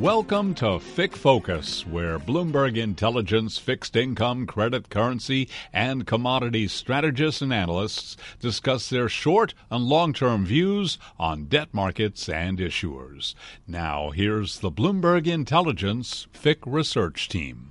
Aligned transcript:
Welcome 0.00 0.54
to 0.54 0.78
FIC 0.78 1.14
Focus, 1.14 1.86
where 1.86 2.18
Bloomberg 2.18 2.78
Intelligence 2.78 3.58
fixed 3.58 3.96
income, 3.96 4.46
credit, 4.46 4.88
currency, 4.88 5.46
and 5.74 6.06
commodities 6.06 6.72
strategists 6.72 7.42
and 7.42 7.52
analysts 7.52 8.16
discuss 8.40 8.88
their 8.88 9.10
short 9.10 9.52
and 9.70 9.84
long 9.84 10.14
term 10.14 10.46
views 10.46 10.96
on 11.18 11.44
debt 11.44 11.74
markets 11.74 12.30
and 12.30 12.56
issuers. 12.60 13.34
Now, 13.66 14.08
here's 14.08 14.60
the 14.60 14.70
Bloomberg 14.70 15.26
Intelligence 15.26 16.26
FIC 16.32 16.60
research 16.64 17.28
team. 17.28 17.68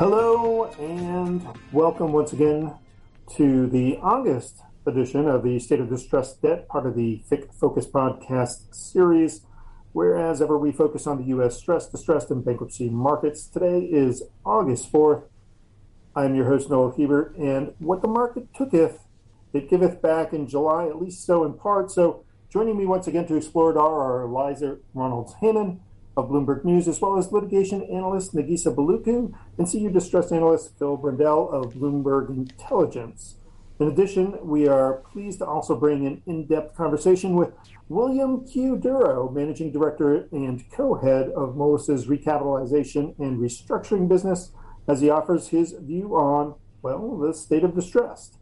Hello, 0.00 0.64
and 0.80 1.46
welcome 1.70 2.10
once 2.10 2.32
again 2.32 2.74
to 3.36 3.68
the 3.68 3.98
August 3.98 4.62
edition 4.86 5.28
of 5.28 5.42
the 5.42 5.58
State 5.58 5.80
of 5.80 5.88
Distressed 5.88 6.42
Debt, 6.42 6.68
part 6.68 6.86
of 6.86 6.96
the 6.96 7.22
FIC 7.30 7.52
Focus 7.54 7.86
podcast 7.86 8.74
series. 8.74 9.42
Whereas 9.92 10.40
ever 10.40 10.58
we 10.58 10.72
focus 10.72 11.06
on 11.06 11.18
the 11.18 11.28
U.S. 11.28 11.56
stress, 11.56 11.86
distressed, 11.86 12.30
and 12.30 12.44
bankruptcy 12.44 12.88
markets. 12.88 13.46
Today 13.46 13.80
is 13.80 14.22
August 14.44 14.90
4th. 14.90 15.24
I'm 16.16 16.34
your 16.34 16.46
host, 16.46 16.70
Noel 16.70 16.94
Hebert, 16.96 17.36
and 17.36 17.74
what 17.78 18.02
the 18.02 18.08
market 18.08 18.52
tooketh, 18.52 19.00
it 19.52 19.68
giveth 19.68 20.02
back 20.02 20.32
in 20.32 20.48
July, 20.48 20.86
at 20.86 21.00
least 21.00 21.24
so 21.24 21.44
in 21.44 21.54
part. 21.54 21.90
So 21.90 22.24
joining 22.50 22.76
me 22.76 22.86
once 22.86 23.06
again 23.06 23.26
to 23.26 23.36
explore 23.36 23.70
it 23.70 23.76
are 23.76 24.26
Liza 24.26 24.78
Ronalds 24.94 25.34
Hannon 25.40 25.80
of 26.16 26.28
Bloomberg 26.28 26.64
News, 26.64 26.88
as 26.88 27.00
well 27.00 27.18
as 27.18 27.32
litigation 27.32 27.82
analyst 27.82 28.34
Negisa 28.34 28.74
Balluku 28.74 29.32
and 29.58 29.68
senior 29.68 29.90
distressed 29.90 30.32
analyst 30.32 30.78
Phil 30.78 30.96
Brendel 30.96 31.50
of 31.50 31.74
Bloomberg 31.74 32.28
Intelligence. 32.28 33.36
In 33.80 33.88
addition, 33.88 34.38
we 34.42 34.68
are 34.68 35.02
pleased 35.12 35.38
to 35.38 35.46
also 35.46 35.74
bring 35.76 36.06
an 36.06 36.22
in 36.26 36.46
depth 36.46 36.76
conversation 36.76 37.34
with 37.34 37.52
William 37.88 38.46
Q. 38.46 38.76
Derrough, 38.76 39.32
Managing 39.34 39.72
Director 39.72 40.28
and 40.30 40.64
co 40.70 40.94
head 40.94 41.30
of 41.30 41.56
Moelis's 41.56 42.06
recapitalization 42.06 43.18
and 43.18 43.40
restructuring 43.40 44.08
business, 44.08 44.52
as 44.86 45.00
he 45.00 45.10
offers 45.10 45.48
his 45.48 45.72
view 45.72 46.14
on, 46.14 46.54
well, 46.82 47.18
the 47.18 47.34
state 47.34 47.64
of 47.64 47.74
distress. 47.74 48.36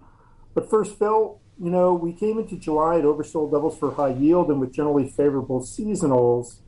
But 0.54 0.68
first, 0.68 0.98
Phil, 0.98 1.40
you 1.62 1.70
know, 1.70 1.92
we 1.94 2.12
came 2.12 2.38
into 2.38 2.56
July 2.56 2.98
at 2.98 3.04
oversold 3.04 3.52
levels 3.52 3.78
for 3.78 3.92
high 3.92 4.12
yield 4.12 4.50
and 4.50 4.60
with 4.60 4.72
generally 4.72 5.08
favorable 5.08 5.60
seasonals. 5.60 6.60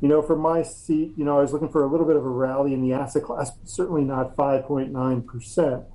You 0.00 0.08
know, 0.08 0.22
from 0.22 0.40
my 0.40 0.62
seat, 0.62 1.12
you 1.16 1.24
know, 1.24 1.38
I 1.38 1.42
was 1.42 1.52
looking 1.52 1.68
for 1.68 1.82
a 1.82 1.86
little 1.86 2.06
bit 2.06 2.16
of 2.16 2.24
a 2.24 2.28
rally 2.28 2.72
in 2.72 2.82
the 2.82 2.92
asset 2.92 3.24
class, 3.24 3.52
certainly 3.64 4.04
not 4.04 4.36
5.9%. 4.36 5.86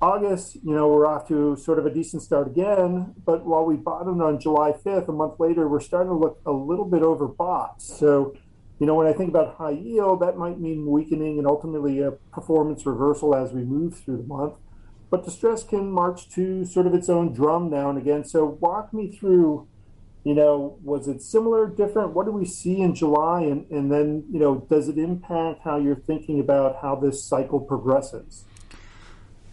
August, 0.00 0.56
you 0.56 0.74
know, 0.74 0.88
we're 0.88 1.06
off 1.06 1.26
to 1.28 1.56
sort 1.56 1.78
of 1.78 1.86
a 1.86 1.90
decent 1.90 2.22
start 2.22 2.46
again. 2.46 3.14
But 3.24 3.46
while 3.46 3.64
we 3.64 3.76
bottomed 3.76 4.20
on 4.20 4.38
July 4.38 4.72
5th, 4.72 5.08
a 5.08 5.12
month 5.12 5.40
later, 5.40 5.66
we're 5.68 5.80
starting 5.80 6.10
to 6.10 6.16
look 6.16 6.40
a 6.44 6.52
little 6.52 6.84
bit 6.84 7.00
overbought. 7.00 7.80
So, 7.80 8.36
you 8.78 8.86
know, 8.86 8.94
when 8.94 9.06
I 9.06 9.14
think 9.14 9.30
about 9.30 9.56
high 9.56 9.70
yield, 9.70 10.20
that 10.20 10.36
might 10.36 10.60
mean 10.60 10.86
weakening 10.86 11.38
and 11.38 11.46
ultimately 11.46 12.00
a 12.00 12.10
performance 12.10 12.84
reversal 12.84 13.34
as 13.34 13.52
we 13.52 13.62
move 13.62 13.96
through 13.96 14.18
the 14.18 14.24
month. 14.24 14.54
But 15.08 15.24
distress 15.24 15.64
can 15.64 15.90
march 15.90 16.28
to 16.30 16.66
sort 16.66 16.86
of 16.86 16.92
its 16.92 17.08
own 17.08 17.32
drum 17.32 17.70
now 17.70 17.88
and 17.88 17.98
again. 17.98 18.24
So, 18.24 18.44
walk 18.44 18.92
me 18.92 19.10
through, 19.10 19.66
you 20.24 20.34
know, 20.34 20.78
was 20.82 21.08
it 21.08 21.22
similar, 21.22 21.66
different? 21.68 22.12
What 22.12 22.26
do 22.26 22.32
we 22.32 22.44
see 22.44 22.82
in 22.82 22.94
July? 22.94 23.42
And, 23.42 23.70
and 23.70 23.90
then, 23.90 24.24
you 24.30 24.40
know, 24.40 24.66
does 24.68 24.88
it 24.88 24.98
impact 24.98 25.60
how 25.64 25.78
you're 25.78 25.96
thinking 25.96 26.38
about 26.38 26.80
how 26.82 26.96
this 26.96 27.24
cycle 27.24 27.60
progresses? 27.60 28.44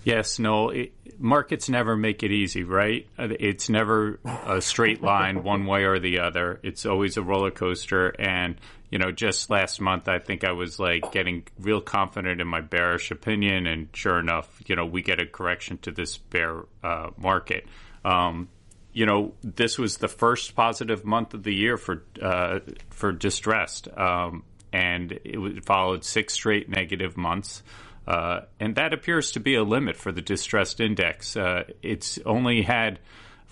Yes, 0.03 0.37
no, 0.37 0.69
it, 0.69 0.93
markets 1.17 1.69
never 1.69 1.95
make 1.95 2.23
it 2.23 2.31
easy, 2.31 2.63
right? 2.63 3.07
It's 3.17 3.69
never 3.69 4.19
a 4.25 4.61
straight 4.61 5.01
line 5.01 5.43
one 5.43 5.65
way 5.65 5.85
or 5.85 5.99
the 5.99 6.19
other. 6.19 6.59
It's 6.63 6.85
always 6.85 7.15
a 7.15 7.21
roller 7.21 7.51
coaster. 7.51 8.09
And, 8.19 8.59
you 8.89 8.99
know, 8.99 9.11
just 9.11 9.49
last 9.49 9.79
month, 9.79 10.09
I 10.09 10.19
think 10.19 10.43
I 10.43 10.51
was 10.51 10.77
like 10.77 11.11
getting 11.13 11.47
real 11.57 11.79
confident 11.79 12.41
in 12.41 12.47
my 12.47 12.61
bearish 12.61 13.11
opinion. 13.11 13.65
And 13.65 13.87
sure 13.93 14.19
enough, 14.19 14.61
you 14.67 14.75
know, 14.75 14.85
we 14.85 15.01
get 15.01 15.21
a 15.21 15.25
correction 15.25 15.77
to 15.79 15.91
this 15.91 16.17
bear 16.17 16.63
uh, 16.83 17.11
market. 17.17 17.65
Um, 18.03 18.49
you 18.91 19.05
know, 19.05 19.33
this 19.41 19.77
was 19.79 19.97
the 19.97 20.07
first 20.07 20.55
positive 20.55 21.03
month 21.03 21.33
of 21.33 21.43
the 21.43 21.53
year 21.53 21.77
for 21.77 22.03
uh, 22.21 22.59
for 22.91 23.11
distressed, 23.11 23.87
um, 23.97 24.43
and 24.71 25.19
it 25.23 25.65
followed 25.65 26.05
six 26.05 26.35
straight 26.35 26.69
negative 26.69 27.17
months. 27.17 27.63
Uh, 28.07 28.41
and 28.59 28.75
that 28.75 28.93
appears 28.93 29.31
to 29.31 29.39
be 29.39 29.55
a 29.55 29.63
limit 29.63 29.95
for 29.95 30.11
the 30.11 30.21
distressed 30.21 30.79
index. 30.79 31.37
Uh, 31.37 31.63
it's 31.81 32.19
only 32.25 32.61
had 32.61 32.99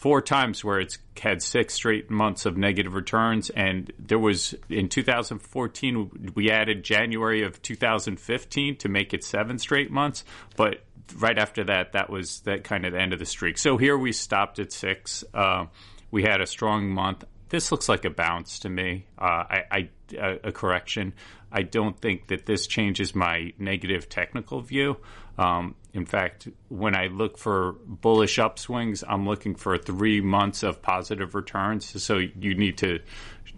four 0.01 0.19
times 0.19 0.63
where 0.63 0.79
it's 0.79 0.97
had 1.19 1.43
six 1.43 1.75
straight 1.75 2.09
months 2.09 2.47
of 2.47 2.57
negative 2.57 2.95
returns. 2.95 3.51
And 3.51 3.93
there 3.99 4.17
was 4.17 4.55
in 4.67 4.89
2014, 4.89 6.31
we 6.33 6.49
added 6.49 6.83
January 6.83 7.43
of 7.43 7.61
2015 7.61 8.77
to 8.77 8.89
make 8.89 9.13
it 9.13 9.23
seven 9.23 9.59
straight 9.59 9.91
months. 9.91 10.25
But 10.57 10.83
right 11.17 11.37
after 11.37 11.65
that, 11.65 11.93
that 11.93 12.09
was 12.09 12.39
that 12.41 12.63
kind 12.63 12.85
of 12.85 12.93
the 12.93 12.99
end 12.99 13.13
of 13.13 13.19
the 13.19 13.25
streak. 13.25 13.57
So 13.57 13.77
here 13.77 13.97
we 13.97 14.11
stopped 14.11 14.57
at 14.57 14.71
six. 14.71 15.23
Uh, 15.33 15.65
we 16.09 16.23
had 16.23 16.41
a 16.41 16.47
strong 16.47 16.89
month. 16.89 17.23
This 17.49 17.71
looks 17.71 17.87
like 17.87 18.03
a 18.03 18.09
bounce 18.09 18.59
to 18.59 18.69
me. 18.69 19.05
Uh, 19.19 19.43
I, 19.49 19.63
I 19.71 19.89
a 20.17 20.51
correction. 20.51 21.13
I 21.51 21.63
don't 21.63 21.99
think 21.99 22.27
that 22.27 22.45
this 22.45 22.67
changes 22.67 23.13
my 23.13 23.53
negative 23.57 24.07
technical 24.09 24.61
view. 24.61 24.97
Um, 25.37 25.75
in 25.93 26.05
fact, 26.05 26.47
when 26.69 26.95
I 26.95 27.07
look 27.07 27.37
for 27.37 27.73
bullish 27.85 28.37
upswings, 28.37 29.03
I'm 29.07 29.27
looking 29.27 29.55
for 29.55 29.77
three 29.77 30.21
months 30.21 30.63
of 30.63 30.81
positive 30.81 31.35
returns. 31.35 32.01
So 32.01 32.17
you 32.17 32.55
need 32.55 32.77
to, 32.79 32.99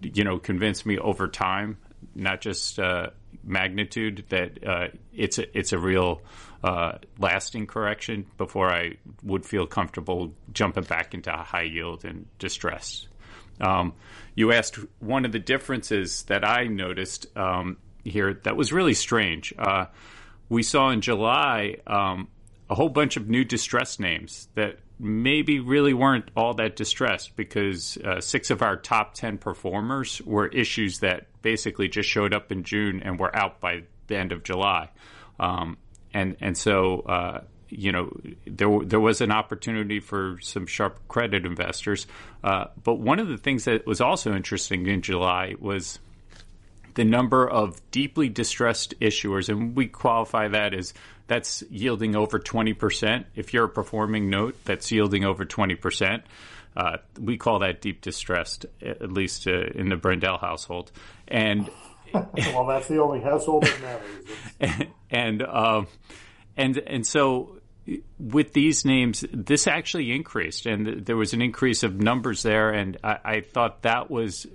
you 0.02 0.24
know, 0.24 0.40
convince 0.40 0.86
me 0.86 0.98
over 0.98 1.28
time, 1.28 1.78
not 2.16 2.42
just 2.42 2.80
uh, 2.80 3.08
magnitude, 3.44 4.26
that 4.30 4.66
uh, 4.66 4.88
it's 5.14 5.38
a, 5.38 5.58
it's 5.58 5.74
a 5.74 5.80
real 5.80 6.22
uh, 6.64 6.94
lasting 7.20 7.68
correction 7.68 8.26
before 8.38 8.74
I 8.74 8.98
would 9.22 9.46
feel 9.46 9.68
comfortable 9.68 10.34
jumping 10.54 10.86
back 10.86 11.14
into 11.14 11.32
high 11.32 11.64
yield 11.64 12.06
and 12.06 12.26
distress. 12.40 13.08
Um, 13.62 13.94
you 14.36 14.52
asked 14.52 14.80
one 15.00 15.26
of 15.26 15.32
the 15.32 15.40
differences 15.40 16.24
that 16.24 16.48
I 16.48 16.66
noticed 16.66 17.28
um, 17.38 17.78
here 18.04 18.40
that 18.44 18.56
was 18.56 18.74
really 18.74 18.94
strange. 18.94 19.54
Uh, 19.58 19.86
we 20.50 20.64
saw 20.64 20.90
in 20.90 21.02
July 21.02 21.78
um, 21.88 22.28
a 22.70 22.76
whole 22.76 22.90
bunch 22.90 23.18
of 23.18 23.30
new 23.30 23.44
distress 23.44 24.00
names 24.00 24.48
that 24.56 24.80
maybe 25.00 25.60
really 25.60 25.94
weren't 25.94 26.30
all 26.36 26.54
that 26.56 26.76
distressed 26.76 27.36
because 27.36 27.98
uh, 27.98 28.22
six 28.22 28.50
of 28.52 28.62
our 28.62 28.78
top 28.78 29.14
10 29.14 29.38
performers 29.38 30.22
were 30.22 30.48
issues 30.48 31.00
that 31.00 31.28
basically 31.42 31.88
just 31.88 32.08
showed 32.10 32.34
up 32.34 32.52
in 32.52 32.64
June 32.64 33.02
and 33.04 33.20
were 33.20 33.36
out 33.36 33.60
by 33.60 33.84
the 34.08 34.16
end 34.16 34.32
of 34.32 34.44
July. 34.44 34.90
Um, 35.40 35.78
and, 36.14 36.38
and 36.42 36.58
so, 36.58 37.00
uh, 37.02 37.42
you 37.76 37.92
know, 37.92 38.16
there 38.46 38.70
there 38.84 39.00
was 39.00 39.22
an 39.22 39.32
opportunity 39.32 40.00
for 40.00 40.38
some 40.42 40.66
sharp 40.66 41.08
credit 41.08 41.46
investors. 41.46 42.08
Uh, 42.44 42.66
but 42.84 42.96
one 42.96 43.20
of 43.20 43.28
the 43.28 43.38
things 43.38 43.66
that 43.66 43.86
was 43.86 44.02
also 44.02 44.34
interesting 44.34 44.88
in 44.88 45.02
July 45.02 45.56
was 45.60 46.00
the 46.96 47.04
number 47.04 47.50
of 47.50 47.82
deeply 47.92 48.30
distressed 48.30 49.00
issuers, 49.00 49.50
and 49.50 49.76
we 49.76 49.88
qualify 49.88 50.48
that 50.48 50.74
as 50.74 50.94
that's 51.28 51.64
yielding 51.70 52.16
over 52.16 52.40
20%. 52.40 53.26
If 53.36 53.54
you're 53.54 53.66
a 53.66 53.70
performing 53.70 54.30
note 54.30 54.56
that's 54.66 54.92
yielding 54.92 55.24
over 55.24 55.46
20%, 55.46 56.22
uh, 56.76 56.98
we 57.20 57.38
call 57.38 57.60
that 57.60 57.82
deep 57.82 58.02
distressed, 58.02 58.66
at 58.82 59.12
least 59.12 59.48
uh, 59.48 59.68
in 59.74 59.90
the 59.90 59.96
Brendel 59.96 60.38
household. 60.38 60.92
And 61.28 61.70
well, 62.14 62.68
that's 62.68 62.88
the 62.88 63.02
only 63.02 63.22
household 63.22 63.64
that 63.64 63.82
matters. 63.82 64.26
and 64.60 64.88
and, 65.10 65.44
um, 65.44 65.88
and 66.58 66.78
and 66.78 67.06
so 67.06 67.58
with 68.18 68.54
these 68.54 68.86
names, 68.86 69.26
this 69.34 69.68
actually 69.68 70.12
increased, 70.12 70.66
and 70.66 71.06
there 71.06 71.18
was 71.18 71.34
an 71.34 71.42
increase 71.42 71.84
of 71.84 72.00
numbers 72.00 72.44
there, 72.44 72.70
and 72.70 72.98
I, 73.04 73.18
I, 73.26 73.42
thought 73.42 73.82
that 73.82 74.10
was 74.10 74.48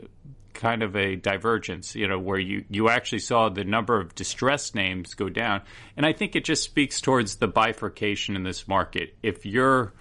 kind 0.55 0.83
of 0.83 0.97
a 0.97 1.15
divergence, 1.15 1.95
you 1.95 2.09
know, 2.09 2.19
where 2.19 2.39
you, 2.39 2.65
you 2.71 2.89
actually 2.89 3.19
saw 3.19 3.51
the 3.51 3.65
number 3.65 4.01
of 4.01 4.15
distressed 4.15 4.75
names 4.75 5.15
go 5.15 5.29
down, 5.29 5.63
and 5.97 6.07
I 6.07 6.15
think 6.15 6.37
it 6.37 6.45
just 6.45 6.63
speaks 6.63 7.01
towards 7.01 7.37
the 7.37 7.49
bifurcation 7.49 8.35
in 8.35 8.45
this 8.45 8.67
market. 8.67 9.17
If 9.23 9.45
you're 9.45 9.93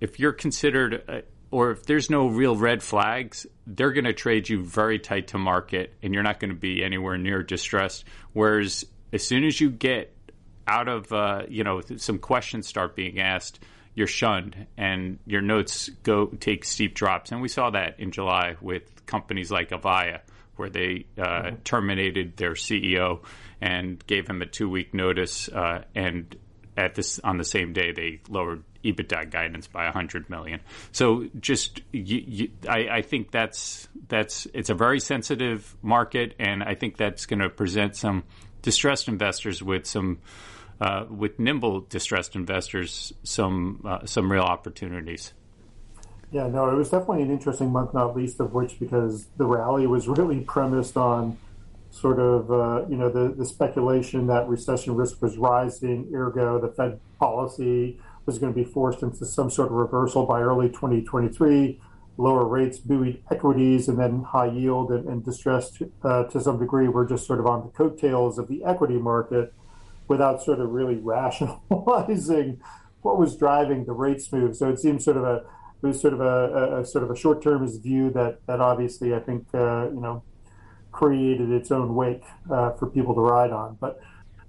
if 0.00 0.18
you're 0.18 0.32
considered 0.32 1.04
uh, 1.08 1.20
or 1.52 1.70
if 1.70 1.84
there's 1.84 2.10
no 2.10 2.26
real 2.26 2.56
red 2.56 2.82
flags, 2.82 3.46
they're 3.66 3.92
going 3.92 4.06
to 4.06 4.12
trade 4.12 4.48
you 4.48 4.64
very 4.64 4.98
tight 4.98 5.28
to 5.28 5.38
market, 5.38 5.94
and 6.02 6.12
you're 6.12 6.24
not 6.24 6.40
going 6.40 6.50
to 6.50 6.58
be 6.58 6.82
anywhere 6.82 7.16
near 7.16 7.44
distressed. 7.44 8.04
Whereas 8.32 8.84
as 9.12 9.24
soon 9.24 9.44
as 9.44 9.60
you 9.60 9.70
get 9.70 10.16
out 10.66 10.88
of 10.88 11.12
uh, 11.12 11.42
you 11.48 11.64
know 11.64 11.80
some 11.96 12.18
questions 12.18 12.66
start 12.66 12.96
being 12.96 13.20
asked, 13.20 13.60
you're 13.94 14.06
shunned 14.06 14.66
and 14.76 15.18
your 15.26 15.42
notes 15.42 15.90
go 16.02 16.26
take 16.26 16.64
steep 16.64 16.94
drops. 16.94 17.32
And 17.32 17.42
we 17.42 17.48
saw 17.48 17.70
that 17.70 18.00
in 18.00 18.10
July 18.10 18.56
with 18.60 19.04
companies 19.06 19.50
like 19.50 19.70
Avaya, 19.70 20.20
where 20.56 20.70
they 20.70 21.06
uh, 21.18 21.22
mm-hmm. 21.22 21.56
terminated 21.64 22.36
their 22.36 22.52
CEO 22.52 23.20
and 23.60 24.04
gave 24.06 24.28
him 24.28 24.42
a 24.42 24.46
two 24.46 24.68
week 24.68 24.94
notice, 24.94 25.48
uh, 25.48 25.84
and 25.94 26.36
at 26.76 26.94
this 26.94 27.18
on 27.20 27.36
the 27.36 27.44
same 27.44 27.72
day 27.72 27.92
they 27.92 28.20
lowered 28.28 28.64
EBITDA 28.82 29.30
guidance 29.30 29.66
by 29.66 29.84
100 29.84 30.28
million. 30.30 30.60
So 30.90 31.28
just 31.38 31.82
you, 31.92 32.24
you, 32.26 32.50
I, 32.68 32.88
I, 32.88 33.02
think 33.02 33.30
that's 33.30 33.88
that's 34.08 34.46
it's 34.54 34.70
a 34.70 34.74
very 34.74 34.98
sensitive 34.98 35.76
market, 35.82 36.34
and 36.38 36.62
I 36.62 36.74
think 36.74 36.96
that's 36.96 37.26
going 37.26 37.40
to 37.40 37.48
present 37.48 37.94
some 37.96 38.24
distressed 38.62 39.08
investors 39.08 39.62
with 39.62 39.86
some 39.86 40.18
uh, 40.82 41.06
with 41.08 41.38
nimble 41.38 41.82
distressed 41.82 42.34
investors 42.34 43.12
some 43.22 43.80
uh, 43.84 44.04
some 44.04 44.30
real 44.30 44.42
opportunities. 44.42 45.32
Yeah, 46.32 46.48
no, 46.48 46.68
it 46.70 46.74
was 46.74 46.90
definitely 46.90 47.22
an 47.22 47.30
interesting 47.30 47.70
month, 47.70 47.94
not 47.94 48.16
least 48.16 48.40
of 48.40 48.52
which 48.52 48.80
because 48.80 49.26
the 49.36 49.46
rally 49.46 49.86
was 49.86 50.08
really 50.18 50.40
premised 50.40 50.96
on 50.96 51.38
sort 51.92 52.18
of 52.18 52.50
uh, 52.50 52.84
you 52.88 52.96
know 52.96 53.10
the, 53.10 53.32
the 53.32 53.46
speculation 53.46 54.26
that 54.26 54.48
recession 54.48 54.96
risk 54.96 55.22
was 55.22 55.38
rising, 55.38 56.10
ergo 56.12 56.58
the 56.60 56.72
Fed 56.72 56.98
policy 57.20 58.00
was 58.26 58.40
going 58.40 58.52
to 58.52 58.56
be 58.56 58.64
forced 58.64 59.04
into 59.04 59.24
some 59.24 59.50
sort 59.50 59.68
of 59.68 59.74
reversal 59.74 60.26
by 60.26 60.40
early 60.40 60.68
2023. 60.68 61.80
Lower 62.16 62.44
rates 62.44 62.78
buoyed 62.78 63.22
equities, 63.30 63.88
and 63.88 63.98
then 63.98 64.22
high 64.22 64.50
yield 64.50 64.90
and, 64.90 65.08
and 65.08 65.24
distressed 65.24 65.80
uh, 66.02 66.24
to 66.24 66.40
some 66.40 66.58
degree 66.58 66.88
were 66.88 67.06
just 67.06 67.24
sort 67.24 67.38
of 67.38 67.46
on 67.46 67.62
the 67.62 67.68
coattails 67.68 68.36
of 68.36 68.48
the 68.48 68.64
equity 68.64 68.98
market 68.98 69.54
without 70.08 70.42
sort 70.42 70.60
of 70.60 70.70
really 70.70 70.96
rationalizing 71.02 72.60
what 73.02 73.18
was 73.18 73.36
driving 73.36 73.84
the 73.84 73.92
rates 73.92 74.32
move. 74.32 74.56
So 74.56 74.68
it 74.68 74.78
seems 74.78 75.04
sort 75.04 75.16
of 75.16 75.24
a 75.24 75.44
it 75.82 75.86
was 75.88 76.00
sort 76.00 76.14
of 76.14 76.20
a, 76.20 76.24
a, 76.24 76.80
a 76.80 76.86
sort 76.86 77.02
of 77.02 77.10
a 77.10 77.16
short 77.16 77.42
termist 77.42 77.82
view 77.82 78.10
that 78.10 78.38
that 78.46 78.60
obviously 78.60 79.14
I 79.14 79.18
think 79.18 79.46
uh, 79.52 79.88
you 79.90 80.00
know 80.00 80.22
created 80.92 81.50
its 81.50 81.70
own 81.70 81.94
wake 81.94 82.22
uh, 82.50 82.72
for 82.72 82.86
people 82.86 83.14
to 83.14 83.20
ride 83.20 83.50
on. 83.50 83.76
But 83.80 84.00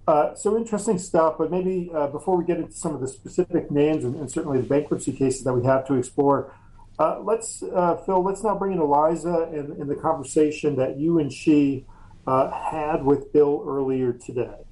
uh, 0.08 0.36
so 0.36 0.58
interesting 0.58 1.00
stuff. 1.00 1.36
But 1.38 1.50
maybe 1.50 1.90
uh, 1.94 2.08
before 2.08 2.38
we 2.38 2.46
get 2.46 2.58
into 2.58 2.74
some 2.74 2.94
of 2.94 3.02
the 3.02 3.08
specific 3.08 3.72
names 3.72 4.04
and, 4.04 4.16
and, 4.16 4.30
certainly 4.30 4.60
the 4.60 4.68
bankruptcy 4.68 5.14
cases 5.14 5.44
that 5.46 5.54
we 5.54 5.66
have 5.66 5.88
to 5.88 5.96
explore, 5.96 6.54
uh, 7.00 7.20
let's 7.22 7.64
uh, 7.64 7.96
Phil. 8.06 8.22
Let's 8.22 8.44
now 8.44 8.56
bring 8.56 8.74
in 8.74 8.80
Eliza 8.80 9.50
in 9.54 9.88
the 9.88 9.96
conversation 9.96 10.76
that 10.76 11.00
you 11.00 11.18
and 11.20 11.34
she 11.34 11.88
had 12.28 13.04
with 13.04 13.34
Bill 13.34 13.64
earlier 13.68 14.14
today. 14.14 14.66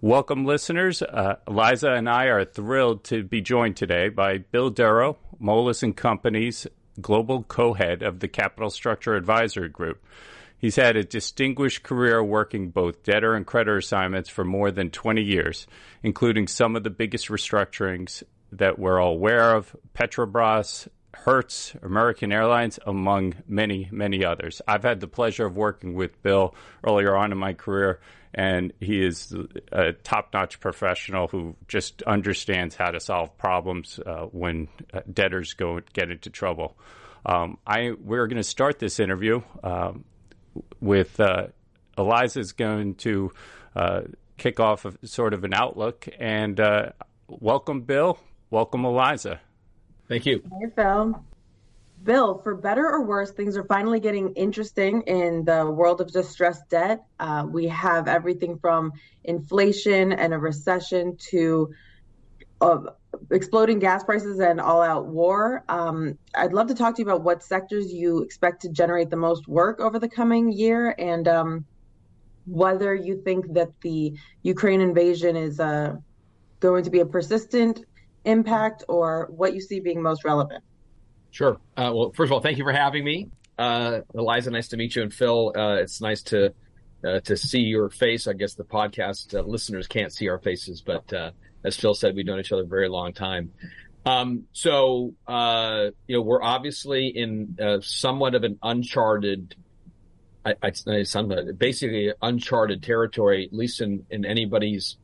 Welcome, 0.00 0.44
listeners. 0.44 1.02
Uh, 1.02 1.38
Eliza 1.48 1.90
and 1.90 2.08
I 2.08 2.26
are 2.26 2.44
thrilled 2.44 3.02
to 3.04 3.24
be 3.24 3.40
joined 3.40 3.76
today 3.76 4.10
by 4.10 4.38
Bill 4.38 4.70
Derrough, 4.70 5.16
Moelis 5.42 5.82
and 5.82 5.96
Company's 5.96 6.68
global 7.00 7.42
co-head 7.42 8.04
of 8.04 8.20
the 8.20 8.28
Capital 8.28 8.70
Structure 8.70 9.16
Advisory 9.16 9.68
Group. 9.68 10.00
He's 10.56 10.76
had 10.76 10.94
a 10.94 11.02
distinguished 11.02 11.82
career 11.82 12.22
working 12.22 12.70
both 12.70 13.02
debtor 13.02 13.34
and 13.34 13.44
creditor 13.44 13.78
assignments 13.78 14.28
for 14.28 14.44
more 14.44 14.70
than 14.70 14.90
20 14.90 15.20
years, 15.20 15.66
including 16.04 16.46
some 16.46 16.76
of 16.76 16.84
the 16.84 16.90
biggest 16.90 17.26
restructurings 17.26 18.22
that 18.52 18.78
we're 18.78 19.00
all 19.00 19.14
aware 19.14 19.56
of 19.56 19.74
Petrobras, 19.94 20.86
Hertz, 21.12 21.74
American 21.82 22.30
Airlines, 22.30 22.78
among 22.86 23.34
many, 23.48 23.88
many 23.90 24.24
others. 24.24 24.62
I've 24.68 24.84
had 24.84 25.00
the 25.00 25.08
pleasure 25.08 25.46
of 25.46 25.56
working 25.56 25.94
with 25.94 26.22
Bill 26.22 26.54
earlier 26.84 27.16
on 27.16 27.32
in 27.32 27.38
my 27.38 27.54
career, 27.54 27.98
and 28.34 28.72
he 28.80 29.04
is 29.04 29.34
a 29.72 29.92
top 29.92 30.32
notch 30.32 30.60
professional 30.60 31.28
who 31.28 31.56
just 31.66 32.02
understands 32.02 32.74
how 32.76 32.90
to 32.90 33.00
solve 33.00 33.36
problems 33.38 33.98
uh, 34.04 34.26
when 34.26 34.68
uh, 34.92 35.00
debtors 35.12 35.54
go 35.54 35.80
get 35.92 36.10
into 36.10 36.30
trouble. 36.30 36.76
Um, 37.26 37.58
I, 37.66 37.92
we're 38.00 38.26
going 38.26 38.36
to 38.36 38.42
start 38.42 38.78
this 38.78 39.00
interview 39.00 39.42
um, 39.62 40.04
with 40.80 41.18
uh, 41.20 41.48
Eliza's 41.96 42.52
going 42.52 42.94
to 42.96 43.32
uh, 43.74 44.02
kick 44.36 44.60
off 44.60 44.84
a, 44.84 45.06
sort 45.06 45.34
of 45.34 45.44
an 45.44 45.52
outlook. 45.54 46.08
And 46.18 46.58
uh, 46.58 46.90
welcome, 47.28 47.82
Bill. 47.82 48.18
Welcome, 48.50 48.84
Eliza. 48.84 49.40
Thank 50.08 50.24
you. 50.26 50.42
Hey, 50.60 50.70
Phil. 50.74 51.22
Bill, 52.02 52.38
for 52.38 52.54
better 52.54 52.86
or 52.86 53.04
worse, 53.04 53.32
things 53.32 53.56
are 53.56 53.64
finally 53.64 54.00
getting 54.00 54.32
interesting 54.34 55.02
in 55.02 55.44
the 55.44 55.66
world 55.70 56.00
of 56.00 56.12
distressed 56.12 56.68
debt. 56.70 57.04
Uh, 57.18 57.44
we 57.50 57.68
have 57.68 58.08
everything 58.08 58.58
from 58.58 58.92
inflation 59.24 60.12
and 60.12 60.32
a 60.32 60.38
recession 60.38 61.16
to 61.30 61.72
uh, 62.60 62.78
exploding 63.30 63.78
gas 63.78 64.04
prices 64.04 64.40
and 64.40 64.60
all 64.60 64.82
out 64.82 65.06
war. 65.06 65.64
Um, 65.68 66.18
I'd 66.34 66.52
love 66.52 66.68
to 66.68 66.74
talk 66.74 66.96
to 66.96 67.02
you 67.02 67.08
about 67.08 67.22
what 67.22 67.42
sectors 67.42 67.92
you 67.92 68.22
expect 68.22 68.62
to 68.62 68.68
generate 68.68 69.10
the 69.10 69.16
most 69.16 69.48
work 69.48 69.80
over 69.80 69.98
the 69.98 70.08
coming 70.08 70.52
year 70.52 70.94
and 70.98 71.26
um, 71.28 71.64
whether 72.46 72.94
you 72.94 73.22
think 73.22 73.52
that 73.54 73.68
the 73.82 74.14
Ukraine 74.42 74.80
invasion 74.80 75.36
is 75.36 75.60
uh, 75.60 75.96
going 76.60 76.84
to 76.84 76.90
be 76.90 77.00
a 77.00 77.06
persistent 77.06 77.84
impact 78.24 78.84
or 78.88 79.28
what 79.30 79.54
you 79.54 79.60
see 79.60 79.80
being 79.80 80.02
most 80.02 80.24
relevant. 80.24 80.62
Sure. 81.30 81.58
Uh, 81.76 81.92
well, 81.94 82.12
first 82.14 82.28
of 82.28 82.32
all, 82.32 82.40
thank 82.40 82.58
you 82.58 82.64
for 82.64 82.72
having 82.72 83.04
me. 83.04 83.28
Uh, 83.58 84.00
Eliza, 84.14 84.50
nice 84.50 84.68
to 84.68 84.76
meet 84.76 84.96
you. 84.96 85.02
And 85.02 85.12
Phil, 85.12 85.52
uh, 85.56 85.74
it's 85.74 86.00
nice 86.00 86.22
to 86.24 86.54
uh, 87.04 87.20
to 87.20 87.36
see 87.36 87.60
your 87.60 87.90
face. 87.90 88.26
I 88.26 88.32
guess 88.32 88.54
the 88.54 88.64
podcast 88.64 89.32
listeners 89.46 89.86
can't 89.86 90.12
see 90.12 90.28
our 90.28 90.38
faces, 90.38 90.82
but 90.82 91.12
as 91.64 91.76
Phil 91.76 91.94
said, 91.94 92.14
we've 92.14 92.26
known 92.26 92.40
each 92.40 92.52
other 92.52 92.62
a 92.62 92.66
very 92.66 92.88
long 92.88 93.12
time. 93.12 93.52
Um, 94.06 94.44
so, 94.52 95.14
uh, 95.26 95.90
you 96.06 96.16
know, 96.16 96.22
we're 96.22 96.42
obviously 96.42 97.08
in 97.08 97.58
uh, 97.60 97.78
somewhat 97.82 98.34
of 98.34 98.42
an 98.42 98.58
uncharted, 98.62 99.54
I, 100.46 100.54
I, 100.62 100.72
basically 101.58 102.12
uncharted 102.22 102.82
territory, 102.82 103.44
at 103.44 103.52
least 103.52 103.80
in, 103.82 104.06
in 104.08 104.24
anybody's, 104.24 104.96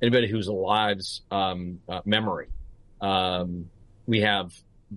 anybody 0.00 0.28
who's 0.28 0.46
alive's 0.46 1.22
um, 1.30 1.80
uh, 1.88 2.00
memory. 2.06 2.48
Um, 3.00 3.68
we 4.06 4.20
have 4.20 4.52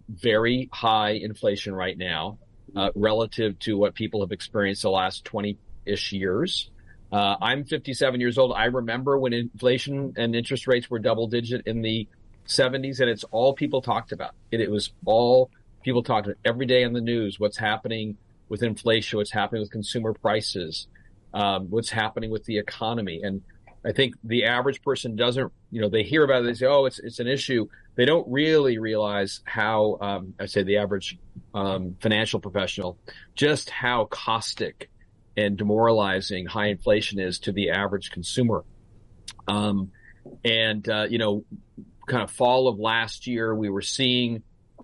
very 0.08 0.70
high 0.72 1.12
inflation 1.12 1.74
right 1.74 1.98
now 1.98 2.38
uh, 2.76 2.90
relative 2.96 3.58
to 3.60 3.78
what 3.78 3.96
people 3.96 4.22
have 4.22 4.32
experienced 4.32 4.82
the 4.84 4.90
last 4.90 5.26
20 5.26 5.58
ish 5.86 6.12
years. 6.12 6.70
Uh, 7.12 7.36
I'm 7.42 7.66
57 7.66 8.20
years 8.20 8.38
old. 8.38 8.54
I 8.56 8.66
remember 8.66 9.18
when 9.18 9.34
inflation 9.34 10.14
and 10.18 10.36
interest 10.36 10.68
rates 10.68 10.90
were 10.90 11.00
double 11.00 11.28
digit 11.28 11.66
in 11.66 11.82
the 11.82 12.08
70s, 12.48 13.00
and 13.00 13.10
it's 13.10 13.24
all 13.26 13.54
people 13.54 13.82
talked 13.82 14.12
about. 14.12 14.32
It, 14.52 14.62
it 14.62 14.70
was 14.70 14.92
all 15.06 15.50
people 15.84 16.04
talked 16.04 16.28
about 16.28 16.38
every 16.46 16.66
day 16.66 16.84
on 16.84 16.94
the 16.94 17.02
news. 17.02 17.40
What's 17.40 17.58
happening 17.58 18.18
with 18.48 18.62
inflation? 18.64 19.18
What's 19.18 19.32
happening 19.32 19.62
with 19.62 19.72
consumer 19.72 20.14
prices? 20.14 20.88
Um, 21.34 21.68
what's 21.70 21.90
happening 21.90 22.32
with 22.32 22.44
the 22.46 22.58
economy? 22.58 23.22
And 23.24 23.42
I 23.86 23.92
think 23.92 24.16
the 24.24 24.46
average 24.46 24.82
person 24.82 25.16
doesn't, 25.16 25.52
you 25.72 25.82
know, 25.82 25.90
they 25.90 26.04
hear 26.04 26.24
about 26.24 26.44
it, 26.44 26.46
they 26.46 26.54
say, 26.54 26.66
"Oh, 26.66 26.86
it's 26.86 27.00
it's 27.00 27.20
an 27.20 27.28
issue." 27.28 27.68
They 28.00 28.06
don't 28.06 28.32
really 28.32 28.78
realize 28.78 29.42
how, 29.44 29.98
um, 30.00 30.34
I 30.40 30.46
say, 30.46 30.64
the 30.64 30.78
average 30.78 31.18
um, 31.54 31.98
financial 32.00 32.40
professional, 32.40 32.98
just 33.36 33.70
how 33.70 34.06
caustic 34.06 34.90
and 35.36 35.58
demoralizing 35.58 36.46
high 36.46 36.68
inflation 36.68 37.20
is 37.20 37.40
to 37.40 37.52
the 37.52 37.72
average 37.72 38.12
consumer. 38.12 38.64
Um, 39.50 39.92
and, 40.46 40.88
uh, 40.88 41.08
you 41.10 41.18
know, 41.18 41.44
kind 42.08 42.24
of 42.24 42.32
fall 42.32 42.70
of 42.70 42.80
last 42.80 43.28
year, 43.28 43.54
we 43.54 43.70
were 43.70 43.82
seeing 43.82 44.44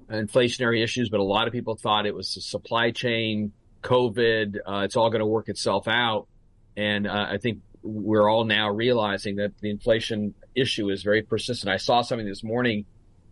inflationary 0.10 0.84
issues, 0.84 1.08
but 1.08 1.22
a 1.22 1.24
lot 1.24 1.48
of 1.48 1.54
people 1.54 1.78
thought 1.78 2.06
it 2.06 2.13
was 2.13 2.36
the 2.36 2.42
supply 2.42 2.92
chain, 2.92 3.54
COVID, 3.82 4.58
uh, 4.68 4.80
it's 4.80 4.98
all 4.98 5.10
going 5.10 5.22
to 5.22 5.25
work 5.25 5.48
itself 5.48 5.88
out. 5.88 6.28
And 6.75 7.08
uh, 7.08 7.28
I 7.32 7.38
think 7.38 7.60
we're 7.82 8.28
all 8.28 8.44
now 8.44 8.72
realizing 8.72 9.38
that 9.38 9.58
the 9.62 9.70
inflation 9.70 10.34
issue 10.54 10.89
is 10.89 11.01
very 11.01 11.22
persistent. 11.22 11.72
I 11.72 11.78
saw 11.78 12.01
something 12.01 12.28
this 12.28 12.44
morning 12.44 12.86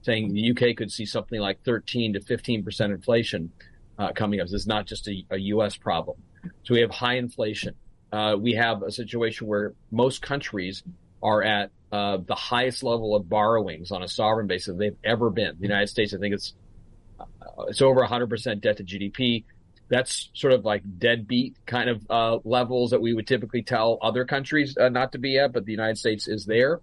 saying 0.04 0.34
the 0.34 0.52
UK 0.52 0.76
could 0.76 0.92
see 0.92 1.06
something 1.06 1.40
like 1.40 1.64
13 1.64 2.14
to 2.14 2.22
15 2.22 2.64
percent 2.64 2.94
inflation 2.94 3.52
uh, 3.98 4.12
coming 4.14 4.40
up. 4.40 4.48
This 4.48 4.62
is 4.62 4.68
not 4.68 4.86
just 4.86 5.08
a, 5.08 5.26
a 5.32 5.38
U.S. 5.38 5.78
problem. 5.78 6.18
So 6.64 6.74
we 6.74 6.82
have 6.82 6.92
high 6.92 7.16
inflation. 7.16 7.76
Uh, 8.12 8.36
we 8.40 8.54
have 8.54 8.84
a 8.84 8.92
situation 8.92 9.48
where 9.48 9.74
most 9.92 10.22
countries 10.22 10.84
are 11.22 11.42
at 11.42 11.72
uh, 11.92 12.18
the 12.26 12.36
highest 12.36 12.84
level 12.84 13.16
of 13.16 13.30
borrowings 13.30 13.92
on 13.92 14.04
a 14.04 14.08
sovereign 14.08 14.48
basis 14.48 14.78
they've 14.78 14.98
ever 15.04 15.30
been. 15.30 15.56
The 15.58 15.64
United 15.64 15.88
States, 15.88 16.14
I 16.14 16.18
think 16.18 16.36
it's 16.36 16.54
uh, 17.20 17.26
it's 17.68 17.82
over 17.82 18.02
100% 18.02 18.62
debt 18.62 18.78
to 18.78 18.84
GDP. 18.84 19.46
That's 19.90 20.30
sort 20.34 20.54
of 20.54 20.66
like 20.66 20.82
deadbeat 20.98 21.56
kind 21.66 21.90
of 21.90 22.06
uh, 22.10 22.40
levels 22.44 22.92
that 22.92 23.02
we 23.02 23.14
would 23.14 23.28
typically 23.28 23.62
tell 23.62 24.00
other 24.02 24.26
countries 24.26 24.76
uh, 24.78 24.90
not 24.90 25.12
to 25.12 25.20
be 25.20 25.38
at, 25.38 25.54
but 25.54 25.66
the 25.66 25.72
United 25.72 25.98
States 25.98 26.28
is 26.28 26.46
there. 26.46 26.82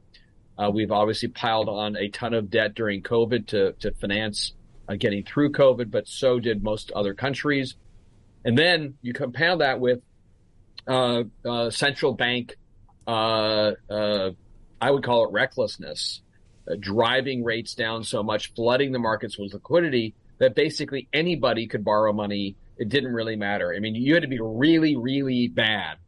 Uh, 0.61 0.71
we've 0.71 0.93
obviously 0.93 1.29
piled 1.29 1.69
on 1.69 1.97
a 1.97 2.09
ton 2.09 2.35
of 2.35 2.51
debt 2.51 2.75
during 2.75 3.03
COVID 3.03 3.47
to 3.49 3.73
to 3.81 3.93
finance 3.93 4.53
getting 4.99 5.25
through 5.25 5.53
COVID, 5.53 5.91
but 5.91 6.09
so 6.09 6.41
did 6.41 6.63
most 6.63 6.91
other 6.93 7.15
countries. 7.15 7.77
And 8.45 8.57
then 8.57 8.95
you 9.03 9.13
compound 9.13 9.61
that 9.61 9.81
with 9.81 10.01
uh, 10.87 11.25
uh, 11.45 11.71
central 11.71 12.15
bank, 12.15 12.57
uh, 13.07 13.73
uh 13.89 14.31
I 14.81 14.91
would 14.91 15.05
call 15.05 15.27
it 15.27 15.33
recklessness, 15.33 16.23
uh, 16.71 16.77
driving 16.79 17.45
rates 17.45 17.75
down 17.75 18.03
so 18.03 18.23
much, 18.23 18.55
flooding 18.55 18.93
the 18.93 18.99
markets 18.99 19.39
with 19.39 19.53
liquidity 19.53 20.15
that 20.39 20.55
basically 20.55 21.07
anybody 21.13 21.67
could 21.67 21.85
borrow 21.85 22.13
money. 22.13 22.57
It 22.79 22.89
didn't 22.89 23.13
really 23.13 23.37
matter. 23.37 23.75
I 23.75 23.79
mean, 23.79 23.95
you 23.95 24.15
had 24.15 24.23
to 24.23 24.29
be 24.29 24.41
really, 24.41 24.97
really 24.97 25.49
bad, 25.49 25.99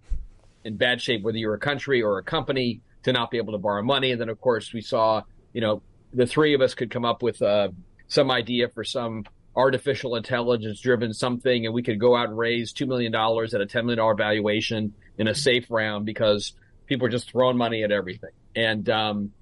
in 0.64 0.78
bad 0.78 1.02
shape, 1.02 1.22
whether 1.22 1.36
you're 1.36 1.52
a 1.52 1.58
country 1.58 2.02
or 2.02 2.16
a 2.16 2.22
company, 2.22 2.80
to 3.04 3.12
not 3.12 3.30
be 3.30 3.38
able 3.38 3.52
to 3.52 3.58
borrow 3.58 3.82
money. 3.82 4.12
And 4.12 4.20
then, 4.20 4.28
of 4.28 4.40
course, 4.40 4.72
we 4.72 4.80
saw, 4.80 5.22
you 5.52 5.60
know, 5.60 5.82
the 6.12 6.26
three 6.26 6.54
of 6.54 6.60
us 6.60 6.74
could 6.74 6.90
come 6.90 7.04
up 7.04 7.22
with 7.22 7.40
uh, 7.42 7.68
some 8.08 8.30
idea 8.30 8.68
for 8.68 8.84
some 8.84 9.24
artificial 9.54 10.16
intelligence 10.16 10.80
driven 10.80 11.12
something, 11.12 11.66
and 11.66 11.74
we 11.74 11.82
could 11.82 11.98
go 11.98 12.16
out 12.16 12.28
and 12.28 12.38
raise 12.38 12.72
two 12.72 12.86
million 12.86 13.12
dollars 13.12 13.54
at 13.54 13.60
a 13.60 13.66
ten 13.66 13.84
million 13.84 13.98
dollar 13.98 14.14
valuation 14.14 14.94
in 15.18 15.28
a 15.28 15.34
safe 15.34 15.66
round 15.70 16.06
because 16.06 16.54
people 16.86 17.06
are 17.06 17.10
just 17.10 17.30
throwing 17.30 17.56
money 17.56 17.82
at 17.82 17.90
everything. 17.90 18.30
And 18.54 18.88
um, 18.88 19.32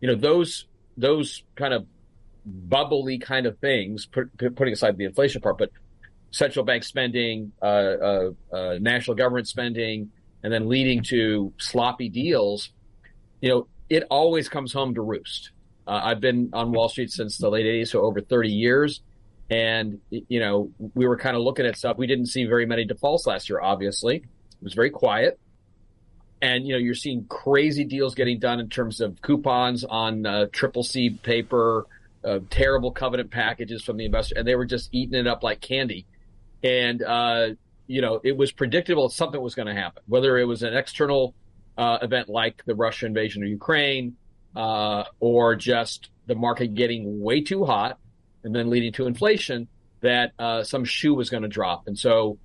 you 0.00 0.08
know 0.08 0.14
those 0.14 0.66
those 0.96 1.42
kind 1.56 1.74
of 1.74 1.86
bubbly 2.44 3.18
kind 3.18 3.46
of 3.46 3.58
things, 3.58 4.06
put, 4.06 4.36
putting 4.56 4.72
aside 4.72 4.96
the 4.96 5.04
inflation 5.04 5.40
part, 5.40 5.58
but 5.58 5.70
central 6.30 6.64
bank 6.64 6.84
spending, 6.84 7.52
uh, 7.60 7.64
uh, 7.64 8.30
uh, 8.52 8.78
national 8.80 9.16
government 9.16 9.48
spending, 9.48 10.10
and 10.42 10.52
then 10.52 10.68
leading 10.68 11.02
to 11.04 11.52
sloppy 11.58 12.08
deals. 12.08 12.70
You 13.40 13.48
know, 13.48 13.66
it 13.88 14.04
always 14.10 14.48
comes 14.48 14.72
home 14.72 14.94
to 14.94 15.02
roost. 15.02 15.50
Uh, 15.86 16.00
I've 16.04 16.20
been 16.20 16.50
on 16.52 16.72
Wall 16.72 16.88
Street 16.88 17.10
since 17.10 17.38
the 17.38 17.50
late 17.50 17.66
'80s, 17.66 17.88
so 17.88 18.02
over 18.02 18.20
30 18.20 18.48
years. 18.48 19.00
And, 19.50 19.98
you 20.10 20.38
know, 20.38 20.70
we 20.94 21.08
were 21.08 21.16
kind 21.16 21.36
of 21.36 21.42
looking 21.42 21.66
at 21.66 21.76
stuff. 21.76 21.98
We 21.98 22.06
didn't 22.06 22.26
see 22.26 22.44
very 22.44 22.66
many 22.66 22.84
defaults 22.84 23.26
last 23.26 23.50
year, 23.50 23.60
obviously. 23.60 24.16
It 24.16 24.62
was 24.62 24.74
very 24.74 24.90
quiet. 24.90 25.40
And, 26.40 26.66
you 26.66 26.72
know, 26.72 26.78
you're 26.78 26.94
seeing 26.94 27.24
crazy 27.24 27.84
deals 27.84 28.14
getting 28.14 28.38
done 28.38 28.60
in 28.60 28.68
terms 28.68 29.00
of 29.00 29.20
coupons 29.20 29.82
on 29.84 30.24
uh, 30.24 30.46
triple 30.52 30.84
C 30.84 31.10
paper, 31.10 31.86
uh, 32.24 32.38
terrible 32.48 32.92
covenant 32.92 33.32
packages 33.32 33.82
from 33.82 33.96
the 33.96 34.04
investor. 34.04 34.36
And 34.38 34.46
they 34.46 34.54
were 34.54 34.66
just 34.66 34.88
eating 34.92 35.18
it 35.18 35.26
up 35.26 35.42
like 35.42 35.60
candy. 35.60 36.06
And, 36.62 37.02
uh, 37.02 37.48
you 37.88 38.02
know, 38.02 38.20
it 38.22 38.36
was 38.36 38.52
predictable 38.52 39.08
something 39.08 39.40
was 39.40 39.56
going 39.56 39.66
to 39.66 39.74
happen, 39.74 40.04
whether 40.06 40.38
it 40.38 40.44
was 40.44 40.62
an 40.62 40.76
external 40.76 41.34
uh, 41.80 41.98
event 42.02 42.28
like 42.28 42.62
the 42.66 42.74
Russian 42.74 43.06
invasion 43.08 43.42
of 43.42 43.48
Ukraine 43.48 44.16
uh, 44.54 45.04
or 45.18 45.56
just 45.56 46.10
the 46.26 46.34
market 46.34 46.74
getting 46.74 47.22
way 47.22 47.40
too 47.40 47.64
hot 47.64 47.98
and 48.44 48.54
then 48.54 48.68
leading 48.68 48.92
to 48.92 49.06
inflation, 49.06 49.66
that 50.02 50.32
uh, 50.38 50.62
some 50.62 50.84
shoe 50.84 51.14
was 51.14 51.30
going 51.30 51.42
to 51.42 51.48
drop. 51.48 51.86
And 51.86 51.98
so, 51.98 52.38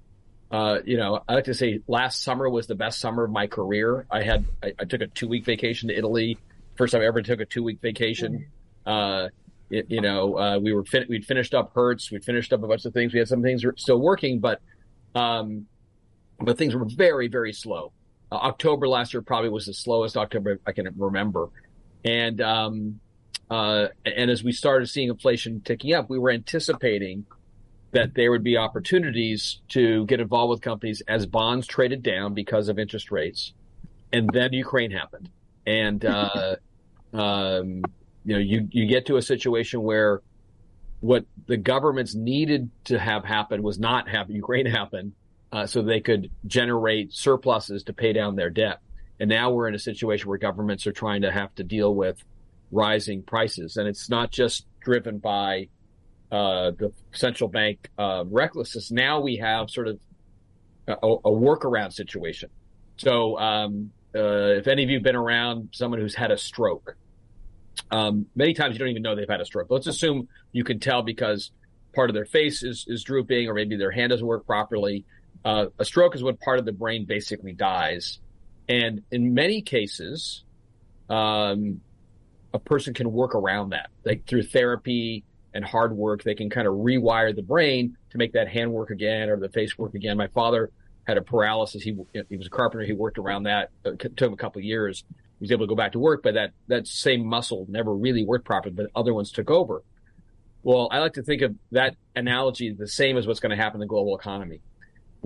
uh, 0.52 0.78
you 0.86 0.96
know, 0.96 1.20
I 1.28 1.34
like 1.34 1.46
to 1.46 1.54
say 1.54 1.82
last 1.86 2.24
summer 2.24 2.50
was 2.50 2.68
the 2.68 2.76
best 2.76 3.00
summer 3.00 3.26
of 3.26 3.32
my 3.32 3.48
career. 3.48 4.06
I 4.10 4.24
had 4.24 4.46
I, 4.64 4.74
I 4.80 4.86
took 4.86 5.02
a 5.02 5.08
two 5.08 5.28
week 5.28 5.44
vacation 5.44 5.90
to 5.90 5.98
Italy, 5.98 6.38
first 6.78 6.94
time 6.94 7.02
I 7.02 7.06
ever 7.06 7.22
took 7.22 7.42
a 7.42 7.46
two 7.46 7.64
week 7.64 7.80
vacation. 7.82 8.48
Uh, 8.86 9.28
it, 9.70 9.88
you 9.90 10.00
know, 10.00 10.38
uh, 10.38 10.60
we 10.60 10.72
were 10.72 10.86
fin- 10.86 11.08
we'd 11.10 11.26
finished 11.26 11.54
up 11.54 11.74
Hertz, 11.76 12.10
we'd 12.10 12.24
finished 12.24 12.54
up 12.54 12.64
a 12.64 12.68
bunch 12.68 12.86
of 12.86 12.94
things. 12.94 13.12
We 13.12 13.20
had 13.20 13.28
some 13.28 13.42
things 13.42 13.66
still 13.76 14.00
working, 14.00 14.40
but 14.40 14.62
um, 15.14 15.66
but 16.40 16.58
things 16.58 16.74
were 16.74 16.86
very 16.86 17.28
very 17.28 17.52
slow. 17.52 17.92
Uh, 18.36 18.48
October 18.48 18.88
last 18.88 19.14
year 19.14 19.22
probably 19.22 19.50
was 19.50 19.66
the 19.66 19.74
slowest 19.74 20.18
October 20.18 20.60
I 20.66 20.74
can 20.74 20.94
remember, 20.98 21.50
and 22.04 22.42
um, 22.42 23.00
uh, 23.50 23.88
and 24.06 24.30
as 24.30 24.44
we 24.44 24.52
started 24.52 24.88
seeing 24.88 25.10
inflation 25.10 25.62
ticking 25.62 25.94
up, 25.94 26.10
we 26.10 26.20
were 26.20 26.32
anticipating 26.32 27.26
that 27.92 28.14
there 28.14 28.32
would 28.32 28.44
be 28.44 28.58
opportunities 28.58 29.62
to 29.70 30.06
get 30.08 30.20
involved 30.20 30.50
with 30.50 30.62
companies 30.62 31.02
as 31.08 31.26
bonds 31.26 31.66
traded 31.66 32.04
down 32.04 32.34
because 32.34 32.68
of 32.68 32.78
interest 32.78 33.10
rates. 33.10 33.54
And 34.12 34.30
then 34.34 34.52
Ukraine 34.52 34.92
happened. 34.92 35.30
And, 35.66 36.04
uh, 36.04 36.58
um, 37.14 37.84
you 38.26 38.34
know, 38.34 38.40
you, 38.40 38.68
you 38.72 38.88
get 38.88 39.06
to 39.06 39.16
a 39.16 39.22
situation 39.22 39.82
where 39.82 40.22
what 41.00 41.26
the 41.48 41.56
governments 41.56 42.16
needed 42.16 42.70
to 42.86 43.00
have 43.00 43.24
happen 43.24 43.64
was 43.64 43.80
not 43.80 44.10
have 44.10 44.30
Ukraine 44.30 44.66
happen, 44.66 45.14
uh, 45.52 45.66
so 45.66 45.82
they 45.82 46.02
could 46.02 46.30
generate 46.46 47.14
surpluses 47.14 47.84
to 47.84 47.94
pay 47.94 48.14
down 48.14 48.36
their 48.36 48.50
debt. 48.50 48.80
And 49.20 49.30
now 49.30 49.52
we're 49.52 49.68
in 49.68 49.76
a 49.76 49.80
situation 49.80 50.28
where 50.28 50.38
governments 50.38 50.86
are 50.88 50.92
trying 50.92 51.22
to 51.22 51.32
have 51.32 51.54
to 51.56 51.64
deal 51.64 51.94
with 51.94 52.22
rising 52.72 53.24
prices, 53.24 53.78
and 53.78 53.88
it's 53.88 54.10
not 54.10 54.32
just 54.32 54.66
driven 54.82 55.20
by 55.20 55.70
uh, 56.32 56.72
the 56.72 56.92
central 57.14 57.50
bank 57.50 57.90
uh, 57.98 58.24
recklessness. 58.28 58.92
Now 58.92 59.22
we 59.22 59.38
have 59.38 59.70
sort 59.70 59.88
of 59.88 60.00
a, 60.88 60.94
a 60.94 61.32
workaround 61.32 61.94
situation. 61.94 62.50
So, 62.98 63.38
um, 63.40 63.92
uh, 64.14 64.58
if 64.58 64.68
any 64.68 64.84
of 64.84 64.90
you 64.90 64.98
have 64.98 65.04
been 65.04 65.16
around 65.16 65.70
someone 65.72 66.00
who's 66.00 66.16
had 66.16 66.32
a 66.32 66.38
stroke, 66.38 66.96
um, 67.92 68.26
many 68.36 68.54
times 68.54 68.74
you 68.74 68.80
don't 68.80 68.88
even 68.88 69.02
know 69.02 69.16
they've 69.16 69.30
had 69.30 69.42
a 69.42 69.46
stroke. 69.46 69.68
Let's 69.70 69.88
assume 69.88 70.28
you 70.52 70.64
can 70.64 70.80
tell 70.80 71.02
because 71.02 71.52
part 71.94 72.10
of 72.10 72.14
their 72.14 72.26
face 72.26 72.64
is, 72.64 72.86
is 72.88 73.04
drooping 73.04 73.48
or 73.48 73.54
maybe 73.54 73.76
their 73.76 73.92
hand 73.92 74.12
doesn't 74.12 74.26
work 74.26 74.46
properly. 74.46 75.06
Uh, 75.46 75.68
a 75.78 75.86
stroke 75.86 76.16
is 76.16 76.24
when 76.24 76.36
part 76.38 76.58
of 76.58 76.66
the 76.66 76.72
brain 76.72 77.06
basically 77.06 77.54
dies. 77.54 78.20
And 78.68 79.04
in 79.12 79.36
many 79.36 79.62
cases, 79.62 80.44
um, 81.08 81.82
a 82.52 82.58
person 82.60 82.96
can 82.96 83.12
work 83.12 83.36
around 83.36 83.70
that. 83.70 83.92
Like 84.04 84.26
through 84.26 84.44
therapy 84.44 85.24
and 85.54 85.64
hard 85.64 85.96
work, 85.96 86.24
they 86.24 86.34
can 86.34 86.50
kind 86.50 86.68
of 86.68 86.74
rewire 86.74 87.36
the 87.36 87.44
brain 87.44 87.96
to 88.10 88.18
make 88.18 88.34
that 88.34 88.48
hand 88.48 88.72
work 88.72 88.90
again 88.90 89.30
or 89.30 89.38
the 89.38 89.50
face 89.50 89.78
work 89.78 89.94
again. 89.94 90.18
My 90.18 90.28
father 90.28 90.72
had 91.06 91.18
a 91.18 91.22
paralysis. 91.22 91.84
He 91.84 91.96
he 92.30 92.38
was 92.38 92.48
a 92.48 92.50
carpenter. 92.50 92.84
He 92.84 92.94
worked 92.94 93.20
around 93.20 93.44
that. 93.44 93.70
It 93.84 94.00
took 94.00 94.22
him 94.22 94.34
a 94.34 94.38
couple 94.38 94.60
of 94.60 94.66
years. 94.66 95.04
He 95.40 95.44
was 95.44 95.52
able 95.52 95.66
to 95.66 95.70
go 95.70 95.76
back 95.76 95.92
to 95.92 96.00
work, 96.00 96.24
but 96.24 96.34
that 96.34 96.52
that 96.68 96.88
same 96.88 97.24
muscle 97.24 97.68
never 97.70 97.94
really 97.94 98.26
worked 98.26 98.46
properly. 98.46 98.74
But 98.74 98.88
other 98.96 99.14
ones 99.14 99.32
took 99.32 99.52
over. 99.52 99.84
Well, 100.64 100.88
I 100.92 100.98
like 100.98 101.14
to 101.14 101.22
think 101.22 101.44
of 101.44 101.54
that 101.72 101.96
analogy 102.16 102.74
the 102.74 102.88
same 102.88 103.18
as 103.18 103.28
what's 103.28 103.40
going 103.40 103.56
to 103.56 103.62
happen 103.62 103.76
in 103.76 103.82
the 103.82 103.88
global 103.88 104.18
economy. 104.18 104.62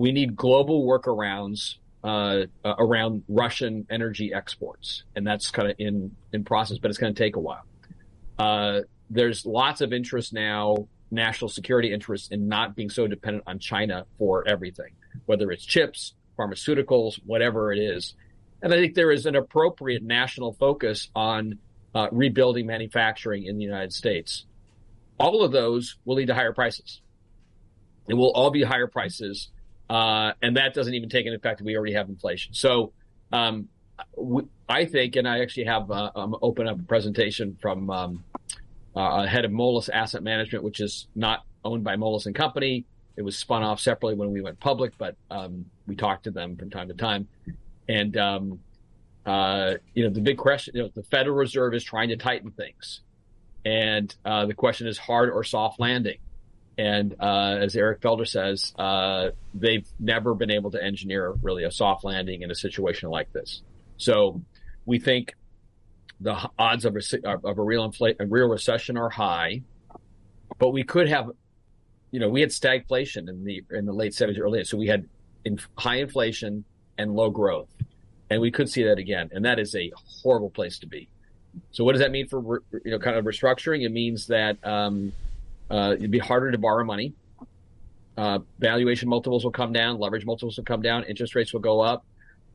We 0.00 0.12
need 0.12 0.34
global 0.34 0.86
workarounds 0.86 1.74
uh, 2.02 2.46
around 2.64 3.22
Russian 3.28 3.86
energy 3.90 4.32
exports, 4.32 5.04
and 5.14 5.26
that's 5.26 5.50
kind 5.50 5.70
of 5.70 5.76
in 5.78 6.16
in 6.32 6.42
process, 6.42 6.78
but 6.78 6.88
it's 6.88 6.96
going 6.96 7.12
to 7.14 7.22
take 7.22 7.36
a 7.36 7.40
while. 7.40 7.66
Uh, 8.38 8.80
there's 9.10 9.44
lots 9.44 9.82
of 9.82 9.92
interest 9.92 10.32
now, 10.32 10.88
national 11.10 11.50
security 11.50 11.92
interest 11.92 12.32
in 12.32 12.48
not 12.48 12.74
being 12.74 12.88
so 12.88 13.06
dependent 13.06 13.44
on 13.46 13.58
China 13.58 14.06
for 14.16 14.48
everything, 14.48 14.92
whether 15.26 15.50
it's 15.50 15.66
chips, 15.66 16.14
pharmaceuticals, 16.38 17.20
whatever 17.26 17.70
it 17.70 17.78
is. 17.78 18.14
And 18.62 18.72
I 18.72 18.78
think 18.78 18.94
there 18.94 19.10
is 19.10 19.26
an 19.26 19.36
appropriate 19.36 20.02
national 20.02 20.54
focus 20.54 21.10
on 21.14 21.58
uh, 21.94 22.08
rebuilding 22.10 22.66
manufacturing 22.66 23.44
in 23.44 23.58
the 23.58 23.64
United 23.64 23.92
States. 23.92 24.46
All 25.18 25.44
of 25.44 25.52
those 25.52 25.96
will 26.06 26.16
lead 26.16 26.28
to 26.28 26.34
higher 26.34 26.54
prices. 26.54 27.02
It 28.08 28.14
will 28.14 28.32
all 28.32 28.50
be 28.50 28.62
higher 28.62 28.86
prices 28.86 29.50
uh, 29.90 30.32
and 30.40 30.56
that 30.56 30.72
doesn't 30.72 30.94
even 30.94 31.08
take 31.08 31.26
into 31.26 31.36
effect 31.36 31.58
that 31.58 31.64
we 31.64 31.76
already 31.76 31.94
have 31.94 32.08
inflation. 32.08 32.54
So, 32.54 32.92
um, 33.32 33.68
we, 34.16 34.44
I 34.68 34.84
think, 34.84 35.16
and 35.16 35.28
I 35.28 35.40
actually 35.40 35.64
have 35.64 35.90
uh, 35.90 36.12
um, 36.14 36.36
open 36.40 36.68
up 36.68 36.78
a 36.78 36.82
presentation 36.84 37.58
from 37.60 37.90
um, 37.90 38.24
uh, 38.94 39.26
head 39.26 39.44
of 39.44 39.50
Moelis 39.50 39.90
Asset 39.92 40.22
Management, 40.22 40.64
which 40.64 40.80
is 40.80 41.08
not 41.16 41.44
owned 41.64 41.82
by 41.82 41.96
Moelis 41.96 42.26
and 42.26 42.34
Company. 42.34 42.86
It 43.16 43.22
was 43.22 43.36
spun 43.36 43.64
off 43.64 43.80
separately 43.80 44.14
when 44.14 44.30
we 44.30 44.40
went 44.40 44.60
public, 44.60 44.92
but 44.96 45.16
um, 45.28 45.66
we 45.88 45.96
talked 45.96 46.24
to 46.24 46.30
them 46.30 46.56
from 46.56 46.70
time 46.70 46.86
to 46.86 46.94
time. 46.94 47.26
And 47.88 48.16
um, 48.16 48.60
uh, 49.26 49.74
you 49.94 50.04
know, 50.04 50.10
the 50.10 50.20
big 50.20 50.38
question, 50.38 50.76
you 50.76 50.82
know, 50.84 50.90
the 50.94 51.02
Federal 51.02 51.36
Reserve 51.36 51.74
is 51.74 51.82
trying 51.82 52.10
to 52.10 52.16
tighten 52.16 52.52
things, 52.52 53.00
and 53.64 54.14
uh, 54.24 54.46
the 54.46 54.54
question 54.54 54.86
is 54.86 54.98
hard 54.98 55.30
or 55.30 55.42
soft 55.42 55.80
landing. 55.80 56.18
And 56.80 57.14
uh, 57.20 57.58
as 57.60 57.76
Eric 57.76 58.00
Felder 58.00 58.26
says, 58.26 58.72
uh, 58.78 59.32
they've 59.52 59.86
never 59.98 60.34
been 60.34 60.50
able 60.50 60.70
to 60.70 60.82
engineer 60.82 61.34
really 61.42 61.64
a 61.64 61.70
soft 61.70 62.04
landing 62.04 62.40
in 62.40 62.50
a 62.50 62.54
situation 62.54 63.10
like 63.10 63.30
this. 63.34 63.60
So 63.98 64.40
we 64.86 64.98
think 64.98 65.34
the 66.20 66.48
odds 66.58 66.86
of 66.86 66.96
a, 66.96 67.28
of 67.44 67.58
a 67.58 67.62
real 67.62 67.86
infl- 67.90 68.16
a 68.18 68.24
real 68.24 68.46
recession 68.46 68.96
are 68.96 69.10
high, 69.10 69.60
but 70.58 70.70
we 70.70 70.82
could 70.82 71.06
have, 71.10 71.28
you 72.12 72.18
know, 72.18 72.30
we 72.30 72.40
had 72.40 72.48
stagflation 72.48 73.28
in 73.28 73.44
the 73.44 73.62
in 73.70 73.84
the 73.84 73.92
late 73.92 74.12
70s, 74.12 74.40
early 74.40 74.60
80s. 74.60 74.68
So 74.68 74.78
we 74.78 74.86
had 74.86 75.06
in, 75.44 75.58
high 75.76 75.96
inflation 75.96 76.64
and 76.96 77.14
low 77.14 77.28
growth, 77.28 77.68
and 78.30 78.40
we 78.40 78.50
could 78.50 78.70
see 78.70 78.84
that 78.84 78.98
again. 78.98 79.28
And 79.32 79.44
that 79.44 79.58
is 79.58 79.74
a 79.76 79.92
horrible 80.22 80.50
place 80.50 80.78
to 80.78 80.86
be. 80.86 81.10
So 81.72 81.84
what 81.84 81.92
does 81.92 82.00
that 82.00 82.10
mean 82.10 82.26
for 82.26 82.62
you 82.72 82.90
know 82.90 82.98
kind 82.98 83.16
of 83.16 83.26
restructuring? 83.26 83.84
It 83.84 83.92
means 83.92 84.28
that 84.28 84.56
um, 84.66 85.12
uh, 85.70 85.94
it'd 85.96 86.10
be 86.10 86.18
harder 86.18 86.50
to 86.50 86.58
borrow 86.58 86.84
money. 86.84 87.14
Uh, 88.16 88.40
valuation 88.58 89.08
multiples 89.08 89.44
will 89.44 89.52
come 89.52 89.72
down, 89.72 89.98
leverage 89.98 90.26
multiples 90.26 90.56
will 90.56 90.64
come 90.64 90.82
down, 90.82 91.04
interest 91.04 91.34
rates 91.34 91.52
will 91.52 91.60
go 91.60 91.80
up, 91.80 92.04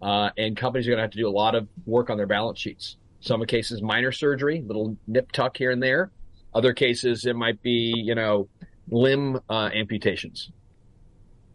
uh, 0.02 0.30
and 0.38 0.56
companies 0.56 0.88
are 0.88 0.92
going 0.92 0.98
to 0.98 1.02
have 1.02 1.12
to 1.12 1.18
do 1.18 1.28
a 1.28 1.32
lot 1.32 1.56
of 1.56 1.68
work 1.86 2.10
on 2.10 2.18
their 2.18 2.28
balance 2.28 2.60
sheets. 2.60 2.98
Some 3.22 3.44
cases, 3.46 3.82
minor 3.82 4.12
surgery, 4.12 4.62
little 4.62 4.96
nip 5.08 5.32
tuck 5.32 5.58
here 5.58 5.72
and 5.72 5.82
there. 5.82 6.12
Other 6.54 6.74
cases, 6.74 7.26
it 7.26 7.36
might 7.36 7.62
be, 7.64 7.94
you 7.96 8.14
know, 8.14 8.48
limb 8.90 9.40
uh, 9.50 9.70
amputations. 9.74 10.52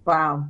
Wow. 0.05 0.47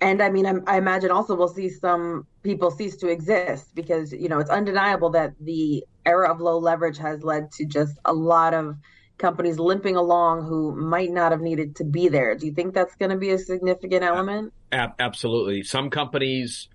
And 0.00 0.22
I 0.22 0.30
mean, 0.30 0.46
I, 0.46 0.54
I 0.66 0.78
imagine 0.78 1.10
also 1.10 1.34
we'll 1.34 1.48
see 1.48 1.68
some 1.68 2.26
people 2.42 2.70
cease 2.70 2.96
to 2.96 3.08
exist 3.08 3.74
because, 3.74 4.12
you 4.12 4.28
know, 4.28 4.38
it's 4.38 4.48
undeniable 4.48 5.10
that 5.10 5.34
the 5.40 5.84
era 6.06 6.30
of 6.32 6.40
low 6.40 6.58
leverage 6.58 6.96
has 6.96 7.22
led 7.22 7.52
to 7.52 7.66
just 7.66 7.98
a 8.06 8.12
lot 8.12 8.54
of 8.54 8.76
companies 9.20 9.58
limping 9.58 9.94
along 9.94 10.46
who 10.46 10.74
might 10.74 11.10
not 11.10 11.30
have 11.30 11.40
needed 11.40 11.76
to 11.76 11.84
be 11.84 12.08
there. 12.08 12.34
Do 12.34 12.46
you 12.46 12.52
think 12.52 12.74
that's 12.74 12.96
going 12.96 13.10
to 13.10 13.16
be 13.16 13.30
a 13.30 13.38
significant 13.38 14.02
element? 14.02 14.52
Absolutely. 14.72 15.62
Some 15.62 15.90
companies, 15.90 16.68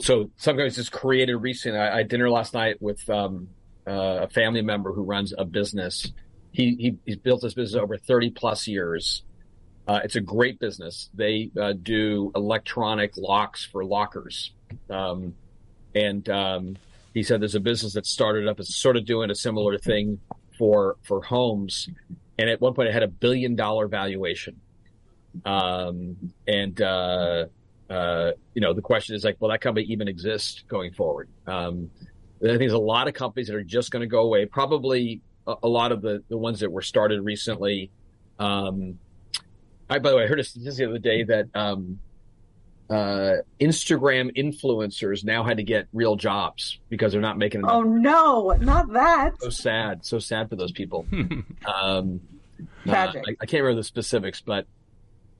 so 0.00 0.30
some 0.36 0.54
companies 0.54 0.76
just 0.76 0.92
created 0.92 1.36
recently. 1.36 1.78
I, 1.78 1.94
I 1.94 1.96
had 1.98 2.08
dinner 2.08 2.30
last 2.30 2.54
night 2.54 2.80
with 2.80 3.08
um, 3.10 3.48
uh, 3.86 4.20
a 4.22 4.28
family 4.28 4.62
member 4.62 4.92
who 4.92 5.02
runs 5.02 5.34
a 5.36 5.44
business. 5.44 6.12
He, 6.52 6.76
he 6.78 6.98
he's 7.04 7.16
built 7.16 7.42
this 7.42 7.54
business 7.54 7.80
over 7.80 7.98
30 7.98 8.30
plus 8.30 8.66
years. 8.68 9.22
Uh, 9.88 10.00
it's 10.04 10.16
a 10.16 10.20
great 10.20 10.60
business. 10.60 11.10
They 11.12 11.50
uh, 11.60 11.72
do 11.72 12.30
electronic 12.36 13.16
locks 13.16 13.64
for 13.64 13.84
lockers, 13.84 14.52
um, 14.88 15.34
and 15.94 16.28
um, 16.28 16.76
he 17.14 17.24
said 17.24 17.40
there's 17.40 17.56
a 17.56 17.60
business 17.60 17.94
that 17.94 18.06
started 18.06 18.46
up 18.46 18.60
as 18.60 18.74
sort 18.74 18.96
of 18.96 19.04
doing 19.04 19.30
a 19.30 19.34
similar 19.34 19.78
thing 19.78 20.20
for 20.62 20.96
for 21.02 21.20
homes, 21.20 21.88
and 22.38 22.48
at 22.48 22.60
one 22.60 22.72
point 22.72 22.88
it 22.88 22.92
had 22.92 23.02
a 23.02 23.08
billion 23.08 23.56
dollar 23.56 23.88
valuation. 23.88 24.60
Um, 25.44 26.32
and 26.46 26.80
uh, 26.80 27.46
uh, 27.90 28.30
you 28.54 28.60
know, 28.60 28.72
the 28.72 28.80
question 28.80 29.16
is 29.16 29.24
like, 29.24 29.40
will 29.40 29.48
that 29.48 29.60
company 29.60 29.86
even 29.86 30.06
exist 30.06 30.62
going 30.68 30.92
forward? 30.92 31.28
Um, 31.48 31.90
I 32.40 32.46
think 32.46 32.60
there's 32.60 32.74
a 32.74 32.78
lot 32.78 33.08
of 33.08 33.14
companies 33.14 33.48
that 33.48 33.56
are 33.56 33.64
just 33.64 33.90
going 33.90 34.02
to 34.02 34.06
go 34.06 34.20
away. 34.20 34.46
Probably 34.46 35.20
a, 35.48 35.56
a, 35.64 35.68
lot 35.68 35.90
of 35.90 36.00
the 36.00 36.22
the 36.28 36.38
ones 36.38 36.60
that 36.60 36.70
were 36.70 36.80
started 36.80 37.22
recently. 37.22 37.90
Um, 38.38 39.00
I, 39.90 39.98
by 39.98 40.10
the 40.10 40.16
way, 40.16 40.22
I 40.22 40.26
heard 40.28 40.38
a 40.38 40.44
statistic 40.44 40.86
the 40.86 40.90
other 40.90 40.98
day 41.00 41.24
that 41.24 41.46
um, 41.56 41.98
uh, 42.92 43.38
Instagram 43.58 44.36
influencers 44.36 45.24
now 45.24 45.44
had 45.44 45.56
to 45.56 45.62
get 45.62 45.88
real 45.94 46.14
jobs 46.14 46.78
because 46.90 47.12
they're 47.12 47.22
not 47.22 47.38
making 47.38 47.60
enough. 47.60 47.72
Oh 47.72 47.82
no, 47.82 48.50
not 48.60 48.92
that. 48.92 49.40
So 49.40 49.48
sad, 49.48 50.04
so 50.04 50.18
sad 50.18 50.50
for 50.50 50.56
those 50.56 50.72
people. 50.72 51.06
um, 51.66 52.20
Tragic. 52.84 53.22
Uh, 53.26 53.30
I, 53.30 53.36
I, 53.40 53.46
can't 53.46 53.62
remember 53.62 53.80
the 53.80 53.84
specifics, 53.84 54.42
but 54.42 54.66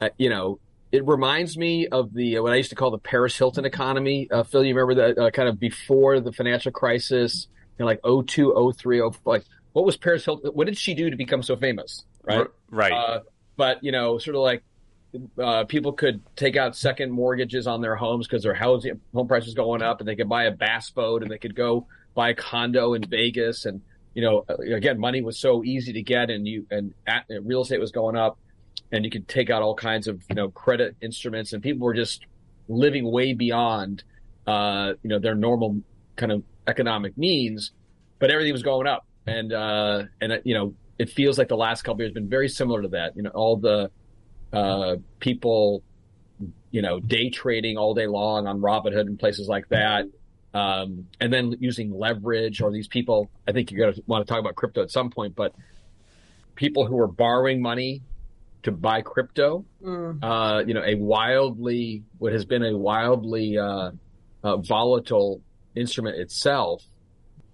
uh, 0.00 0.09
you 0.16 0.30
know, 0.30 0.61
it 0.92 1.06
reminds 1.06 1.59
me 1.59 1.88
of 1.88 2.14
the 2.14 2.38
what 2.38 2.52
I 2.52 2.56
used 2.56 2.71
to 2.71 2.76
call 2.76 2.90
the 2.90 2.99
Paris 2.99 3.37
Hilton 3.37 3.66
economy. 3.66 4.30
Uh, 4.30 4.44
Phil, 4.44 4.64
you 4.64 4.75
remember 4.75 5.12
that 5.12 5.23
uh, 5.23 5.30
kind 5.30 5.50
of 5.50 5.61
before 5.61 6.21
the 6.21 6.32
financial 6.32 6.73
crisis, 6.73 7.49
you 7.78 7.85
know, 7.85 7.87
like 7.87 8.00
02, 8.02 8.73
03, 8.78 8.99
04, 9.00 9.12
like 9.26 9.44
what 9.75 9.85
was 9.85 9.99
Paris 9.99 10.25
Hilton? 10.25 10.52
What 10.54 10.68
did 10.68 10.78
she 10.78 10.94
do 10.94 11.11
to 11.11 11.16
become 11.16 11.42
so 11.42 11.56
famous? 11.56 12.06
Right, 12.25 12.47
right. 12.71 12.92
Uh, 12.92 13.21
but 13.56 13.85
you 13.85 13.92
know, 13.92 14.16
sort 14.16 14.37
of 14.37 14.42
like 14.42 14.62
uh, 15.38 15.64
people 15.64 15.92
could 15.92 16.21
take 16.37 16.57
out 16.57 16.76
second 16.76 17.11
mortgages 17.12 17.66
on 17.66 17.81
their 17.81 17.97
homes 17.97 18.26
because 18.26 18.42
their 18.42 18.54
housing 18.54 19.00
home 19.14 19.28
prices 19.28 19.54
going 19.54 19.83
up, 19.83 20.00
and 20.00 20.09
they 20.09 20.16
could 20.16 20.28
buy 20.28 20.45
a 20.45 20.50
bass 20.50 20.90
boat, 20.90 21.23
and 21.23 21.31
they 21.31 21.38
could 21.38 21.54
go 21.54 21.87
buy 22.14 22.31
a 22.31 22.35
condo 22.35 22.95
in 22.95 23.04
Vegas, 23.04 23.64
and 23.64 23.81
you 24.14 24.23
know, 24.23 24.45
uh, 24.49 24.57
again, 24.75 24.99
money 24.99 25.23
was 25.23 25.38
so 25.38 25.64
easy 25.64 25.92
to 25.95 26.02
get, 26.02 26.31
and 26.31 26.47
you 26.47 26.66
and 26.71 26.95
at, 27.07 27.25
real 27.42 27.62
estate 27.62 27.81
was 27.81 27.92
going 27.92 28.16
up 28.16 28.38
and 28.92 29.04
you 29.04 29.11
could 29.11 29.26
take 29.26 29.50
out 29.50 29.62
all 29.62 29.75
kinds 29.75 30.07
of 30.07 30.23
you 30.28 30.37
know 30.37 30.50
credit 30.50 30.95
instruments, 31.00 31.52
and 31.52 31.62
people 31.62 31.85
were 31.87 31.95
just 31.95 32.25
living 32.69 33.11
way 33.11 33.33
beyond 33.33 34.04
uh, 34.47 34.92
you 35.02 35.09
know 35.09 35.19
their 35.19 35.35
normal 35.35 35.81
kind 36.16 36.31
of 36.31 36.42
economic 36.66 37.16
means, 37.16 37.73
but 38.19 38.31
everything 38.31 38.52
was 38.52 38.62
going 38.62 38.87
up, 38.87 39.07
and 39.26 39.52
uh, 39.52 40.04
and 40.21 40.40
you 40.45 40.54
know 40.54 40.75
it 40.99 41.11
feels 41.11 41.38
like 41.38 41.49
the 41.49 41.57
last 41.57 41.83
couple 41.83 42.02
years 42.02 42.12
been 42.12 42.28
very 42.28 42.49
similar 42.49 42.83
to 42.83 42.88
that. 42.88 43.16
You 43.16 43.23
know, 43.23 43.31
all 43.31 43.57
the 43.57 43.90
uh, 44.52 44.97
people, 45.21 45.82
you 46.71 46.82
know, 46.82 47.00
day 47.00 47.30
trading 47.30 47.76
all 47.76 47.94
day 47.94 48.06
long 48.06 48.47
on 48.47 48.61
Robinhood 48.61 49.02
and 49.02 49.18
places 49.18 49.49
like 49.49 49.68
that. 49.68 50.06
Um, 50.54 51.06
and 51.21 51.32
then 51.32 51.56
using 51.61 51.97
leverage 51.97 52.61
or 52.61 52.71
these 52.71 52.88
people, 52.88 53.30
I 53.49 53.52
think 53.52 53.71
you're 53.71 53.80
going 53.80 53.94
to 53.94 54.02
want 54.06 54.26
to 54.26 54.30
talk 54.30 54.38
about 54.38 54.54
crypto 54.54 54.82
at 54.82 54.90
some 54.90 55.11
point, 55.11 55.35
but 55.35 55.54
people 56.54 56.87
who 56.87 56.99
are 57.00 57.09
borrowing 57.09 57.62
money 57.62 58.02
to 58.62 58.73
buy 58.73 59.02
crypto. 59.02 59.64
Mm. 59.82 60.18
Uh, 60.23 60.64
you 60.66 60.75
know, 60.75 60.85
a 60.85 60.94
wildly 60.94 62.02
what 62.18 62.32
has 62.32 62.44
been 62.44 62.64
a 62.64 62.76
wildly 62.76 63.59
uh, 63.59 63.90
uh, 64.44 64.56
volatile 64.59 65.40
instrument 65.75 66.18
itself. 66.18 66.82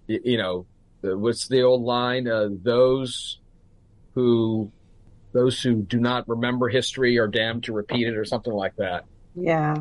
You, 0.07 0.19
you, 0.23 0.37
know, 0.37 0.65
what's 1.01 1.47
the 1.47 1.63
old 1.63 1.81
line? 1.81 2.27
Uh, 2.27 2.49
those 2.51 3.39
who 4.13 4.71
those 5.39 5.61
who 5.61 5.81
do 5.83 5.99
not 5.99 6.27
remember 6.27 6.67
history 6.67 7.17
are 7.17 7.27
damned 7.27 7.63
to 7.63 7.73
repeat 7.73 8.07
it, 8.07 8.17
or 8.17 8.25
something 8.25 8.53
like 8.53 8.75
that. 8.75 9.05
Yeah, 9.35 9.77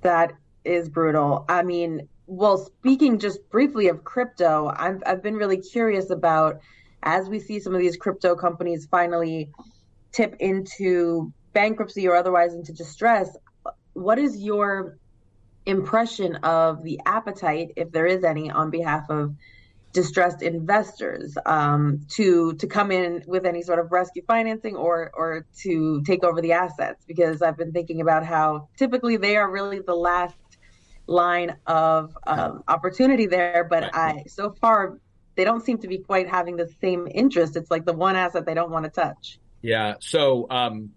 that 0.00 0.32
is 0.64 0.88
brutal. 0.88 1.44
I 1.48 1.62
mean, 1.62 2.08
well, 2.26 2.56
speaking 2.56 3.18
just 3.18 3.48
briefly 3.50 3.88
of 3.88 4.02
crypto, 4.04 4.72
I've 4.74 5.02
I've 5.04 5.22
been 5.22 5.34
really 5.34 5.58
curious 5.58 6.10
about 6.10 6.60
as 7.02 7.28
we 7.28 7.38
see 7.38 7.60
some 7.60 7.74
of 7.74 7.80
these 7.80 7.96
crypto 7.96 8.34
companies 8.34 8.88
finally 8.90 9.50
tip 10.10 10.36
into 10.40 11.32
bankruptcy 11.52 12.08
or 12.08 12.16
otherwise 12.16 12.54
into 12.54 12.72
distress, 12.72 13.36
what 13.92 14.18
is 14.18 14.38
your 14.38 14.98
impression 15.66 16.36
of 16.36 16.82
the 16.82 16.98
appetite, 17.04 17.72
if 17.76 17.92
there 17.92 18.06
is 18.06 18.24
any, 18.24 18.50
on 18.50 18.70
behalf 18.70 19.04
of 19.10 19.34
distressed 19.92 20.42
investors 20.42 21.36
um, 21.46 22.00
to 22.08 22.54
to 22.54 22.66
come 22.66 22.90
in 22.90 23.24
with 23.26 23.46
any 23.46 23.62
sort 23.62 23.78
of 23.78 23.90
rescue 23.90 24.22
financing 24.26 24.76
or 24.76 25.10
or 25.14 25.46
to 25.60 26.02
take 26.02 26.24
over 26.24 26.40
the 26.40 26.52
assets? 26.52 27.04
Because 27.06 27.42
I've 27.42 27.56
been 27.56 27.72
thinking 27.72 28.00
about 28.00 28.24
how 28.24 28.68
typically 28.76 29.16
they 29.16 29.36
are 29.36 29.50
really 29.50 29.80
the 29.80 29.94
last 29.94 30.36
line 31.06 31.56
of 31.66 32.16
um, 32.26 32.62
opportunity 32.68 33.26
there, 33.26 33.66
but 33.68 33.94
I 33.94 34.24
so 34.28 34.52
far 34.60 34.98
they 35.36 35.44
don't 35.44 35.64
seem 35.64 35.78
to 35.78 35.88
be 35.88 35.98
quite 35.98 36.28
having 36.28 36.56
the 36.56 36.68
same 36.80 37.08
interest. 37.10 37.56
It's 37.56 37.70
like 37.70 37.84
the 37.84 37.92
one 37.92 38.16
asset 38.16 38.44
they 38.44 38.54
don't 38.54 38.70
want 38.70 38.84
to 38.84 38.90
touch. 38.90 39.38
Yeah. 39.62 39.94
So 40.00 40.46
um, 40.50 40.90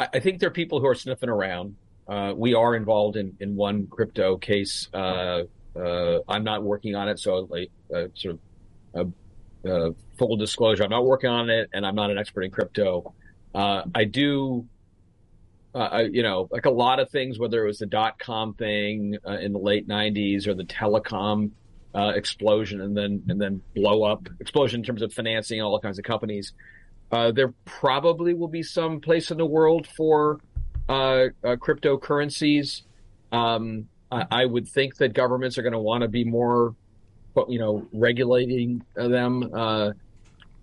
I, 0.00 0.08
I, 0.14 0.20
think 0.20 0.40
there 0.40 0.48
are 0.48 0.52
people 0.52 0.80
who 0.80 0.86
are 0.86 0.94
sniffing 0.94 1.28
around. 1.28 1.76
Uh, 2.08 2.32
we 2.34 2.54
are 2.54 2.74
involved 2.74 3.16
in, 3.16 3.36
in 3.40 3.54
one 3.54 3.86
crypto 3.86 4.38
case. 4.38 4.88
Uh, 4.94 5.42
uh, 5.76 6.18
I'm 6.28 6.44
not 6.44 6.62
working 6.62 6.94
on 6.94 7.08
it, 7.08 7.18
so 7.18 7.46
like 7.50 7.70
uh, 7.94 8.08
sort 8.14 8.38
of 8.94 9.12
uh, 9.64 9.68
uh, 9.68 9.90
full 10.18 10.36
disclosure, 10.36 10.84
I'm 10.84 10.90
not 10.90 11.04
working 11.04 11.30
on 11.30 11.50
it, 11.50 11.70
and 11.72 11.86
I'm 11.86 11.94
not 11.94 12.10
an 12.10 12.18
expert 12.18 12.42
in 12.42 12.50
crypto. 12.50 13.14
I 13.54 14.04
do. 14.04 14.66
you 15.74 16.22
know, 16.22 16.48
like 16.50 16.66
a 16.66 16.70
lot 16.70 17.00
of 17.00 17.10
things, 17.10 17.38
whether 17.38 17.64
it 17.64 17.66
was 17.66 17.78
the 17.78 17.86
dot 17.86 18.18
com 18.18 18.54
thing 18.54 19.16
in 19.40 19.52
the 19.52 19.58
late 19.58 19.88
'90s 19.88 20.46
or 20.46 20.54
the 20.54 20.64
telecom 20.64 21.50
explosion, 21.94 22.80
and 22.80 22.96
then 22.96 23.22
and 23.28 23.40
then 23.40 23.62
blow 23.74 24.02
up 24.02 24.28
explosion 24.40 24.80
in 24.80 24.84
terms 24.84 25.02
of 25.02 25.12
financing 25.12 25.62
all 25.62 25.78
kinds 25.80 25.98
of 25.98 26.04
companies. 26.04 26.52
Uh, 27.12 27.30
there 27.30 27.54
probably 27.64 28.34
will 28.34 28.48
be 28.48 28.62
some 28.62 29.00
place 29.00 29.30
in 29.30 29.38
the 29.38 29.46
world 29.46 29.86
for 29.96 30.40
uh, 30.88 31.26
uh, 31.44 31.56
cryptocurrencies. 31.56 32.82
Um, 33.30 33.88
I, 34.10 34.44
would 34.44 34.68
think 34.68 34.96
that 34.98 35.12
governments 35.12 35.58
are 35.58 35.62
going 35.62 35.72
to 35.72 35.78
want 35.78 36.02
to 36.02 36.08
be 36.08 36.24
more, 36.24 36.76
you 37.48 37.58
know, 37.58 37.86
regulating 37.92 38.84
them, 38.94 39.50
uh, 39.52 39.92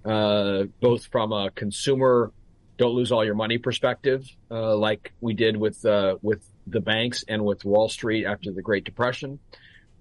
uh, 0.06 0.64
both 0.80 1.06
from 1.06 1.32
a 1.32 1.52
consumer 1.52 2.32
don't 2.78 2.96
lose 2.96 3.12
all 3.12 3.24
your 3.24 3.36
money 3.36 3.58
perspective, 3.58 4.28
like 4.50 5.12
we 5.22 5.34
did 5.34 5.56
with 5.56 5.86
with 6.22 6.42
the 6.66 6.80
banks 6.80 7.24
and 7.28 7.44
with 7.46 7.64
Wall 7.64 7.90
Street 7.90 8.26
after 8.26 8.52
the 8.52 8.62
Great 8.62 8.86
Depression, 8.86 9.40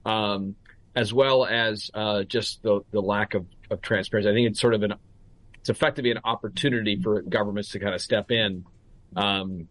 um, 0.06 0.54
as 0.96 1.12
well 1.12 1.44
as 1.44 1.90
just 2.26 2.62
the 2.62 2.80
the 2.90 3.02
lack 3.02 3.34
of, 3.34 3.44
of 3.70 3.82
transparency. 3.82 4.30
I 4.30 4.32
think 4.32 4.48
it's 4.48 4.60
sort 4.60 4.72
of 4.72 4.82
an 4.82 4.94
it's 5.60 5.68
effectively 5.68 6.10
an 6.10 6.20
opportunity 6.24 6.96
for 7.00 7.20
governments 7.22 7.70
to 7.72 7.78
kind 7.78 7.94
of 7.94 8.00
step 8.00 8.30
in 8.30 8.64
um, 9.14 9.68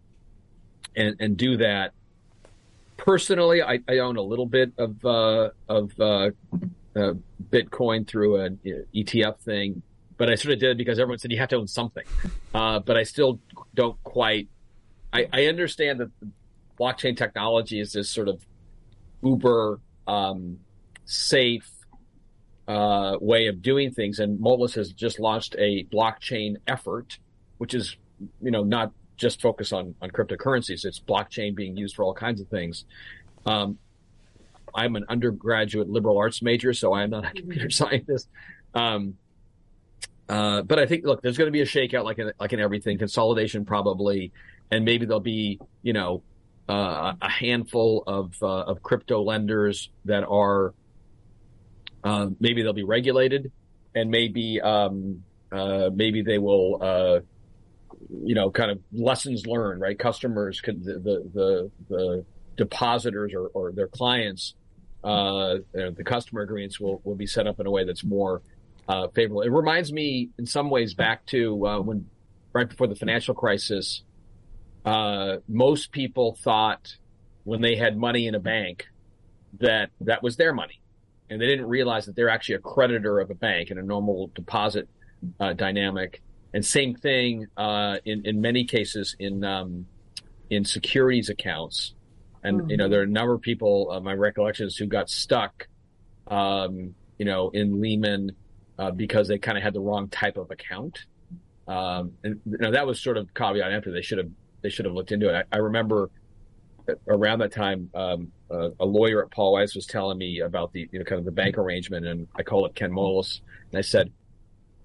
and, 0.96 1.16
and 1.20 1.38
do 1.38 1.58
that. 1.58 1.94
Personally, 2.98 3.64
I, 3.64 3.80
I 3.88 4.00
own 4.00 4.18
a 4.18 4.22
little 4.22 4.46
bit 4.46 4.74
of 4.78 5.04
uh, 5.04 5.50
of 5.68 6.00
uh, 6.00 6.32
uh, 6.96 7.14
Bitcoin 7.50 8.08
through 8.08 8.42
an 8.42 8.60
ETF 8.96 9.40
thing, 9.40 9.82
but 10.18 10.30
I 10.30 10.36
sort 10.36 10.54
of 10.54 10.60
did 10.60 10.72
it 10.72 10.78
because 10.78 11.00
everyone 11.00 11.20
said 11.20 11.32
you 11.32 11.40
have 11.40 11.50
to 11.50 11.58
own 11.58 11.68
something. 11.68 12.06
Uh, 12.54 12.80
but 12.80 12.98
I 12.98 13.04
still 13.04 13.40
don't 13.74 14.02
quite. 14.04 14.48
I, 15.14 15.28
I 15.32 15.46
understand 15.46 16.00
that 16.00 16.12
blockchain 16.80 17.18
technology 17.18 17.80
is 17.80 17.94
this 17.94 18.10
sort 18.10 18.28
of 18.28 18.46
uber 19.24 19.80
um, 20.08 20.60
safe 21.06 21.70
uh, 22.68 23.18
way 23.20 23.48
of 23.48 23.62
doing 23.62 23.92
things. 23.92 24.20
And 24.20 24.40
Moelis 24.40 24.76
has 24.76 24.94
just 24.94 25.20
launched 25.20 25.56
a 25.58 25.86
blockchain 25.86 26.58
effort, 26.68 27.18
which 27.58 27.74
is, 27.74 27.98
you 28.42 28.52
know, 28.52 28.64
not 28.64 28.92
just 29.18 29.42
focused 29.42 29.74
on, 29.74 29.96
on 30.02 30.12
cryptocurrencies. 30.12 30.86
It's 30.86 31.00
blockchain 31.00 31.56
being 31.56 31.76
used 31.76 31.96
for 31.96 32.04
all 32.04 32.14
kinds 32.14 32.40
of 32.40 32.48
things. 32.48 32.86
Um, 33.46 33.78
I'm 34.76 34.96
an 34.96 35.06
undergraduate 35.10 35.90
liberal 35.90 36.18
arts 36.18 36.42
major, 36.42 36.74
so 36.74 36.94
I'm 36.94 37.10
not 37.10 37.26
a 37.26 37.32
computer 37.32 37.70
scientist. 37.70 38.30
Um, 38.74 39.16
uh, 40.28 40.62
but 40.62 40.78
I 40.78 40.86
think, 40.86 41.06
look, 41.06 41.22
there's 41.22 41.38
going 41.38 41.48
to 41.48 41.52
be 41.52 41.62
a 41.62 41.66
shakeout 41.66 42.04
like 42.04 42.20
in, 42.20 42.32
like 42.40 42.54
in 42.54 42.60
everything, 42.60 43.00
consolidation 43.00 43.66
probably, 43.66 44.32
and 44.70 44.86
maybe 44.86 45.06
there'll 45.06 45.20
be, 45.20 45.60
you 45.82 45.94
know, 45.94 46.22
uh, 46.70 47.14
a 47.20 47.30
handful 47.30 48.04
of 48.06 48.36
uh, 48.44 48.46
of 48.46 48.84
crypto 48.84 49.24
lenders 49.24 49.90
that 50.06 50.24
are 50.24 50.76
uh, 52.04 52.28
maybe 52.40 52.62
they'll 52.62 52.74
be 52.74 52.84
regulated, 52.84 53.52
and 53.96 54.12
maybe 54.12 54.62
um, 54.62 55.24
uh, 55.52 55.90
maybe 55.92 56.22
they 56.22 56.38
will, 56.38 56.78
uh, 56.80 57.20
you 58.24 58.36
know, 58.36 58.52
kind 58.52 58.70
of 58.70 58.80
lessons 58.94 59.48
learned. 59.48 59.82
Right, 59.82 59.98
customers 59.98 60.62
could 60.62 60.84
the 60.84 60.94
the 60.94 61.32
the, 61.34 61.72
the 61.90 62.26
depositors 62.56 63.34
or, 63.34 63.48
or 63.48 63.72
their 63.72 63.88
clients 63.88 64.54
uh, 65.04 65.58
the 65.74 66.04
customer 66.04 66.42
agreements 66.42 66.80
will, 66.80 67.02
will 67.04 67.16
be 67.16 67.28
set 67.28 67.48
up 67.48 67.60
in 67.60 67.66
a 67.68 67.72
way 67.72 67.86
that's 67.86 68.04
more 68.04 68.42
uh, 68.88 69.08
favorable. 69.10 69.42
It 69.42 69.52
reminds 69.52 69.94
me 69.94 70.30
in 70.38 70.46
some 70.46 70.70
ways 70.70 70.94
back 70.94 71.26
to 71.28 71.68
uh, 71.68 71.80
when 71.80 72.10
right 72.54 72.68
before 72.68 72.88
the 72.88 72.96
financial 72.96 73.34
crisis, 73.34 74.04
uh, 74.84 75.38
most 75.48 75.92
people 75.92 76.38
thought 76.42 76.96
when 77.44 77.62
they 77.62 77.76
had 77.76 77.98
money 77.98 78.28
in 78.28 78.36
a 78.36 78.40
bank 78.40 78.88
that 79.60 79.92
that 80.02 80.22
was 80.22 80.38
their 80.38 80.54
money, 80.54 80.82
and 81.30 81.40
they 81.40 81.48
didn't 81.48 81.68
realize 81.68 82.06
that 82.08 82.16
they're 82.16 82.30
actually 82.30 82.56
a 82.56 82.60
creditor 82.60 83.20
of 83.20 83.30
a 83.30 83.36
bank 83.36 83.72
in 83.72 83.78
a 83.78 83.84
normal 83.84 84.32
deposit 84.34 84.90
uh, 85.40 85.54
dynamic. 85.54 86.22
And 86.54 86.66
same 86.66 86.96
thing 86.96 87.48
uh, 87.58 87.98
in 88.06 88.26
in 88.26 88.42
many 88.42 88.66
cases 88.66 89.16
in 89.20 89.44
um, 89.44 89.86
in 90.50 90.66
securities 90.66 91.30
accounts. 91.30 91.94
And 92.44 92.62
mm-hmm. 92.62 92.70
you 92.70 92.78
know 92.78 92.90
there 92.90 93.02
are 93.02 93.04
a 93.04 93.08
number 93.08 93.34
of 93.34 93.42
people, 93.42 93.90
uh, 93.92 94.00
my 94.00 94.14
recollections, 94.14 94.78
who 94.78 94.86
got 94.86 95.10
stuck, 95.10 95.68
um, 96.28 96.96
you 97.18 97.26
know, 97.26 97.50
in 97.50 97.82
Lehman 97.82 98.36
uh, 98.78 98.92
because 98.92 99.28
they 99.28 99.38
kind 99.38 99.58
of 99.58 99.64
had 99.64 99.74
the 99.74 99.82
wrong 99.82 100.08
type 100.08 100.38
of 100.38 100.52
account. 100.52 101.06
Um, 101.68 102.14
and 102.24 102.40
you 102.46 102.58
know 102.58 102.72
that 102.72 102.88
was 102.88 103.00
sort 103.00 103.18
of 103.18 103.34
caveat 103.34 103.72
emptor. 103.72 103.92
They 103.92 104.02
should 104.02 104.18
have 104.18 104.30
they 104.62 104.70
should 104.70 104.86
have 104.86 104.94
looked 104.94 105.12
into 105.12 105.30
it. 105.30 105.46
I, 105.52 105.56
I 105.56 105.60
remember 105.60 106.10
around 107.08 107.40
that 107.40 107.52
time, 107.52 107.90
um, 107.94 108.32
uh, 108.50 108.70
a 108.80 108.86
lawyer 108.86 109.24
at 109.24 109.32
Paul 109.32 109.54
Weiss 109.54 109.76
was 109.76 109.86
telling 109.86 110.18
me 110.18 110.40
about 110.40 110.74
the, 110.74 110.90
you 110.92 111.00
know, 111.00 111.06
kind 111.06 111.20
of 111.20 111.26
the 111.26 111.32
bank 111.32 111.58
arrangement, 111.58 112.06
and 112.06 112.28
I 112.36 112.44
called 112.44 112.66
up 112.66 112.76
Ken 112.76 112.92
Moelis, 112.92 113.42
and 113.72 113.78
I 113.78 113.82
said, 113.82 114.12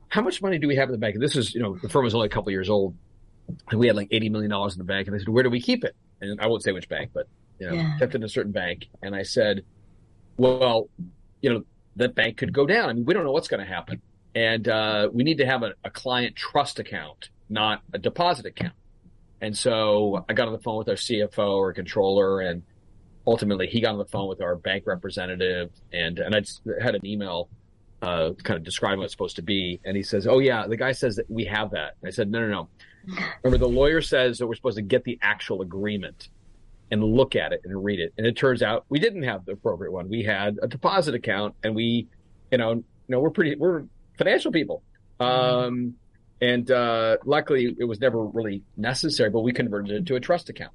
"How 0.08 0.20
much 0.20 0.42
money 0.42 0.58
do 0.58 0.68
we 0.68 0.76
have 0.76 0.88
in 0.88 0.92
the 0.92 0.98
bank?" 0.98 1.14
And 1.14 1.22
this 1.22 1.36
is, 1.36 1.54
you 1.54 1.62
know, 1.62 1.78
the 1.80 1.88
firm 1.88 2.04
was 2.04 2.14
only 2.14 2.26
a 2.26 2.30
couple 2.30 2.50
years 2.52 2.68
old, 2.68 2.94
and 3.70 3.80
we 3.80 3.86
had 3.86 3.96
like 3.96 4.08
eighty 4.10 4.28
million 4.28 4.50
dollars 4.50 4.74
in 4.74 4.78
the 4.78 4.84
bank. 4.84 5.06
And 5.06 5.16
I 5.16 5.18
said, 5.18 5.28
"Where 5.28 5.42
do 5.42 5.50
we 5.50 5.60
keep 5.60 5.84
it?" 5.84 5.96
And 6.20 6.40
I 6.40 6.46
won't 6.46 6.62
say 6.62 6.72
which 6.72 6.88
bank, 6.88 7.10
but 7.14 7.26
you 7.58 7.68
know, 7.68 7.74
yeah. 7.74 7.98
kept 7.98 8.14
in 8.14 8.22
a 8.22 8.28
certain 8.28 8.52
bank. 8.52 8.88
And 9.02 9.14
I 9.14 9.22
said, 9.22 9.64
"Well, 10.36 10.88
you 11.40 11.52
know, 11.52 11.64
that 11.96 12.14
bank 12.14 12.36
could 12.36 12.52
go 12.52 12.66
down. 12.66 12.88
I 12.88 12.92
mean, 12.92 13.04
we 13.04 13.14
don't 13.14 13.24
know 13.24 13.32
what's 13.32 13.48
going 13.48 13.64
to 13.64 13.70
happen, 13.72 14.00
and 14.34 14.68
uh, 14.68 15.08
we 15.12 15.24
need 15.24 15.38
to 15.38 15.46
have 15.46 15.62
a, 15.62 15.74
a 15.84 15.90
client 15.90 16.36
trust 16.36 16.78
account, 16.78 17.30
not 17.48 17.82
a 17.92 17.98
deposit 17.98 18.46
account." 18.46 18.74
And 19.40 19.56
so 19.56 20.24
I 20.28 20.32
got 20.32 20.46
on 20.46 20.54
the 20.54 20.60
phone 20.60 20.78
with 20.78 20.88
our 20.88 20.94
CFO 20.94 21.56
or 21.56 21.72
controller, 21.72 22.40
and 22.40 22.62
ultimately 23.26 23.66
he 23.66 23.80
got 23.80 23.92
on 23.92 23.98
the 23.98 24.06
phone 24.06 24.28
with 24.28 24.40
our 24.40 24.56
bank 24.56 24.84
representative, 24.86 25.70
and 25.92 26.18
and 26.18 26.34
I 26.34 26.42
had 26.82 26.94
an 26.94 27.06
email 27.06 27.48
uh, 28.04 28.32
kind 28.42 28.56
of 28.56 28.64
describing 28.64 28.98
what 28.98 29.04
it's 29.04 29.14
supposed 29.14 29.36
to 29.36 29.42
be, 29.42 29.80
and 29.84 29.96
he 29.96 30.02
says, 30.02 30.26
"Oh 30.26 30.38
yeah, 30.38 30.66
the 30.66 30.76
guy 30.76 30.92
says 30.92 31.16
that 31.16 31.30
we 31.30 31.44
have 31.46 31.70
that." 31.70 31.96
And 32.00 32.08
I 32.08 32.10
said, 32.10 32.30
"No, 32.30 32.40
no, 32.40 32.48
no. 32.48 32.68
Remember, 33.42 33.58
the 33.58 33.70
lawyer 33.70 34.00
says 34.00 34.38
that 34.38 34.46
we're 34.46 34.54
supposed 34.54 34.76
to 34.76 34.82
get 34.82 35.04
the 35.04 35.18
actual 35.22 35.62
agreement." 35.62 36.28
And 36.90 37.02
look 37.02 37.34
at 37.36 37.52
it 37.52 37.62
and 37.64 37.84
read 37.84 38.00
it. 38.00 38.12
And 38.16 38.26
it 38.26 38.36
turns 38.36 38.62
out 38.62 38.84
we 38.88 38.98
didn't 38.98 39.22
have 39.24 39.44
the 39.44 39.52
appropriate 39.52 39.92
one. 39.92 40.08
We 40.08 40.22
had 40.22 40.58
a 40.62 40.68
deposit 40.68 41.14
account 41.14 41.54
and 41.62 41.74
we, 41.74 42.08
you 42.50 42.58
know, 42.58 42.72
you 42.72 42.84
know, 43.08 43.20
we're 43.20 43.30
pretty, 43.30 43.56
we're 43.56 43.84
financial 44.16 44.52
people. 44.52 44.82
Mm-hmm. 45.20 45.64
Um, 45.64 45.94
and 46.40 46.70
uh, 46.70 47.16
luckily, 47.24 47.74
it 47.78 47.84
was 47.84 48.00
never 48.00 48.24
really 48.24 48.62
necessary, 48.76 49.30
but 49.30 49.40
we 49.40 49.52
converted 49.52 49.92
it 49.92 50.06
to 50.06 50.16
a 50.16 50.20
trust 50.20 50.50
account. 50.50 50.72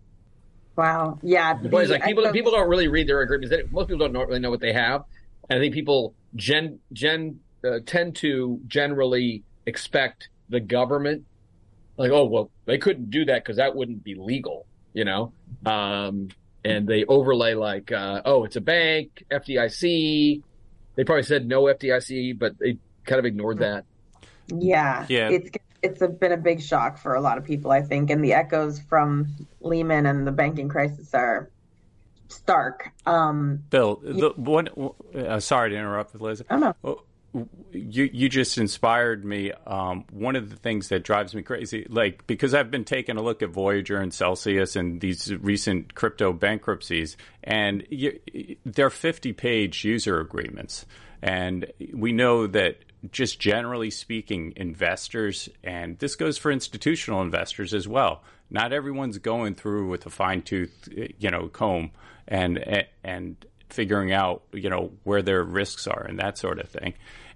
Wow. 0.76 1.20
Yeah. 1.22 1.60
The 1.62 1.76
is 1.78 1.90
like 1.90 2.04
people 2.06 2.32
people 2.32 2.52
don't 2.52 2.70
really 2.70 2.88
read 2.88 3.08
their 3.08 3.22
agreements. 3.22 3.50
They, 3.50 3.64
most 3.70 3.90
people 3.90 4.08
don't 4.08 4.28
really 4.28 4.40
know 4.40 4.50
what 4.50 4.62
they 4.62 4.72
have, 4.72 5.04
and 5.50 5.60
I 5.60 5.62
think 5.62 5.74
people 5.74 6.14
gen 6.36 6.80
gen 6.94 7.42
uh, 7.66 7.80
tend 7.86 8.16
to 8.18 8.62
generally 8.66 9.44
expect 9.66 10.30
the 10.48 10.62
government, 10.62 11.26
like, 11.98 12.12
oh 12.12 12.26
well, 12.26 12.50
they 12.66 12.78
couldn't 12.78 13.12
do 13.12 13.26
that 13.26 13.44
because 13.44 13.58
that 13.58 13.76
wouldn't 13.76 14.06
be 14.06 14.16
legal, 14.16 14.66
you 14.94 15.06
know. 15.06 15.34
Um, 15.66 16.30
and 16.64 16.88
they 16.88 17.06
overlay 17.06 17.54
like, 17.54 17.92
uh, 17.92 18.22
oh, 18.26 18.44
it's 18.44 18.56
a 18.56 18.62
bank, 18.62 19.24
FDIC. 19.32 20.42
They 20.96 21.04
probably 21.04 21.24
said 21.24 21.48
no 21.48 21.64
FDIC, 21.64 22.38
but 22.38 22.58
they 22.60 22.78
kind 23.06 23.20
of 23.20 23.26
ignored 23.26 23.60
that. 23.60 23.86
Yeah, 24.48 25.06
yeah. 25.10 25.30
It's 25.30 25.50
it's 25.82 26.02
a, 26.02 26.08
been 26.08 26.34
a 26.34 26.38
big 26.38 26.62
shock 26.62 26.98
for 26.98 27.16
a 27.16 27.22
lot 27.22 27.38
of 27.38 27.46
people, 27.46 27.72
I 27.72 27.82
think, 27.82 28.10
and 28.10 28.24
the 28.24 28.34
echoes 28.34 28.80
from 28.80 29.28
Lehman 29.62 30.06
and 30.06 30.28
the 30.28 30.32
banking 30.32 30.68
crisis 30.68 31.14
are 31.14 31.50
stark. 32.28 32.92
Um, 33.06 33.64
Bill, 33.70 34.02
the 34.04 34.34
one. 34.36 34.70
Uh, 35.16 35.40
sorry 35.40 35.70
to 35.70 35.76
interrupt, 35.76 36.20
Liz. 36.20 36.44
Oh 36.50 36.58
no. 36.58 37.02
You 37.72 38.10
you 38.12 38.30
just 38.30 38.58
inspired 38.58 39.24
me. 39.24 39.52
Um, 39.68 40.06
one 40.12 40.36
of 40.36 40.50
the 40.50 40.56
things 40.56 40.90
that 40.90 41.04
drives 41.04 41.36
me 41.36 41.44
crazy, 41.44 41.86
like 41.90 42.26
because 42.26 42.54
I've 42.54 42.72
been 42.72 42.86
taking 42.86 43.18
a 43.18 43.22
look 43.22 43.44
at 43.44 43.50
Voyager 43.50 43.98
and 43.98 44.14
Celsius 44.14 44.76
and 44.76 45.00
these 45.00 45.34
recent 45.36 45.94
crypto 45.94 46.34
bankruptcies, 46.34 47.18
and 47.44 47.86
you, 47.90 48.20
they're 48.66 48.90
fifty 48.90 49.34
page 49.34 49.86
user 49.86 50.20
agreements, 50.20 50.86
and 51.22 51.68
we 51.94 52.12
know 52.12 52.48
that 52.48 52.80
just 53.12 53.40
generally 53.40 53.92
speaking, 53.92 54.54
investors, 54.56 55.50
and 55.64 55.98
this 56.00 56.16
goes 56.16 56.38
for 56.38 56.52
institutional 56.52 57.22
investors 57.22 57.74
as 57.74 57.88
well. 57.88 58.24
Not 58.50 58.74
everyone's 58.74 59.20
going 59.20 59.56
through 59.56 59.88
with 59.88 60.06
a 60.06 60.10
fine 60.10 60.42
tooth, 60.42 60.90
you 61.20 61.30
know, 61.30 61.48
comb 61.48 61.92
and 62.28 62.86
and 63.04 63.36
figuring 63.70 64.12
out, 64.12 64.44
you 64.52 64.70
know, 64.70 64.92
where 65.04 65.22
their 65.22 65.44
risks 65.44 65.88
are 65.88 66.04
and 66.04 66.20
that 66.20 66.38
sort 66.38 66.60
of 66.60 66.70
thing. 66.70 66.94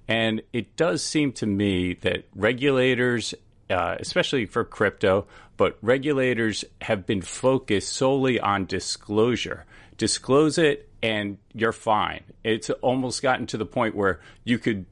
And 0.07 0.41
it 0.51 0.75
does 0.75 1.03
seem 1.03 1.31
to 1.33 1.45
me 1.45 1.93
that 2.01 2.25
regulators, 2.35 3.33
uh, 3.69 3.95
especially 3.99 4.45
for 4.45 4.63
crypto, 4.63 5.27
but 5.55 5.77
regulators 5.81 6.65
have 6.81 7.05
been 7.05 7.21
focused 7.21 7.93
solely 7.93 8.39
on 8.39 8.65
disclosure. 8.65 9.65
Disclose 9.97 10.57
it 10.57 10.89
and 11.01 11.37
you're 11.53 11.71
fine. 11.71 12.23
It's 12.43 12.69
almost 12.69 13.21
gotten 13.21 13.45
to 13.47 13.57
the 13.57 13.65
point 13.65 13.95
where 13.95 14.19
you 14.43 14.57
could 14.57 14.85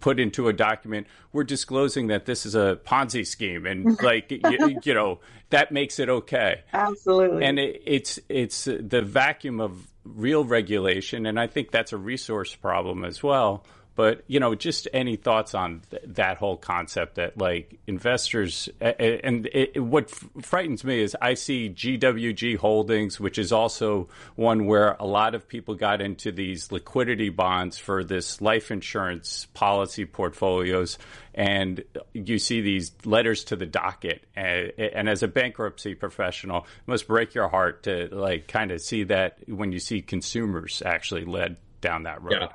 put 0.00 0.20
into 0.20 0.48
a 0.48 0.52
document, 0.52 1.06
we're 1.32 1.44
disclosing 1.44 2.08
that 2.08 2.26
this 2.26 2.44
is 2.44 2.54
a 2.54 2.78
Ponzi 2.84 3.26
scheme, 3.26 3.66
and 3.66 4.00
like 4.02 4.30
you, 4.30 4.80
you, 4.82 4.94
know 4.94 5.20
that 5.50 5.72
makes 5.72 5.98
it 5.98 6.08
okay. 6.08 6.62
Absolutely. 6.72 7.44
And 7.44 7.58
it, 7.58 7.82
it's 7.84 8.18
it's 8.28 8.64
the 8.64 9.02
vacuum 9.02 9.60
of 9.60 9.86
real 10.04 10.44
regulation, 10.44 11.26
and 11.26 11.38
I 11.38 11.46
think 11.46 11.70
that's 11.70 11.92
a 11.92 11.98
resource 11.98 12.54
problem 12.54 13.04
as 13.04 13.22
well. 13.22 13.64
But 13.94 14.22
you 14.26 14.40
know, 14.40 14.54
just 14.54 14.88
any 14.92 15.16
thoughts 15.16 15.54
on 15.54 15.82
th- 15.90 16.02
that 16.06 16.38
whole 16.38 16.56
concept 16.56 17.16
that 17.16 17.36
like 17.36 17.78
investors 17.86 18.68
and 18.80 19.46
it, 19.52 19.82
what 19.82 20.10
frightens 20.10 20.82
me 20.82 21.00
is 21.00 21.16
I 21.20 21.34
see 21.34 21.68
GWG 21.68 22.56
Holdings, 22.56 23.20
which 23.20 23.38
is 23.38 23.52
also 23.52 24.08
one 24.34 24.66
where 24.66 24.96
a 24.98 25.06
lot 25.06 25.34
of 25.34 25.46
people 25.46 25.74
got 25.74 26.00
into 26.00 26.32
these 26.32 26.72
liquidity 26.72 27.28
bonds 27.28 27.76
for 27.78 28.02
this 28.02 28.40
life 28.40 28.70
insurance 28.70 29.46
policy 29.52 30.06
portfolios, 30.06 30.96
and 31.34 31.84
you 32.14 32.38
see 32.38 32.62
these 32.62 32.92
letters 33.04 33.44
to 33.44 33.56
the 33.56 33.66
docket. 33.66 34.24
And, 34.34 34.72
and 34.78 35.08
as 35.08 35.22
a 35.22 35.28
bankruptcy 35.28 35.94
professional, 35.94 36.60
it 36.60 36.88
must 36.88 37.06
break 37.06 37.34
your 37.34 37.48
heart 37.48 37.82
to 37.84 38.08
like 38.10 38.48
kind 38.48 38.70
of 38.70 38.80
see 38.80 39.04
that 39.04 39.38
when 39.46 39.72
you 39.72 39.80
see 39.80 40.00
consumers 40.00 40.82
actually 40.84 41.24
led 41.26 41.56
down 41.82 42.04
that 42.04 42.22
road. 42.22 42.38
Yeah. 42.40 42.48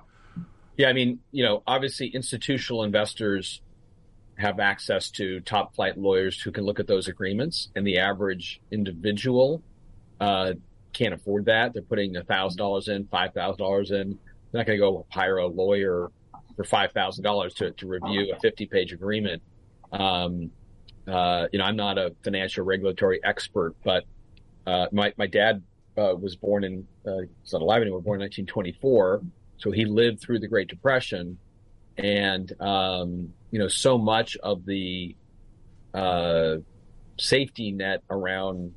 Yeah, 0.78 0.90
I 0.90 0.94
mean, 0.94 1.20
you 1.32 1.44
know, 1.44 1.64
obviously 1.66 2.08
institutional 2.08 2.84
investors 2.84 3.62
have 4.38 4.60
access 4.60 5.10
to 5.10 5.40
top 5.40 5.76
flight 5.76 5.98
lawyers 5.98 6.40
who 6.40 6.52
can 6.52 6.64
look 6.64 6.80
at 6.80 6.86
those 6.86 7.08
agreements, 7.08 7.70
and 7.76 7.86
the 7.86 7.98
average 7.98 8.62
individual 8.72 9.64
uh, 10.20 10.54
can't 10.94 11.16
afford 11.16 11.46
that. 11.46 11.74
They're 11.74 11.82
putting 11.82 12.16
thousand 12.28 12.60
dollars 12.60 12.88
in, 12.88 13.08
five 13.08 13.34
thousand 13.34 13.58
dollars 13.58 13.90
in. 13.90 14.20
They're 14.52 14.60
not 14.60 14.68
going 14.68 14.78
to 14.78 14.82
go 14.86 15.06
hire 15.10 15.38
a 15.38 15.48
lawyer 15.48 16.12
for 16.56 16.64
five 16.64 16.92
thousand 16.92 17.24
dollars 17.24 17.56
to 17.56 17.72
to 17.72 17.88
review 17.88 18.32
a 18.36 18.40
fifty 18.40 18.68
page 18.68 18.94
agreement. 18.94 19.42
Um, 19.92 20.52
uh, 21.08 21.48
you 21.52 21.58
know, 21.58 21.66
I'm 21.66 21.76
not 21.76 21.98
a 21.98 22.14
financial 22.24 22.64
regulatory 22.66 23.20
expert, 23.24 23.76
but 23.84 24.04
uh, 24.68 24.88
my 24.92 25.12
my 25.18 25.26
dad 25.26 25.64
uh, 25.98 26.14
was 26.16 26.36
born 26.36 26.64
in 26.64 26.88
uh, 27.08 27.22
he's 27.42 27.54
not 27.54 27.64
alive 27.64 27.82
anymore. 27.82 28.02
Born 28.02 28.22
in 28.22 28.26
1924 28.26 29.22
so 29.58 29.72
he 29.72 29.86
lived 29.86 30.22
through 30.22 30.40
the 30.40 30.48
Great 30.48 30.68
Depression, 30.68 31.38
and 31.98 32.52
um, 32.62 33.34
you 33.52 33.60
know, 33.60 33.68
so 33.68 33.98
much 33.98 34.38
of 34.38 34.66
the 34.66 35.16
uh, 35.94 36.58
safety 37.18 37.72
net 37.72 38.04
around 38.10 38.74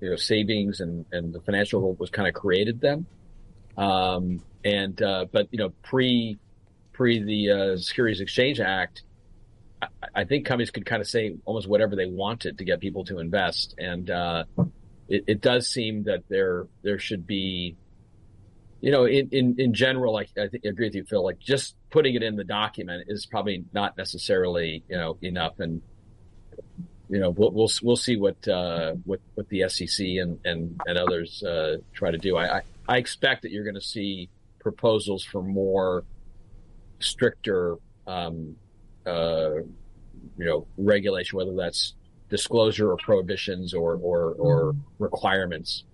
you 0.00 0.10
know 0.10 0.16
savings 0.16 0.80
and 0.80 1.06
and 1.12 1.32
the 1.32 1.40
financial 1.40 1.80
world 1.80 1.98
was 1.98 2.10
kind 2.10 2.28
of 2.28 2.34
created 2.34 2.80
then. 2.80 3.06
Um, 3.76 4.42
and 4.64 5.00
uh, 5.02 5.26
but 5.32 5.48
you 5.50 5.58
know, 5.58 5.70
pre 5.82 6.38
pre 6.92 7.22
the 7.22 7.50
uh, 7.50 7.76
Securities 7.76 8.20
Exchange 8.20 8.60
Act, 8.60 9.02
I, 9.82 9.88
I, 10.14 10.24
think 10.24 10.46
companies 10.46 10.70
could 10.70 10.86
kind 10.86 11.02
of 11.02 11.08
say 11.08 11.34
almost 11.44 11.66
whatever 11.68 11.96
they 11.96 12.06
wanted 12.06 12.58
to 12.58 12.64
get 12.64 12.80
people 12.80 13.04
to 13.06 13.18
invest, 13.18 13.74
and 13.78 14.10
uh, 14.10 14.44
it, 15.08 15.24
it 15.26 15.40
does 15.40 15.68
seem 15.68 16.04
that 16.04 16.22
there 16.28 16.66
there 16.82 16.98
should 16.98 17.26
be 17.26 17.76
you 18.84 18.90
know, 18.90 19.06
in, 19.06 19.30
in, 19.32 19.54
in 19.58 19.72
general, 19.72 20.18
I, 20.18 20.26
I, 20.36 20.42
I 20.42 20.68
agree 20.68 20.88
with 20.88 20.94
you, 20.94 21.04
Phil. 21.04 21.24
Like 21.24 21.38
just 21.38 21.74
putting 21.88 22.16
it 22.16 22.22
in 22.22 22.36
the 22.36 22.44
document 22.44 23.04
is 23.08 23.24
probably 23.24 23.64
not 23.72 23.96
necessarily, 23.96 24.84
you 24.90 24.98
know, 24.98 25.16
enough. 25.22 25.58
And, 25.58 25.80
you 27.08 27.18
know, 27.18 27.30
we'll, 27.30 27.50
we'll, 27.50 27.70
we'll 27.82 27.96
see 27.96 28.16
what, 28.16 28.46
uh, 28.46 28.92
what, 29.06 29.20
what 29.36 29.48
the 29.48 29.66
SEC 29.70 30.04
and, 30.06 30.38
and, 30.44 30.78
and 30.86 30.98
others, 30.98 31.42
uh, 31.42 31.78
try 31.94 32.10
to 32.10 32.18
do. 32.18 32.36
I, 32.36 32.58
I, 32.58 32.62
I 32.86 32.96
expect 32.98 33.40
that 33.42 33.52
you're 33.52 33.64
going 33.64 33.74
to 33.74 33.80
see 33.80 34.28
proposals 34.60 35.24
for 35.24 35.40
more 35.42 36.04
stricter, 36.98 37.78
um, 38.06 38.54
uh, 39.06 39.54
you 40.36 40.44
know, 40.44 40.66
regulation, 40.76 41.38
whether 41.38 41.56
that's 41.56 41.94
disclosure 42.28 42.90
or 42.90 42.98
prohibitions 42.98 43.72
or 43.72 43.94
or, 43.94 44.32
or 44.32 44.76
requirements. 44.98 45.84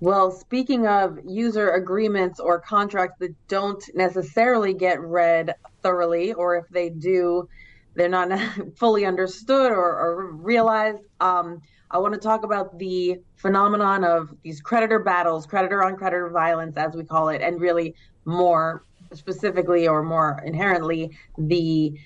Well, 0.00 0.30
speaking 0.30 0.86
of 0.86 1.18
user 1.26 1.70
agreements 1.70 2.38
or 2.38 2.60
contracts 2.60 3.16
that 3.18 3.34
don't 3.48 3.82
necessarily 3.94 4.72
get 4.72 5.00
read 5.00 5.54
thoroughly, 5.82 6.32
or 6.32 6.56
if 6.56 6.68
they 6.68 6.88
do, 6.88 7.48
they're 7.94 8.08
not 8.08 8.30
fully 8.76 9.04
understood 9.04 9.72
or, 9.72 9.98
or 9.98 10.32
realized. 10.36 11.00
Um, 11.20 11.62
I 11.90 11.98
want 11.98 12.14
to 12.14 12.20
talk 12.20 12.44
about 12.44 12.78
the 12.78 13.18
phenomenon 13.36 14.04
of 14.04 14.28
these 14.44 14.60
creditor 14.60 15.00
battles, 15.00 15.46
creditor 15.46 15.82
on 15.82 15.96
creditor 15.96 16.30
violence, 16.30 16.76
as 16.76 16.94
we 16.94 17.02
call 17.02 17.30
it, 17.30 17.42
and 17.42 17.60
really 17.60 17.96
more 18.24 18.84
specifically 19.14 19.88
or 19.88 20.04
more 20.04 20.40
inherently, 20.44 21.10
the 21.38 21.98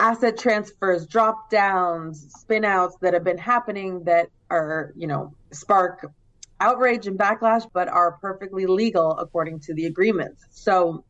asset 0.00 0.36
transfers, 0.36 1.06
drop 1.06 1.48
downs, 1.50 2.26
spin 2.40 2.64
outs 2.64 2.96
that 3.02 3.14
have 3.14 3.22
been 3.22 3.38
happening 3.38 4.02
that 4.04 4.30
are, 4.50 4.92
you 4.96 5.06
know, 5.06 5.32
spark 5.52 6.10
outrage 6.64 7.06
and 7.06 7.18
backlash, 7.18 7.68
but 7.72 7.88
are 7.88 8.12
perfectly 8.12 8.64
legal 8.66 9.12
according 9.18 9.60
to 9.60 9.74
the 9.74 9.84
agreements. 9.84 10.46
So, 10.50 11.04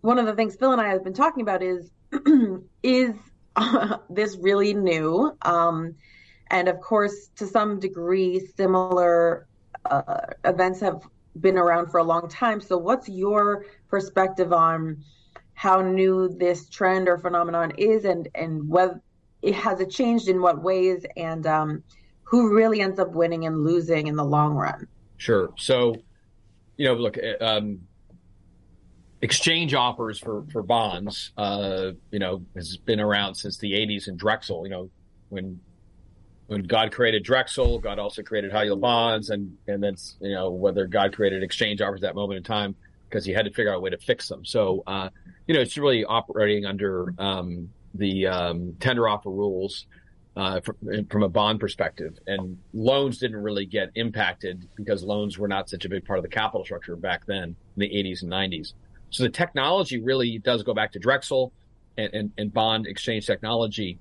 one 0.00 0.18
of 0.18 0.26
the 0.26 0.34
things 0.34 0.56
Phil 0.56 0.72
and 0.72 0.80
I 0.80 0.88
have 0.88 1.04
been 1.04 1.14
talking 1.14 1.42
about 1.42 1.62
is 1.62 1.90
is 2.82 3.12
this 4.10 4.36
really 4.40 4.72
new? 4.72 5.36
Um, 5.42 5.94
and 6.48 6.68
of 6.68 6.80
course, 6.80 7.28
to 7.36 7.46
some 7.46 7.78
degree, 7.78 8.48
similar 8.56 9.46
uh, 9.84 10.20
events 10.44 10.80
have 10.80 11.02
been 11.38 11.58
around 11.58 11.90
for 11.90 11.98
a 11.98 12.04
long 12.04 12.28
time. 12.28 12.60
So, 12.60 12.78
what's 12.78 13.08
your 13.08 13.66
perspective 13.88 14.52
on 14.52 15.04
how 15.52 15.80
new 15.82 16.28
this 16.28 16.68
trend 16.68 17.08
or 17.08 17.18
phenomenon 17.18 17.72
is, 17.76 18.04
and 18.04 18.28
and 18.34 18.68
whether 18.68 19.00
it 19.42 19.54
has 19.54 19.80
it 19.80 19.90
changed 19.90 20.28
in 20.28 20.40
what 20.40 20.62
ways, 20.62 21.04
and 21.16 21.46
um, 21.46 21.82
who 22.26 22.54
really 22.54 22.80
ends 22.80 22.98
up 22.98 23.12
winning 23.12 23.46
and 23.46 23.64
losing 23.64 24.08
in 24.08 24.16
the 24.16 24.24
long 24.24 24.54
run? 24.54 24.86
Sure. 25.16 25.52
So, 25.56 25.94
you 26.76 26.86
know, 26.86 26.94
look, 26.94 27.16
um, 27.40 27.80
exchange 29.22 29.74
offers 29.74 30.18
for 30.18 30.44
for 30.52 30.62
bonds, 30.62 31.32
uh, 31.36 31.92
you 32.10 32.18
know, 32.18 32.44
has 32.54 32.76
been 32.76 33.00
around 33.00 33.36
since 33.36 33.58
the 33.58 33.72
'80s 33.72 34.08
in 34.08 34.16
Drexel. 34.16 34.64
You 34.64 34.70
know, 34.70 34.90
when 35.28 35.60
when 36.48 36.64
God 36.64 36.92
created 36.92 37.22
Drexel, 37.22 37.78
God 37.78 37.98
also 37.98 38.22
created 38.22 38.52
high 38.52 38.64
yield 38.64 38.80
bonds, 38.80 39.30
and 39.30 39.56
and 39.68 39.82
then 39.82 39.94
you 40.20 40.32
know 40.32 40.50
whether 40.50 40.86
God 40.86 41.14
created 41.14 41.42
exchange 41.42 41.80
offers 41.80 42.02
at 42.02 42.08
that 42.08 42.14
moment 42.16 42.38
in 42.38 42.42
time 42.42 42.74
because 43.08 43.24
he 43.24 43.32
had 43.32 43.44
to 43.44 43.52
figure 43.52 43.72
out 43.72 43.76
a 43.76 43.80
way 43.80 43.90
to 43.90 43.98
fix 43.98 44.26
them. 44.28 44.44
So 44.44 44.82
uh, 44.86 45.10
you 45.46 45.54
know 45.54 45.60
it's 45.60 45.78
really 45.78 46.04
operating 46.04 46.66
under 46.66 47.14
um, 47.18 47.70
the 47.94 48.26
um, 48.26 48.74
tender 48.80 49.08
offer 49.08 49.30
rules 49.30 49.86
uh, 50.36 50.60
from, 50.60 50.76
from 51.10 51.22
a 51.22 51.28
bond 51.28 51.60
perspective, 51.60 52.18
and 52.26 52.58
loans 52.74 53.18
didn't 53.18 53.42
really 53.42 53.66
get 53.66 53.90
impacted 53.94 54.68
because 54.74 55.02
loans 55.02 55.38
were 55.38 55.48
not 55.48 55.68
such 55.68 55.84
a 55.84 55.88
big 55.88 56.04
part 56.04 56.18
of 56.18 56.22
the 56.22 56.28
capital 56.28 56.64
structure 56.64 56.94
back 56.96 57.26
then 57.26 57.42
in 57.44 57.56
the 57.76 57.88
80s 57.88 58.22
and 58.22 58.30
90s. 58.30 58.74
So 59.10 59.22
the 59.22 59.30
technology 59.30 60.00
really 60.00 60.38
does 60.38 60.62
go 60.62 60.74
back 60.74 60.92
to 60.92 60.98
Drexel 60.98 61.52
and, 61.96 62.12
and, 62.12 62.32
and 62.36 62.52
bond 62.52 62.86
exchange 62.86 63.26
technology 63.26 63.98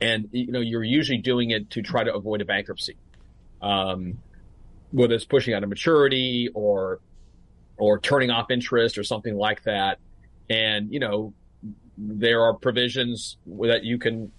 and 0.00 0.28
you 0.32 0.50
know 0.50 0.60
you're 0.60 0.84
usually 0.84 1.18
doing 1.18 1.50
it 1.50 1.70
to 1.70 1.82
try 1.82 2.02
to 2.02 2.14
avoid 2.14 2.40
a 2.40 2.44
bankruptcy, 2.44 2.96
um, 3.60 4.18
whether 4.90 5.14
it's 5.14 5.24
pushing 5.24 5.54
out 5.54 5.62
a 5.62 5.66
maturity 5.66 6.48
or 6.54 7.00
or 7.76 7.98
turning 7.98 8.30
off 8.30 8.50
interest 8.50 8.98
or 8.98 9.04
something 9.04 9.34
like 9.34 9.62
that. 9.64 9.98
And 10.48 10.92
you 10.92 11.00
know 11.00 11.34
there 11.96 12.42
are 12.42 12.54
provisions 12.54 13.36
that 13.46 13.84
you 13.84 13.98
can 13.98 14.32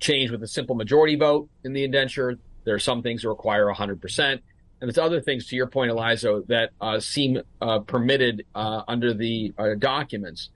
change 0.00 0.30
with 0.30 0.42
a 0.42 0.46
simple 0.46 0.74
majority 0.74 1.16
vote 1.16 1.48
in 1.64 1.72
the 1.72 1.84
indenture. 1.84 2.36
There 2.64 2.74
are 2.74 2.80
some 2.80 3.02
things 3.02 3.22
that 3.22 3.28
require 3.28 3.66
100%. 3.66 4.30
And 4.30 4.42
there's 4.80 4.98
other 4.98 5.20
things, 5.20 5.48
to 5.48 5.56
your 5.56 5.66
point, 5.66 5.90
Eliza, 5.90 6.42
that 6.48 6.70
uh, 6.80 7.00
seem 7.00 7.40
uh, 7.60 7.80
permitted 7.80 8.44
uh, 8.54 8.82
under 8.86 9.12
the 9.12 9.52
uh, 9.58 9.70
documents. 9.78 10.50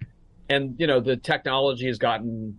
And, 0.48 0.76
you 0.78 0.86
know, 0.86 1.00
the 1.00 1.16
technology 1.16 1.86
has 1.86 1.98
gotten 1.98 2.58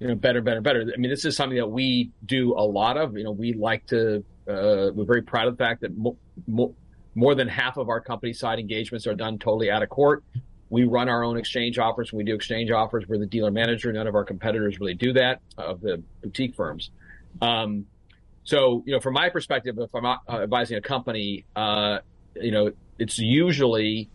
you 0.00 0.08
know, 0.08 0.14
better, 0.14 0.40
better, 0.40 0.62
better. 0.62 0.90
I 0.92 0.98
mean, 0.98 1.10
this 1.10 1.26
is 1.26 1.36
something 1.36 1.58
that 1.58 1.70
we 1.70 2.10
do 2.24 2.54
a 2.56 2.64
lot 2.64 2.96
of. 2.96 3.16
You 3.16 3.24
know, 3.24 3.32
we 3.32 3.52
like 3.52 3.86
to, 3.88 4.24
uh, 4.48 4.90
we're 4.94 5.04
very 5.04 5.22
proud 5.22 5.46
of 5.46 5.58
the 5.58 5.62
fact 5.62 5.82
that 5.82 5.96
mo- 5.96 6.16
mo- 6.46 6.74
more 7.14 7.34
than 7.34 7.48
half 7.48 7.76
of 7.76 7.90
our 7.90 8.00
company 8.00 8.32
side 8.32 8.58
engagements 8.58 9.06
are 9.06 9.14
done 9.14 9.38
totally 9.38 9.70
out 9.70 9.82
of 9.82 9.90
court. 9.90 10.24
We 10.70 10.84
run 10.84 11.08
our 11.08 11.22
own 11.22 11.36
exchange 11.36 11.78
offers. 11.78 12.12
We 12.12 12.24
do 12.24 12.34
exchange 12.34 12.70
offers. 12.70 13.06
We're 13.06 13.18
the 13.18 13.26
dealer 13.26 13.50
manager. 13.50 13.92
None 13.92 14.06
of 14.06 14.14
our 14.14 14.24
competitors 14.24 14.80
really 14.80 14.94
do 14.94 15.12
that 15.14 15.40
uh, 15.58 15.62
of 15.62 15.80
the 15.80 16.02
boutique 16.22 16.54
firms. 16.54 16.90
Um, 17.42 17.86
so, 18.44 18.82
you 18.86 18.94
know, 18.94 19.00
from 19.00 19.14
my 19.14 19.28
perspective, 19.28 19.78
if 19.78 19.94
I'm 19.94 20.06
advising 20.28 20.78
a 20.78 20.80
company, 20.80 21.44
uh, 21.54 21.98
you 22.34 22.50
know, 22.50 22.72
it's 22.98 23.18
usually 23.18 24.08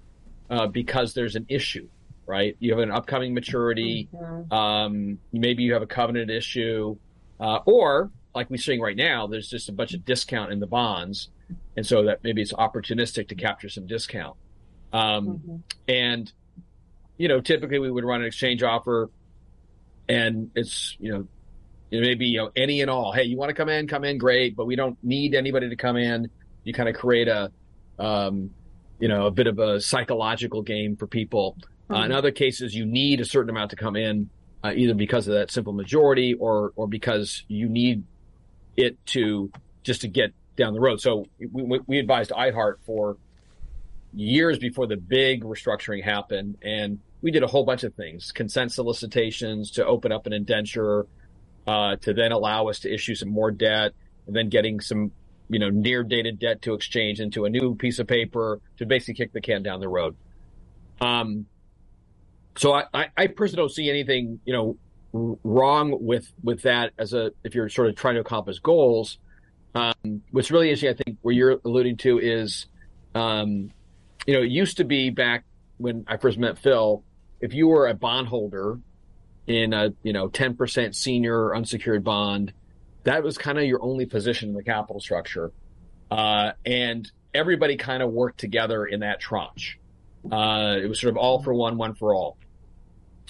uh, 0.49 0.67
because 0.67 1.13
there's 1.13 1.35
an 1.35 1.45
issue 1.49 1.87
right? 2.25 2.55
You 2.59 2.71
have 2.71 2.79
an 2.79 2.91
upcoming 2.91 3.33
maturity. 3.33 4.09
Mm-hmm. 4.13 4.53
Um, 4.53 5.19
maybe 5.31 5.63
you 5.63 5.73
have 5.73 5.81
a 5.81 5.87
covenant 5.87 6.31
issue, 6.31 6.97
uh, 7.39 7.59
or 7.65 8.11
like 8.33 8.49
we're 8.49 8.57
seeing 8.57 8.81
right 8.81 8.97
now, 8.97 9.27
there's 9.27 9.49
just 9.49 9.69
a 9.69 9.71
bunch 9.71 9.93
of 9.93 10.05
discount 10.05 10.51
in 10.51 10.59
the 10.59 10.67
bonds, 10.67 11.29
and 11.77 11.85
so 11.85 12.03
that 12.03 12.23
maybe 12.23 12.41
it's 12.41 12.53
opportunistic 12.53 13.29
to 13.29 13.35
capture 13.35 13.69
some 13.69 13.87
discount. 13.87 14.35
Um, 14.91 15.27
mm-hmm. 15.27 15.55
And 15.87 16.31
you 17.17 17.27
know, 17.27 17.41
typically 17.41 17.79
we 17.79 17.91
would 17.91 18.03
run 18.03 18.21
an 18.21 18.27
exchange 18.27 18.63
offer, 18.63 19.09
and 20.07 20.51
it's 20.55 20.95
you 20.99 21.11
know, 21.11 21.27
it 21.91 22.01
may 22.01 22.15
be 22.15 22.27
you 22.27 22.39
know 22.39 22.51
any 22.55 22.81
and 22.81 22.89
all. 22.89 23.11
Hey, 23.11 23.23
you 23.23 23.37
want 23.37 23.49
to 23.49 23.55
come 23.55 23.69
in? 23.69 23.87
Come 23.87 24.03
in, 24.03 24.17
great. 24.17 24.55
But 24.55 24.65
we 24.65 24.75
don't 24.75 24.97
need 25.03 25.35
anybody 25.35 25.69
to 25.69 25.75
come 25.75 25.97
in. 25.97 26.29
You 26.63 26.73
kind 26.73 26.89
of 26.89 26.95
create 26.95 27.27
a 27.27 27.51
um, 27.99 28.51
you 28.99 29.07
know, 29.07 29.27
a 29.27 29.31
bit 29.31 29.47
of 29.47 29.59
a 29.59 29.79
psychological 29.81 30.61
game 30.61 30.95
for 30.95 31.07
people. 31.07 31.57
Uh, 31.89 31.97
in 31.97 32.11
hmm. 32.11 32.17
other 32.17 32.31
cases, 32.31 32.73
you 32.73 32.85
need 32.85 33.21
a 33.21 33.25
certain 33.25 33.49
amount 33.49 33.69
to 33.71 33.75
come 33.75 33.95
in, 33.95 34.29
uh, 34.63 34.73
either 34.75 34.93
because 34.93 35.27
of 35.27 35.35
that 35.35 35.51
simple 35.51 35.73
majority 35.73 36.33
or 36.33 36.71
or 36.75 36.87
because 36.87 37.43
you 37.47 37.69
need 37.69 38.03
it 38.75 39.03
to 39.05 39.51
just 39.83 40.01
to 40.01 40.07
get 40.07 40.33
down 40.55 40.73
the 40.73 40.79
road. 40.79 40.99
So 40.99 41.25
we, 41.51 41.79
we 41.85 41.99
advised 41.99 42.31
iHeart 42.31 42.75
for 42.85 43.17
years 44.13 44.57
before 44.57 44.87
the 44.87 44.97
big 44.97 45.43
restructuring 45.43 46.03
happened, 46.03 46.57
and 46.63 46.99
we 47.21 47.31
did 47.31 47.43
a 47.43 47.47
whole 47.47 47.65
bunch 47.65 47.83
of 47.83 47.93
things: 47.95 48.31
consent 48.31 48.71
solicitations 48.71 49.71
to 49.71 49.85
open 49.85 50.11
up 50.11 50.25
an 50.25 50.33
indenture, 50.33 51.07
uh, 51.67 51.95
to 51.97 52.13
then 52.13 52.31
allow 52.31 52.67
us 52.67 52.79
to 52.79 52.93
issue 52.93 53.15
some 53.15 53.29
more 53.29 53.51
debt, 53.51 53.93
and 54.27 54.35
then 54.35 54.49
getting 54.49 54.79
some 54.79 55.11
you 55.49 55.59
know 55.59 55.69
near 55.69 56.03
dated 56.03 56.39
debt 56.39 56.61
to 56.63 56.73
exchange 56.73 57.19
into 57.19 57.45
a 57.45 57.49
new 57.49 57.75
piece 57.75 57.99
of 57.99 58.07
paper 58.07 58.59
to 58.77 58.85
basically 58.85 59.13
kick 59.13 59.33
the 59.33 59.41
can 59.41 59.63
down 59.63 59.79
the 59.79 59.87
road. 59.87 60.15
Um, 61.01 61.45
so 62.57 62.73
I, 62.73 62.85
I, 62.93 63.07
I 63.17 63.27
personally 63.27 63.63
don't 63.63 63.71
see 63.71 63.89
anything, 63.89 64.39
you 64.45 64.53
know, 64.53 64.77
wrong 65.43 65.97
with 65.99 66.31
with 66.43 66.61
that 66.63 66.91
as 66.97 67.13
a 67.13 67.31
if 67.43 67.55
you're 67.55 67.69
sort 67.69 67.89
of 67.89 67.95
trying 67.95 68.15
to 68.15 68.21
accomplish 68.21 68.59
goals. 68.59 69.17
Um, 69.73 70.21
what's 70.31 70.51
really 70.51 70.69
interesting, 70.69 70.89
I 70.89 71.03
think, 71.03 71.17
where 71.21 71.33
you're 71.33 71.59
alluding 71.65 71.97
to 71.97 72.17
is, 72.19 72.67
um, 73.13 73.71
you 74.25 74.33
know, 74.33 74.41
it 74.41 74.49
used 74.49 74.77
to 74.77 74.85
be 74.85 75.09
back 75.09 75.43
when 75.77 76.05
I 76.07 76.17
first 76.17 76.37
met 76.37 76.57
Phil, 76.57 77.03
if 77.41 77.53
you 77.53 77.67
were 77.67 77.87
a 77.87 77.93
bondholder 77.93 78.79
in 79.47 79.73
a 79.73 79.93
you 80.03 80.13
know 80.13 80.29
10% 80.29 80.95
senior 80.95 81.55
unsecured 81.55 82.03
bond, 82.03 82.53
that 83.03 83.23
was 83.23 83.37
kind 83.37 83.57
of 83.57 83.65
your 83.65 83.83
only 83.83 84.05
position 84.05 84.49
in 84.49 84.55
the 84.55 84.63
capital 84.63 84.99
structure, 84.99 85.51
uh, 86.11 86.51
and 86.65 87.11
everybody 87.33 87.75
kind 87.75 88.01
of 88.01 88.11
worked 88.11 88.39
together 88.39 88.85
in 88.85 89.01
that 89.01 89.19
tranche. 89.19 89.79
Uh, 90.31 90.77
it 90.81 90.87
was 90.87 90.99
sort 90.99 91.11
of 91.11 91.17
all 91.17 91.43
for 91.43 91.53
one, 91.53 91.77
one 91.77 91.93
for 91.93 92.15
all. 92.15 92.37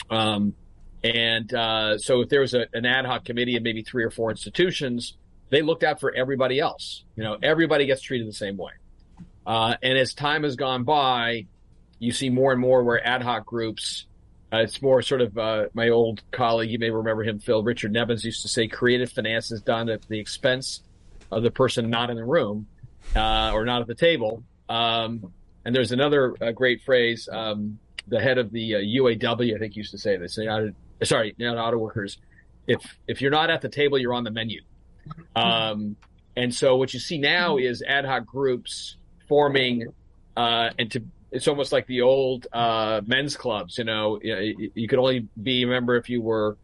Um, 0.10 0.54
and 1.04 1.54
uh, 1.54 1.98
so 1.98 2.22
if 2.22 2.30
there 2.30 2.42
was 2.42 2.54
a, 2.54 2.68
an 2.74 2.86
ad 2.86 3.06
hoc 3.06 3.26
committee 3.26 3.58
of 3.58 3.64
maybe 3.64 3.84
three 3.84 4.04
or 4.04 4.10
four 4.10 4.32
institutions, 4.32 5.18
they 5.50 5.62
looked 5.62 5.84
out 5.84 6.00
for 6.00 6.14
everybody 6.14 6.60
else. 6.60 7.04
You 7.16 7.24
know, 7.24 7.38
everybody 7.42 7.86
gets 7.86 8.02
treated 8.02 8.28
the 8.28 8.34
same 8.34 8.58
way. 8.58 8.72
Uh, 9.46 9.76
and 9.84 9.98
as 9.98 10.14
time 10.14 10.44
has 10.44 10.56
gone 10.56 10.84
by, 10.84 11.46
you 12.00 12.12
see 12.12 12.30
more 12.30 12.52
and 12.52 12.62
more 12.62 12.84
where 12.84 13.06
ad 13.06 13.22
hoc 13.22 13.46
groups, 13.46 14.06
uh, 14.54 14.58
it's 14.58 14.82
more 14.82 15.02
sort 15.02 15.22
of 15.22 15.38
uh, 15.38 15.66
my 15.74 15.90
old 15.90 16.22
colleague, 16.32 16.70
you 16.70 16.80
may 16.80 16.90
remember 16.90 17.24
him, 17.24 17.40
Phil 17.40 17.64
Richard 17.64 17.92
Nevins 17.92 18.24
used 18.24 18.42
to 18.44 18.48
say 18.48 18.68
creative 18.68 19.12
finance 19.12 19.52
is 19.52 19.62
done 19.62 19.90
at 19.90 20.02
the 20.08 20.20
expense 20.20 20.82
of 21.32 21.44
the 21.44 21.52
person 21.52 21.90
not 21.90 22.10
in 22.10 22.16
the 22.16 22.24
room 22.24 22.68
uh, 23.16 23.52
or 23.54 23.66
not 23.66 23.82
at 23.82 23.88
the 23.88 23.96
table. 23.96 24.44
Um, 24.70 25.32
and 25.64 25.76
there's 25.76 25.92
another 25.92 26.36
uh, 26.42 26.52
great 26.52 26.84
phrase. 26.84 27.28
Um, 27.32 27.80
the 28.08 28.20
head 28.20 28.38
of 28.38 28.52
the 28.52 28.76
uh, 28.76 28.80
UAW, 28.80 29.56
I 29.56 29.58
think, 29.58 29.76
used 29.76 29.92
to 29.92 29.98
say 29.98 30.18
this. 30.18 30.38
sorry, 31.04 31.36
not 31.40 31.58
auto 31.58 31.78
workers. 31.78 32.18
If 32.68 32.98
if 33.08 33.22
you're 33.22 33.32
not 33.32 33.50
at 33.50 33.62
the 33.62 33.70
table, 33.70 33.98
you're 33.98 34.14
on 34.14 34.24
the 34.24 34.32
menu. 34.32 34.62
Um, 35.36 35.96
and 36.36 36.54
so 36.54 36.76
what 36.76 36.94
you 36.94 37.00
see 37.00 37.18
now 37.18 37.58
is 37.58 37.84
ad 37.88 38.06
hoc 38.06 38.26
groups 38.26 38.98
forming 39.28 39.88
uh, 40.36 40.70
and 40.78 40.92
to 40.92 41.04
it's 41.36 41.50
almost 41.50 41.74
like 41.74 41.86
the 41.86 42.02
old 42.02 42.48
uh, 42.54 43.02
men's 43.06 43.36
clubs. 43.36 43.78
You 43.78 43.84
know, 43.84 44.20
you, 44.24 44.72
you 44.74 44.88
could 44.88 45.00
only 45.00 45.28
be 45.42 45.64
a 45.64 45.68
member 45.68 45.98
if 45.98 46.10
you 46.10 46.22
were, 46.22 46.58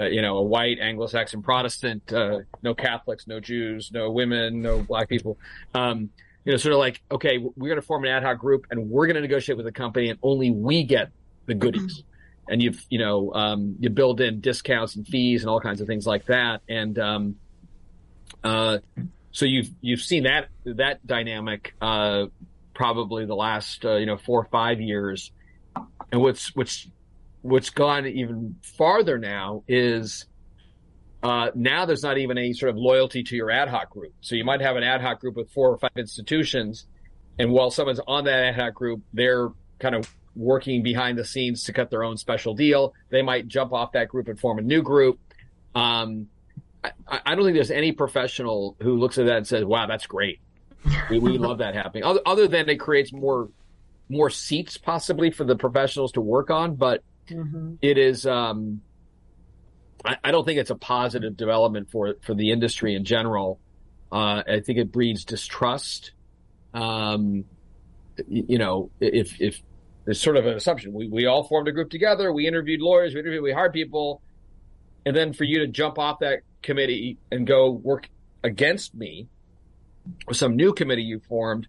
uh, 0.00 0.06
you 0.06 0.20
know, 0.20 0.38
a 0.38 0.42
white 0.42 0.80
Anglo-Saxon 0.80 1.42
Protestant, 1.42 2.12
uh, 2.12 2.40
no 2.60 2.74
Catholics, 2.74 3.28
no 3.28 3.38
Jews, 3.38 3.90
no 3.92 4.10
women, 4.10 4.60
no 4.60 4.80
black 4.80 5.08
people. 5.08 5.38
Um, 5.74 6.10
you 6.44 6.52
know, 6.52 6.58
sort 6.58 6.72
of 6.72 6.80
like, 6.80 7.02
okay, 7.10 7.38
we're 7.38 7.68
going 7.68 7.80
to 7.80 7.86
form 7.86 8.04
an 8.04 8.10
ad 8.10 8.24
hoc 8.24 8.38
group 8.38 8.66
and 8.70 8.90
we're 8.90 9.06
going 9.06 9.14
to 9.14 9.20
negotiate 9.20 9.56
with 9.56 9.66
the 9.66 9.72
company, 9.72 10.10
and 10.10 10.18
only 10.22 10.50
we 10.50 10.82
get 10.82 11.10
the 11.46 11.54
goodies. 11.54 12.02
And 12.48 12.62
you've, 12.62 12.84
you 12.90 12.98
know, 12.98 13.32
um, 13.32 13.76
you 13.80 13.90
build 13.90 14.20
in 14.20 14.40
discounts 14.40 14.96
and 14.96 15.06
fees 15.06 15.42
and 15.42 15.50
all 15.50 15.60
kinds 15.60 15.80
of 15.80 15.86
things 15.86 16.06
like 16.06 16.26
that. 16.26 16.62
And 16.68 16.98
um, 16.98 17.36
uh, 18.44 18.78
so 19.32 19.44
you've 19.44 19.70
you've 19.80 20.00
seen 20.00 20.24
that 20.24 20.48
that 20.64 21.04
dynamic 21.06 21.74
uh, 21.80 22.26
probably 22.76 23.24
the 23.24 23.34
last 23.34 23.84
uh, 23.84 23.96
you 23.96 24.06
know 24.06 24.16
four 24.16 24.40
or 24.40 24.44
five 24.44 24.80
years. 24.80 25.32
And 26.12 26.20
what's 26.20 26.54
what's 26.54 26.88
what's 27.42 27.70
gone 27.70 28.06
even 28.06 28.56
farther 28.62 29.18
now 29.18 29.64
is 29.66 30.26
uh, 31.22 31.50
now 31.54 31.86
there's 31.86 32.02
not 32.02 32.18
even 32.18 32.38
any 32.38 32.52
sort 32.52 32.70
of 32.70 32.76
loyalty 32.76 33.22
to 33.24 33.34
your 33.34 33.50
ad 33.50 33.68
hoc 33.68 33.90
group. 33.90 34.12
So 34.20 34.36
you 34.36 34.44
might 34.44 34.60
have 34.60 34.76
an 34.76 34.84
ad 34.84 35.00
hoc 35.00 35.20
group 35.20 35.36
with 35.36 35.50
four 35.50 35.70
or 35.70 35.78
five 35.78 35.90
institutions, 35.96 36.86
and 37.38 37.50
while 37.50 37.70
someone's 37.70 38.00
on 38.06 38.24
that 38.24 38.44
ad 38.44 38.54
hoc 38.54 38.74
group, 38.74 39.02
they're 39.12 39.48
kind 39.78 39.94
of 39.94 40.14
working 40.36 40.82
behind 40.82 41.18
the 41.18 41.24
scenes 41.24 41.64
to 41.64 41.72
cut 41.72 41.90
their 41.90 42.04
own 42.04 42.16
special 42.18 42.54
deal. 42.54 42.92
They 43.08 43.22
might 43.22 43.48
jump 43.48 43.72
off 43.72 43.92
that 43.92 44.08
group 44.08 44.28
and 44.28 44.38
form 44.38 44.58
a 44.58 44.62
new 44.62 44.82
group. 44.82 45.18
Um, 45.74 46.28
I, 46.84 47.20
I, 47.24 47.34
don't 47.34 47.44
think 47.44 47.54
there's 47.54 47.70
any 47.70 47.92
professional 47.92 48.76
who 48.80 48.98
looks 48.98 49.18
at 49.18 49.26
that 49.26 49.38
and 49.38 49.46
says, 49.46 49.64
"Wow, 49.64 49.86
that's 49.86 50.06
great." 50.06 50.40
We, 51.10 51.18
we 51.18 51.38
love 51.38 51.58
that 51.58 51.74
happening. 51.74 52.04
Other, 52.04 52.20
other 52.26 52.48
than 52.48 52.68
it 52.68 52.76
creates 52.76 53.12
more 53.12 53.48
more 54.08 54.30
seats 54.30 54.76
possibly 54.78 55.30
for 55.30 55.44
the 55.44 55.56
professionals 55.56 56.12
to 56.12 56.20
work 56.20 56.50
on, 56.50 56.76
but 56.76 57.02
mm-hmm. 57.28 57.74
it 57.82 57.98
is. 57.98 58.26
Um, 58.26 58.80
I, 60.04 60.16
I, 60.22 60.30
don't 60.30 60.44
think 60.44 60.60
it's 60.60 60.70
a 60.70 60.76
positive 60.76 61.36
development 61.36 61.90
for 61.90 62.14
for 62.22 62.34
the 62.34 62.50
industry 62.50 62.94
in 62.94 63.04
general. 63.04 63.60
Uh, 64.12 64.42
I 64.46 64.60
think 64.60 64.78
it 64.78 64.92
breeds 64.92 65.24
distrust. 65.24 66.12
Um, 66.72 67.44
you 68.28 68.58
know, 68.58 68.90
if 69.00 69.40
if 69.40 69.60
there's 70.04 70.20
sort 70.20 70.36
of 70.36 70.46
an 70.46 70.54
assumption, 70.54 70.92
we 70.92 71.08
we 71.08 71.26
all 71.26 71.44
formed 71.44 71.68
a 71.68 71.72
group 71.72 71.90
together, 71.90 72.32
we 72.32 72.46
interviewed 72.46 72.80
lawyers, 72.80 73.14
we 73.14 73.20
interviewed, 73.20 73.42
we 73.42 73.52
hired 73.52 73.72
people, 73.72 74.22
and 75.04 75.16
then 75.16 75.32
for 75.32 75.44
you 75.44 75.60
to 75.60 75.66
jump 75.66 75.98
off 75.98 76.20
that 76.20 76.40
committee 76.62 77.18
and 77.30 77.46
go 77.46 77.70
work 77.70 78.08
against 78.44 78.94
me 78.94 79.28
some 80.32 80.56
new 80.56 80.72
committee 80.72 81.02
you 81.02 81.20
formed, 81.20 81.68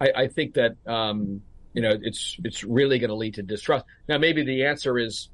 I, 0.00 0.12
I 0.16 0.28
think 0.28 0.54
that 0.54 0.76
um, 0.86 1.42
you 1.72 1.82
know 1.82 1.92
it's 2.00 2.36
it's 2.44 2.64
really 2.64 2.98
going 2.98 3.10
to 3.10 3.16
lead 3.16 3.34
to 3.34 3.42
distrust. 3.42 3.84
Now, 4.08 4.18
maybe 4.18 4.44
the 4.44 4.64
answer 4.64 4.98
is 4.98 5.28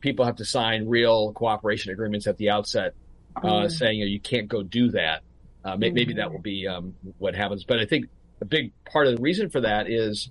people 0.00 0.24
have 0.24 0.36
to 0.36 0.44
sign 0.44 0.88
real 0.88 1.32
cooperation 1.32 1.92
agreements 1.92 2.26
at 2.26 2.36
the 2.36 2.50
outset, 2.50 2.94
uh, 3.36 3.40
mm. 3.42 3.70
saying 3.70 3.98
you, 3.98 4.04
know, 4.04 4.10
you 4.10 4.20
can't 4.20 4.48
go 4.48 4.62
do 4.62 4.90
that. 4.90 5.22
Uh, 5.64 5.76
maybe, 5.76 5.92
mm. 5.92 5.94
maybe 5.94 6.14
that 6.14 6.32
will 6.32 6.40
be 6.40 6.66
um, 6.66 6.94
what 7.18 7.34
happens. 7.34 7.64
But 7.64 7.78
I 7.78 7.86
think 7.86 8.06
a 8.40 8.44
big 8.44 8.72
part 8.84 9.06
of 9.06 9.16
the 9.16 9.22
reason 9.22 9.48
for 9.48 9.60
that 9.60 9.88
is 9.88 10.30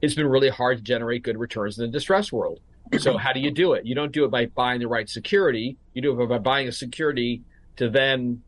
it's 0.00 0.14
been 0.14 0.26
really 0.26 0.50
hard 0.50 0.78
to 0.78 0.82
generate 0.82 1.22
good 1.22 1.38
returns 1.38 1.78
in 1.78 1.86
the 1.86 1.92
distress 1.92 2.32
world. 2.32 2.60
So 2.98 3.16
how 3.16 3.32
do 3.32 3.40
you 3.40 3.50
do 3.50 3.72
it? 3.72 3.86
You 3.86 3.94
don't 3.94 4.12
do 4.12 4.24
it 4.26 4.30
by 4.30 4.46
buying 4.46 4.80
the 4.80 4.88
right 4.88 5.08
security. 5.08 5.78
You 5.94 6.02
do 6.02 6.20
it 6.20 6.26
by 6.26 6.38
buying 6.38 6.68
a 6.68 6.72
security 6.72 7.42
to 7.76 7.88
then 7.88 8.42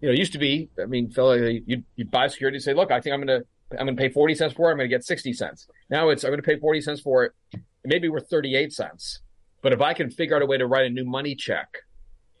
you 0.00 0.08
know, 0.08 0.12
it 0.12 0.18
used 0.18 0.32
to 0.32 0.38
be, 0.38 0.68
I 0.80 0.86
mean, 0.86 1.10
Phil, 1.10 1.36
you'd, 1.66 1.84
you'd 1.96 2.10
buy 2.10 2.28
security 2.28 2.56
and 2.56 2.62
say, 2.62 2.74
look, 2.74 2.90
I 2.90 3.00
think 3.00 3.14
I'm 3.14 3.24
going 3.24 3.40
to, 3.40 3.46
I'm 3.78 3.86
going 3.86 3.96
to 3.96 4.00
pay 4.00 4.08
40 4.08 4.34
cents 4.34 4.54
for 4.54 4.68
it. 4.68 4.72
I'm 4.72 4.78
going 4.78 4.88
to 4.88 4.94
get 4.94 5.04
60 5.04 5.32
cents. 5.32 5.68
Now 5.90 6.08
it's, 6.08 6.24
I'm 6.24 6.30
going 6.30 6.42
to 6.42 6.46
pay 6.46 6.58
40 6.58 6.80
cents 6.80 7.00
for 7.00 7.24
it. 7.24 7.32
It 7.52 7.60
may 7.84 7.98
be 7.98 8.08
worth 8.08 8.28
38 8.28 8.72
cents. 8.72 9.20
But 9.62 9.72
if 9.72 9.80
I 9.80 9.94
can 9.94 10.10
figure 10.10 10.36
out 10.36 10.42
a 10.42 10.46
way 10.46 10.58
to 10.58 10.66
write 10.66 10.86
a 10.86 10.90
new 10.90 11.04
money 11.04 11.34
check 11.34 11.68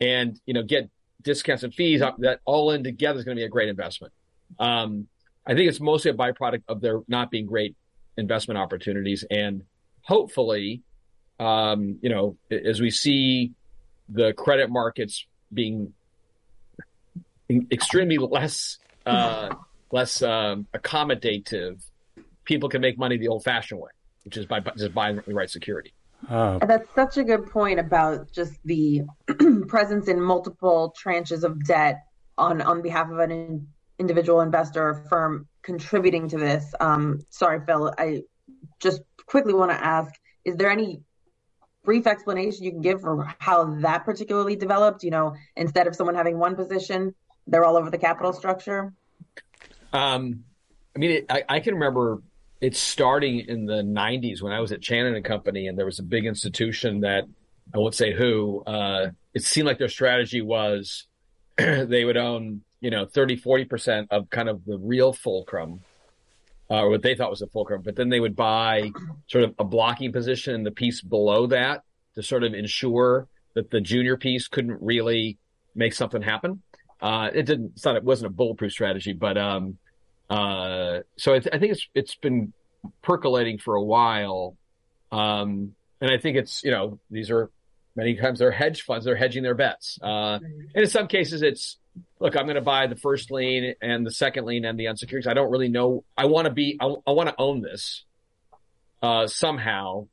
and, 0.00 0.40
you 0.46 0.54
know, 0.54 0.62
get 0.62 0.90
discounts 1.22 1.62
and 1.62 1.74
fees 1.74 2.00
that 2.00 2.40
all 2.44 2.70
in 2.70 2.82
together 2.82 3.18
is 3.18 3.24
going 3.24 3.36
to 3.36 3.40
be 3.40 3.44
a 3.44 3.48
great 3.48 3.68
investment. 3.68 4.12
Um, 4.58 5.06
I 5.46 5.54
think 5.54 5.68
it's 5.68 5.80
mostly 5.80 6.10
a 6.10 6.14
byproduct 6.14 6.62
of 6.68 6.80
there 6.80 7.00
not 7.08 7.30
being 7.30 7.46
great 7.46 7.76
investment 8.16 8.58
opportunities. 8.58 9.24
And 9.30 9.62
hopefully, 10.02 10.82
um, 11.38 11.98
you 12.02 12.10
know, 12.10 12.36
as 12.50 12.80
we 12.80 12.90
see 12.90 13.52
the 14.08 14.32
credit 14.32 14.70
markets 14.70 15.26
being 15.52 15.92
extremely 17.70 18.18
less 18.18 18.78
uh, 19.06 19.54
less 19.92 20.22
um, 20.22 20.66
accommodative, 20.74 21.82
people 22.44 22.68
can 22.68 22.80
make 22.80 22.98
money 22.98 23.16
the 23.16 23.28
old-fashioned 23.28 23.80
way, 23.80 23.90
which 24.24 24.36
is 24.36 24.46
by 24.46 24.60
just 24.76 24.94
buying 24.94 25.20
the 25.26 25.34
right 25.34 25.50
security. 25.50 25.92
Uh, 26.28 26.58
That's 26.58 26.88
such 26.94 27.16
a 27.16 27.24
good 27.24 27.50
point 27.50 27.80
about 27.80 28.30
just 28.32 28.54
the 28.64 29.02
presence 29.68 30.08
in 30.08 30.20
multiple 30.20 30.94
tranches 31.02 31.44
of 31.44 31.64
debt 31.64 32.02
on 32.36 32.60
on 32.60 32.82
behalf 32.82 33.10
of 33.10 33.18
an 33.18 33.30
in, 33.30 33.68
individual 33.98 34.40
investor 34.40 34.90
or 34.90 34.94
firm 35.08 35.48
contributing 35.62 36.28
to 36.28 36.38
this. 36.38 36.74
Um, 36.78 37.20
sorry, 37.30 37.60
Phil. 37.64 37.94
I 37.96 38.22
just 38.80 39.00
quickly 39.26 39.54
want 39.54 39.70
to 39.70 39.82
ask: 39.82 40.12
Is 40.44 40.56
there 40.56 40.70
any 40.70 41.02
brief 41.84 42.06
explanation 42.06 42.64
you 42.64 42.72
can 42.72 42.82
give 42.82 43.00
for 43.00 43.34
how 43.38 43.76
that 43.80 44.04
particularly 44.04 44.56
developed? 44.56 45.02
You 45.02 45.10
know, 45.10 45.36
instead 45.56 45.86
of 45.86 45.96
someone 45.96 46.16
having 46.16 46.38
one 46.38 46.54
position, 46.54 47.14
they're 47.46 47.64
all 47.64 47.76
over 47.76 47.90
the 47.90 47.98
capital 47.98 48.32
structure? 48.32 48.92
Um, 49.92 50.44
I 50.94 50.98
mean, 50.98 51.10
it, 51.10 51.26
I, 51.28 51.42
I, 51.48 51.60
can 51.60 51.74
remember 51.74 52.22
it 52.60 52.76
starting 52.76 53.40
in 53.40 53.66
the 53.66 53.82
90s 53.82 54.40
when 54.40 54.52
I 54.52 54.60
was 54.60 54.70
at 54.70 54.80
Chanin 54.80 55.16
and 55.16 55.24
Company, 55.24 55.66
and 55.66 55.76
there 55.76 55.86
was 55.86 55.98
a 55.98 56.04
big 56.04 56.26
institution 56.26 57.00
that 57.00 57.24
I 57.74 57.78
won't 57.78 57.94
say 57.94 58.12
who. 58.12 58.62
Uh, 58.64 59.10
it 59.34 59.42
seemed 59.42 59.66
like 59.66 59.78
their 59.78 59.88
strategy 59.88 60.42
was 60.42 61.06
they 61.56 62.04
would 62.04 62.16
own, 62.16 62.62
you 62.80 62.90
know, 62.90 63.06
30, 63.06 63.38
40% 63.38 64.08
of 64.10 64.30
kind 64.30 64.48
of 64.48 64.64
the 64.64 64.78
real 64.78 65.12
fulcrum, 65.12 65.80
uh, 66.70 66.82
or 66.82 66.90
what 66.90 67.02
they 67.02 67.14
thought 67.14 67.30
was 67.30 67.42
a 67.42 67.48
fulcrum, 67.48 67.82
but 67.82 67.96
then 67.96 68.08
they 68.08 68.20
would 68.20 68.36
buy 68.36 68.90
sort 69.26 69.44
of 69.44 69.54
a 69.58 69.64
blocking 69.64 70.12
position 70.12 70.54
in 70.54 70.62
the 70.62 70.70
piece 70.70 71.00
below 71.00 71.48
that 71.48 71.82
to 72.14 72.22
sort 72.22 72.44
of 72.44 72.54
ensure 72.54 73.26
that 73.54 73.70
the 73.70 73.80
junior 73.80 74.16
piece 74.16 74.48
couldn't 74.48 74.80
really 74.80 75.38
make 75.74 75.92
something 75.94 76.22
happen. 76.22 76.62
Uh, 77.00 77.30
it 77.32 77.44
didn't. 77.44 77.72
It's 77.74 77.84
not. 77.84 77.96
It 77.96 78.04
wasn't 78.04 78.32
a 78.32 78.34
bulletproof 78.34 78.72
strategy, 78.72 79.12
but 79.12 79.38
um, 79.38 79.78
uh, 80.28 81.00
so 81.16 81.34
I, 81.34 81.38
th- 81.38 81.54
I, 81.54 81.58
think 81.58 81.72
it's 81.72 81.88
it's 81.94 82.14
been 82.14 82.52
percolating 83.02 83.58
for 83.58 83.74
a 83.74 83.82
while, 83.82 84.56
um, 85.10 85.74
and 86.00 86.10
I 86.10 86.18
think 86.18 86.36
it's 86.36 86.62
you 86.62 86.70
know 86.70 86.98
these 87.10 87.30
are 87.30 87.50
many 87.96 88.16
times 88.16 88.38
they're 88.38 88.50
hedge 88.50 88.82
funds. 88.82 89.06
They're 89.06 89.16
hedging 89.16 89.42
their 89.42 89.54
bets, 89.54 89.98
uh, 90.02 90.38
and 90.42 90.70
in 90.74 90.86
some 90.88 91.08
cases 91.08 91.42
it's 91.42 91.78
look. 92.18 92.36
I'm 92.36 92.44
going 92.44 92.56
to 92.56 92.60
buy 92.60 92.86
the 92.86 92.96
first 92.96 93.30
lien 93.30 93.74
and 93.80 94.06
the 94.06 94.12
second 94.12 94.44
lien 94.44 94.66
and 94.66 94.78
the 94.78 94.88
unsecured. 94.88 95.26
I 95.26 95.34
don't 95.34 95.50
really 95.50 95.68
know. 95.68 96.04
I 96.18 96.26
want 96.26 96.46
to 96.46 96.52
be. 96.52 96.76
I, 96.80 96.86
I 97.06 97.12
want 97.12 97.30
to 97.30 97.34
own 97.38 97.62
this 97.62 98.04
uh, 99.02 99.26
somehow, 99.26 100.06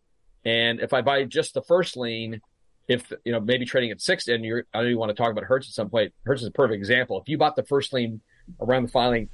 and 0.45 0.79
if 0.79 0.93
I 0.93 1.01
buy 1.01 1.25
just 1.25 1.53
the 1.53 1.61
first 1.61 1.97
lien 1.97 2.39
if 2.87 3.11
you 3.25 3.31
know 3.31 3.39
maybe 3.39 3.65
trading 3.65 3.91
at 3.91 4.01
six 4.01 4.27
and 4.27 4.45
you're 4.45 4.65
I 4.73 4.81
know 4.81 4.87
you 4.87 4.97
want 4.97 5.09
to 5.09 5.15
talk 5.15 5.31
about 5.31 5.43
Hertz 5.43 5.67
at 5.67 5.73
some 5.73 5.89
point. 5.89 6.13
Hertz 6.25 6.41
is 6.41 6.47
a 6.47 6.51
perfect 6.51 6.77
example. 6.77 7.19
If 7.19 7.27
you 7.27 7.37
bought 7.37 7.55
the 7.55 7.63
first 7.63 7.93
lien 7.93 8.21
around 8.61 8.83
the 8.83 8.91
filing 8.91 9.29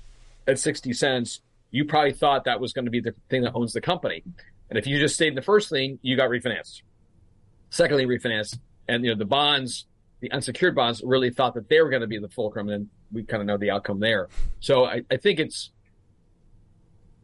at 0.47 0.59
sixty 0.59 0.93
cents, 0.93 1.41
you 1.71 1.85
probably 1.85 2.13
thought 2.13 2.45
that 2.45 2.59
was 2.59 2.73
going 2.73 2.85
to 2.85 2.91
be 2.91 2.99
the 2.99 3.13
thing 3.29 3.43
that 3.43 3.53
owns 3.53 3.73
the 3.73 3.81
company. 3.81 4.23
And 4.69 4.79
if 4.79 4.87
you 4.87 4.99
just 4.99 5.15
stayed 5.15 5.29
in 5.29 5.35
the 5.35 5.41
first 5.41 5.71
lien, 5.71 5.99
you 6.01 6.17
got 6.17 6.29
refinanced. 6.29 6.81
Secondly, 7.69 8.05
refinanced, 8.05 8.57
and 8.87 9.03
you 9.03 9.11
know 9.11 9.17
the 9.17 9.25
bonds, 9.25 9.85
the 10.19 10.31
unsecured 10.31 10.75
bonds, 10.75 11.01
really 11.03 11.29
thought 11.29 11.53
that 11.53 11.69
they 11.69 11.81
were 11.81 11.89
going 11.89 12.01
to 12.01 12.07
be 12.07 12.17
the 12.17 12.29
fulcrum, 12.29 12.69
and 12.69 12.89
we 13.11 13.23
kind 13.23 13.41
of 13.41 13.47
know 13.47 13.57
the 13.57 13.69
outcome 13.69 13.99
there. 13.99 14.29
So 14.59 14.85
I, 14.85 15.03
I 15.11 15.17
think 15.17 15.39
it's 15.39 15.69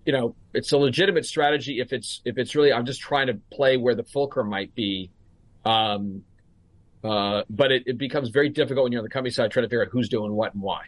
you 0.05 0.13
know 0.13 0.35
it's 0.53 0.71
a 0.71 0.77
legitimate 0.77 1.25
strategy 1.25 1.79
if 1.79 1.91
it's 1.91 2.21
if 2.23 2.37
it's 2.37 2.55
really 2.55 2.71
I'm 2.71 2.85
just 2.85 3.01
trying 3.01 3.27
to 3.27 3.39
play 3.51 3.77
where 3.77 3.95
the 3.95 4.03
fulcrum 4.03 4.49
might 4.49 4.73
be 4.75 5.09
um, 5.65 6.23
uh, 7.03 7.43
but 7.49 7.71
it, 7.71 7.83
it, 7.85 7.97
becomes 7.97 8.29
very 8.29 8.49
difficult 8.49 8.83
when 8.83 8.91
you're 8.91 8.99
on 8.99 9.05
the 9.05 9.09
company 9.09 9.31
side 9.31 9.51
trying 9.51 9.63
to 9.63 9.69
figure 9.69 9.83
out 9.83 9.89
who's 9.89 10.09
doing 10.09 10.33
what 10.33 10.53
and 10.53 10.61
why. 10.61 10.83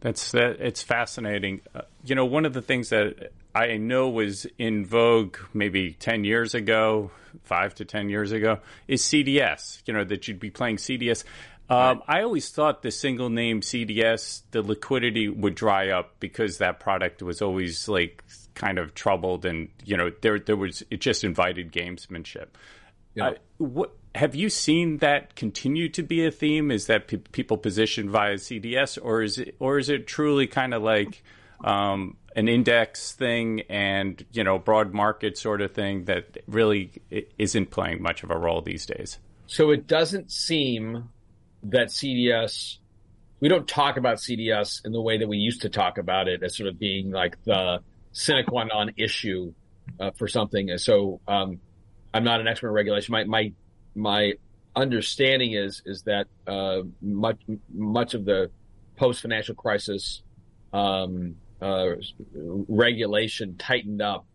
That's 0.00 0.32
that. 0.32 0.60
It's 0.60 0.82
fascinating. 0.82 1.60
Uh, 1.74 1.82
you 2.04 2.14
know, 2.14 2.24
one 2.24 2.44
of 2.44 2.52
the 2.52 2.62
things 2.62 2.90
that 2.90 3.32
I 3.54 3.76
know 3.76 4.08
was 4.08 4.46
in 4.58 4.84
vogue 4.84 5.36
maybe 5.52 5.92
ten 5.92 6.24
years 6.24 6.54
ago, 6.54 7.10
five 7.44 7.74
to 7.76 7.84
ten 7.84 8.08
years 8.08 8.32
ago, 8.32 8.58
is 8.86 9.02
CDS. 9.02 9.82
You 9.86 9.94
know 9.94 10.04
that 10.04 10.28
you'd 10.28 10.40
be 10.40 10.50
playing 10.50 10.76
CDS. 10.76 11.24
Um, 11.70 12.02
I 12.08 12.22
always 12.22 12.48
thought 12.48 12.82
the 12.82 12.90
single 12.90 13.28
name 13.28 13.60
CDS, 13.60 14.42
the 14.52 14.62
liquidity 14.62 15.28
would 15.28 15.54
dry 15.54 15.90
up 15.90 16.14
because 16.18 16.58
that 16.58 16.80
product 16.80 17.22
was 17.22 17.42
always 17.42 17.88
like 17.88 18.24
kind 18.54 18.78
of 18.78 18.94
troubled, 18.94 19.44
and 19.44 19.68
you 19.84 19.96
know 19.96 20.10
there 20.22 20.38
there 20.38 20.56
was 20.56 20.82
it 20.90 21.00
just 21.00 21.24
invited 21.24 21.72
gamesmanship. 21.72 22.48
Yeah. 23.18 23.30
Uh, 23.30 23.34
what 23.58 23.96
have 24.14 24.34
you 24.34 24.48
seen 24.48 24.98
that 24.98 25.34
continue 25.34 25.88
to 25.90 26.02
be 26.02 26.24
a 26.24 26.30
theme? 26.30 26.70
Is 26.70 26.86
that 26.86 27.08
pe- 27.08 27.18
people 27.18 27.58
position 27.58 28.10
via 28.10 28.34
CDS, 28.34 28.98
or 29.00 29.22
is 29.22 29.38
it, 29.38 29.56
or 29.58 29.78
is 29.78 29.88
it 29.88 30.06
truly 30.06 30.46
kind 30.46 30.72
of 30.72 30.82
like 30.82 31.22
um, 31.64 32.16
an 32.36 32.48
index 32.48 33.12
thing 33.12 33.62
and 33.68 34.24
you 34.32 34.44
know 34.44 34.58
broad 34.58 34.94
market 34.94 35.36
sort 35.36 35.60
of 35.60 35.72
thing 35.72 36.04
that 36.04 36.38
really 36.46 36.92
isn't 37.38 37.70
playing 37.70 38.02
much 38.02 38.22
of 38.22 38.30
a 38.30 38.38
role 38.38 38.62
these 38.62 38.86
days. 38.86 39.18
So 39.46 39.70
it 39.70 39.86
doesn't 39.86 40.30
seem 40.30 41.08
that 41.64 41.88
CDS. 41.88 42.78
We 43.40 43.48
don't 43.48 43.68
talk 43.68 43.96
about 43.96 44.18
CDS 44.18 44.84
in 44.84 44.92
the 44.92 45.00
way 45.00 45.18
that 45.18 45.28
we 45.28 45.36
used 45.36 45.62
to 45.62 45.68
talk 45.68 45.98
about 45.98 46.28
it 46.28 46.42
as 46.42 46.56
sort 46.56 46.68
of 46.68 46.78
being 46.78 47.10
like 47.10 47.42
the 47.44 47.80
sine 48.12 48.44
qua 48.44 48.64
non 48.64 48.92
issue 48.96 49.52
uh, 49.98 50.10
for 50.18 50.28
something. 50.28 50.76
So 50.78 51.20
um, 51.26 51.60
I'm 52.12 52.24
not 52.24 52.40
an 52.40 52.48
expert 52.48 52.68
in 52.68 52.74
regulation. 52.74 53.12
My 53.12 53.24
my 53.24 53.52
my 53.94 54.32
understanding 54.74 55.52
is 55.52 55.82
is 55.84 56.02
that 56.02 56.26
uh, 56.46 56.82
much 57.02 57.40
much 57.72 58.14
of 58.14 58.24
the 58.24 58.50
post 58.96 59.22
financial 59.22 59.54
crisis 59.54 60.22
um, 60.72 61.36
uh, 61.60 61.86
regulation 62.68 63.56
tightened 63.56 64.02
up 64.02 64.26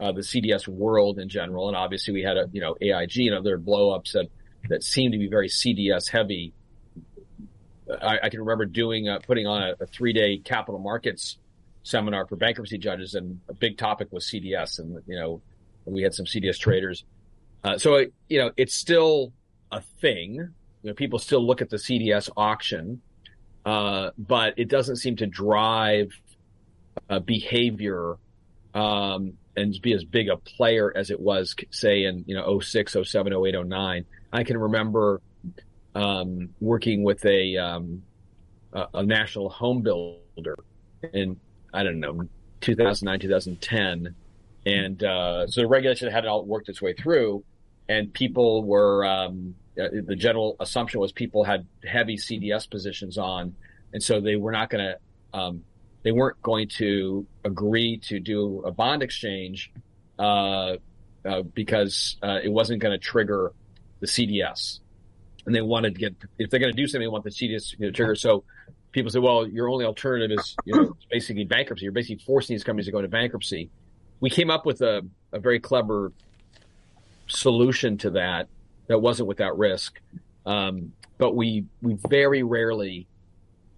uh, 0.00 0.12
the 0.12 0.20
CDS 0.20 0.68
world 0.68 1.18
in 1.18 1.28
general, 1.28 1.68
and 1.68 1.76
obviously 1.76 2.12
we 2.12 2.22
had 2.22 2.36
a 2.36 2.48
you 2.52 2.60
know 2.60 2.76
AIG 2.80 3.26
and 3.26 3.34
other 3.34 3.58
blowups 3.58 4.12
that 4.12 4.26
that 4.68 4.82
seemed 4.82 5.12
to 5.12 5.18
be 5.18 5.28
very 5.28 5.48
CDS 5.48 6.10
heavy. 6.10 6.52
I, 8.02 8.18
I 8.24 8.28
can 8.28 8.40
remember 8.40 8.66
doing 8.66 9.08
uh, 9.08 9.20
putting 9.20 9.46
on 9.46 9.62
a, 9.62 9.74
a 9.80 9.86
three 9.86 10.12
day 10.12 10.38
capital 10.38 10.80
markets 10.80 11.38
seminar 11.82 12.26
for 12.26 12.36
bankruptcy 12.36 12.78
judges, 12.78 13.14
and 13.14 13.40
a 13.48 13.54
big 13.54 13.78
topic 13.78 14.08
was 14.10 14.26
CDS, 14.26 14.78
and 14.78 15.00
you 15.06 15.16
know 15.16 15.40
we 15.86 16.02
had 16.02 16.14
some 16.14 16.26
CDS 16.26 16.58
traders. 16.58 17.04
Uh, 17.64 17.78
so 17.78 18.04
you 18.28 18.38
know 18.38 18.50
it's 18.56 18.74
still 18.74 19.32
a 19.72 19.80
thing. 20.00 20.34
You 20.34 20.90
know, 20.90 20.94
people 20.94 21.18
still 21.18 21.44
look 21.44 21.62
at 21.62 21.70
the 21.70 21.76
CDS 21.76 22.30
auction, 22.36 23.00
uh, 23.64 24.10
but 24.18 24.54
it 24.56 24.68
doesn't 24.68 24.96
seem 24.96 25.16
to 25.16 25.26
drive 25.26 26.10
uh, 27.10 27.18
behavior 27.18 28.16
um, 28.74 29.32
and 29.56 29.80
be 29.82 29.92
as 29.92 30.04
big 30.04 30.28
a 30.28 30.36
player 30.36 30.92
as 30.94 31.10
it 31.10 31.18
was, 31.18 31.54
say, 31.70 32.04
in 32.04 32.24
you 32.26 32.34
know 32.34 32.60
06, 32.60 32.96
07, 33.02 33.32
08, 33.32 33.66
09. 33.66 34.04
I 34.32 34.44
can 34.44 34.58
remember 34.58 35.20
um, 35.94 36.50
working 36.60 37.02
with 37.02 37.24
a, 37.24 37.56
um, 37.56 38.02
a, 38.72 38.86
a 38.94 39.02
national 39.02 39.48
home 39.48 39.82
builder 39.82 40.58
in 41.12 41.40
I 41.72 41.82
don't 41.82 42.00
know 42.00 42.28
2009, 42.60 43.20
2010, 43.20 44.14
and 44.66 45.02
uh, 45.02 45.46
so 45.46 45.60
the 45.60 45.68
regulation 45.68 46.10
hadn't 46.10 46.28
all 46.28 46.44
worked 46.44 46.68
its 46.68 46.82
way 46.82 46.92
through, 46.92 47.44
and 47.88 48.12
people 48.12 48.64
were 48.64 49.06
um, 49.06 49.54
uh, 49.80 49.88
the 50.04 50.16
general 50.16 50.56
assumption 50.58 50.98
was 50.98 51.12
people 51.12 51.44
had 51.44 51.66
heavy 51.84 52.16
CDS 52.16 52.68
positions 52.68 53.16
on, 53.16 53.54
and 53.92 54.02
so 54.02 54.20
they 54.20 54.34
were 54.34 54.50
not 54.50 54.68
going 54.68 54.84
to 54.84 55.38
um, 55.38 55.62
they 56.02 56.10
weren't 56.10 56.42
going 56.42 56.68
to 56.68 57.26
agree 57.44 57.98
to 57.98 58.18
do 58.18 58.62
a 58.66 58.72
bond 58.72 59.04
exchange 59.04 59.72
uh, 60.18 60.76
uh, 61.24 61.42
because 61.54 62.16
uh, 62.22 62.40
it 62.42 62.48
wasn't 62.48 62.82
going 62.82 62.92
to 62.92 62.98
trigger 62.98 63.52
the 64.00 64.06
CDS, 64.06 64.80
and 65.46 65.54
they 65.54 65.62
wanted 65.62 65.94
to 65.94 66.00
get 66.00 66.16
if 66.38 66.50
they're 66.50 66.60
going 66.60 66.72
to 66.72 66.76
do 66.76 66.88
something, 66.88 67.02
they 67.02 67.08
want 67.08 67.22
the 67.22 67.30
CDS 67.30 67.78
to 67.78 67.92
trigger. 67.92 68.16
So 68.16 68.42
people 68.90 69.12
say, 69.12 69.20
well, 69.20 69.46
your 69.46 69.68
only 69.68 69.84
alternative 69.84 70.36
is 70.40 70.56
you 70.64 70.74
know 70.74 70.96
basically 71.08 71.44
bankruptcy. 71.44 71.84
You're 71.84 71.92
basically 71.92 72.24
forcing 72.24 72.54
these 72.54 72.64
companies 72.64 72.86
to 72.86 72.92
go 72.92 72.98
into 72.98 73.08
bankruptcy. 73.08 73.70
We 74.20 74.30
came 74.30 74.50
up 74.50 74.66
with 74.66 74.80
a, 74.80 75.02
a 75.32 75.38
very 75.38 75.60
clever 75.60 76.12
solution 77.26 77.98
to 77.98 78.10
that 78.10 78.48
that 78.86 78.98
wasn't 78.98 79.28
without 79.28 79.58
risk. 79.58 80.00
Um, 80.44 80.92
but 81.18 81.34
we 81.34 81.64
we 81.82 81.94
very 82.08 82.42
rarely 82.42 83.06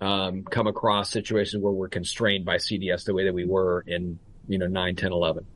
um, 0.01 0.45
come 0.45 0.67
across 0.67 1.11
situations 1.11 1.63
where 1.63 1.73
we're 1.73 1.89
constrained 1.89 2.45
by 2.45 2.57
CDS 2.57 3.05
the 3.05 3.15
way 3.15 3.25
that 3.25 3.35
we 3.35 3.45
were 3.45 3.85
in 3.87 4.19
you 4.49 4.59
know 4.59 4.67
9, 4.67 4.97
10, 4.97 5.13
11. 5.13 5.47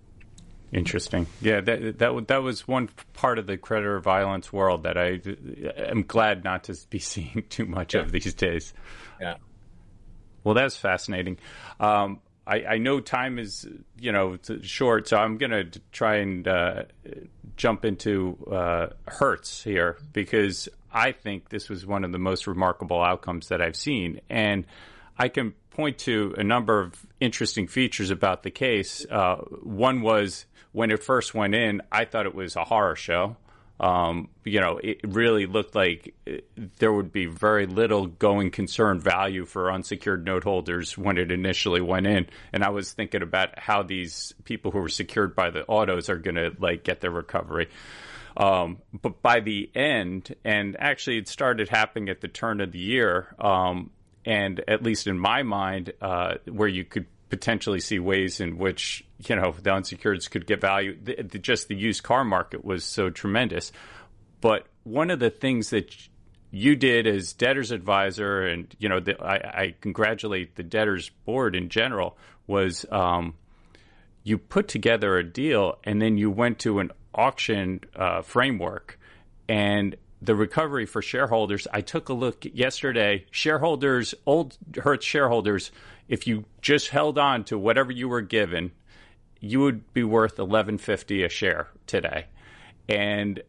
Interesting. 0.73 1.27
Yeah, 1.43 1.61
that 1.61 1.99
that 1.99 2.29
that 2.29 2.43
was 2.43 2.67
one 2.67 2.89
part 3.13 3.39
of 3.39 3.47
the 3.47 3.59
creditor 3.59 4.01
violence 4.01 4.53
world 4.53 4.85
that 4.85 4.97
I 4.97 5.21
am 5.77 6.03
glad 6.03 6.45
not 6.45 6.65
to 6.65 6.77
be 6.89 6.99
seeing 6.99 7.45
too 7.51 7.67
much 7.67 7.95
yeah. 7.95 8.01
of 8.01 8.13
these 8.13 8.33
days. 8.35 8.73
Yeah. 9.21 9.37
Well, 10.45 10.55
that's 10.55 10.77
fascinating. 10.77 11.39
Um, 11.79 12.21
I, 12.47 12.65
I, 12.65 12.79
know 12.79 13.01
time 13.01 13.39
is 13.39 13.69
you 13.99 14.13
know 14.13 14.39
short, 14.63 15.09
so 15.09 15.17
I'm 15.17 15.39
going 15.39 15.53
to 15.53 15.81
try 15.93 16.17
and 16.17 16.47
uh, 16.47 16.85
jump 17.57 17.85
into 17.85 18.37
uh, 18.51 18.89
Hertz 19.07 19.63
here 19.63 19.99
because 20.13 20.69
I 20.93 21.13
think 21.13 21.49
this 21.49 21.69
was 21.69 21.87
one 21.87 22.05
of 22.05 22.13
the 22.13 22.19
most 22.19 22.47
remarkable 22.47 23.03
outcomes 23.03 23.49
that 23.49 23.63
I've 23.63 23.77
seen. 23.77 24.21
And 24.29 24.67
I 25.17 25.29
can 25.29 25.55
point 25.71 25.99
to 25.99 26.35
a 26.37 26.45
number 26.45 26.81
of 26.81 27.07
interesting 27.21 27.67
features 27.67 28.11
about 28.11 28.43
the 28.43 28.51
case. 28.51 29.07
Uh, 29.11 29.37
one 29.63 30.03
was 30.03 30.47
when 30.73 30.91
it 30.91 31.03
first 31.03 31.35
went 31.35 31.55
in, 31.55 31.83
I 31.91 32.05
thought 32.05 32.27
it 32.27 32.35
was 32.35 32.57
a 32.57 32.65
horror 32.65 32.97
show. 32.97 33.37
Um, 33.83 34.29
you 34.45 34.61
know, 34.61 34.79
it 34.79 35.01
really 35.03 35.47
looked 35.47 35.75
like 35.75 36.15
uh, 36.25 36.35
there 36.79 36.93
would 36.93 37.11
be 37.11 37.27
very 37.27 37.67
little 37.67 38.07
going 38.07 38.53
concern 38.53 39.01
value 39.01 39.45
for 39.45 39.73
unsecured 39.73 40.25
note 40.25 40.45
holders 40.45 40.97
when 40.97 41.19
it 41.19 41.33
initially 41.33 41.81
went 41.81 42.07
in. 42.07 42.29
And 42.53 42.63
I 42.63 42.69
was 42.69 42.93
thinking 42.93 43.23
about 43.23 43.59
how 43.59 43.83
these 43.83 44.35
people 44.45 44.71
who 44.71 44.79
were 44.79 44.89
secured 44.89 45.35
by 45.35 45.51
the 45.51 45.67
autos 45.67 46.09
are 46.09 46.17
going 46.17 46.37
to 46.37 46.53
like 46.61 46.85
get 46.85 47.01
their 47.01 47.11
recovery. 47.11 47.69
Um, 48.37 48.79
but 49.03 49.21
by 49.21 49.41
the 49.41 49.69
end, 49.75 50.35
and 50.45 50.77
actually 50.79 51.19
it 51.19 51.27
started 51.27 51.69
happening 51.69 52.09
at 52.09 52.21
the 52.21 52.29
turn 52.29 52.61
of 52.61 52.71
the 52.71 52.79
year, 52.79 53.35
um, 53.41 53.91
and 54.25 54.63
at 54.69 54.85
least 54.85 55.09
in 55.09 55.19
my 55.19 55.43
mind, 55.43 55.93
uh, 56.01 56.35
where 56.49 56.69
you 56.69 56.85
could 56.85 57.07
potentially 57.33 57.81
see 57.81 57.99
ways 57.99 58.41
in 58.41 58.59
which 58.59 59.03
you 59.27 59.35
know 59.35 59.53
the 59.53 59.71
unsecureds 59.71 60.31
could 60.31 60.47
get 60.47 60.61
value. 60.61 60.99
The, 61.03 61.23
the, 61.23 61.39
just 61.39 61.67
the 61.67 61.75
used 61.75 62.03
car 62.03 62.25
market 62.25 62.63
was 62.63 62.85
so 62.85 63.09
tremendous. 63.09 63.73
But 64.43 64.67
one 64.85 65.09
of 65.09 65.19
the 65.19 65.31
things 65.31 65.71
that 65.71 65.97
you 66.51 66.77
did 66.77 67.07
as 67.07 67.33
debtors 67.33 67.71
advisor, 67.71 68.43
and 68.43 68.77
you 68.79 68.91
know, 68.91 69.01
the, 69.01 69.19
I, 69.19 69.63
I, 69.63 69.75
congratulate 69.81 70.57
the 70.57 70.63
debtors 70.63 71.09
board 71.25 71.57
in 71.57 71.71
general, 71.71 72.19
was 72.47 72.85
um, 72.93 73.35
you 74.25 74.37
put 74.37 74.69
together 74.69 75.17
a 75.17 75.25
deal 75.25 75.79
and 75.85 76.03
then 76.03 76.19
you 76.19 76.31
went 76.31 76.59
to 76.59 76.81
an 76.81 76.91
auction 77.15 77.81
uh, 77.97 78.21
framework 78.21 78.99
and 79.49 79.97
the 80.21 80.35
recovery 80.35 80.85
for 80.85 81.01
shareholders. 81.01 81.67
I 81.73 81.81
took 81.81 82.11
a 82.11 82.13
look 82.13 82.45
yesterday. 82.45 83.25
Shareholders, 83.31 84.15
old 84.27 84.59
Hertz 84.77 85.07
shareholders, 85.07 85.71
if 86.09 86.27
you 86.27 86.45
just 86.61 86.89
held 86.89 87.19
on 87.19 87.45
to 87.45 87.59
whatever 87.59 87.93
you 87.93 88.09
were 88.09 88.21
given, 88.21 88.73
you 89.41 89.61
would 89.61 89.93
be 89.93 90.05
worth 90.05 90.39
eleven 90.39 90.79
fifty 90.79 91.23
a 91.23 91.29
share 91.29 91.69
today. 91.87 92.27
And 92.89 93.43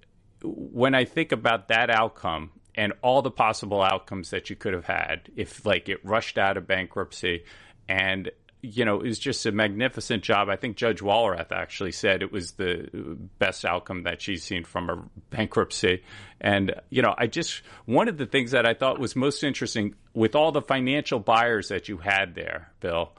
when 0.44 0.96
I 0.96 1.06
think 1.06 1.32
about 1.32 1.68
that 1.70 1.90
outcome 1.90 2.52
and 2.76 2.94
all 3.02 3.22
the 3.22 3.32
possible 3.32 3.82
outcomes 3.82 4.32
that 4.32 4.50
you 4.50 4.56
could 4.56 4.74
have 4.74 4.86
had, 4.86 5.30
if 5.36 5.66
like 5.66 5.90
it 5.90 6.04
rushed 6.04 6.38
out 6.38 6.58
of 6.58 6.68
bankruptcy 6.68 7.44
and 7.88 8.32
you 8.66 8.86
know, 8.86 9.02
is 9.02 9.20
just 9.20 9.46
a 9.46 9.52
magnificent 9.52 10.24
job. 10.24 10.48
I 10.48 10.56
think 10.56 10.78
Judge 10.78 11.02
Walrath 11.02 11.52
actually 11.52 11.92
said 11.92 12.24
it 12.24 12.32
was 12.32 12.54
the 12.54 13.18
best 13.38 13.66
outcome 13.66 14.04
that 14.04 14.22
she's 14.22 14.42
seen 14.42 14.64
from 14.64 14.90
a 14.90 15.04
bankruptcy. 15.36 16.02
And, 16.40 16.74
you 16.90 17.02
know, 17.02 17.14
I 17.18 17.28
just, 17.28 17.62
one 17.86 18.08
of 18.08 18.18
the 18.18 18.26
things 18.26 18.52
that 18.52 18.66
I 18.66 18.74
thought 18.74 19.00
was 19.00 19.18
most 19.18 19.44
interesting 19.44 19.96
with 20.14 20.34
all 20.34 20.54
the 20.54 20.62
financial 20.62 21.20
buyers 21.20 21.68
that 21.68 21.90
you 21.90 21.98
had 21.98 22.36
there, 22.36 22.72
Bill, 22.80 23.12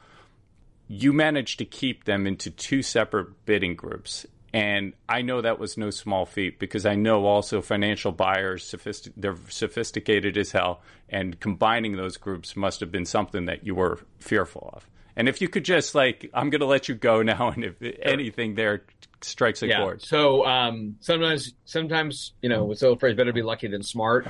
you 0.89 1.13
managed 1.13 1.59
to 1.59 1.67
keep 1.67 2.05
them 2.05 2.27
into 2.27 2.51
two 2.51 2.81
separate 2.81 3.45
bidding 3.45 3.77
groups. 3.77 4.25
And 4.55 4.95
I 5.07 5.21
know 5.21 5.43
that 5.43 5.59
was 5.59 5.77
no 5.77 5.91
small 5.91 6.25
feat 6.25 6.59
because 6.59 6.87
I 6.87 6.95
know 6.95 7.27
also 7.27 7.61
financial 7.61 8.13
buyers, 8.13 8.65
sophistic- 8.65 9.13
they're 9.15 9.37
sophisticated 9.51 10.39
as 10.39 10.53
hell, 10.53 10.81
and 11.11 11.39
combining 11.39 11.97
those 11.97 12.17
groups 12.17 12.57
must 12.57 12.81
have 12.81 12.91
been 12.91 13.05
something 13.05 13.45
that 13.45 13.67
you 13.67 13.75
were 13.75 13.99
fearful 14.21 14.71
of. 14.73 14.89
And 15.17 15.29
if 15.29 15.41
you 15.41 15.49
could 15.49 15.65
just 15.65 15.95
like, 15.95 16.31
I'm 16.35 16.51
going 16.51 16.61
to 16.61 16.67
let 16.67 16.89
you 16.89 16.95
go 16.95 17.23
now, 17.23 17.51
and 17.51 17.65
if 17.65 17.77
anything 18.03 18.55
there 18.55 18.85
strikes 19.21 19.63
a 19.63 19.69
yeah. 19.69 19.79
chord. 19.79 20.03
So 20.03 20.45
um, 20.45 20.97
sometimes, 21.01 21.55
sometimes 21.65 22.33
you 22.43 22.49
know, 22.49 22.65
with 22.65 22.79
so 22.79 22.97
phrase, 22.97 23.17
better 23.17 23.33
be 23.33 23.43
lucky 23.43 23.69
than 23.69 23.83
smart. 23.83 24.27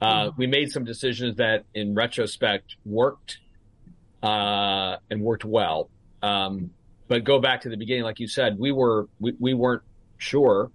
Uh, 0.00 0.30
we 0.36 0.46
made 0.46 0.70
some 0.70 0.84
decisions 0.84 1.36
that, 1.36 1.64
in 1.74 1.94
retrospect, 1.94 2.76
worked 2.84 3.38
uh, 4.22 4.96
and 5.10 5.22
worked 5.22 5.44
well. 5.44 5.88
Um, 6.22 6.70
but 7.08 7.24
go 7.24 7.38
back 7.38 7.62
to 7.62 7.68
the 7.68 7.76
beginning, 7.76 8.02
like 8.02 8.20
you 8.20 8.28
said, 8.28 8.58
we 8.58 8.72
were 8.72 9.08
we, 9.20 9.34
we 9.38 9.54
weren't 9.54 9.82
sure. 10.18 10.70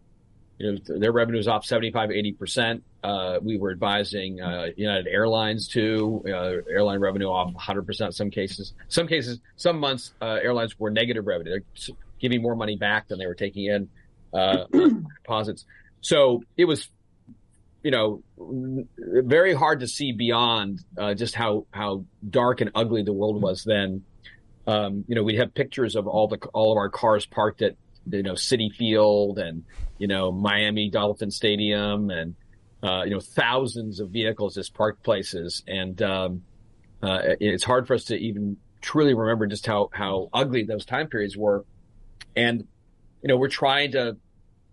You 0.61 0.73
know, 0.73 0.99
their 0.99 1.11
revenue 1.11 1.37
was 1.37 1.47
off 1.47 1.65
75, 1.65 2.11
80 2.11 2.31
percent. 2.33 2.83
Uh, 3.03 3.39
we 3.41 3.57
were 3.57 3.71
advising 3.71 4.39
uh, 4.41 4.67
United 4.77 5.07
Airlines 5.07 5.67
too. 5.67 6.23
Uh, 6.27 6.61
airline 6.71 6.99
revenue 6.99 7.27
off 7.27 7.51
100% 7.53 8.05
in 8.05 8.11
some 8.11 8.29
cases. 8.29 8.73
Some 8.87 9.07
cases, 9.07 9.39
some 9.55 9.79
months, 9.79 10.13
uh, 10.21 10.37
airlines 10.43 10.79
were 10.79 10.91
negative 10.91 11.25
revenue. 11.25 11.51
They're 11.51 11.95
giving 12.19 12.43
more 12.43 12.55
money 12.55 12.75
back 12.77 13.07
than 13.07 13.17
they 13.17 13.25
were 13.25 13.33
taking 13.33 13.65
in 13.65 13.89
uh, 14.33 14.65
deposits. 15.23 15.65
So 16.01 16.43
it 16.57 16.65
was, 16.65 16.89
you 17.83 17.89
know, 17.89 18.21
very 18.37 19.55
hard 19.55 19.79
to 19.79 19.87
see 19.87 20.11
beyond 20.11 20.81
uh, 20.95 21.15
just 21.15 21.33
how 21.33 21.65
how 21.71 22.05
dark 22.29 22.61
and 22.61 22.69
ugly 22.75 23.01
the 23.03 23.13
world 23.13 23.41
was 23.41 23.63
then. 23.63 24.03
um, 24.67 25.05
you 25.07 25.15
know, 25.15 25.23
we'd 25.23 25.39
have 25.39 25.53
pictures 25.55 25.95
of 25.95 26.07
all 26.07 26.27
the 26.27 26.37
all 26.53 26.71
of 26.71 26.77
our 26.77 26.89
cars 26.89 27.25
parked 27.25 27.63
at 27.63 27.75
you 28.09 28.23
know 28.23 28.33
Citi 28.33 28.71
Field 28.73 29.39
and 29.39 29.63
you 30.01 30.07
know 30.07 30.31
Miami 30.31 30.89
Dolphin 30.89 31.29
Stadium 31.29 32.09
and 32.09 32.35
uh, 32.81 33.03
you 33.03 33.11
know 33.11 33.19
thousands 33.19 33.99
of 33.99 34.09
vehicles 34.09 34.55
just 34.55 34.73
parked 34.73 35.03
places, 35.03 35.61
and 35.67 36.01
um, 36.01 36.41
uh, 37.03 37.19
it's 37.39 37.63
hard 37.63 37.85
for 37.85 37.93
us 37.93 38.05
to 38.05 38.15
even 38.15 38.57
truly 38.81 39.13
remember 39.13 39.45
just 39.45 39.67
how 39.67 39.89
how 39.93 40.27
ugly 40.33 40.63
those 40.63 40.85
time 40.85 41.07
periods 41.07 41.37
were, 41.37 41.65
and 42.35 42.67
you 43.21 43.27
know 43.27 43.37
we're 43.37 43.47
trying 43.47 43.91
to 43.91 44.17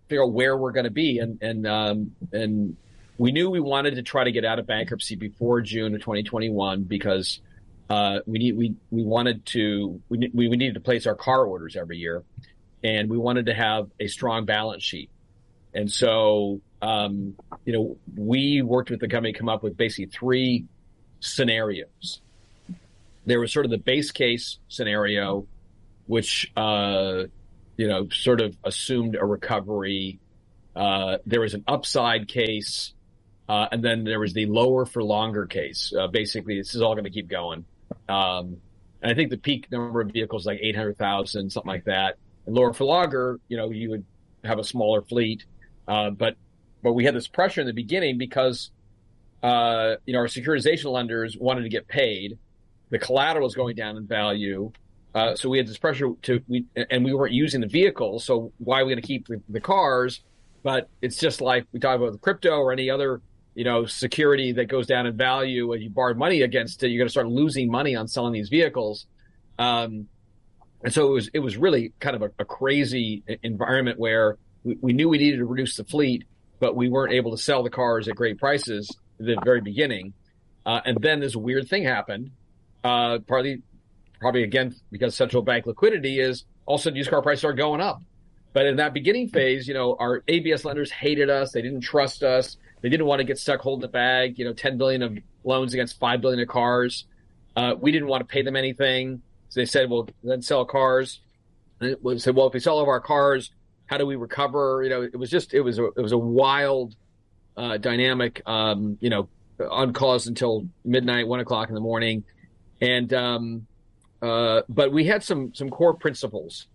figure 0.07 0.23
out 0.23 0.31
where 0.31 0.57
we're 0.57 0.71
going 0.71 0.85
to 0.85 0.89
be, 0.89 1.19
and 1.19 1.37
and 1.43 1.67
um, 1.67 2.15
and 2.33 2.75
we 3.19 3.31
knew 3.31 3.51
we 3.51 3.59
wanted 3.59 3.95
to 3.95 4.01
try 4.01 4.23
to 4.23 4.31
get 4.31 4.43
out 4.43 4.57
of 4.57 4.65
bankruptcy 4.65 5.15
before 5.15 5.61
June 5.61 5.93
of 5.93 6.01
2021 6.01 6.85
because 6.85 7.39
uh, 7.91 8.21
we 8.25 8.39
need 8.39 8.57
we 8.57 8.75
we 8.89 9.03
wanted 9.03 9.45
to 9.45 10.01
we 10.09 10.31
we 10.33 10.49
needed 10.49 10.73
to 10.73 10.79
place 10.79 11.05
our 11.05 11.13
car 11.13 11.45
orders 11.45 11.75
every 11.75 11.97
year, 11.97 12.23
and 12.83 13.11
we 13.11 13.17
wanted 13.19 13.45
to 13.45 13.53
have 13.53 13.91
a 13.99 14.07
strong 14.07 14.45
balance 14.45 14.83
sheet, 14.83 15.11
and 15.73 15.91
so 15.91 16.61
um, 16.81 17.35
you 17.65 17.73
know 17.73 17.97
we 18.15 18.61
worked 18.61 18.89
with 18.89 18.99
the 18.99 19.07
company 19.07 19.33
to 19.33 19.39
come 19.39 19.49
up 19.49 19.63
with 19.63 19.77
basically 19.77 20.07
three 20.07 20.65
scenarios. 21.19 22.21
There 23.25 23.39
was 23.39 23.51
sort 23.51 23.65
of 23.65 23.71
the 23.71 23.77
base 23.77 24.11
case 24.11 24.57
scenario, 24.67 25.45
which 26.07 26.51
uh, 26.55 27.23
you 27.77 27.87
know 27.87 28.09
sort 28.09 28.41
of 28.41 28.57
assumed 28.63 29.15
a 29.15 29.25
recovery. 29.25 30.19
Uh, 30.75 31.17
there 31.25 31.41
was 31.41 31.53
an 31.53 31.63
upside 31.67 32.27
case, 32.27 32.93
uh, 33.47 33.67
and 33.71 33.83
then 33.83 34.03
there 34.03 34.19
was 34.19 34.33
the 34.33 34.45
lower 34.45 34.85
for 34.85 35.03
longer 35.03 35.45
case. 35.45 35.93
Uh, 35.97 36.07
basically, 36.07 36.57
this 36.57 36.75
is 36.75 36.81
all 36.81 36.93
going 36.93 37.03
to 37.03 37.09
keep 37.09 37.27
going. 37.27 37.65
Um, 38.07 38.57
and 39.01 39.11
I 39.11 39.15
think 39.15 39.29
the 39.29 39.37
peak 39.37 39.71
number 39.71 40.01
of 40.01 40.11
vehicles 40.11 40.45
like 40.45 40.59
800,000, 40.61 41.51
something 41.51 41.69
like 41.69 41.85
that. 41.85 42.17
And 42.45 42.55
lower 42.55 42.73
for 42.73 42.83
longer, 42.83 43.39
you 43.47 43.57
know, 43.57 43.69
you 43.69 43.89
would 43.91 44.05
have 44.43 44.59
a 44.59 44.63
smaller 44.63 45.01
fleet. 45.01 45.45
Uh, 45.89 46.11
but, 46.11 46.35
but 46.83 46.93
we 46.93 47.03
had 47.03 47.15
this 47.15 47.27
pressure 47.27 47.61
in 47.61 47.67
the 47.67 47.73
beginning 47.73 48.17
because, 48.17 48.71
uh, 49.43 49.95
you 50.05 50.13
know, 50.13 50.19
our 50.19 50.27
securitization 50.27 50.91
lenders 50.91 51.35
wanted 51.37 51.63
to 51.63 51.69
get 51.69 51.87
paid. 51.87 52.37
The 52.91 52.99
collateral 52.99 53.45
was 53.45 53.55
going 53.55 53.75
down 53.75 53.97
in 53.97 54.05
value. 54.05 54.71
Uh, 55.15 55.35
so 55.35 55.49
we 55.49 55.57
had 55.57 55.67
this 55.67 55.79
pressure 55.79 56.11
to, 56.21 56.41
we, 56.47 56.65
and 56.91 57.03
we 57.03 57.13
weren't 57.13 57.33
using 57.33 57.61
the 57.61 57.67
vehicles. 57.67 58.23
So 58.23 58.53
why 58.59 58.81
are 58.81 58.85
we 58.85 58.91
going 58.91 59.01
to 59.01 59.07
keep 59.07 59.27
the, 59.27 59.41
the 59.49 59.59
cars? 59.59 60.21
But 60.61 60.89
it's 61.01 61.17
just 61.17 61.41
like 61.41 61.65
we 61.73 61.79
talk 61.79 61.97
about 61.97 62.11
the 62.11 62.19
crypto 62.19 62.51
or 62.51 62.71
any 62.71 62.89
other 62.89 63.21
you 63.55 63.65
know, 63.65 63.85
security 63.85 64.53
that 64.53 64.65
goes 64.65 64.87
down 64.87 65.05
in 65.05 65.17
value 65.17 65.73
and 65.73 65.83
you 65.83 65.89
borrow 65.89 66.13
money 66.13 66.43
against 66.43 66.83
it, 66.83 66.89
you're 66.89 66.99
going 66.99 67.07
to 67.07 67.11
start 67.11 67.27
losing 67.27 67.69
money 67.69 67.95
on 67.95 68.07
selling 68.07 68.31
these 68.31 68.47
vehicles. 68.47 69.07
Um, 69.57 70.07
and 70.83 70.93
so 70.93 71.07
it 71.07 71.11
was, 71.11 71.29
it 71.33 71.39
was 71.39 71.57
really 71.57 71.91
kind 71.99 72.15
of 72.15 72.21
a, 72.21 72.31
a 72.39 72.45
crazy 72.45 73.23
environment 73.43 73.99
where 73.99 74.37
we, 74.63 74.77
we, 74.81 74.93
knew 74.93 75.09
we 75.09 75.17
needed 75.17 75.37
to 75.37 75.45
reduce 75.45 75.75
the 75.77 75.83
fleet, 75.83 76.25
but 76.59 76.75
we 76.75 76.89
weren't 76.89 77.13
able 77.13 77.31
to 77.31 77.37
sell 77.37 77.63
the 77.63 77.69
cars 77.69 78.07
at 78.07 78.15
great 78.15 78.37
prices 78.37 78.89
at 79.19 79.25
the 79.25 79.37
very 79.43 79.61
beginning. 79.61 80.13
Uh, 80.65 80.81
and 80.85 80.97
then 81.01 81.19
this 81.19 81.35
weird 81.35 81.67
thing 81.67 81.83
happened, 81.83 82.31
uh, 82.83 83.19
partly, 83.27 83.61
probably 84.19 84.43
again, 84.43 84.75
because 84.91 85.15
central 85.15 85.41
bank 85.41 85.65
liquidity 85.65 86.19
is 86.19 86.45
all 86.65 86.75
of 86.75 86.81
a 86.81 86.83
sudden 86.83 86.97
used 86.97 87.09
car 87.09 87.21
prices 87.21 87.45
are 87.45 87.53
going 87.53 87.81
up. 87.81 88.01
But 88.53 88.65
in 88.65 88.77
that 88.77 88.93
beginning 88.93 89.29
phase, 89.29 89.67
you 89.67 89.73
know, 89.73 89.95
our 89.99 90.23
ABS 90.27 90.65
lenders 90.65 90.91
hated 90.91 91.29
us. 91.29 91.51
They 91.51 91.61
didn't 91.61 91.81
trust 91.81 92.23
us. 92.23 92.57
They 92.81 92.89
didn't 92.89 93.05
want 93.05 93.19
to 93.19 93.23
get 93.23 93.37
stuck 93.37 93.61
holding 93.61 93.81
the 93.81 93.87
bag. 93.87 94.39
You 94.39 94.45
know, 94.45 94.53
10 94.53 94.77
billion 94.77 95.01
of 95.03 95.17
loans 95.43 95.73
against 95.73 95.99
5 95.99 96.21
billion 96.21 96.41
of 96.41 96.47
cars. 96.47 97.05
Uh, 97.55 97.75
we 97.79 97.91
didn't 97.91 98.07
want 98.07 98.21
to 98.21 98.25
pay 98.25 98.41
them 98.41 98.55
anything. 98.55 99.21
So 99.49 99.59
they 99.59 99.65
said, 99.65 99.89
well, 99.89 100.07
then 100.23 100.41
sell 100.41 100.65
cars. 100.65 101.19
And 101.79 101.97
we 102.01 102.17
said, 102.19 102.35
well, 102.35 102.47
if 102.47 102.53
we 102.53 102.59
sell 102.59 102.75
all 102.75 102.81
of 102.81 102.87
our 102.87 102.99
cars, 102.99 103.51
how 103.89 103.97
do 103.97 104.05
we 104.05 104.15
recover? 104.15 104.83
You 104.83 104.89
know, 104.89 105.01
it 105.01 105.15
was 105.15 105.31
just, 105.31 105.53
it 105.55 105.61
was 105.61 105.79
a, 105.79 105.85
it 105.85 106.01
was 106.01 106.11
a 106.11 106.17
wild, 106.17 106.95
uh, 107.57 107.77
dynamic, 107.77 108.43
um, 108.45 108.97
you 109.01 109.09
know, 109.09 109.27
uncaused 109.59 110.27
until 110.27 110.67
midnight, 110.85 111.27
one 111.27 111.39
o'clock 111.39 111.69
in 111.69 111.75
the 111.75 111.81
morning. 111.81 112.23
And, 112.81 113.11
um, 113.13 113.67
uh, 114.21 114.61
but 114.69 114.91
we 114.91 115.05
had 115.05 115.23
some, 115.23 115.55
some 115.55 115.71
core 115.71 115.95
principles, 115.95 116.67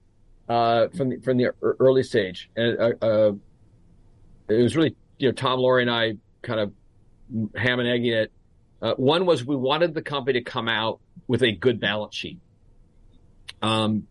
uh, 0.48 0.88
from 0.88 1.10
the, 1.10 1.18
from 1.18 1.36
the 1.36 1.52
early 1.62 2.02
stage. 2.02 2.50
And, 2.56 2.78
uh, 2.78 2.92
uh, 3.00 3.32
it 4.48 4.62
was 4.62 4.76
really 4.76 4.96
you 5.18 5.28
know, 5.28 5.32
Tom 5.32 5.60
Lauria 5.60 5.82
and 5.82 5.90
I 5.90 6.14
kind 6.42 6.58
of 6.58 6.72
ham 7.54 7.78
and 7.78 7.88
egging 7.88 8.12
it. 8.12 8.32
Uh, 8.82 8.94
one 8.94 9.24
was 9.24 9.44
we 9.44 9.54
wanted 9.54 9.94
the 9.94 10.02
company 10.02 10.40
to 10.40 10.44
come 10.44 10.68
out 10.68 11.00
with 11.28 11.44
a 11.44 11.52
good 11.52 11.78
balance 11.78 12.16
sheet. 12.16 12.40
Um, 13.62 14.08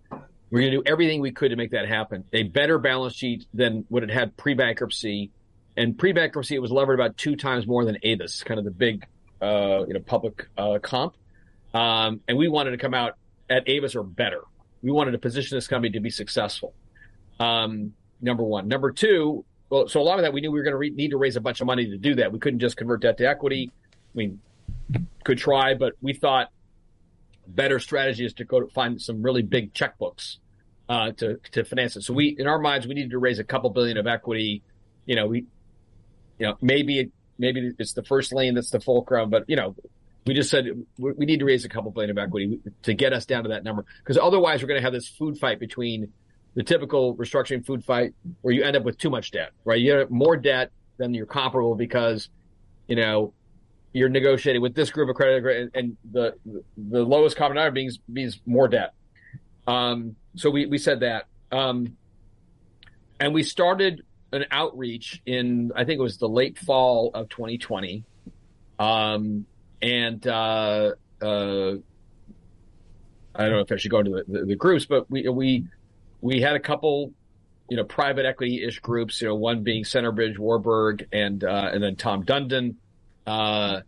we're 0.53 0.59
going 0.59 0.71
to 0.71 0.77
do 0.77 0.83
everything 0.85 1.19
we 1.19 1.31
could 1.31 1.49
to 1.49 1.55
make 1.55 1.71
that 1.71 1.87
happen. 1.87 2.25
A 2.31 2.43
better 2.43 2.77
balance 2.77 3.15
sheet 3.15 3.47
than 3.55 3.85
what 3.89 4.03
it 4.03 4.11
had 4.11 4.37
pre-bankruptcy, 4.37 5.31
and 5.75 5.97
pre-bankruptcy 5.97 6.53
it 6.53 6.59
was 6.59 6.69
levered 6.69 6.93
about 6.93 7.17
two 7.17 7.35
times 7.35 7.65
more 7.65 7.83
than 7.85 7.97
Avis, 8.03 8.43
kind 8.43 8.59
of 8.59 8.63
the 8.63 8.69
big, 8.69 9.03
uh, 9.41 9.83
you 9.87 9.95
know, 9.95 9.99
public 9.99 10.47
uh, 10.55 10.77
comp. 10.77 11.15
Um, 11.73 12.21
and 12.27 12.37
we 12.37 12.49
wanted 12.49 12.69
to 12.69 12.77
come 12.77 12.93
out 12.93 13.17
at 13.49 13.67
Avis 13.67 13.95
or 13.95 14.03
better. 14.03 14.41
We 14.83 14.91
wanted 14.91 15.13
to 15.13 15.17
position 15.17 15.57
this 15.57 15.67
company 15.67 15.93
to 15.93 15.99
be 15.99 16.11
successful. 16.11 16.75
Um, 17.39 17.93
number 18.21 18.43
one. 18.43 18.67
Number 18.67 18.91
two, 18.91 19.45
well, 19.71 19.87
so 19.87 20.01
a 20.01 20.03
lot 20.03 20.19
of 20.19 20.23
that 20.23 20.33
we 20.33 20.41
knew 20.41 20.51
we 20.51 20.59
were 20.59 20.63
going 20.63 20.73
to 20.73 20.77
re- 20.77 20.91
need 20.91 21.09
to 21.09 21.17
raise 21.17 21.35
a 21.35 21.41
bunch 21.41 21.61
of 21.61 21.65
money 21.65 21.87
to 21.87 21.97
do 21.97 22.13
that. 22.17 22.31
We 22.31 22.37
couldn't 22.37 22.59
just 22.59 22.77
convert 22.77 23.01
debt 23.01 23.17
to 23.17 23.27
equity. 23.27 23.71
I 23.89 23.89
mean, 24.13 24.39
could 25.23 25.39
try, 25.39 25.73
but 25.73 25.93
we 25.99 26.13
thought 26.13 26.51
better 27.47 27.79
strategy 27.79 28.23
is 28.23 28.33
to 28.33 28.45
go 28.45 28.59
to 28.59 28.67
find 28.67 29.01
some 29.01 29.23
really 29.23 29.41
big 29.41 29.73
checkbooks 29.73 30.37
uh, 30.89 31.11
to 31.11 31.37
to 31.51 31.63
finance 31.63 31.95
it. 31.95 32.01
So 32.03 32.13
we, 32.13 32.35
in 32.37 32.47
our 32.47 32.59
minds, 32.59 32.87
we 32.87 32.93
needed 32.93 33.11
to 33.11 33.19
raise 33.19 33.39
a 33.39 33.43
couple 33.43 33.69
billion 33.69 33.97
of 33.97 34.07
equity. 34.07 34.61
You 35.05 35.15
know, 35.15 35.27
we, 35.27 35.45
you 36.39 36.47
know, 36.47 36.57
maybe 36.61 37.11
maybe 37.37 37.71
it's 37.79 37.93
the 37.93 38.03
first 38.03 38.33
lien 38.33 38.55
that's 38.55 38.69
the 38.69 38.79
fulcrum, 38.79 39.29
but 39.29 39.45
you 39.47 39.55
know, 39.55 39.75
we 40.25 40.33
just 40.33 40.49
said 40.49 40.67
we 40.97 41.25
need 41.25 41.39
to 41.39 41.45
raise 41.45 41.65
a 41.65 41.69
couple 41.69 41.91
billion 41.91 42.11
of 42.11 42.17
equity 42.17 42.59
to 42.83 42.93
get 42.93 43.13
us 43.13 43.25
down 43.25 43.43
to 43.43 43.49
that 43.49 43.63
number 43.63 43.85
because 43.99 44.17
otherwise 44.17 44.61
we're 44.61 44.67
going 44.67 44.79
to 44.79 44.83
have 44.85 44.93
this 44.93 45.07
food 45.07 45.37
fight 45.37 45.59
between 45.59 46.11
the 46.55 46.63
typical 46.63 47.15
restructuring 47.15 47.65
food 47.65 47.83
fight 47.83 48.13
where 48.41 48.53
you 48.53 48.63
end 48.63 48.77
up 48.77 48.83
with 48.83 48.97
too 48.97 49.09
much 49.09 49.31
debt, 49.31 49.51
right? 49.65 49.79
You 49.79 49.93
have 49.93 50.11
more 50.11 50.37
debt 50.37 50.71
than 50.97 51.13
you're 51.13 51.25
comparable 51.25 51.75
because, 51.75 52.29
you 52.87 52.95
know, 52.95 53.33
you're 53.91 54.09
negotiating 54.09 54.61
with 54.61 54.75
this 54.75 54.91
group 54.91 55.09
of 55.09 55.15
credit 55.15 55.71
and 55.73 55.97
the 56.11 56.35
the 56.77 57.03
lowest 57.03 57.35
common 57.35 57.55
denominator 57.55 57.99
means 58.07 58.39
more 58.45 58.67
debt. 58.67 58.93
Um, 59.67 60.15
so 60.35 60.49
we 60.49 60.65
we 60.65 60.77
said 60.77 61.01
that, 61.01 61.27
um, 61.51 61.97
and 63.19 63.33
we 63.33 63.43
started 63.43 64.03
an 64.31 64.45
outreach 64.51 65.21
in 65.25 65.71
I 65.75 65.85
think 65.85 65.99
it 65.99 66.03
was 66.03 66.17
the 66.17 66.27
late 66.27 66.57
fall 66.57 67.11
of 67.13 67.29
2020, 67.29 68.03
um, 68.79 69.45
and 69.81 70.25
uh, 70.27 70.91
uh, 71.21 71.75
I 73.35 73.43
don't 73.43 73.51
know 73.51 73.59
if 73.59 73.71
I 73.71 73.77
should 73.77 73.91
go 73.91 73.99
into 73.99 74.11
the, 74.11 74.39
the, 74.39 74.45
the 74.45 74.55
groups, 74.55 74.85
but 74.85 75.09
we 75.09 75.27
we 75.29 75.65
we 76.21 76.41
had 76.41 76.55
a 76.55 76.59
couple, 76.59 77.13
you 77.69 77.77
know, 77.77 77.83
private 77.83 78.25
equity 78.25 78.63
ish 78.63 78.79
groups. 78.79 79.21
You 79.21 79.29
know, 79.29 79.35
one 79.35 79.63
being 79.63 79.83
Centerbridge, 79.83 80.37
Warburg, 80.37 81.07
and 81.11 81.43
uh, 81.43 81.69
and 81.73 81.81
then 81.81 81.95
Tom 81.95 82.23
Dundon. 82.23 82.75
Uh, 83.25 83.81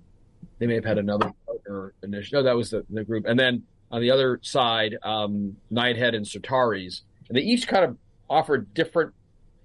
they 0.59 0.67
may 0.67 0.76
have 0.76 0.86
had 0.86 0.97
another 0.97 1.32
partner 1.45 1.93
initially. 2.03 2.41
No, 2.41 2.43
that 2.43 2.55
was 2.55 2.71
the, 2.71 2.86
the 2.89 3.03
group. 3.03 3.26
And 3.26 3.38
then 3.38 3.63
on 3.91 4.01
the 4.01 4.11
other 4.11 4.39
side, 4.41 4.97
um, 5.03 5.57
Knighthead 5.71 6.15
and 6.15 6.25
Certares. 6.25 7.01
And 7.27 7.38
they 7.38 7.41
each 7.41 7.67
kind 7.67 7.86
of 7.86 7.97
offer 8.29 8.57
different 8.57 9.13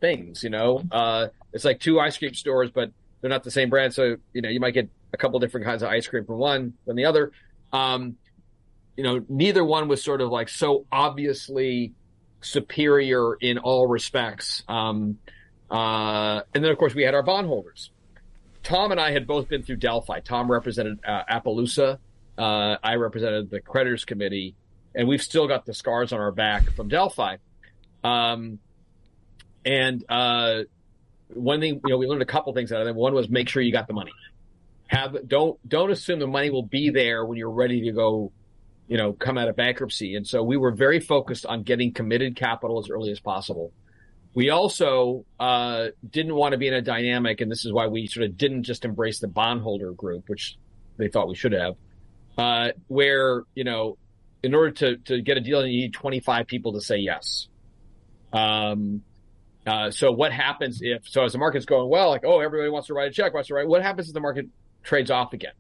things, 0.01 0.43
you 0.43 0.51
know. 0.51 0.83
Uh, 0.91 1.29
it's 1.53 1.65
like 1.65 1.81
two 1.81 2.01
ice 2.01 2.17
cream 2.19 2.35
stores, 2.35 2.71
but 2.71 2.91
they're 3.21 3.31
not 3.31 3.45
the 3.45 3.51
same 3.51 3.71
brand. 3.71 3.95
So, 3.95 4.17
you 4.33 4.43
know, 4.43 4.49
you 4.49 4.61
might 4.61 4.75
get 4.75 4.89
a 5.13 5.17
couple 5.17 5.39
different 5.41 5.67
kinds 5.67 5.83
of 5.83 5.89
ice 5.89 6.07
cream 6.07 6.25
from 6.25 6.39
one 6.39 6.75
than 6.87 6.97
the 6.97 7.05
other. 7.05 7.33
Um, 7.73 8.17
you 8.97 9.05
know, 9.05 9.25
neither 9.29 9.65
one 9.65 9.89
was 9.89 10.03
sort 10.03 10.21
of 10.21 10.31
like 10.31 10.49
so 10.49 10.87
obviously 10.93 11.93
superior 12.41 13.35
in 13.35 13.59
all 13.59 13.87
respects. 13.87 14.63
Um, 14.69 15.19
uh, 15.71 16.43
and 16.55 16.65
then, 16.65 16.71
of 16.71 16.79
course, 16.79 16.95
we 16.95 17.03
had 17.03 17.15
our 17.15 17.23
bondholders. 17.23 17.91
Tom 18.63 18.91
and 18.91 19.01
I 19.01 19.13
had 19.13 19.27
both 19.27 19.49
been 19.49 19.63
through 19.63 19.77
Delphi. 19.77 20.21
Tom 20.21 20.51
represented 20.51 20.99
uh, 21.07 21.23
Appaloosa. 21.31 21.99
Uh, 22.41 22.79
I 22.83 22.95
represented 22.95 23.51
the 23.51 23.61
creditors 23.61 24.05
committee, 24.05 24.55
and 24.95 25.07
we've 25.07 25.23
still 25.23 25.47
got 25.47 25.67
the 25.67 25.75
scars 25.75 26.13
on 26.13 26.21
our 26.21 26.33
back 26.33 26.73
from 26.73 26.89
Delphi. 26.89 27.37
Um, 28.03 28.59
and 29.65 30.05
uh, 30.09 30.63
one 31.29 31.61
thing, 31.61 31.81
you 31.85 31.91
know, 31.91 31.99
we 31.99 32.07
learned 32.07 32.23
a 32.23 32.27
couple 32.27 32.53
things 32.55 32.73
out 32.73 32.81
of 32.81 32.87
them. 32.87 32.97
One 32.97 33.13
was 33.13 33.29
make 33.29 33.49
sure 33.49 33.63
you 33.63 33.73
got 33.73 33.89
the 33.89 33.93
money. 33.93 34.13
Have 34.87 35.29
don't 35.29 35.57
don't 35.69 35.91
assume 35.91 36.19
the 36.19 36.27
money 36.27 36.51
will 36.51 36.65
be 36.65 36.91
there 36.91 37.25
when 37.25 37.37
you're 37.37 37.51
ready 37.51 37.83
to 37.83 37.93
go 37.93 38.33
you 38.91 38.97
know, 38.97 39.13
come 39.13 39.39
out 39.39 39.49
of 39.49 39.55
bankruptcy. 39.55 40.17
And 40.17 40.27
so 40.27 40.43
we 40.43 40.57
were 40.57 40.73
very 40.73 40.99
focused 40.99 41.47
on 41.47 41.63
getting 41.63 41.93
committed 41.93 42.35
capital 42.35 42.81
as 42.81 42.91
early 42.91 43.13
as 43.13 43.21
possible. 43.21 43.73
We 44.35 44.51
also 44.51 45.25
uh, 45.39 45.89
didn't 46.09 46.35
want 46.35 46.53
to 46.53 46.59
be 46.59 46.67
in 46.67 46.75
a 46.75 46.83
dynamic, 46.83 47.41
and 47.41 47.49
this 47.51 47.65
is 47.65 47.73
why 47.73 47.87
we 47.87 48.09
sort 48.09 48.27
of 48.27 48.37
didn't 48.37 48.65
just 48.65 48.85
embrace 48.85 49.21
the 49.21 49.29
bondholder 49.29 49.93
group, 49.93 50.29
which 50.29 50.57
they 50.97 51.07
thought 51.07 51.29
we 51.29 51.37
should 51.37 51.53
have, 51.53 51.77
uh, 52.41 52.73
where 52.89 53.43
you 53.55 53.65
know 53.65 53.99
in 54.43 54.55
order 54.55 54.71
to 54.71 54.97
to 54.97 55.21
get 55.21 55.37
a 55.37 55.41
deal, 55.41 55.65
you 55.67 55.83
need 55.83 55.93
25 55.93 56.47
people 56.47 56.73
to 56.73 56.81
say 56.81 56.97
yes. 56.97 57.49
Um, 58.33 59.03
uh, 59.67 59.91
so 59.91 60.11
what 60.11 60.33
happens 60.33 60.81
if 60.81 61.07
so 61.07 61.25
as 61.25 61.33
the 61.33 61.39
market's 61.39 61.67
going 61.67 61.91
well, 61.91 62.09
like 62.09 62.23
oh 62.25 62.41
everybody 62.41 62.71
wants 62.71 62.89
to 62.89 62.95
write 62.95 63.09
a 63.09 63.13
check, 63.13 63.35
wants 63.35 63.49
to 63.49 63.55
write. 63.55 63.69
What 63.69 63.83
happens 63.83 64.09
if 64.09 64.15
the 64.15 64.21
market 64.21 64.47
trades 64.83 65.11
off 65.11 65.35
again? 65.35 65.53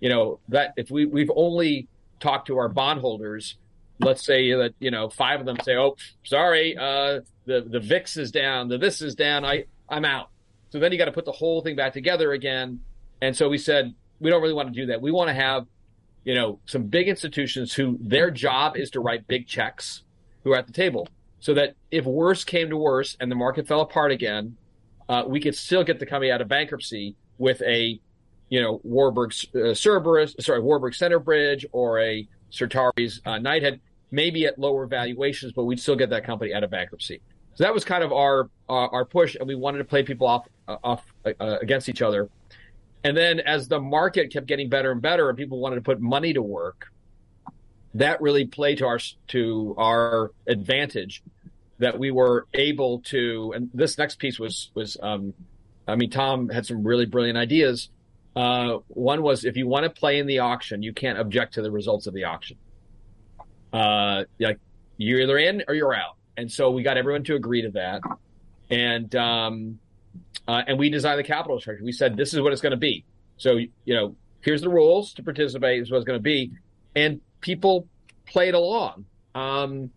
You 0.00 0.08
know 0.08 0.40
that 0.48 0.72
if 0.78 0.90
we 0.90 1.04
we've 1.04 1.30
only 1.34 1.88
talked 2.20 2.46
to 2.46 2.56
our 2.56 2.70
bondholders, 2.70 3.56
let's 4.00 4.24
say 4.24 4.50
that 4.52 4.72
you 4.78 4.90
know 4.90 5.10
five 5.10 5.40
of 5.40 5.46
them 5.46 5.58
say, 5.62 5.76
oh 5.76 5.96
sorry, 6.24 6.74
uh, 6.74 7.20
the 7.44 7.66
the 7.68 7.80
VIX 7.80 8.16
is 8.16 8.30
down, 8.30 8.68
the 8.68 8.78
this 8.78 9.02
is 9.02 9.14
down, 9.14 9.44
I 9.44 9.66
I'm 9.90 10.06
out. 10.06 10.30
So 10.70 10.78
then 10.78 10.90
you 10.90 10.96
got 10.96 11.04
to 11.04 11.12
put 11.12 11.26
the 11.26 11.32
whole 11.32 11.60
thing 11.60 11.76
back 11.76 11.92
together 11.92 12.32
again. 12.32 12.80
And 13.20 13.36
so 13.36 13.50
we 13.50 13.58
said 13.58 13.94
we 14.20 14.30
don't 14.30 14.40
really 14.40 14.54
want 14.54 14.72
to 14.72 14.80
do 14.80 14.86
that. 14.86 15.02
We 15.02 15.12
want 15.12 15.28
to 15.28 15.34
have 15.34 15.66
you 16.24 16.34
know 16.34 16.58
some 16.66 16.84
big 16.84 17.08
institutions 17.08 17.72
who 17.74 17.98
their 18.00 18.30
job 18.30 18.76
is 18.76 18.90
to 18.90 19.00
write 19.00 19.26
big 19.28 19.46
checks 19.46 20.02
who 20.42 20.52
are 20.52 20.56
at 20.56 20.66
the 20.66 20.72
table 20.72 21.08
so 21.44 21.52
that 21.52 21.74
if 21.90 22.06
worse 22.06 22.42
came 22.42 22.70
to 22.70 22.76
worse 22.78 23.18
and 23.20 23.30
the 23.30 23.34
market 23.34 23.68
fell 23.68 23.82
apart 23.82 24.10
again, 24.10 24.56
uh, 25.10 25.24
we 25.26 25.38
could 25.40 25.54
still 25.54 25.84
get 25.84 25.98
the 25.98 26.06
company 26.06 26.30
out 26.30 26.40
of 26.40 26.48
bankruptcy 26.48 27.16
with 27.36 27.60
a, 27.60 28.00
you 28.48 28.62
know, 28.62 28.80
Warburg 28.82 29.34
uh, 29.54 29.74
Cerberus, 29.74 30.34
sorry, 30.40 30.60
Warburg 30.60 30.94
Centerbridge 30.94 31.66
or 31.72 32.00
a 32.00 32.26
Certares 32.50 33.20
uh, 33.26 33.32
Knighthead, 33.32 33.80
maybe 34.10 34.46
at 34.46 34.58
lower 34.58 34.86
valuations, 34.86 35.52
but 35.52 35.64
we'd 35.64 35.78
still 35.78 35.96
get 35.96 36.08
that 36.08 36.24
company 36.24 36.54
out 36.54 36.64
of 36.64 36.70
bankruptcy. 36.70 37.20
So 37.56 37.64
that 37.64 37.74
was 37.74 37.84
kind 37.84 38.02
of 38.02 38.10
our 38.10 38.48
uh, 38.70 38.88
our 38.88 39.04
push, 39.04 39.34
and 39.34 39.46
we 39.46 39.54
wanted 39.54 39.78
to 39.78 39.84
play 39.84 40.02
people 40.02 40.26
off 40.26 40.48
uh, 40.66 40.78
off 40.82 41.04
uh, 41.26 41.58
against 41.60 41.90
each 41.90 42.00
other. 42.00 42.30
And 43.04 43.14
then 43.14 43.38
as 43.40 43.68
the 43.68 43.78
market 43.78 44.32
kept 44.32 44.46
getting 44.46 44.70
better 44.70 44.90
and 44.90 45.00
better, 45.02 45.28
and 45.28 45.36
people 45.36 45.60
wanted 45.60 45.76
to 45.76 45.82
put 45.82 46.00
money 46.00 46.32
to 46.32 46.42
work, 46.42 46.90
that 47.92 48.20
really 48.20 48.46
played 48.46 48.78
to 48.78 48.86
our 48.86 48.98
to 49.28 49.74
our 49.78 50.32
advantage 50.48 51.22
that 51.78 51.98
we 51.98 52.10
were 52.10 52.46
able 52.54 53.00
to, 53.00 53.52
and 53.54 53.70
this 53.74 53.98
next 53.98 54.18
piece 54.18 54.38
was 54.38 54.70
was, 54.74 54.96
um, 55.02 55.34
I 55.86 55.96
mean, 55.96 56.10
Tom 56.10 56.48
had 56.48 56.66
some 56.66 56.82
really 56.82 57.06
brilliant 57.06 57.36
ideas. 57.36 57.90
Uh, 58.34 58.78
one 58.88 59.22
was 59.22 59.44
if 59.44 59.56
you 59.56 59.68
want 59.68 59.84
to 59.84 59.90
play 59.90 60.18
in 60.18 60.26
the 60.26 60.40
auction, 60.40 60.82
you 60.82 60.92
can't 60.92 61.18
object 61.18 61.54
to 61.54 61.62
the 61.62 61.70
results 61.70 62.06
of 62.06 62.14
the 62.14 62.24
auction. 62.24 62.56
Uh, 63.72 64.24
like 64.40 64.58
you're 64.96 65.20
either 65.20 65.38
in 65.38 65.62
or 65.68 65.74
you're 65.74 65.94
out, 65.94 66.16
and 66.36 66.50
so 66.50 66.70
we 66.70 66.82
got 66.82 66.96
everyone 66.96 67.22
to 67.24 67.34
agree 67.34 67.62
to 67.62 67.70
that, 67.70 68.00
and 68.70 69.14
um, 69.14 69.78
uh, 70.46 70.62
and 70.66 70.78
we 70.78 70.90
designed 70.90 71.18
the 71.18 71.24
capital 71.24 71.60
structure. 71.60 71.84
We 71.84 71.92
said 71.92 72.16
this 72.16 72.34
is 72.34 72.40
what 72.40 72.52
it's 72.52 72.62
going 72.62 72.72
to 72.72 72.76
be. 72.76 73.04
So 73.36 73.56
you 73.56 73.94
know, 73.94 74.16
here's 74.40 74.60
the 74.60 74.68
rules 74.68 75.14
to 75.14 75.22
participate. 75.22 75.82
Is 75.82 75.90
what 75.90 75.98
it's 75.98 76.06
going 76.06 76.18
to 76.18 76.22
be, 76.22 76.52
and 76.94 77.20
people 77.40 77.86
played 78.26 78.54
along. 78.54 79.06
Um, 79.34 79.90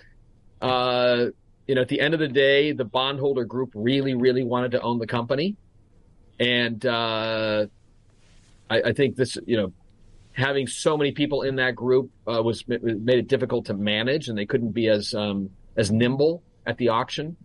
uh, 0.62 1.28
you 1.68 1.76
know, 1.76 1.82
at 1.82 1.90
the 1.90 2.00
end 2.00 2.14
of 2.14 2.20
the 2.20 2.28
day, 2.28 2.72
the 2.72 2.86
bondholder 2.86 3.46
group 3.46 3.72
really, 3.76 4.16
really 4.16 4.44
wanted 4.44 4.72
to 4.72 4.82
own 4.82 5.00
the 5.00 5.08
company, 5.08 5.56
and 6.40 6.84
uh, 6.86 7.68
I, 8.70 8.82
I, 8.82 8.94
think 8.94 9.16
this, 9.16 9.38
you 9.46 9.58
know, 9.58 9.74
having 10.32 10.66
so 10.66 10.98
many 10.98 11.12
people 11.12 11.42
in 11.42 11.58
that 11.58 11.76
group 11.76 12.10
uh, 12.28 12.42
was 12.42 12.68
made 12.68 13.20
it 13.20 13.28
difficult 13.28 13.66
to 13.66 13.74
manage, 13.74 14.30
and 14.30 14.38
they 14.38 14.46
couldn't 14.46 14.72
be 14.72 14.88
as 14.88 15.14
um, 15.14 15.50
as 15.76 15.92
nimble 15.92 16.42
at 16.66 16.78
the 16.78 16.90
auction 16.90 17.36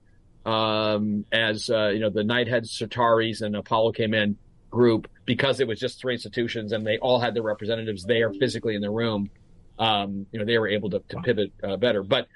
um, 0.45 1.25
as 1.33 1.71
uh, 1.71 1.89
you 1.89 2.01
know 2.01 2.11
the 2.11 2.23
Knightheads, 2.23 2.71
Certares, 2.71 3.43
and 3.43 3.57
Apollo 3.57 3.93
came 3.93 4.15
in 4.15 4.37
group 4.71 5.09
because 5.27 5.61
it 5.61 5.69
was 5.69 5.79
just 5.79 6.01
three 6.01 6.15
institutions 6.15 6.73
and 6.73 6.85
they 6.85 6.99
all 6.99 7.21
had 7.21 7.35
their 7.35 7.43
representatives 7.43 8.05
there 8.05 8.33
physically 8.33 8.75
in 8.75 8.81
the 8.81 8.91
room. 8.91 9.31
Um, 9.79 10.27
you 10.33 10.39
know, 10.39 10.45
they 10.45 10.59
were 10.59 10.69
able 10.69 10.91
to, 10.91 11.01
to 11.11 11.21
pivot 11.23 11.53
uh, 11.63 11.77
better, 11.77 12.03
but 12.03 12.27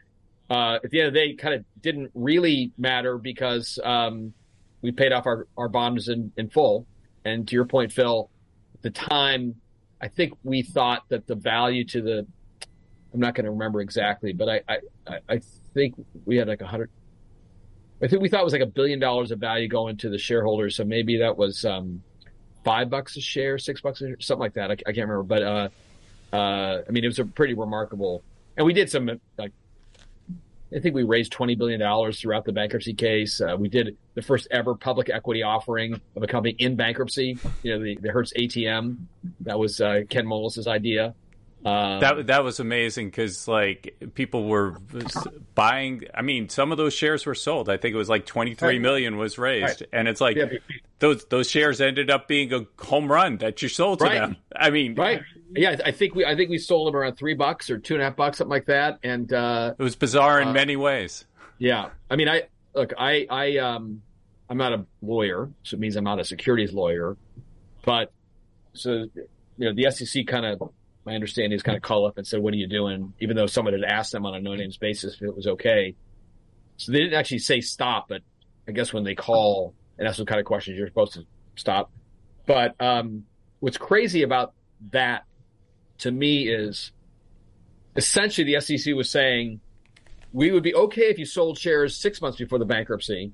uh, 0.49 0.79
at 0.85 0.91
the 0.91 1.01
end 1.01 1.09
of 1.09 1.15
the 1.15 1.21
day, 1.21 1.35
kind 1.35 1.55
of 1.55 1.65
didn't 1.81 2.11
really 2.15 2.73
matter 2.79 3.19
because 3.19 3.79
um, 3.83 4.33
we 4.81 4.93
paid 4.93 5.13
off 5.13 5.27
our, 5.27 5.49
our 5.57 5.69
bonds 5.69 6.09
in, 6.09 6.33
in 6.37 6.49
full. 6.49 6.87
And 7.25 7.49
to 7.49 7.55
your 7.55 7.65
point, 7.65 7.93
Phil, 7.93 8.31
at 8.75 8.83
the 8.83 8.91
time, 8.91 9.57
I 10.01 10.09
think 10.09 10.35
we 10.45 10.63
thought 10.63 11.03
that 11.09 11.27
the 11.27 11.35
value 11.35 11.85
to 11.87 12.03
the, 12.03 12.27
I'm 13.13 13.21
not 13.21 13.35
going 13.35 13.47
to 13.47 13.51
remember 13.51 13.81
exactly, 13.81 14.33
but 14.33 14.49
I, 14.49 14.61
I, 15.09 15.19
I 15.29 15.41
think 15.75 15.95
we 16.25 16.37
had 16.37 16.47
like 16.47 16.61
a 16.61 16.67
hundred, 16.67 16.91
I 18.03 18.09
think 18.09 18.21
we 18.21 18.29
thought 18.29 18.41
it 18.41 18.45
was 18.45 18.53
like 18.53 18.63
a 18.63 18.67
billion 18.67 18.99
dollars 18.99 19.31
of 19.31 19.39
value 19.39 19.69
going 19.69 19.97
to 19.99 20.11
the 20.11 20.19
shareholders. 20.19 20.77
So 20.77 20.85
maybe 20.85 21.19
that 21.19 21.37
was 21.37 21.65
um, 21.65 22.03
five 22.65 22.91
bucks 22.91 23.17
a 23.17 23.21
share, 23.21 23.59
six 23.59 23.81
bucks 23.81 24.01
share, 24.01 24.17
something 24.21 24.41
like 24.41 24.55
that. 24.55 24.71
I, 24.71 24.75
I 24.75 24.93
can't 24.93 25.09
remember, 25.09 25.23
but 25.23 25.43
uh, 25.43 25.69
uh, 26.33 26.83
I 26.87 26.91
mean, 26.91 27.05
it 27.05 27.09
was 27.09 27.19
a 27.19 27.25
pretty 27.25 27.55
remarkable. 27.55 28.23
And 28.57 28.67
we 28.67 28.73
did 28.73 28.91
some 28.91 29.11
like 29.39 29.53
I 30.75 30.81
think 30.81 30.95
we 30.95 31.05
raised 31.05 31.33
$20 31.33 31.57
billion 31.57 32.13
throughout 32.13 32.45
the 32.45 32.53
bankruptcy 32.53 32.93
case. 32.93 33.41
Uh, 33.41 33.57
we 33.57 33.69
did 33.69 33.97
the 34.15 34.23
first 34.23 34.49
ever 34.51 34.75
public 34.75 35.09
equity 35.09 35.43
offering 35.43 36.01
of 36.17 36.23
a 36.23 36.27
company 36.27 36.57
in 36.59 36.75
bankruptcy, 36.75 37.39
you 37.63 37.73
know, 37.73 37.83
the, 37.83 37.97
the 38.01 38.11
Hertz 38.11 38.33
ATM. 38.37 38.97
That 39.41 39.59
was 39.59 39.81
uh, 39.81 40.03
Ken 40.11 40.27
Moelis's 40.27 40.67
idea. 40.67 41.15
Um, 41.67 41.99
that 41.99 42.27
that 42.29 42.45
was 42.45 42.61
amazing 42.61 43.09
because 43.09 43.49
like 43.49 43.97
people 44.15 44.47
were 44.47 44.77
buying. 45.57 46.05
I 46.15 46.23
mean, 46.23 46.49
some 46.49 46.71
of 46.71 46.79
those 46.79 46.95
shares 46.95 47.27
were 47.27 47.35
sold. 47.35 47.69
I 47.69 47.77
think 47.77 47.93
it 47.93 47.99
was 47.99 48.09
like 48.09 48.25
twenty 48.25 48.55
three 48.55 48.75
right. 48.75 48.81
million 48.81 49.17
was 49.17 49.37
raised, 49.37 49.81
right. 49.81 49.91
and 49.93 50.07
it's 50.07 50.21
like 50.21 50.37
yeah. 50.37 50.47
those 51.01 51.25
those 51.25 51.51
shares 51.51 51.81
ended 51.81 52.09
up 52.09 52.29
being 52.29 52.53
a 52.53 52.67
home 52.79 53.11
run 53.11 53.39
that 53.39 53.63
you 53.63 53.69
sold 53.69 53.99
to 53.99 54.05
right. 54.05 54.15
them. 54.15 54.37
I 54.55 54.71
mean, 54.71 54.95
right? 54.95 55.23
Yeah, 55.57 55.77
I 55.85 55.91
think 55.91 56.15
we 56.15 56.25
I 56.25 56.37
think 56.37 56.51
we 56.51 56.59
sold 56.59 56.87
them 56.87 56.95
around 56.95 57.17
three 57.17 57.35
bucks 57.35 57.69
or 57.69 57.79
two 57.79 57.95
and 57.95 58.03
a 58.03 58.05
half 58.05 58.15
bucks, 58.15 58.39
something 58.39 58.51
like 58.51 58.67
that. 58.67 59.01
And 59.03 59.33
uh, 59.33 59.75
it 59.77 59.83
was 59.83 59.97
bizarre 59.97 60.41
in 60.41 60.49
uh, 60.49 60.53
many 60.53 60.77
ways. 60.77 61.25
Yeah, 61.59 61.89
I 62.09 62.15
mean, 62.15 62.29
I 62.29 62.45
look, 62.77 62.93
I 62.97 63.27
I 63.29 63.57
um, 63.59 64.03
I'm 64.49 64.59
not 64.59 64.73
a 64.73 64.87
lawyer, 65.03 65.51
so 65.65 65.75
it 65.75 65.81
means 65.81 65.97
I'm 65.97 66.05
not 66.05 66.21
a 66.21 66.25
securities 66.25 66.73
lawyer, 66.73 67.17
but 67.85 68.13
so 68.73 69.07
you 69.19 69.29
know 69.59 69.75
the 69.75 69.91
SEC 69.91 70.29
kind 70.29 70.47
of 70.47 70.71
my 71.07 71.15
understanding 71.15 71.57
is 71.57 71.63
kind 71.63 71.77
of 71.77 71.83
call 71.83 72.07
up 72.07 72.19
and 72.19 72.27
said, 72.27 72.41
"What 72.41 72.53
are 72.53 72.59
you 72.59 72.67
doing?" 72.67 73.15
Even 73.21 73.37
though 73.37 73.47
someone 73.47 73.73
had 73.73 73.85
asked 73.85 74.13
them 74.13 74.27
on 74.27 74.35
a 74.35 74.41
no 74.41 74.55
names 74.55 74.77
basis 74.77 75.15
if 75.15 75.23
it 75.23 75.35
was 75.35 75.47
okay, 75.47 75.95
so 76.77 76.93
they 76.93 76.99
didn't 76.99 77.15
actually 77.15 77.39
say 77.39 77.61
stop, 77.61 78.09
but 78.09 78.23
I 78.69 78.73
guess 78.73 78.93
when 78.93 79.05
they 79.05 79.15
call 79.15 79.75
and 79.99 80.07
ask 80.07 80.19
what 80.19 80.29
kind 80.29 80.41
of 80.41 80.47
questions 80.47 80.77
you're 80.77 80.89
supposed 80.89 81.15
to 81.15 81.25
stop. 81.55 81.91
But 82.47 82.75
um, 82.81 83.25
what's 83.61 83.79
crazy 83.79 84.23
about 84.23 84.53
that 84.91 85.25
to 85.99 86.11
me 86.11 86.49
is 86.49 86.93
essentially 87.97 88.55
the 88.55 88.61
SEC 88.61 88.95
was 88.95 89.09
saying 89.09 89.61
we 90.33 90.51
would 90.51 90.63
be 90.63 90.75
okay 90.75 91.05
if 91.05 91.19
you 91.19 91.25
sold 91.25 91.59
shares 91.59 91.97
six 91.97 92.21
months 92.21 92.37
before 92.37 92.59
the 92.59 92.67
bankruptcy, 92.67 93.33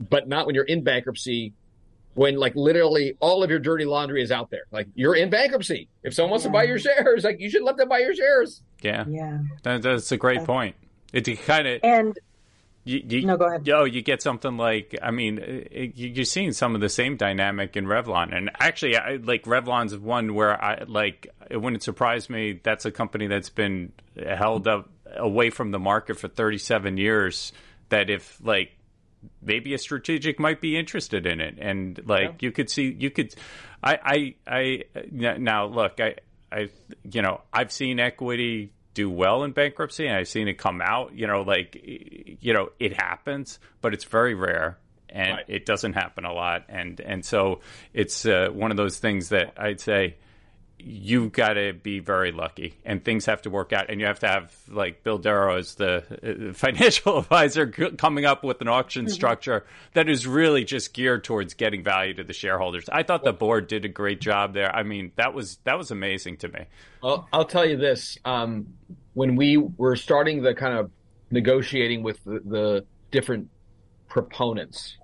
but 0.00 0.26
not 0.28 0.46
when 0.46 0.54
you're 0.54 0.64
in 0.64 0.82
bankruptcy. 0.82 1.52
When 2.14 2.36
like 2.36 2.54
literally 2.54 3.16
all 3.20 3.42
of 3.42 3.50
your 3.50 3.58
dirty 3.58 3.84
laundry 3.84 4.22
is 4.22 4.30
out 4.30 4.50
there, 4.50 4.64
like 4.70 4.86
you're 4.94 5.16
in 5.16 5.30
bankruptcy. 5.30 5.88
If 6.02 6.14
someone 6.14 6.30
wants 6.30 6.44
yeah. 6.44 6.50
to 6.50 6.52
buy 6.52 6.62
your 6.64 6.78
shares, 6.78 7.24
like 7.24 7.40
you 7.40 7.50
should 7.50 7.62
let 7.62 7.76
them 7.76 7.88
buy 7.88 7.98
your 7.98 8.14
shares. 8.14 8.62
Yeah, 8.82 9.04
yeah, 9.08 9.38
that, 9.62 9.82
that's 9.82 10.12
a 10.12 10.16
great 10.16 10.44
point. 10.44 10.76
It 11.12 11.24
kind 11.44 11.66
of 11.66 11.80
and 11.82 12.18
you, 12.84 13.02
you, 13.08 13.26
no, 13.26 13.38
go 13.38 13.46
ahead. 13.46 13.66
Yo, 13.66 13.84
you 13.84 14.02
get 14.02 14.20
something 14.20 14.58
like 14.58 14.94
I 15.02 15.10
mean, 15.10 15.38
it, 15.42 15.92
you're 15.96 16.26
seeing 16.26 16.52
some 16.52 16.74
of 16.74 16.82
the 16.82 16.90
same 16.90 17.16
dynamic 17.16 17.76
in 17.76 17.86
Revlon, 17.86 18.36
and 18.36 18.50
actually, 18.60 18.96
I, 18.96 19.16
like 19.16 19.44
Revlon's 19.44 19.96
one 19.96 20.34
where 20.34 20.62
I 20.62 20.84
like 20.86 21.28
it 21.50 21.56
wouldn't 21.56 21.82
surprise 21.82 22.28
me. 22.28 22.60
That's 22.62 22.84
a 22.84 22.90
company 22.90 23.26
that's 23.26 23.48
been 23.48 23.92
held 24.16 24.68
up 24.68 24.90
away 25.16 25.48
from 25.48 25.70
the 25.70 25.78
market 25.78 26.18
for 26.18 26.28
37 26.28 26.98
years. 26.98 27.52
That 27.88 28.10
if 28.10 28.38
like 28.42 28.72
maybe 29.42 29.74
a 29.74 29.78
strategic 29.78 30.38
might 30.38 30.60
be 30.60 30.76
interested 30.76 31.26
in 31.26 31.40
it, 31.40 31.58
and 31.60 32.00
like 32.06 32.22
yeah. 32.22 32.36
you 32.40 32.52
could 32.52 32.70
see, 32.70 32.94
you 32.98 33.10
could. 33.10 33.34
I 33.82 33.98
I 34.04 34.34
I 34.46 34.84
now 35.10 35.66
look, 35.66 36.00
I 36.00 36.16
I 36.50 36.68
you 37.10 37.22
know 37.22 37.40
I've 37.52 37.72
seen 37.72 38.00
equity 38.00 38.72
do 38.94 39.10
well 39.10 39.42
in 39.42 39.52
bankruptcy 39.52 40.06
and 40.06 40.16
I've 40.16 40.28
seen 40.28 40.48
it 40.48 40.54
come 40.54 40.80
out, 40.80 41.14
you 41.14 41.26
know, 41.26 41.42
like, 41.42 41.78
you 41.82 42.54
know, 42.54 42.70
it 42.78 42.94
happens, 42.94 43.58
but 43.80 43.92
it's 43.92 44.04
very 44.04 44.34
rare 44.34 44.78
and 45.08 45.36
right. 45.36 45.44
it 45.48 45.66
doesn't 45.66 45.92
happen 45.92 46.24
a 46.24 46.32
lot. 46.32 46.64
And, 46.68 47.00
and 47.00 47.24
so 47.24 47.60
it's 47.92 48.24
uh, 48.24 48.48
one 48.52 48.70
of 48.70 48.76
those 48.76 48.98
things 48.98 49.28
that 49.30 49.54
I'd 49.56 49.80
say 49.80 50.16
you've 50.86 51.32
got 51.32 51.54
to 51.54 51.72
be 51.72 51.98
very 51.98 52.30
lucky 52.30 52.74
and 52.84 53.02
things 53.04 53.24
have 53.24 53.40
to 53.42 53.50
work 53.50 53.72
out 53.72 53.88
and 53.88 54.00
you 54.00 54.06
have 54.06 54.18
to 54.20 54.28
have 54.28 54.54
like 54.68 55.02
Bill 55.02 55.18
Derrough 55.18 55.58
as 55.58 55.74
the 55.76 56.50
uh, 56.50 56.52
financial 56.52 57.18
advisor 57.20 57.66
coming 57.66 58.24
up 58.24 58.44
with 58.44 58.60
an 58.60 58.68
auction 58.68 59.06
mm-hmm. 59.06 59.12
structure 59.12 59.64
that 59.94 60.08
is 60.08 60.26
really 60.26 60.64
just 60.64 60.92
geared 60.92 61.24
towards 61.24 61.54
getting 61.54 61.82
value 61.82 62.12
to 62.14 62.24
the 62.24 62.34
shareholders. 62.34 62.88
I 62.90 63.02
thought 63.02 63.24
the 63.24 63.32
board 63.32 63.66
did 63.66 63.84
a 63.84 63.88
great 63.88 64.20
job 64.20 64.52
there. 64.52 64.74
I 64.74 64.82
mean 64.82 65.12
that 65.16 65.32
was 65.32 65.58
that 65.64 65.78
was 65.78 65.90
amazing 65.90 66.36
to 66.38 66.48
me. 66.48 66.66
Well 67.02 67.28
i'll 67.32 67.46
tell 67.46 67.66
you 67.66 67.76
this 67.76 68.18
um, 68.24 68.66
when 69.14 69.36
we 69.36 69.56
were 69.56 69.96
starting 69.96 70.42
the 70.42 70.54
kind 70.54 70.78
of 70.78 70.90
negotiating 71.30 72.02
with 72.02 72.22
the, 72.24 72.40
the 72.44 72.86
different 73.10 73.48
proponents 74.08 74.96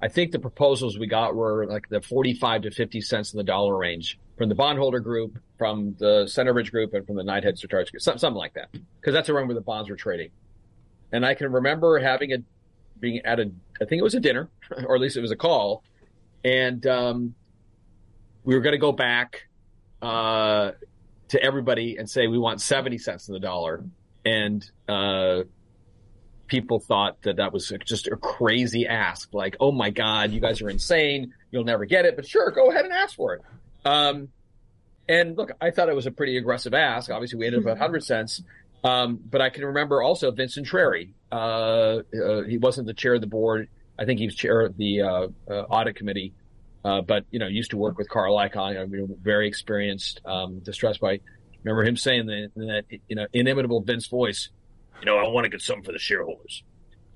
i 0.00 0.08
think 0.08 0.30
the 0.30 0.38
proposals 0.38 0.98
we 0.98 1.06
got 1.06 1.34
were 1.34 1.66
like 1.66 1.88
the 1.88 2.00
45 2.00 2.62
to 2.62 2.70
50 2.70 3.00
cents 3.00 3.32
in 3.32 3.38
the 3.38 3.44
dollar 3.44 3.76
range 3.76 4.18
from 4.36 4.48
the 4.48 4.54
bondholder 4.54 5.00
group, 5.00 5.38
from 5.58 5.94
the 5.98 6.26
Center 6.26 6.52
Centerbridge 6.52 6.70
group, 6.70 6.94
and 6.94 7.06
from 7.06 7.16
the 7.16 7.22
Knighthead 7.22 7.58
Certares 7.58 7.90
group, 7.90 8.02
something 8.02 8.34
like 8.34 8.54
that, 8.54 8.70
because 8.72 9.14
that's 9.14 9.28
around 9.28 9.48
where 9.48 9.54
the 9.54 9.60
bonds 9.60 9.88
were 9.88 9.96
trading. 9.96 10.30
And 11.12 11.24
I 11.24 11.34
can 11.34 11.52
remember 11.52 11.98
having 11.98 12.32
a 12.32 12.38
being 12.98 13.20
at 13.24 13.40
a 13.40 13.50
I 13.80 13.84
think 13.84 14.00
it 14.00 14.02
was 14.02 14.14
a 14.14 14.20
dinner, 14.20 14.48
or 14.86 14.94
at 14.94 15.00
least 15.00 15.16
it 15.16 15.20
was 15.20 15.30
a 15.30 15.36
call, 15.36 15.82
and 16.44 16.86
um, 16.86 17.34
we 18.44 18.54
were 18.54 18.60
going 18.60 18.74
to 18.74 18.78
go 18.78 18.92
back 18.92 19.48
uh, 20.02 20.72
to 21.28 21.42
everybody 21.42 21.96
and 21.96 22.08
say 22.08 22.26
we 22.26 22.38
want 22.38 22.60
seventy 22.60 22.98
cents 22.98 23.28
in 23.28 23.34
the 23.34 23.40
dollar, 23.40 23.84
and 24.24 24.68
uh, 24.88 25.42
people 26.46 26.78
thought 26.78 27.22
that 27.22 27.36
that 27.36 27.52
was 27.52 27.72
just 27.84 28.06
a 28.08 28.16
crazy 28.16 28.86
ask. 28.86 29.32
Like, 29.32 29.56
oh 29.60 29.72
my 29.72 29.90
god, 29.90 30.32
you 30.32 30.40
guys 30.40 30.60
are 30.60 30.68
insane! 30.68 31.32
You'll 31.50 31.64
never 31.64 31.86
get 31.86 32.04
it. 32.04 32.16
But 32.16 32.26
sure, 32.26 32.50
go 32.50 32.70
ahead 32.70 32.84
and 32.84 32.92
ask 32.92 33.14
for 33.14 33.34
it. 33.34 33.42
Um, 33.86 34.28
and 35.08 35.36
look, 35.36 35.52
I 35.60 35.70
thought 35.70 35.88
it 35.88 35.94
was 35.94 36.06
a 36.06 36.10
pretty 36.10 36.36
aggressive 36.36 36.74
ask. 36.74 37.10
Obviously, 37.10 37.38
we 37.38 37.46
ended 37.46 37.62
up 37.62 37.68
at 37.68 37.78
100 37.78 38.02
cents. 38.02 38.42
Um, 38.82 39.18
but 39.24 39.40
I 39.40 39.50
can 39.50 39.64
remember 39.64 40.02
also 40.02 40.30
Vincent 40.30 40.66
Intrieri. 40.66 41.12
Uh, 41.30 41.34
uh, 41.34 42.42
he 42.42 42.58
wasn't 42.58 42.86
the 42.86 42.94
chair 42.94 43.14
of 43.14 43.20
the 43.20 43.26
board. 43.26 43.68
I 43.98 44.04
think 44.04 44.20
he 44.20 44.26
was 44.26 44.34
chair 44.34 44.60
of 44.60 44.76
the 44.76 45.02
uh, 45.02 45.28
uh 45.48 45.54
audit 45.62 45.96
committee. 45.96 46.34
Uh, 46.84 47.00
but 47.00 47.24
you 47.30 47.38
know, 47.38 47.46
used 47.46 47.70
to 47.70 47.76
work 47.76 47.98
with 47.98 48.08
Carl 48.08 48.36
Icahn. 48.36 48.80
I 48.80 48.84
mean, 48.84 49.16
very 49.20 49.48
experienced, 49.48 50.20
um, 50.24 50.60
distressed 50.60 51.00
by. 51.00 51.20
Remember 51.64 51.82
him 51.82 51.96
saying 51.96 52.26
that, 52.26 52.50
that 52.54 52.84
you 53.08 53.16
know, 53.16 53.26
inimitable 53.32 53.80
Vince 53.80 54.06
voice. 54.06 54.50
You 55.00 55.06
know, 55.06 55.18
I 55.18 55.26
want 55.28 55.44
to 55.44 55.48
get 55.48 55.62
something 55.62 55.82
for 55.82 55.90
the 55.90 55.98
shareholders. 55.98 56.62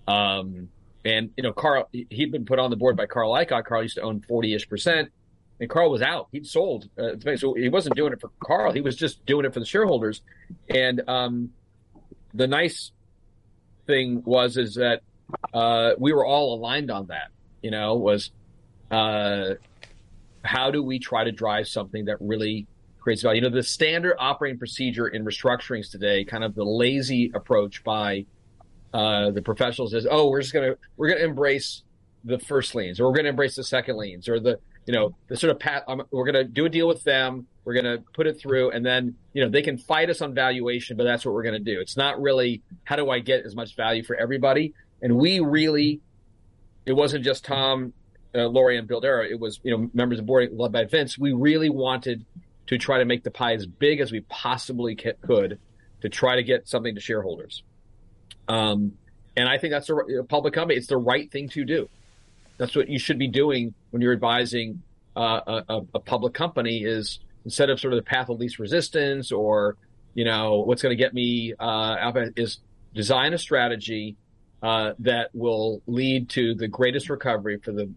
Um, 0.08 0.70
and 1.04 1.30
you 1.36 1.44
know, 1.44 1.52
Carl, 1.52 1.88
he'd 1.92 2.32
been 2.32 2.46
put 2.46 2.58
on 2.58 2.70
the 2.70 2.76
board 2.76 2.96
by 2.96 3.06
Carl 3.06 3.32
Icahn. 3.32 3.64
Carl 3.64 3.82
used 3.82 3.94
to 3.94 4.02
own 4.02 4.22
forty-ish 4.22 4.68
percent 4.68 5.12
and 5.60 5.68
Carl 5.68 5.90
was 5.90 6.02
out. 6.02 6.28
He'd 6.32 6.46
sold. 6.46 6.88
Uh, 6.98 7.36
so 7.36 7.54
he 7.54 7.68
wasn't 7.68 7.94
doing 7.94 8.12
it 8.12 8.20
for 8.20 8.30
Carl. 8.42 8.72
He 8.72 8.80
was 8.80 8.96
just 8.96 9.24
doing 9.26 9.44
it 9.44 9.52
for 9.52 9.60
the 9.60 9.66
shareholders. 9.66 10.22
And 10.70 11.02
um, 11.06 11.50
the 12.32 12.46
nice 12.46 12.92
thing 13.86 14.22
was 14.24 14.56
is 14.56 14.76
that 14.76 15.02
uh, 15.52 15.92
we 15.98 16.12
were 16.12 16.24
all 16.24 16.54
aligned 16.54 16.90
on 16.90 17.08
that. 17.08 17.28
You 17.62 17.70
know, 17.70 17.96
was 17.96 18.30
uh, 18.90 19.54
how 20.42 20.70
do 20.70 20.82
we 20.82 20.98
try 20.98 21.24
to 21.24 21.32
drive 21.32 21.68
something 21.68 22.06
that 22.06 22.16
really 22.20 22.66
creates 22.98 23.20
value? 23.20 23.42
You 23.42 23.50
know, 23.50 23.54
the 23.54 23.62
standard 23.62 24.16
operating 24.18 24.58
procedure 24.58 25.08
in 25.08 25.26
restructurings 25.26 25.90
today, 25.90 26.24
kind 26.24 26.42
of 26.42 26.54
the 26.54 26.64
lazy 26.64 27.30
approach 27.34 27.84
by 27.84 28.24
uh, 28.94 29.30
the 29.30 29.42
professionals 29.42 29.92
is, 29.92 30.06
oh, 30.10 30.30
we're 30.30 30.40
just 30.40 30.54
gonna 30.54 30.74
we're 30.96 31.10
gonna 31.10 31.24
embrace 31.24 31.82
the 32.24 32.38
first 32.38 32.74
liens, 32.74 32.98
or 32.98 33.08
we're 33.08 33.16
gonna 33.16 33.28
embrace 33.28 33.56
the 33.56 33.64
second 33.64 33.98
liens, 33.98 34.26
or 34.26 34.40
the 34.40 34.58
you 34.90 34.96
know, 34.96 35.14
the 35.28 35.36
sort 35.36 35.52
of 35.52 35.60
pat, 35.60 35.84
um, 35.86 36.02
we're 36.10 36.24
going 36.24 36.44
to 36.44 36.50
do 36.52 36.64
a 36.64 36.68
deal 36.68 36.88
with 36.88 37.04
them. 37.04 37.46
We're 37.64 37.74
going 37.74 37.84
to 37.84 38.02
put 38.12 38.26
it 38.26 38.40
through 38.40 38.72
and 38.72 38.84
then, 38.84 39.14
you 39.32 39.40
know, 39.40 39.48
they 39.48 39.62
can 39.62 39.78
fight 39.78 40.10
us 40.10 40.20
on 40.20 40.34
valuation, 40.34 40.96
but 40.96 41.04
that's 41.04 41.24
what 41.24 41.32
we're 41.32 41.44
going 41.44 41.62
to 41.62 41.74
do. 41.74 41.80
It's 41.80 41.96
not 41.96 42.20
really 42.20 42.62
how 42.82 42.96
do 42.96 43.08
I 43.08 43.20
get 43.20 43.46
as 43.46 43.54
much 43.54 43.76
value 43.76 44.02
for 44.02 44.16
everybody? 44.16 44.74
And 45.00 45.16
we 45.16 45.38
really, 45.38 46.00
it 46.86 46.94
wasn't 46.94 47.22
just 47.24 47.44
Tom, 47.44 47.92
uh, 48.34 48.38
Lauria 48.38 48.80
and 48.80 48.88
Bill 48.88 49.00
Derrough. 49.00 49.30
It 49.30 49.38
was, 49.38 49.60
you 49.62 49.70
know, 49.70 49.88
members 49.94 50.18
of 50.18 50.24
the 50.24 50.26
board 50.26 50.48
led 50.52 50.72
by 50.72 50.86
Vince. 50.86 51.16
We 51.16 51.34
really 51.34 51.70
wanted 51.70 52.26
to 52.66 52.76
try 52.76 52.98
to 52.98 53.04
make 53.04 53.22
the 53.22 53.30
pie 53.30 53.52
as 53.52 53.66
big 53.66 54.00
as 54.00 54.10
we 54.10 54.22
possibly 54.22 54.96
could 54.96 55.60
to 56.00 56.08
try 56.08 56.34
to 56.34 56.42
get 56.42 56.66
something 56.66 56.96
to 56.96 57.00
shareholders. 57.00 57.62
Um, 58.48 58.94
and 59.36 59.48
I 59.48 59.58
think 59.58 59.70
that's 59.70 59.88
a, 59.88 59.94
a 59.94 60.24
public 60.24 60.52
company. 60.54 60.78
It's 60.78 60.88
the 60.88 60.96
right 60.96 61.30
thing 61.30 61.48
to 61.50 61.64
do. 61.64 61.88
That's 62.60 62.76
what 62.76 62.90
you 62.90 62.98
should 62.98 63.18
be 63.18 63.26
doing 63.26 63.72
when 63.88 64.02
you're 64.02 64.12
advising 64.12 64.82
uh, 65.16 65.62
a, 65.66 65.80
a, 65.94 65.98
public 65.98 66.34
company 66.34 66.84
is 66.84 67.20
instead 67.46 67.70
of 67.70 67.80
sort 67.80 67.94
of 67.94 67.98
the 67.98 68.04
path 68.04 68.28
of 68.28 68.38
least 68.38 68.58
resistance 68.58 69.32
or, 69.32 69.78
you 70.12 70.26
know, 70.26 70.60
what's 70.60 70.82
going 70.82 70.94
to 70.94 71.02
get 71.02 71.14
me 71.14 71.54
uh, 71.58 72.12
is 72.36 72.58
design 72.94 73.32
a 73.32 73.38
strategy 73.38 74.14
uh, 74.62 74.92
that 74.98 75.30
will 75.32 75.80
lead 75.86 76.28
to 76.28 76.54
the 76.54 76.68
greatest 76.68 77.08
recovery 77.08 77.56
for 77.56 77.72
the 77.72 77.90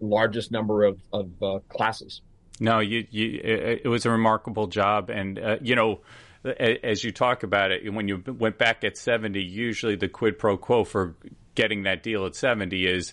largest 0.00 0.52
number 0.52 0.84
of, 0.84 1.00
of 1.12 1.42
uh, 1.42 1.58
classes. 1.68 2.22
No, 2.60 2.78
you, 2.78 3.08
you, 3.10 3.40
it 3.42 3.88
was 3.88 4.06
a 4.06 4.10
remarkable 4.10 4.68
job. 4.68 5.10
And, 5.10 5.36
uh, 5.36 5.56
you 5.60 5.74
know, 5.74 6.02
as 6.44 7.02
you 7.02 7.10
talk 7.10 7.42
about 7.42 7.72
it, 7.72 7.92
when 7.92 8.06
you 8.06 8.22
went 8.24 8.56
back 8.56 8.84
at 8.84 8.96
70, 8.96 9.42
usually 9.42 9.96
the 9.96 10.08
quid 10.08 10.38
pro 10.38 10.56
quo 10.56 10.84
for 10.84 11.16
getting 11.56 11.82
that 11.82 12.04
deal 12.04 12.24
at 12.24 12.36
70 12.36 12.86
is 12.86 13.12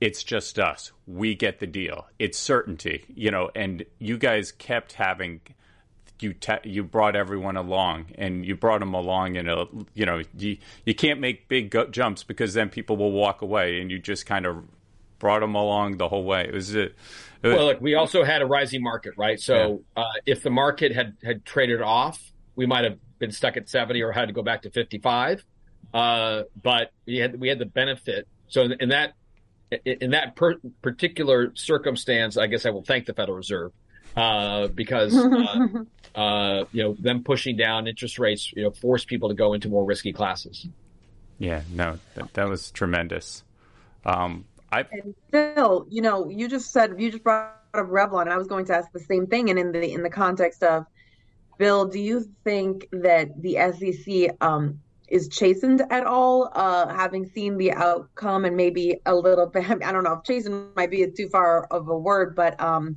it's 0.00 0.22
just 0.22 0.58
us. 0.58 0.92
We 1.06 1.34
get 1.34 1.58
the 1.58 1.66
deal. 1.66 2.06
It's 2.18 2.38
certainty, 2.38 3.04
you 3.14 3.30
know. 3.30 3.50
And 3.54 3.84
you 3.98 4.18
guys 4.18 4.52
kept 4.52 4.94
having 4.94 5.40
you 6.20 6.32
te- 6.32 6.64
you 6.64 6.82
brought 6.82 7.16
everyone 7.16 7.56
along, 7.56 8.06
and 8.16 8.44
you 8.44 8.56
brought 8.56 8.80
them 8.80 8.94
along 8.94 9.36
in 9.36 9.48
a 9.48 9.66
you 9.94 10.06
know 10.06 10.22
you 10.36 10.58
you 10.84 10.94
can't 10.94 11.20
make 11.20 11.48
big 11.48 11.70
go- 11.70 11.86
jumps 11.86 12.22
because 12.22 12.54
then 12.54 12.68
people 12.68 12.96
will 12.96 13.12
walk 13.12 13.42
away, 13.42 13.80
and 13.80 13.90
you 13.90 13.98
just 13.98 14.26
kind 14.26 14.46
of 14.46 14.64
brought 15.18 15.40
them 15.40 15.54
along 15.54 15.96
the 15.96 16.08
whole 16.08 16.24
way. 16.24 16.44
It 16.44 16.54
was 16.54 16.74
it. 16.74 16.94
well, 17.42 17.66
look, 17.66 17.80
we 17.80 17.94
also 17.94 18.24
had 18.24 18.42
a 18.42 18.46
rising 18.46 18.82
market, 18.82 19.14
right? 19.16 19.40
So 19.40 19.82
yeah. 19.96 20.02
uh, 20.02 20.12
if 20.26 20.42
the 20.42 20.50
market 20.50 20.92
had 20.94 21.16
had 21.22 21.44
traded 21.44 21.82
off, 21.82 22.32
we 22.54 22.66
might 22.66 22.84
have 22.84 22.98
been 23.18 23.32
stuck 23.32 23.56
at 23.56 23.68
seventy 23.68 24.02
or 24.02 24.12
had 24.12 24.26
to 24.26 24.34
go 24.34 24.42
back 24.42 24.62
to 24.62 24.70
fifty 24.70 24.98
five. 24.98 25.44
Uh, 25.92 26.42
but 26.62 26.92
we 27.06 27.16
had 27.16 27.38
we 27.38 27.48
had 27.48 27.58
the 27.58 27.66
benefit. 27.66 28.26
So 28.48 28.62
in, 28.62 28.72
in 28.80 28.88
that 28.90 29.14
in 29.84 30.10
that 30.10 30.36
per- 30.36 30.60
particular 30.82 31.52
circumstance, 31.54 32.36
I 32.36 32.46
guess 32.46 32.66
I 32.66 32.70
will 32.70 32.84
thank 32.84 33.06
the 33.06 33.14
Federal 33.14 33.36
Reserve 33.36 33.72
uh, 34.16 34.68
because 34.68 35.14
uh, 35.16 35.66
uh, 36.14 36.64
you 36.72 36.82
know 36.82 36.96
them 36.98 37.22
pushing 37.22 37.56
down 37.56 37.86
interest 37.86 38.18
rates, 38.18 38.52
you 38.54 38.62
know, 38.62 38.70
force 38.70 39.04
people 39.04 39.28
to 39.28 39.34
go 39.34 39.52
into 39.52 39.68
more 39.68 39.84
risky 39.84 40.12
classes. 40.12 40.66
Yeah, 41.38 41.62
no, 41.72 41.98
that, 42.14 42.32
that 42.34 42.48
was 42.48 42.70
tremendous. 42.70 43.44
Um, 44.04 44.44
I 44.72 44.86
and 44.90 45.14
Phil, 45.30 45.86
you 45.90 46.00
know, 46.00 46.28
you 46.28 46.48
just 46.48 46.72
said 46.72 46.94
you 46.98 47.10
just 47.10 47.22
brought 47.22 47.56
up 47.74 47.86
Revlon. 47.86 48.22
And 48.22 48.30
I 48.30 48.38
was 48.38 48.46
going 48.46 48.64
to 48.66 48.74
ask 48.74 48.90
the 48.92 49.00
same 49.00 49.26
thing, 49.26 49.50
and 49.50 49.58
in 49.58 49.72
the 49.72 49.92
in 49.92 50.02
the 50.02 50.10
context 50.10 50.62
of 50.62 50.86
Bill, 51.58 51.86
do 51.86 51.98
you 51.98 52.24
think 52.44 52.88
that 52.92 53.40
the 53.40 53.56
SEC 53.56 54.36
um, 54.40 54.80
is 55.08 55.28
chastened 55.28 55.82
at 55.90 56.04
all, 56.04 56.50
uh, 56.52 56.88
having 56.88 57.26
seen 57.26 57.56
the 57.56 57.72
outcome 57.72 58.44
and 58.44 58.56
maybe 58.56 59.00
a 59.06 59.14
little 59.14 59.46
bit, 59.46 59.70
I 59.84 59.92
don't 59.92 60.04
know 60.04 60.14
if 60.14 60.24
chastened 60.24 60.74
might 60.76 60.90
be 60.90 61.06
too 61.10 61.28
far 61.28 61.64
of 61.64 61.88
a 61.88 61.98
word, 61.98 62.34
but 62.34 62.60
um, 62.60 62.96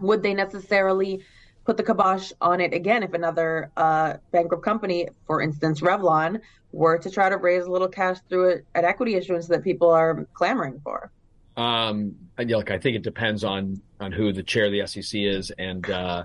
would 0.00 0.22
they 0.22 0.34
necessarily 0.34 1.22
put 1.64 1.76
the 1.76 1.82
kibosh 1.82 2.32
on 2.40 2.60
it 2.60 2.74
again 2.74 3.02
if 3.02 3.14
another 3.14 3.70
uh, 3.76 4.14
bankrupt 4.32 4.64
company, 4.64 5.08
for 5.26 5.40
instance, 5.40 5.80
Revlon, 5.80 6.40
were 6.72 6.98
to 6.98 7.10
try 7.10 7.28
to 7.28 7.36
raise 7.36 7.64
a 7.64 7.70
little 7.70 7.88
cash 7.88 8.18
through 8.28 8.48
it 8.48 8.66
at 8.74 8.84
equity 8.84 9.14
issuance 9.14 9.46
that 9.48 9.62
people 9.62 9.90
are 9.90 10.26
clamoring 10.34 10.80
for? 10.82 11.12
Um, 11.56 12.14
look, 12.38 12.70
I 12.70 12.78
think 12.78 12.96
it 12.96 13.02
depends 13.02 13.44
on 13.44 13.80
on 14.00 14.10
who 14.10 14.32
the 14.32 14.42
chair 14.42 14.66
of 14.66 14.72
the 14.72 14.86
SEC 14.86 15.20
is 15.20 15.52
and 15.58 15.88
uh, 15.90 16.24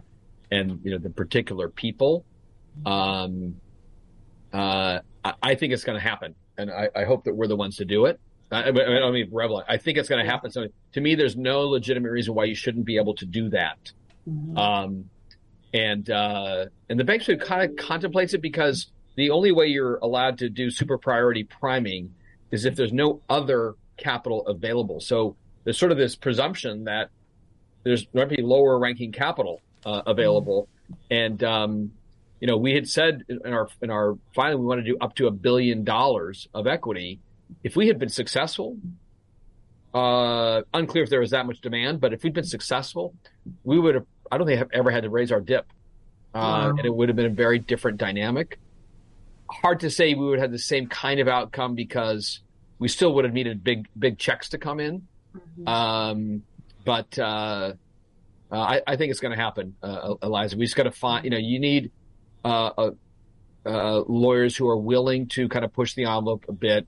and 0.51 0.79
you 0.83 0.91
know 0.91 0.97
the 0.97 1.09
particular 1.09 1.69
people. 1.69 2.25
Um, 2.85 3.55
uh, 4.57 4.99
I, 5.41 5.55
think 5.55 5.73
it's 5.73 5.83
going 5.83 5.97
to 5.99 6.03
happen, 6.03 6.35
and 6.57 6.71
I, 6.71 6.89
I, 6.95 7.03
hope 7.03 7.25
that 7.25 7.35
we're 7.35 7.47
the 7.47 7.55
ones 7.55 7.77
to 7.77 7.85
do 7.85 8.05
it. 8.05 8.19
I, 8.51 8.69
I 8.69 8.71
mean 9.11 9.29
Revlon. 9.29 9.63
I 9.67 9.77
think 9.77 9.97
it's 9.97 10.09
going 10.09 10.23
to 10.23 10.29
happen. 10.29 10.51
So 10.51 10.67
to 10.93 11.01
me, 11.01 11.15
there's 11.15 11.35
no 11.35 11.61
legitimate 11.61 12.09
reason 12.09 12.33
why 12.33 12.45
you 12.45 12.55
shouldn't 12.55 12.85
be 12.85 12.97
able 12.97 13.13
to 13.15 13.25
do 13.25 13.49
that. 13.49 13.91
Mm-hmm. 14.27 14.57
Um, 14.57 15.09
and 15.73 16.09
uh, 16.09 16.65
and 16.89 16.99
the 16.99 17.03
bank 17.03 17.21
should 17.21 17.41
kind 17.41 17.69
of 17.69 17.77
contemplates 17.77 18.33
it 18.33 18.41
because 18.41 18.87
the 19.15 19.29
only 19.29 19.51
way 19.51 19.67
you're 19.67 19.97
allowed 19.97 20.37
to 20.39 20.49
do 20.49 20.71
super 20.71 20.97
priority 20.97 21.43
priming 21.43 22.13
is 22.51 22.65
if 22.65 22.75
there's 22.75 22.93
no 22.93 23.21
other 23.29 23.75
capital 23.97 24.47
available. 24.47 24.99
So 25.01 25.35
there's 25.63 25.77
sort 25.77 25.91
of 25.91 25.97
this 25.97 26.15
presumption 26.15 26.85
that 26.85 27.09
there's 27.83 28.07
might 28.13 28.29
be 28.29 28.41
lower 28.41 28.79
ranking 28.79 29.11
capital 29.11 29.61
uh, 29.85 30.03
available, 30.07 30.69
mm-hmm. 30.89 31.13
and 31.13 31.43
um, 31.43 31.91
you 32.39 32.47
know, 32.47 32.57
we 32.57 32.73
had 32.73 32.87
said 32.87 33.23
in 33.27 33.53
our 33.53 33.67
in 33.81 33.89
our 33.89 34.17
filing 34.35 34.59
we 34.59 34.65
want 34.65 34.79
to 34.83 34.91
do 34.91 34.97
up 35.01 35.15
to 35.15 35.27
a 35.27 35.31
billion 35.31 35.83
dollars 35.83 36.47
of 36.53 36.67
equity. 36.67 37.19
If 37.63 37.75
we 37.75 37.87
had 37.87 37.97
been 37.97 38.09
successful, 38.09 38.77
uh, 39.93 40.61
unclear 40.73 41.03
if 41.03 41.09
there 41.09 41.19
was 41.19 41.31
that 41.31 41.45
much 41.45 41.61
demand, 41.61 41.99
but 41.99 42.13
if 42.13 42.23
we'd 42.23 42.33
been 42.33 42.43
successful, 42.43 43.15
we 43.63 43.79
would 43.79 43.95
have. 43.95 44.05
I 44.31 44.37
don't 44.37 44.45
think 44.45 44.59
have 44.59 44.69
ever 44.73 44.91
had 44.91 45.03
to 45.03 45.09
raise 45.09 45.31
our 45.31 45.39
dip, 45.39 45.65
uh, 46.35 46.39
wow. 46.39 46.69
and 46.69 46.85
it 46.85 46.93
would 46.93 47.09
have 47.09 47.15
been 47.15 47.25
a 47.25 47.29
very 47.29 47.59
different 47.59 47.97
dynamic. 47.97 48.59
Hard 49.49 49.79
to 49.79 49.89
say 49.89 50.13
we 50.13 50.25
would 50.25 50.39
have 50.39 50.51
the 50.51 50.59
same 50.59 50.87
kind 50.87 51.19
of 51.19 51.27
outcome 51.27 51.73
because 51.73 52.41
we 52.77 52.87
still 52.89 53.13
would 53.15 53.25
have 53.25 53.33
needed 53.33 53.63
big 53.63 53.87
big 53.97 54.19
checks 54.19 54.49
to 54.49 54.57
come 54.57 54.79
in. 54.79 55.07
Mm-hmm. 55.35 55.67
Um, 55.67 56.43
but 56.83 57.17
uh, 57.17 57.73
uh 58.51 58.55
I, 58.59 58.81
I, 58.85 58.95
think 58.97 59.11
it's 59.11 59.19
going 59.19 59.35
to 59.35 59.41
happen, 59.41 59.75
uh, 59.81 60.15
Eliza. 60.21 60.57
We 60.57 60.65
just 60.65 60.75
got 60.75 60.83
to 60.83 60.91
find. 60.91 61.23
You 61.23 61.31
know, 61.31 61.37
you 61.37 61.59
need 61.59 61.91
uh, 62.47 62.71
uh, 62.77 62.91
uh, 63.65 64.03
lawyers 64.07 64.55
who 64.55 64.67
are 64.67 64.77
willing 64.77 65.27
to 65.27 65.49
kind 65.49 65.65
of 65.65 65.73
push 65.73 65.93
the 65.93 66.05
envelope 66.05 66.45
a 66.47 66.53
bit. 66.53 66.87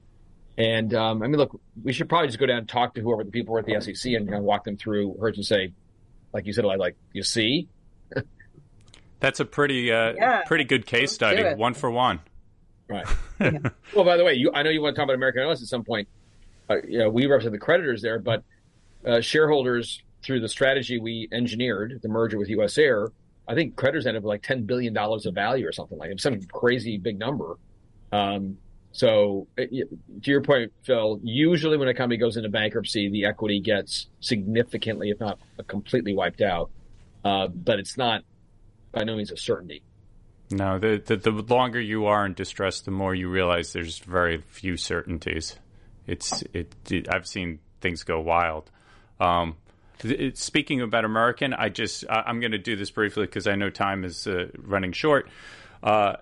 And 0.58 0.94
um, 0.94 1.24
I 1.24 1.28
mean, 1.28 1.38
look, 1.38 1.60
we 1.82 1.94
should 1.94 2.10
probably 2.10 2.28
just 2.28 2.40
go 2.40 2.46
down 2.46 2.60
and 2.60 2.70
talk 2.70 2.96
to 2.96 3.02
whoever 3.02 3.24
the 3.24 3.32
people 3.32 3.54
were 3.54 3.60
at 3.60 3.66
the 3.66 3.80
SEC 3.80 4.12
and 4.14 4.28
kind 4.28 4.40
of 4.40 4.44
walk 4.44 4.66
them 4.66 4.78
through 4.78 5.18
Hertz 5.20 5.38
and 5.38 5.46
say, 5.46 5.74
like 6.34 6.46
you 6.46 6.54
said, 6.54 6.66
like, 6.66 6.96
you 7.14 7.24
see, 7.24 7.68
That's 9.20 9.40
a 9.40 9.46
pretty 9.46 9.92
uh, 9.92 10.14
yeah. 10.16 10.44
pretty 10.46 10.64
good 10.64 10.86
case 10.86 11.12
study. 11.12 11.44
One 11.56 11.74
for 11.74 11.92
one. 11.92 12.22
Right. 12.88 13.06
yeah. 13.40 13.58
Well, 13.96 14.06
by 14.06 14.18
the 14.18 14.24
way, 14.24 14.34
you, 14.36 14.52
I 14.54 14.64
know 14.64 14.70
you 14.70 14.82
want 14.82 14.96
to 14.96 15.00
talk 15.00 15.06
about 15.06 15.16
American 15.16 15.42
Airlines 15.42 15.62
at 15.62 15.68
some 15.68 15.84
point. 15.84 16.08
Uh, 16.70 16.78
you 16.88 17.00
know, 17.00 17.10
we 17.10 17.26
represent 17.26 17.54
the 17.54 17.60
creditors 17.60 18.02
there, 18.02 18.20
but 18.20 18.44
uh, 19.06 19.22
shareholders 19.22 20.02
through 20.24 20.40
the 20.40 20.50
strategy 20.50 21.00
we 21.00 21.28
engineered, 21.32 22.00
the 22.02 22.10
merger 22.10 22.38
with 22.38 22.50
U.S. 22.50 22.78
Air, 22.78 23.10
I 23.50 23.56
think 23.56 23.76
creditors 23.76 24.06
ended 24.06 24.20
up 24.20 24.26
with 24.26 24.30
like 24.30 24.44
ten 24.44 24.64
billion 24.66 24.94
dollars 24.94 25.26
of 25.26 25.34
value 25.34 25.68
or 25.68 25.72
something 25.72 25.98
like 25.98 26.12
it. 26.12 26.22
Some 26.22 26.40
crazy 26.44 26.98
big 26.98 27.18
number. 27.18 27.58
Um, 28.12 28.58
so 28.92 29.48
it, 29.58 29.90
to 30.24 30.32
your 30.32 30.42
point, 30.42 30.72
Phil, 30.84 31.20
usually 31.24 31.78
when 31.78 31.88
a 31.88 31.94
company 31.96 32.18
goes 32.18 32.38
into 32.38 32.50
bankruptcy, 32.50 33.10
the 33.10 33.26
equity 33.26 33.60
gets 33.60 34.08
significantly, 34.20 35.10
if 35.10 35.20
not 35.20 35.40
completely 35.68 36.14
wiped 36.14 36.42
out. 36.42 36.70
Uh, 37.26 37.48
but 37.48 37.80
it's 37.80 37.98
not 37.98 38.22
by 38.92 39.04
no 39.04 39.16
means 39.16 39.32
a 39.32 39.38
certainty. 39.38 39.82
No, 40.52 40.80
the, 40.80 41.02
the, 41.06 41.18
the 41.18 41.54
longer 41.54 41.80
you 41.80 42.06
are 42.06 42.26
in 42.26 42.34
distress, 42.34 42.82
the 42.82 42.92
more 42.92 43.14
you 43.14 43.30
realize 43.30 43.74
there's 43.74 44.00
very 44.00 44.42
few 44.48 44.78
certainties. 44.78 45.56
It's 46.08 46.44
it, 46.54 46.76
it 46.90 47.08
I've 47.12 47.28
seen 47.28 47.60
things 47.82 48.04
go 48.04 48.20
wild. 48.20 48.72
Um, 49.20 49.58
speaking 50.34 50.82
about 50.82 51.06
American, 51.06 51.54
I 51.54 51.70
just 51.70 52.06
I, 52.10 52.30
am 52.30 52.40
going 52.40 52.52
to 52.52 52.58
do 52.58 52.76
this 52.76 52.92
briefly 52.92 53.26
because 53.26 53.48
I 53.48 53.56
know 53.56 53.70
time 53.70 54.04
is 54.04 54.28
uh, 54.28 54.48
running 54.58 54.92
short. 54.92 55.30
Uh, 55.84 56.18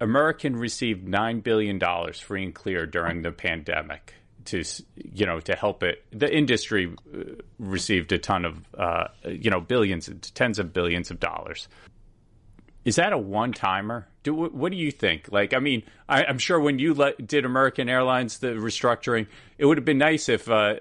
American 0.00 0.56
received 0.56 1.06
nine 1.06 1.40
billion 1.40 1.78
dollars 1.78 2.18
free 2.18 2.42
and 2.42 2.54
clear 2.54 2.86
during 2.86 3.22
the 3.22 3.32
pandemic 3.32 4.14
to 4.46 4.62
you 4.96 5.26
know 5.26 5.40
to 5.40 5.54
help 5.54 5.82
it. 5.82 6.04
The 6.10 6.34
industry 6.34 6.92
uh, 7.14 7.18
received 7.58 8.12
a 8.12 8.18
ton 8.18 8.44
of 8.44 8.64
uh, 8.76 9.08
you 9.24 9.50
know 9.50 9.60
billions, 9.60 10.10
tens 10.34 10.58
of 10.58 10.72
billions 10.72 11.10
of 11.10 11.20
dollars. 11.20 11.68
Is 12.84 12.96
that 12.96 13.12
a 13.12 13.18
one 13.18 13.52
timer? 13.52 14.08
Do 14.22 14.34
what 14.34 14.70
do 14.70 14.78
you 14.78 14.92
think? 14.92 15.30
Like, 15.32 15.52
I 15.52 15.58
mean, 15.58 15.82
I, 16.08 16.22
am 16.22 16.38
sure 16.38 16.60
when 16.60 16.78
you 16.78 16.94
did 17.26 17.44
American 17.44 17.88
Airlines 17.88 18.38
the 18.38 18.48
restructuring, 18.48 19.26
it 19.58 19.66
would 19.66 19.78
have 19.78 19.84
been 19.84 19.98
nice 19.98 20.28
if 20.28 20.48
uh, 20.48 20.76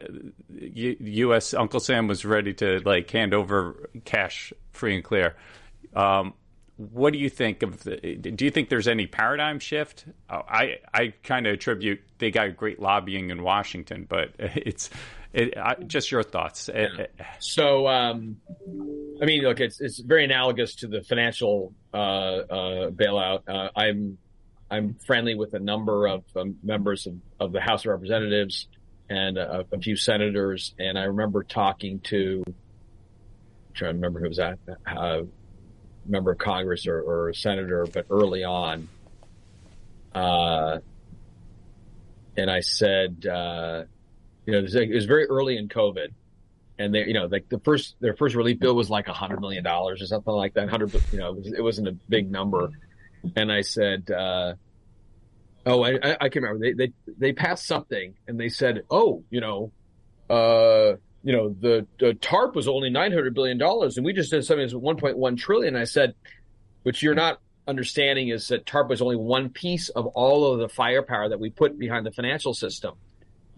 U, 0.50 0.96
U.S. 1.00 1.54
Uncle 1.56 1.80
Sam 1.80 2.08
was 2.08 2.24
ready 2.24 2.54
to 2.56 2.82
like 2.86 3.10
hand 3.10 3.34
over 3.34 3.90
cash 4.06 4.54
free 4.72 4.94
and 4.94 5.04
clear. 5.04 5.36
Um, 5.96 6.34
what 6.78 7.14
do 7.14 7.20
you 7.20 7.30
think 7.30 7.64
of? 7.64 7.84
The, 7.84 7.98
do 8.16 8.46
you 8.46 8.52
think 8.52 8.70
there's 8.70 8.88
any 8.88 9.08
paradigm 9.08 9.60
shift? 9.60 10.06
Uh, 10.30 10.42
I 10.48 10.78
I 10.94 11.14
kind 11.24 11.48
of 11.48 11.54
attribute 11.54 12.02
they 12.20 12.32
got 12.32 12.56
great 12.58 12.80
lobbying 12.80 13.30
in 13.30 13.44
Washington, 13.44 14.06
but 14.08 14.34
it's 14.40 14.90
it, 15.34 15.58
I, 15.58 15.76
just 15.76 16.12
your 16.12 16.24
thoughts. 16.24 16.70
Yeah. 16.74 17.06
So, 17.40 17.88
um, 17.88 18.38
I 19.22 19.26
mean, 19.26 19.44
look, 19.44 19.60
it's 19.60 19.80
it's 19.80 20.00
very 20.00 20.26
analogous 20.26 20.76
to 20.76 20.88
the 20.88 21.02
financial 21.04 21.74
uh, 21.94 21.98
uh, 21.98 22.90
bailout. 22.90 23.44
Uh, 23.48 23.70
I'm 23.76 24.18
I'm 24.70 24.96
friendly 25.06 25.36
with 25.36 25.54
a 25.54 25.60
number 25.60 26.08
of 26.08 26.24
um, 26.36 26.58
members 26.64 27.08
of, 27.08 27.16
of 27.40 27.52
the 27.54 27.62
House 27.62 27.86
of 27.86 27.92
Representatives 27.92 28.68
and 29.10 29.38
a, 29.38 29.66
a, 29.72 29.80
few 29.80 29.96
senators, 29.96 30.74
and 30.80 30.98
I 30.98 31.04
remember 31.04 31.44
talking 31.44 32.00
to. 32.06 32.44
I'm 32.48 32.56
trying 33.74 33.92
to 33.92 33.96
remember 33.96 34.20
who 34.20 34.28
was 34.28 34.38
that 34.38 34.60
uh, 34.86 35.22
member 36.06 36.32
of 36.32 36.38
Congress 36.40 36.88
or, 36.88 37.00
or 37.02 37.30
a 37.30 37.36
senator, 37.36 37.86
but 37.92 38.06
early 38.10 38.44
on, 38.44 38.90
uh, 40.14 40.80
and 42.36 42.50
I 42.50 42.62
said 42.62 43.26
uh, 43.26 43.84
you 44.46 44.54
know, 44.54 44.60
it 44.60 44.94
was 44.94 45.06
very 45.06 45.26
early 45.26 45.58
in 45.58 45.68
COVID, 45.70 46.10
and 46.80 46.94
they, 46.94 47.06
you 47.06 47.14
know, 47.14 47.26
like 47.26 47.48
the 47.50 47.60
first 47.60 47.96
their 48.00 48.16
first 48.16 48.36
relief 48.36 48.60
bill 48.60 48.76
was 48.76 48.90
like 48.90 49.08
a 49.08 49.14
hundred 49.14 49.40
million 49.40 49.64
dollars 49.64 50.02
or 50.02 50.06
something 50.06 50.34
like 50.34 50.54
that. 50.56 50.70
Hundred, 50.70 50.94
you 51.12 51.20
know, 51.20 51.38
it, 51.44 51.62
was, 51.62 51.80
not 51.80 51.94
a 51.94 51.98
big 52.10 52.32
number. 52.32 52.70
And 53.36 53.52
I 53.52 53.62
said, 53.62 54.10
uh, 54.10 54.56
"Oh, 55.66 55.84
I, 55.84 56.00
I, 56.02 56.18
I 56.22 56.30
can 56.30 56.44
remember 56.44 56.66
they 56.66 56.74
they 56.74 56.94
they 57.18 57.34
passed 57.34 57.68
something, 57.68 58.16
and 58.28 58.40
they 58.40 58.50
said, 58.50 58.84
oh, 58.90 59.24
you 59.30 59.42
know, 59.42 59.72
uh." 60.30 60.98
You 61.24 61.34
know 61.34 61.50
the, 61.62 61.86
the 62.00 62.16
TARP 62.16 62.56
was 62.56 62.68
only 62.68 62.90
nine 62.90 63.12
hundred 63.12 63.36
billion 63.36 63.60
dollars, 63.60 63.96
and 63.96 64.04
we 64.04 64.12
just 64.12 64.32
did 64.32 64.44
something 64.44 64.66
that's 64.66 64.74
one 64.74 64.98
point 64.98 65.16
one 65.16 65.36
trillion. 65.36 65.76
I 65.76 65.84
said, 65.84 66.16
which 66.82 67.04
you're 67.04 67.14
not 67.14 67.40
understanding 67.68 68.30
is 68.30 68.48
that 68.48 68.66
TARP 68.66 68.90
was 68.90 69.04
only 69.04 69.18
one 69.18 69.50
piece 69.50 69.90
of 69.90 70.08
all 70.08 70.52
of 70.52 70.60
the 70.60 70.68
firepower 70.68 71.30
that 71.30 71.40
we 71.40 71.52
put 71.52 71.78
behind 71.78 72.08
the 72.08 72.12
financial 72.12 72.56
system. 72.56 72.96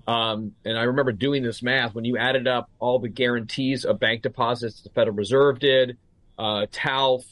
Um, 0.08 0.54
and 0.66 0.78
I 0.78 0.84
remember 0.84 1.12
doing 1.14 1.43
this 1.43 1.64
math 1.64 1.95
when 1.95 2.04
you 2.04 2.18
added 2.18 2.47
up 2.47 2.70
all 2.80 2.99
the 2.99 3.08
guarantees 3.08 3.86
of 3.86 3.99
bank 3.99 4.22
deposits 4.22 4.82
the 4.82 4.89
Federal 4.89 5.16
Reserve 5.16 5.60
did, 5.60 5.97
uh, 6.38 6.66
TALF, 6.72 7.24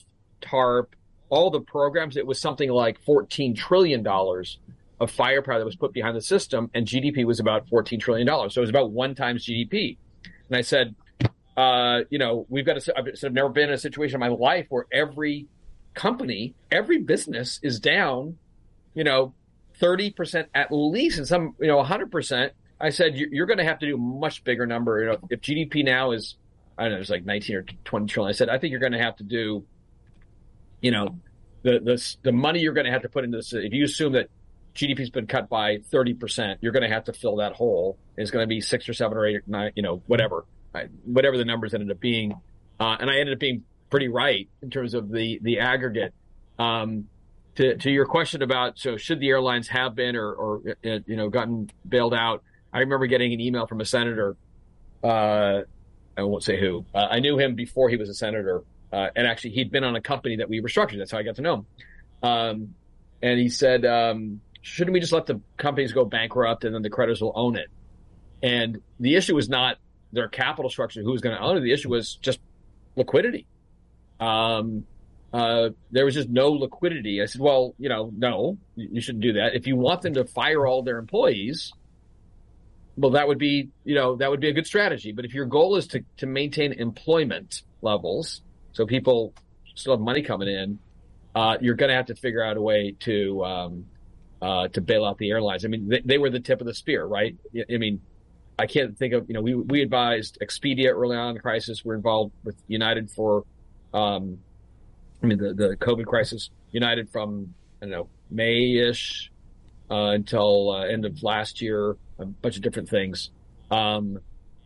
TARP, 0.41 0.95
all 1.29 1.49
the 1.49 1.61
programs, 1.61 2.17
it 2.17 2.25
was 2.25 2.39
something 2.39 2.69
like 2.69 3.03
$14 3.05 3.55
trillion 3.55 4.05
of 4.07 5.11
firepower 5.11 5.59
that 5.59 5.65
was 5.65 5.75
put 5.75 5.93
behind 5.93 6.15
the 6.15 6.21
system, 6.21 6.69
and 6.73 6.85
GDP 6.85 7.25
was 7.25 7.39
about 7.39 7.67
$14 7.67 7.99
trillion. 7.99 8.27
So 8.27 8.59
it 8.59 8.59
was 8.59 8.69
about 8.69 8.91
one 8.91 9.15
times 9.15 9.45
GDP. 9.45 9.97
And 10.49 10.57
I 10.57 10.61
said, 10.61 10.95
uh, 11.57 12.01
you 12.09 12.19
know, 12.19 12.45
we've 12.49 12.65
got 12.65 12.79
to, 12.79 12.93
I've, 12.97 13.33
never 13.33 13.49
been 13.49 13.69
in 13.69 13.73
a 13.73 13.77
situation 13.77 14.15
in 14.15 14.19
my 14.19 14.27
life 14.27 14.67
where 14.69 14.85
every 14.91 15.47
company, 15.93 16.53
every 16.71 16.99
business 16.99 17.59
is 17.63 17.79
down, 17.79 18.37
you 18.93 19.03
know, 19.03 19.33
30% 19.81 20.45
at 20.53 20.71
least, 20.71 21.17
and 21.17 21.27
some, 21.27 21.55
you 21.59 21.67
know, 21.67 21.81
100% 21.81 22.51
I 22.81 22.89
said 22.89 23.15
you're 23.15 23.45
going 23.45 23.59
to 23.59 23.63
have 23.63 23.79
to 23.79 23.87
do 23.87 23.95
a 23.95 23.97
much 23.97 24.43
bigger 24.43 24.65
number. 24.65 24.99
You 24.99 25.05
know, 25.07 25.17
if 25.29 25.41
GDP 25.41 25.83
now 25.83 26.11
is 26.11 26.35
I 26.77 26.83
don't 26.83 26.93
know, 26.93 26.99
it's 26.99 27.09
like 27.09 27.25
19 27.25 27.55
or 27.55 27.65
20 27.85 28.07
trillion. 28.07 28.29
I 28.29 28.33
said 28.33 28.49
I 28.49 28.57
think 28.57 28.71
you're 28.71 28.79
going 28.79 28.93
to 28.93 28.99
have 28.99 29.15
to 29.17 29.23
do, 29.23 29.63
you 30.81 30.91
know, 30.91 31.19
the 31.63 31.79
the 31.79 32.15
the 32.23 32.31
money 32.31 32.59
you're 32.59 32.73
going 32.73 32.85
to 32.85 32.91
have 32.91 33.03
to 33.03 33.09
put 33.09 33.23
into 33.23 33.37
this. 33.37 33.53
If 33.53 33.73
you 33.73 33.85
assume 33.85 34.13
that 34.13 34.29
GDP's 34.75 35.09
been 35.09 35.27
cut 35.27 35.49
by 35.49 35.79
30 35.91 36.13
percent, 36.15 36.59
you're 36.61 36.71
going 36.71 36.87
to 36.87 36.93
have 36.93 37.05
to 37.05 37.13
fill 37.13 37.37
that 37.37 37.53
hole. 37.53 37.97
It's 38.17 38.31
going 38.31 38.43
to 38.43 38.47
be 38.47 38.61
six 38.61 38.87
or 38.89 38.93
seven 38.93 39.17
or 39.17 39.25
eight 39.25 39.37
or 39.37 39.43
nine, 39.47 39.71
you 39.75 39.83
know, 39.83 40.01
whatever, 40.07 40.45
whatever 41.05 41.37
the 41.37 41.45
numbers 41.45 41.73
ended 41.73 41.91
up 41.91 41.99
being. 41.99 42.33
Uh, 42.79 42.97
and 42.99 43.09
I 43.09 43.19
ended 43.19 43.33
up 43.33 43.39
being 43.39 43.63
pretty 43.89 44.07
right 44.07 44.49
in 44.61 44.69
terms 44.69 44.93
of 44.93 45.11
the 45.11 45.39
the 45.43 45.59
aggregate. 45.59 46.13
Um, 46.57 47.07
to, 47.55 47.75
to 47.77 47.91
your 47.91 48.05
question 48.05 48.41
about 48.41 48.79
so 48.79 48.97
should 48.97 49.19
the 49.19 49.29
airlines 49.29 49.67
have 49.67 49.93
been 49.93 50.15
or, 50.15 50.31
or 50.31 50.61
uh, 50.85 50.99
you 51.05 51.17
know 51.17 51.29
gotten 51.29 51.69
bailed 51.87 52.13
out 52.13 52.43
I 52.73 52.79
remember 52.79 53.07
getting 53.07 53.33
an 53.33 53.39
email 53.39 53.67
from 53.67 53.81
a 53.81 53.85
senator. 53.85 54.35
Uh, 55.03 55.61
I 56.17 56.23
won't 56.23 56.43
say 56.43 56.59
who. 56.59 56.85
Uh, 56.93 57.07
I 57.09 57.19
knew 57.19 57.37
him 57.37 57.55
before 57.55 57.89
he 57.89 57.97
was 57.97 58.09
a 58.09 58.13
senator, 58.13 58.63
uh, 58.91 59.07
and 59.15 59.27
actually 59.27 59.51
he'd 59.51 59.71
been 59.71 59.83
on 59.83 59.95
a 59.95 60.01
company 60.01 60.37
that 60.37 60.49
we 60.49 60.61
restructured. 60.61 60.97
That's 60.97 61.11
how 61.11 61.17
I 61.17 61.23
got 61.23 61.35
to 61.35 61.41
know 61.41 61.53
him. 61.55 61.65
Um, 62.23 62.75
and 63.21 63.39
he 63.39 63.49
said, 63.49 63.85
um, 63.85 64.41
"Shouldn't 64.61 64.93
we 64.93 64.99
just 64.99 65.13
let 65.13 65.25
the 65.25 65.41
companies 65.57 65.93
go 65.93 66.05
bankrupt 66.05 66.63
and 66.63 66.73
then 66.73 66.81
the 66.81 66.89
creditors 66.89 67.21
will 67.21 67.33
own 67.35 67.55
it?" 67.55 67.67
And 68.43 68.81
the 68.99 69.15
issue 69.15 69.35
was 69.35 69.49
not 69.49 69.77
their 70.11 70.27
capital 70.27 70.69
structure, 70.69 71.01
who 71.01 71.11
was 71.11 71.21
going 71.21 71.35
to 71.35 71.41
own 71.41 71.57
it. 71.57 71.61
The 71.61 71.71
issue 71.71 71.89
was 71.89 72.15
just 72.15 72.39
liquidity. 72.95 73.47
Um, 74.19 74.85
uh, 75.33 75.69
there 75.91 76.05
was 76.05 76.13
just 76.13 76.29
no 76.29 76.51
liquidity. 76.51 77.21
I 77.21 77.25
said, 77.25 77.39
well, 77.39 77.73
you 77.77 77.89
know, 77.89 78.11
no, 78.15 78.57
you 78.75 78.99
shouldn't 78.99 79.23
do 79.23 79.33
that. 79.33 79.55
If 79.55 79.65
you 79.65 79.77
want 79.77 80.01
them 80.01 80.15
to 80.15 80.25
fire 80.25 80.67
all 80.67 80.83
their 80.83 80.97
employees, 80.97 81.71
well, 83.01 83.11
that 83.11 83.27
would 83.27 83.39
be, 83.39 83.69
you 83.83 83.95
know, 83.95 84.15
that 84.17 84.29
would 84.29 84.39
be 84.39 84.49
a 84.49 84.53
good 84.53 84.67
strategy. 84.67 85.11
But 85.11 85.25
if 85.25 85.33
your 85.33 85.45
goal 85.45 85.75
is 85.75 85.87
to, 85.87 86.05
to 86.17 86.27
maintain 86.27 86.71
employment 86.73 87.63
levels, 87.81 88.43
so 88.73 88.85
people 88.85 89.33
still 89.73 89.93
have 89.93 89.99
money 89.99 90.21
coming 90.21 90.47
in, 90.47 90.77
uh, 91.33 91.57
you're 91.59 91.73
going 91.73 91.89
to 91.89 91.95
have 91.95 92.05
to 92.07 92.15
figure 92.15 92.43
out 92.43 92.57
a 92.57 92.61
way 92.61 92.95
to, 92.99 93.43
um, 93.43 93.85
uh, 94.39 94.67
to 94.67 94.81
bail 94.81 95.03
out 95.03 95.17
the 95.17 95.31
airlines. 95.31 95.65
I 95.65 95.69
mean, 95.69 95.89
they, 95.89 96.01
they, 96.05 96.17
were 96.19 96.29
the 96.29 96.39
tip 96.39 96.61
of 96.61 96.67
the 96.67 96.75
spear, 96.75 97.03
right? 97.03 97.35
I 97.55 97.77
mean, 97.77 98.01
I 98.59 98.67
can't 98.67 98.95
think 98.95 99.13
of, 99.13 99.27
you 99.27 99.33
know, 99.33 99.41
we, 99.41 99.55
we 99.55 99.81
advised 99.81 100.37
Expedia 100.39 100.93
early 100.93 101.17
on 101.17 101.29
in 101.29 101.33
the 101.33 101.41
crisis. 101.41 101.83
We're 101.83 101.95
involved 101.95 102.33
with 102.43 102.55
United 102.67 103.09
for, 103.09 103.45
um, 103.95 104.37
I 105.23 105.25
mean, 105.25 105.39
the, 105.39 105.53
the 105.53 105.75
COVID 105.77 106.05
crisis, 106.05 106.51
United 106.71 107.09
from, 107.09 107.55
I 107.81 107.85
don't 107.85 107.91
know, 107.91 108.09
May-ish, 108.29 109.31
uh, 109.89 110.11
until, 110.11 110.69
uh, 110.69 110.85
end 110.85 111.05
of 111.05 111.23
last 111.23 111.61
year 111.61 111.97
a 112.21 112.25
bunch 112.25 112.55
of 112.55 112.61
different 112.61 112.89
things. 112.89 113.29
Um, 113.69 114.19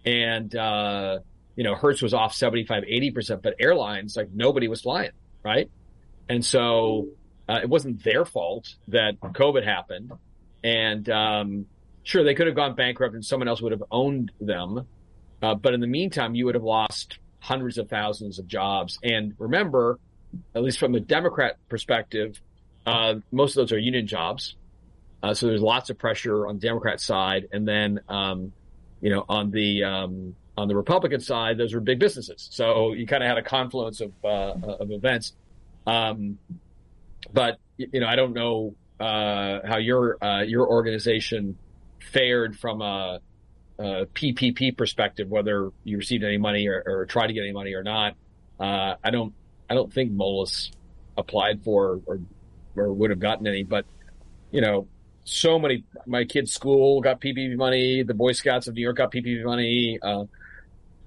and, 0.06 0.56
uh, 0.56 1.20
you 1.56 1.64
know, 1.64 1.76
Hertz 1.76 2.01
was 2.01 2.14
off 2.14 2.34
75, 2.34 2.84
80%, 2.84 3.41
but 3.41 3.56
airlines, 3.60 4.16
like 4.16 4.30
nobody 4.34 4.68
was 4.68 4.82
flying, 4.82 5.12
right? 5.43 5.70
And 6.30 6.43
so, 6.43 7.08
uh, 7.47 7.60
it 7.62 7.70
wasn't 7.70 8.03
their 8.03 8.26
fault 8.26 8.76
that 8.88 9.20
COVID 9.20 9.64
happened. 9.64 10.12
And, 10.64 11.10
um, 11.10 11.66
sure, 12.03 12.24
they 12.24 12.34
could 12.34 12.47
have 12.47 12.56
gone 12.56 12.76
bankrupt 12.76 13.14
and 13.14 13.24
someone 13.24 13.47
else 13.47 13.62
would 13.62 13.72
have 13.72 13.84
owned 13.91 14.32
them. 14.39 14.88
Uh, 15.41 15.56
but 15.56 15.74
in 15.74 15.80
the 15.80 15.88
meantime, 15.88 16.36
you 16.36 16.45
would 16.45 16.56
have 16.56 16.64
lost 16.64 17.20
hundreds 17.39 17.78
of 17.78 17.89
thousands 17.89 18.39
of 18.39 18.47
jobs. 18.47 18.97
And 19.03 19.36
remember, 19.38 19.99
at 20.56 20.64
least 20.64 20.80
from 20.80 20.95
a 20.95 20.99
Democrat 20.99 21.58
perspective, 21.70 22.41
uh, 22.86 23.16
most 23.32 23.51
of 23.51 23.64
those 23.68 23.72
are 23.72 23.80
union 23.80 24.08
jobs. 24.08 24.56
Uh, 25.24 25.34
so 25.34 25.47
there's 25.47 25.61
lots 25.61 25.89
of 25.89 25.97
pressure 25.97 26.47
on 26.47 26.55
the 26.55 26.68
Democrat 26.68 27.01
side, 27.01 27.47
and 27.51 27.68
then 27.68 27.99
um, 28.09 28.51
you 29.01 29.09
know 29.09 29.26
on 29.28 29.51
the 29.51 29.84
um, 29.84 30.36
on 30.57 30.68
the 30.68 30.76
Republican 30.76 31.20
side, 31.20 31.57
those 31.57 31.74
were 31.74 31.80
big 31.80 31.99
businesses. 31.99 32.47
So 32.51 32.93
you 32.93 33.07
kind 33.07 33.24
of 33.24 33.30
had 33.30 33.38
a 33.38 33.43
confluence 33.43 34.01
of 34.01 34.11
uh, 34.24 34.53
of 34.80 34.91
events. 34.91 35.34
Um, 35.88 36.38
but 37.34 37.59
you 37.78 37.99
know, 37.99 38.07
I 38.07 38.16
don't 38.16 38.34
know 38.34 38.76
uh, 38.99 39.59
how 39.66 39.78
your 39.78 40.24
uh, 40.24 40.41
your 40.41 40.68
organization 40.68 41.57
fared 41.99 42.57
from 42.57 42.82
a, 42.82 43.20
a, 43.80 44.05
PPP 44.05 44.78
perspective, 44.78 45.30
whether 45.30 45.72
you 45.84 45.97
received 45.97 46.24
any 46.24 46.38
money 46.38 46.68
or, 46.68 46.84
or 46.86 47.05
tried 47.05 47.28
to 47.28 47.34
get 47.34 47.41
any 47.41 47.51
money 47.51 47.74
or 47.74 47.84
not. 47.84 48.16
Uh, 48.59 48.95
I 49.03 49.11
don't 49.11 49.34
I 49.70 49.74
don't 49.74 49.91
think 49.91 50.13
Moelis 50.13 50.72
applied 51.18 51.63
for 51.63 52.01
or 52.05 52.20
or 52.76 52.93
would 52.93 53.09
have 53.09 53.20
gotten 53.20 53.47
any, 53.47 53.63
but 53.63 53.86
you 54.51 54.61
know, 54.61 54.88
so 55.26 55.59
many. 55.59 55.84
My 56.05 56.23
kid's 56.23 56.53
school 56.53 57.01
got 57.01 57.19
PPP 57.19 57.57
money. 57.57 58.03
The 58.03 58.13
Boy 58.13 58.32
Scouts 58.32 58.67
of 58.67 58.76
New 58.76 58.82
York 58.82 58.97
got 58.97 59.11
PPP 59.11 59.43
money. 59.43 59.99
Uh, 60.01 60.26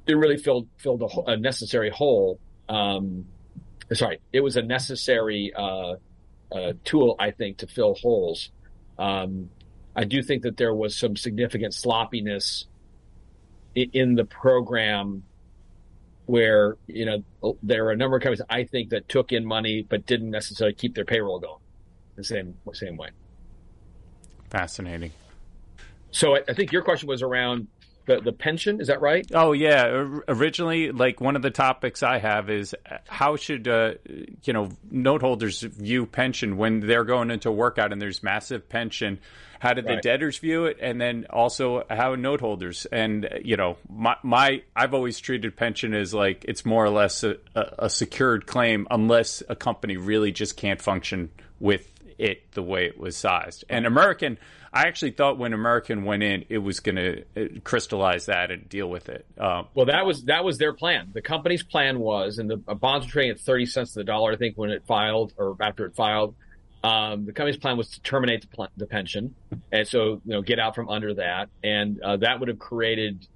it 0.07 0.15
really 0.15 0.37
filled 0.37 0.69
filled 0.77 1.03
a, 1.03 1.31
a 1.31 1.37
necessary 1.37 1.89
hole. 1.89 2.39
Um, 2.69 3.27
sorry, 3.93 4.21
it 4.33 4.41
was 4.41 4.57
a 4.57 4.63
necessary 4.63 5.53
uh, 5.57 5.95
uh, 6.53 6.73
tool, 6.85 7.17
I 7.19 7.31
think, 7.31 7.59
to 7.59 7.67
fill 7.67 7.95
holes. 7.95 8.51
Um, 8.99 9.51
I 9.95 10.05
do 10.05 10.23
think 10.23 10.43
that 10.43 10.57
there 10.57 10.75
was 10.75 10.97
some 10.97 11.17
significant 11.17 11.75
sloppiness 11.75 12.67
in, 13.75 14.17
the 14.17 14.25
program 14.25 15.23
where 16.27 16.77
you 16.89 17.05
know 17.05 17.57
there 17.63 17.87
are 17.87 17.93
a 17.93 17.97
number 17.97 18.17
of 18.17 18.23
companies 18.23 18.45
I 18.51 18.65
think 18.65 18.91
that 18.91 19.09
took 19.09 19.33
in 19.33 19.47
money 19.47 19.87
but 19.89 20.05
didn't 20.05 20.31
necessarily 20.31 20.75
keep 20.75 20.95
their 20.95 21.05
payroll 21.05 21.39
going 21.39 21.61
the 22.17 22.25
same 22.25 22.55
same 22.73 22.97
way. 22.97 23.11
Fascinating. 24.51 25.13
So 26.11 26.37
I, 26.37 26.43
I 26.49 26.55
think 26.55 26.73
your 26.73 26.83
question 26.83 27.09
was 27.09 27.23
around 27.23 27.69
the, 28.09 28.21
the 28.21 28.33
pension. 28.33 28.81
Is 28.81 28.89
that 28.89 29.01
right? 29.01 29.25
Oh 29.33 29.53
yeah. 29.53 29.87
Originally, 30.27 30.91
like 30.91 31.21
one 31.21 31.37
of 31.37 31.43
the 31.43 31.51
topics 31.51 32.03
I 32.03 32.19
have 32.19 32.51
is 32.51 32.75
how 33.07 33.37
should 33.37 33.69
uh, 33.69 33.95
you 34.43 34.53
know 34.53 34.71
note 34.91 35.21
holders 35.21 35.61
view 35.61 36.07
pension 36.07 36.57
when 36.57 36.81
they're 36.81 37.05
going 37.05 37.31
into 37.31 37.53
workout 37.53 37.93
and 37.93 38.03
there's 38.03 38.23
massive 38.23 38.69
pension. 38.69 39.21
How 39.61 39.75
did 39.75 39.87
right. 39.87 39.97
the 39.97 40.01
debtors 40.01 40.39
view 40.39 40.67
it, 40.67 40.79
and 40.81 41.01
then 41.01 41.27
also 41.31 41.85
how 41.91 42.15
note 42.15 42.41
holders? 42.41 42.87
And 42.87 43.29
you 43.45 43.57
know, 43.57 43.77
my, 43.91 44.17
my 44.23 44.63
I've 44.75 44.95
always 44.95 45.21
treated 45.21 45.57
pension 45.57 45.95
as 45.95 46.15
like 46.15 46.45
it's 46.49 46.65
more 46.65 46.85
or 46.85 46.91
less 46.91 47.25
a, 47.25 47.37
a 47.55 47.91
secured 47.91 48.47
claim 48.47 48.87
unless 48.91 49.43
a 49.49 49.57
company 49.57 49.97
really 49.97 50.33
just 50.33 50.57
can't 50.57 50.81
function 50.81 51.31
with 51.61 51.93
it 52.19 52.51
the 52.53 52.63
way 52.63 52.85
it 52.87 52.99
was 52.99 53.17
sized. 53.17 53.65
And 53.69 53.87
American, 53.87 54.39
I 54.73 54.83
actually 54.83 55.13
thought 55.13 55.39
when 55.39 55.53
American 55.53 56.05
went 56.05 56.23
in, 56.23 56.45
it 56.49 56.59
was 56.59 56.81
going 56.81 56.97
to 56.97 57.23
uh, 57.37 57.61
crystallize 57.65 58.27
that 58.27 58.51
and 58.51 58.69
deal 58.69 58.89
with 58.89 59.09
it. 59.09 59.25
Uh, 59.39 59.63
well, 59.75 59.87
that 59.87 60.05
was 60.05 60.25
that 60.25 60.45
was 60.45 60.59
their 60.59 60.73
plan. 60.73 61.11
The 61.13 61.23
company's 61.23 61.63
plan 61.63 61.99
was, 62.01 62.39
and 62.39 62.51
the 62.51 62.57
bonds 62.57 63.07
were 63.07 63.13
trading 63.13 63.31
at 63.31 63.41
thirty 63.41 63.67
cents 63.67 63.93
to 63.93 64.01
the 64.01 64.05
dollar. 64.05 64.33
I 64.33 64.37
think 64.37 64.59
when 64.59 64.71
it 64.71 64.85
filed 64.87 65.33
or 65.39 65.57
after 65.61 65.87
it 65.87 65.95
filed, 65.95 66.35
um, 66.83 67.25
the 67.25 67.33
company's 67.33 67.59
plan 67.59 67.77
was 67.77 67.91
to 67.91 68.03
terminate 68.03 68.43
the, 68.51 68.69
the, 68.77 68.87
pension, 68.87 69.35
and 69.73 69.87
so 69.87 70.21
you 70.25 70.33
know 70.33 70.43
get 70.43 70.59
out 70.59 70.75
from 70.75 70.89
under 70.89 71.15
that, 71.15 71.49
and 71.63 72.01
uh, 72.03 72.17
that 72.19 72.41
would 72.41 72.49
have 72.49 72.59
created. 72.59 73.27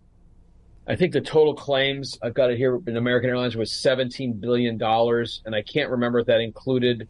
I 0.87 0.97
think 0.97 1.13
the 1.13 1.21
total 1.21 1.55
claims 1.55 2.19
I've 2.21 2.35
got 2.35 2.51
it 2.51 2.57
here 2.57 2.81
in 2.89 2.97
American 2.97 3.31
Airlines 3.31 3.57
was 3.57 3.73
seventeen 3.73 4.35
billion 4.35 4.77
dollars, 4.79 5.41
and 5.47 5.55
I 5.55 5.63
can't 5.63 5.91
remember 5.91 6.19
if 6.19 6.27
that 6.27 6.41
included 6.41 7.09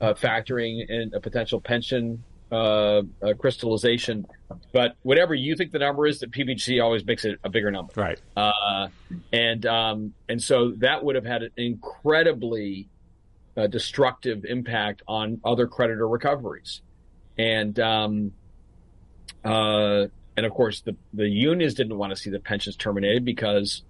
uh, 0.00 0.14
factoring 0.14 0.88
in 0.88 1.12
a 1.14 1.20
potential 1.20 1.60
pension 1.60 2.22
uh, 2.52 3.02
uh, 3.22 3.34
crystallization. 3.38 4.26
But 4.72 4.96
whatever 5.02 5.34
you 5.34 5.56
think 5.56 5.72
the 5.72 5.80
number 5.80 6.06
is, 6.06 6.20
that 6.20 6.30
PBGC 6.30 6.82
always 6.82 7.04
makes 7.04 7.24
it 7.24 7.38
a 7.42 7.48
bigger 7.48 7.70
number. 7.70 7.92
Right. 7.96 8.20
Uh, 8.36 8.88
and 9.32 9.66
um, 9.66 10.14
and 10.28 10.40
so 10.40 10.72
that 10.78 11.04
would 11.04 11.16
have 11.16 11.24
had 11.24 11.42
an 11.42 11.50
incredibly 11.56 12.88
uh, 13.56 13.66
destructive 13.66 14.44
impact 14.44 15.02
on 15.08 15.40
other 15.44 15.66
creditor 15.66 16.06
recoveries. 16.06 16.82
And 17.38 17.78
um, 17.80 18.32
uh, 19.44 20.06
and 20.36 20.46
of 20.46 20.52
course 20.52 20.80
the 20.82 20.96
the 21.12 21.28
unions 21.28 21.74
didn't 21.74 21.96
want 21.96 22.10
to 22.10 22.16
see 22.16 22.30
the 22.30 22.40
pensions 22.40 22.76
terminated 22.76 23.24
because 23.24 23.82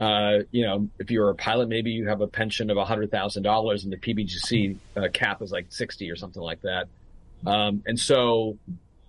uh, 0.00 0.40
you 0.50 0.64
know, 0.64 0.88
if 0.98 1.10
you're 1.10 1.30
a 1.30 1.34
pilot, 1.34 1.68
maybe 1.68 1.90
you 1.90 2.06
have 2.08 2.20
a 2.20 2.26
pension 2.26 2.70
of 2.70 2.76
hundred 2.86 3.10
thousand 3.10 3.42
dollars, 3.44 3.84
and 3.84 3.92
the 3.92 3.96
PBGC 3.96 4.76
uh, 4.96 5.08
cap 5.12 5.40
is 5.40 5.50
like 5.50 5.66
sixty 5.70 6.10
or 6.10 6.16
something 6.16 6.42
like 6.42 6.60
that. 6.62 6.88
Um, 7.46 7.82
and 7.86 7.98
so, 7.98 8.58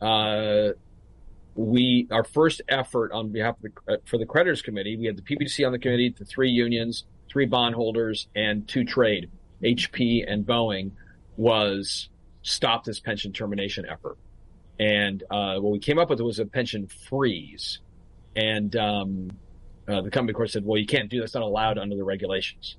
uh, 0.02 0.70
we 1.56 2.08
our 2.10 2.24
first 2.24 2.62
effort 2.70 3.12
on 3.12 3.30
behalf 3.30 3.58
of 3.58 3.64
the 3.64 3.94
uh, 3.94 3.98
for 4.06 4.18
the 4.18 4.26
creditors 4.26 4.62
committee, 4.62 4.96
we 4.96 5.08
had 5.08 5.18
the 5.18 5.22
PBGC 5.22 5.66
on 5.66 5.74
the 5.74 5.80
committee, 5.80 6.16
the 6.18 6.24
three 6.24 6.52
unions, 6.52 7.04
three 7.30 7.46
bondholders, 7.46 8.28
and 8.34 8.66
two 8.68 8.86
trade, 8.86 9.30
HP 9.62 10.24
and 10.26 10.46
Boeing, 10.46 10.92
was 11.36 12.08
stop 12.44 12.86
this 12.86 13.02
pension 13.02 13.34
termination 13.34 13.86
effort. 13.86 14.18
And 14.80 15.24
uh, 15.30 15.58
what 15.60 15.72
we 15.72 15.80
came 15.80 16.00
up 16.00 16.10
with 16.10 16.22
was 16.22 16.40
a 16.40 16.46
pension 16.46 16.88
freeze, 16.88 17.80
and 18.36 18.74
um, 18.76 19.32
uh, 19.88 20.02
the 20.02 20.10
company, 20.10 20.32
of 20.32 20.38
course, 20.38 20.54
said, 20.54 20.66
well, 20.66 20.78
you 20.78 20.86
can't 20.86 21.10
do 21.10 21.22
this, 21.22 21.34
not 21.34 21.44
allowed 21.44 21.78
under 21.78 21.96
the 21.96 22.04
regulations. 22.04 22.76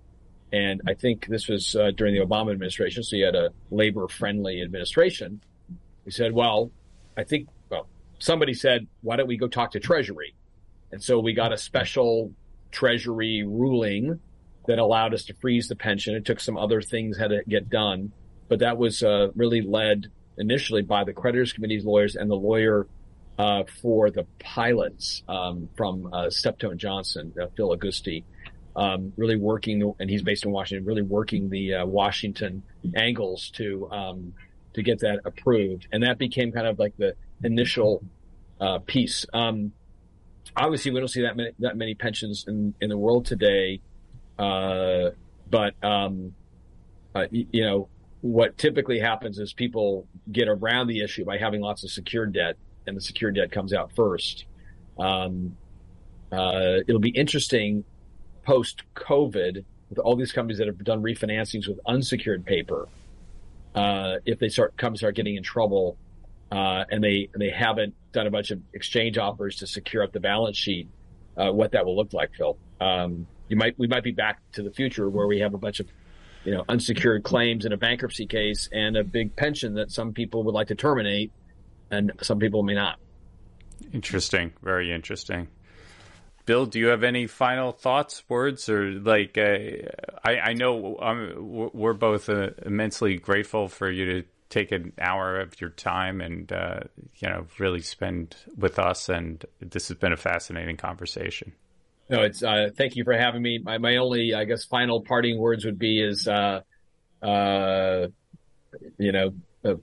And 0.52 0.80
I 0.86 0.94
think 0.94 1.26
this 1.26 1.48
was 1.48 1.74
uh, 1.74 1.90
during 1.96 2.14
the 2.14 2.24
Obama 2.24 2.52
administration, 2.52 3.02
so 3.02 3.16
you 3.16 3.24
had 3.24 3.34
a 3.34 3.50
labor 3.70 4.09
friendly 4.09 4.62
administration. 4.62 5.40
We 6.04 6.11
said, 6.11 6.32
well, 6.32 6.70
I 7.16 7.24
think, 7.24 7.48
well, 7.70 7.86
somebody 8.18 8.54
said, 8.54 8.86
why 9.02 9.16
don't 9.16 9.26
we 9.26 9.36
go 9.36 9.48
talk 9.48 9.72
to 9.72 9.80
Treasury? 9.80 10.34
And 10.90 11.02
so 11.02 11.18
we 11.18 11.34
got 11.34 11.52
a 11.52 11.59
special 11.59 12.32
Treasury 12.70 13.44
ruling 13.44 14.20
that 14.66 14.78
allowed 14.78 15.14
us 15.14 15.24
to 15.24 15.34
freeze 15.34 15.68
the 15.68 15.76
pension. 15.76 16.14
It 16.14 16.24
took 16.24 16.40
some 16.40 16.56
other 16.56 16.80
things 16.82 17.18
had 17.18 17.30
to 17.30 17.42
get 17.48 17.70
done, 17.70 18.12
but 18.48 18.61
that 18.61 18.78
was 18.78 19.02
uh, 19.02 19.28
really 19.34 19.62
led 19.62 20.11
initially 20.36 20.82
by 20.82 21.04
the 21.04 21.12
creditors 21.12 21.52
committee's 21.52 21.84
lawyers 21.84 22.16
and 22.16 22.30
the 22.30 22.36
lawyer 22.36 22.86
uh, 23.39 23.62
for 23.80 24.11
the 24.11 24.26
pilots 24.41 25.22
um, 25.28 25.68
from 25.76 26.12
uh, 26.12 26.28
Steptoe 26.28 26.74
Johnson, 26.74 27.32
uh, 27.41 27.47
Phil 27.57 27.76
Agusti, 27.76 28.24
um, 28.74 29.12
really 29.16 29.36
working, 29.36 29.95
and 29.99 30.11
he's 30.11 30.22
based 30.22 30.45
in 30.45 30.51
Washington, 30.51 30.84
really 30.86 31.03
working 31.03 31.49
the 31.49 31.74
uh, 31.74 31.86
Washington 31.86 32.62
angles 32.97 33.51
to 33.51 33.89
um, 33.91 34.34
to 34.74 34.82
get 34.82 35.01
that 35.01 35.20
approved, 35.24 35.86
and 35.93 36.03
that 36.03 36.18
became 36.18 36.53
kind 36.53 36.66
of 36.66 36.78
like 36.78 36.97
the 36.97 37.14
initial 37.43 38.03
uh, 38.61 38.78
piece. 38.78 39.24
Um, 39.32 39.72
obviously, 40.57 40.91
we 40.91 41.01
don't 41.01 41.09
see 41.09 41.22
that 41.22 41.36
many 41.36 41.51
that 41.61 41.76
many 41.76 41.95
pensions 41.95 42.45
in 42.47 42.74
in 42.80 42.89
the 42.89 42.99
world 42.99 43.26
today, 43.26 43.80
uh, 44.39 45.11
but 45.49 45.74
um, 45.82 46.34
you 47.30 47.64
know 47.64 47.89
what 48.20 48.59
typically 48.59 48.99
happens 48.99 49.39
is 49.39 49.53
people 49.53 50.07
get 50.30 50.49
around 50.49 50.89
the 50.89 51.03
issue 51.03 51.24
by 51.24 51.39
having 51.39 51.61
lots 51.61 51.84
of 51.84 51.91
secured 51.91 52.32
debt 52.32 52.57
and 52.89 52.97
the 52.97 53.01
secured 53.01 53.36
debt 53.36 53.53
comes 53.53 53.72
out 53.72 53.93
first. 53.93 54.45
Um, 54.99 55.57
uh, 56.32 56.78
it'll 56.86 57.01
be 57.01 57.11
interesting 57.11 57.84
post 58.43 58.82
COVID 58.95 59.64
with 59.91 59.99
all 59.99 60.16
these 60.16 60.32
companies 60.32 60.59
that 60.59 60.66
have 60.66 60.82
done 60.84 61.03
refinancings 61.03 61.68
with 61.68 61.80
unsecured 61.86 62.45
paper. 62.45 62.89
Uh, 63.74 64.16
if 64.24 64.39
they 64.39 64.49
start 64.49 64.76
come 64.76 64.97
start 64.97 65.14
getting 65.14 65.36
in 65.36 65.43
trouble, 65.43 65.97
uh, 66.51 66.84
and 66.91 67.03
they 67.03 67.28
and 67.32 67.41
they 67.41 67.51
haven't 67.51 67.95
done 68.12 68.26
a 68.26 68.30
bunch 68.30 68.51
of 68.51 68.61
exchange 68.72 69.18
offers 69.18 69.57
to 69.57 69.66
secure 69.66 70.03
up 70.03 70.12
the 70.12 70.20
balance 70.20 70.57
sheet, 70.57 70.89
uh, 71.36 71.51
what 71.51 71.72
that 71.72 71.84
will 71.84 71.97
look 71.97 72.12
like, 72.12 72.30
Phil. 72.34 72.57
Um, 72.80 73.26
you 73.49 73.57
might 73.57 73.78
we 73.78 73.86
might 73.86 74.05
be 74.05 74.12
back 74.12 74.41
to 74.53 74.62
the 74.62 74.70
future 74.70 75.09
where 75.09 75.26
we 75.26 75.41
have 75.41 75.55
a 75.55 75.59
bunch 75.59 75.80
of 75.80 75.86
you 76.45 76.53
know 76.53 76.64
unsecured 76.68 77.22
claims 77.22 77.64
in 77.64 77.72
a 77.72 77.76
bankruptcy 77.76 78.26
case 78.26 78.68
and 78.72 78.97
a 78.97 79.05
big 79.05 79.36
pension 79.36 79.74
that 79.74 79.91
some 79.91 80.12
people 80.12 80.43
would 80.45 80.55
like 80.55 80.68
to 80.68 80.74
terminate 80.74 81.30
and 81.91 82.12
some 82.22 82.39
people 82.39 82.62
may 82.62 82.74
not. 82.74 82.99
Interesting, 83.93 84.53
very 84.62 84.93
interesting. 84.93 85.49
Bill, 86.47 86.64
do 86.64 86.78
you 86.78 86.86
have 86.86 87.05
any 87.05 87.26
final 87.26 87.72
thoughts, 87.72 88.22
words, 88.28 88.68
or 88.68 88.91
like? 88.93 89.36
Uh, 89.36 89.59
I, 90.24 90.39
I 90.39 90.53
know 90.55 90.99
um, 90.99 91.70
we're 91.74 91.93
both 91.93 92.30
uh, 92.30 92.51
immensely 92.64 93.18
grateful 93.18 93.68
for 93.68 93.91
you 93.91 94.22
to 94.22 94.28
take 94.49 94.72
an 94.72 94.95
hour 94.99 95.41
of 95.41 95.61
your 95.61 95.68
time 95.68 96.22
and 96.22 96.51
uh, 96.51 96.80
you 97.16 97.28
know 97.28 97.47
really 97.59 97.82
spend 97.82 98.34
with 98.57 98.78
us. 98.78 99.11
And 99.11 99.45
this 99.61 99.89
has 99.89 99.99
been 99.99 100.14
a 100.14 100.16
fascinating 100.16 100.78
conversation. 100.78 101.53
No, 102.09 102.22
it's 102.22 102.43
uh, 102.43 102.70
thank 102.74 102.97
you 102.97 103.05
for 103.05 103.12
having 103.12 103.43
me. 103.43 103.59
My, 103.59 103.76
my 103.76 103.97
only, 103.97 104.32
I 104.32 104.45
guess, 104.45 104.64
final 104.64 105.03
parting 105.03 105.39
words 105.39 105.66
would 105.66 105.78
be 105.78 106.03
is, 106.03 106.26
uh, 106.26 106.62
uh, 107.22 108.07
you 108.97 109.12
know, 109.12 109.34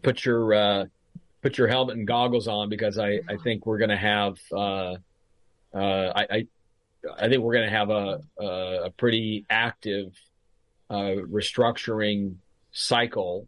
put 0.01 0.25
your 0.25 0.89
put 1.45 1.59
your 1.59 1.67
helmet 1.67 1.95
and 1.95 2.07
goggles 2.07 2.47
on 2.47 2.69
because 2.69 2.97
I, 2.97 3.19
I 3.29 3.37
think 3.43 3.67
we're 3.67 3.77
going 3.77 3.91
to 3.91 3.97
have 3.97 4.39
uh, 4.51 4.95
uh, 5.75 6.11
I, 6.15 6.27
I, 6.31 6.47
I 7.19 7.29
think 7.29 7.43
we're 7.43 7.53
going 7.53 7.69
to 7.69 7.77
have 7.77 7.91
a 7.91 8.23
a, 8.39 8.89
pretty 8.97 9.45
active 9.47 10.15
uh, 10.89 11.21
restructuring 11.29 12.37
cycle. 12.71 13.47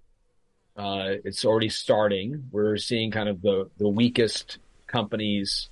Uh, 0.78 1.16
it's 1.26 1.44
already 1.44 1.70
starting. 1.70 2.48
We're 2.52 2.78
seeing 2.78 3.10
kind 3.10 3.30
of 3.30 3.42
the 3.42 3.68
the 3.80 3.90
weakest 3.90 4.60
companies, 4.86 5.70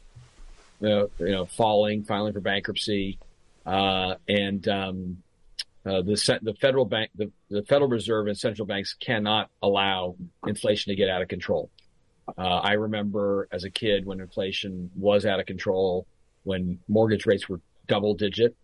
you 0.82 0.90
know, 0.90 1.10
you 1.20 1.32
know 1.32 1.46
falling, 1.46 2.06
filing 2.06 2.34
for 2.34 2.42
bankruptcy, 2.42 3.20
uh, 3.68 4.16
and 4.28 4.68
um, 4.68 5.18
uh, 5.86 6.02
the 6.02 6.40
the 6.42 6.56
federal 6.56 6.86
bank, 6.86 7.12
the, 7.14 7.32
the 7.52 7.62
Federal 7.62 7.88
Reserve 7.88 8.26
and 8.26 8.36
central 8.36 8.66
banks 8.66 8.96
cannot 9.00 9.52
allow 9.62 10.16
inflation 10.48 10.90
to 10.90 10.96
get 10.96 11.08
out 11.08 11.22
of 11.22 11.28
control. 11.28 11.70
Uh, 12.28 12.42
I 12.42 12.74
remember 12.74 13.48
as 13.52 13.64
a 13.64 13.70
kid 13.70 14.06
when 14.06 14.20
inflation 14.20 14.92
was 14.96 15.26
out 15.26 15.40
of 15.40 15.46
control, 15.46 16.08
when 16.44 16.80
mortgage 16.88 17.26
rates 17.26 17.48
were 17.48 17.62
double 17.88 18.14
digit. 18.16 18.56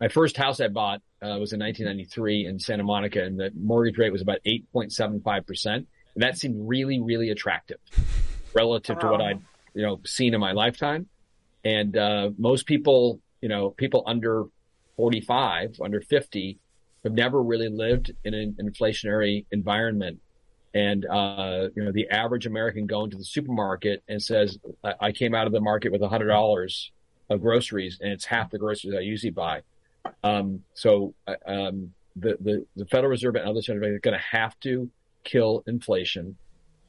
My 0.00 0.08
first 0.08 0.36
house 0.36 0.60
I 0.60 0.68
bought 0.68 1.00
uh, 1.22 1.38
was 1.38 1.52
in 1.52 1.60
1993 1.60 2.46
in 2.46 2.58
Santa 2.58 2.82
Monica, 2.82 3.22
and 3.22 3.38
the 3.38 3.50
mortgage 3.54 3.98
rate 3.98 4.12
was 4.12 4.22
about 4.22 4.38
8.75 4.46 5.46
percent. 5.46 5.88
And 6.14 6.22
that 6.22 6.36
seemed 6.36 6.68
really, 6.68 7.00
really 7.00 7.30
attractive 7.30 7.78
relative 8.54 8.96
wow. 8.96 9.02
to 9.02 9.08
what 9.08 9.20
I'd 9.20 9.42
you 9.74 9.82
know 9.82 10.00
seen 10.04 10.34
in 10.34 10.40
my 10.40 10.52
lifetime. 10.52 11.08
And 11.64 11.96
uh, 11.96 12.30
most 12.38 12.66
people, 12.66 13.20
you 13.40 13.48
know, 13.48 13.70
people 13.70 14.02
under 14.06 14.44
45, 14.96 15.76
under 15.80 16.00
50, 16.00 16.58
have 17.04 17.12
never 17.12 17.40
really 17.40 17.68
lived 17.68 18.12
in 18.24 18.34
an 18.34 18.56
inflationary 18.60 19.46
environment. 19.52 20.20
And, 20.74 21.04
uh, 21.04 21.68
you 21.76 21.84
know, 21.84 21.92
the 21.92 22.08
average 22.08 22.46
American 22.46 22.86
going 22.86 23.10
to 23.10 23.16
the 23.16 23.24
supermarket 23.24 24.02
and 24.08 24.22
says, 24.22 24.58
I, 24.82 25.12
came 25.12 25.34
out 25.34 25.46
of 25.46 25.52
the 25.52 25.60
market 25.60 25.92
with 25.92 26.00
$100 26.00 26.90
of 27.28 27.40
groceries 27.42 27.98
and 28.00 28.10
it's 28.10 28.24
half 28.24 28.50
the 28.50 28.58
groceries 28.58 28.94
I 28.96 29.00
usually 29.00 29.32
buy. 29.32 29.62
Um, 30.24 30.64
so, 30.74 31.14
uh, 31.26 31.34
um, 31.46 31.92
the, 32.16 32.36
the, 32.40 32.66
the 32.76 32.86
Federal 32.86 33.10
Reserve 33.10 33.36
and 33.36 33.48
other 33.48 33.62
central 33.62 33.86
banks 33.86 33.96
are 33.96 34.10
going 34.10 34.18
to 34.18 34.38
have 34.38 34.58
to 34.60 34.90
kill 35.24 35.62
inflation. 35.66 36.36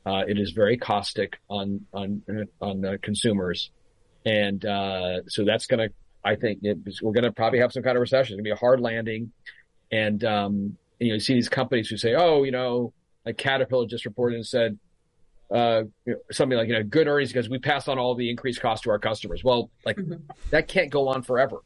Uh, 0.06 0.24
it 0.28 0.40
is 0.40 0.52
very 0.52 0.78
caustic 0.78 1.38
on, 1.50 1.86
on, 1.94 2.24
on 2.62 2.86
uh, 2.86 2.98
consumers. 3.02 3.70
And, 4.26 4.66
uh, 4.66 5.22
so 5.28 5.44
that's 5.44 5.68
going 5.68 5.90
to 5.90 5.94
I 6.24 6.36
think 6.36 6.60
it, 6.64 6.78
we're 7.02 7.12
going 7.12 7.26
to 7.26 7.32
probably 7.32 7.60
have 7.60 7.74
some 7.74 7.84
kind 7.84 7.98
of 7.98 8.02
recession. 8.02 8.34
It's 8.34 8.38
going 8.38 8.46
to 8.46 8.50
be 8.50 8.52
a 8.52 8.56
hard 8.56 8.80
landing. 8.80 9.32
And, 9.92 10.24
um, 10.24 10.78
you 11.00 11.10
know, 11.10 11.16
you 11.16 11.20
see 11.20 11.34
these 11.34 11.50
companies 11.50 11.90
who 11.90 11.98
say, 11.98 12.16
oh, 12.16 12.44
you 12.44 12.52
know, 12.52 12.94
like 13.26 13.38
Caterpillar 13.38 13.88
just 13.88 14.06
reported 14.06 14.36
and 14.36 14.46
said, 14.46 14.78
uh, 15.52 15.84
you 16.06 16.14
know, 16.14 16.20
something 16.32 16.58
like, 16.58 16.68
you 16.68 16.74
know, 16.74 16.84
good 16.84 17.08
earnings 17.08 17.32
because 17.32 17.50
we 17.50 17.60
pass 17.60 17.88
on 17.88 18.00
all 18.00 18.16
the 18.16 18.30
increased 18.30 18.62
cost 18.62 18.84
to 18.84 18.90
our 18.90 19.00
customers. 19.00 19.44
Well, 19.44 19.70
like 19.86 19.98
mm-hmm. 19.98 20.16
that 20.50 20.68
can't 20.68 20.90
go 20.90 21.10
on 21.10 21.22
forever. 21.22 21.58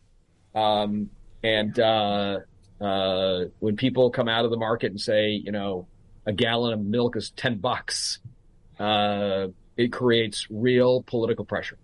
Um, 0.54 1.10
and, 1.44 1.80
uh, 1.80 2.40
uh, 2.82 3.46
when 3.60 3.76
people 3.76 4.10
come 4.12 4.28
out 4.28 4.46
of 4.46 4.52
the 4.52 4.58
market 4.58 4.92
and 4.92 5.02
say, 5.02 5.30
you 5.32 5.52
know, 5.52 5.88
a 6.26 6.34
gallon 6.34 6.74
of 6.74 6.80
milk 6.82 7.16
is 7.16 7.32
10 7.32 7.58
bucks, 7.58 8.20
uh, 8.80 9.48
it 9.78 9.92
creates 9.92 10.48
real 10.50 11.02
political 11.04 11.46
pressure. 11.46 11.78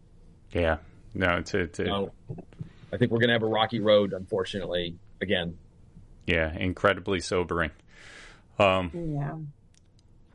Yeah. 0.52 0.78
No, 1.16 1.42
to, 1.42 1.68
to... 1.68 1.86
So, 1.86 2.12
I 2.92 2.98
think 2.98 3.12
we're 3.12 3.20
going 3.20 3.30
to 3.30 3.34
have 3.34 3.44
a 3.44 3.48
rocky 3.48 3.80
road, 3.80 4.14
unfortunately, 4.14 4.96
again. 5.22 5.58
Yeah, 6.28 6.54
incredibly 6.56 7.20
sobering. 7.20 7.72
Um, 8.60 8.92
yeah. 8.94 9.36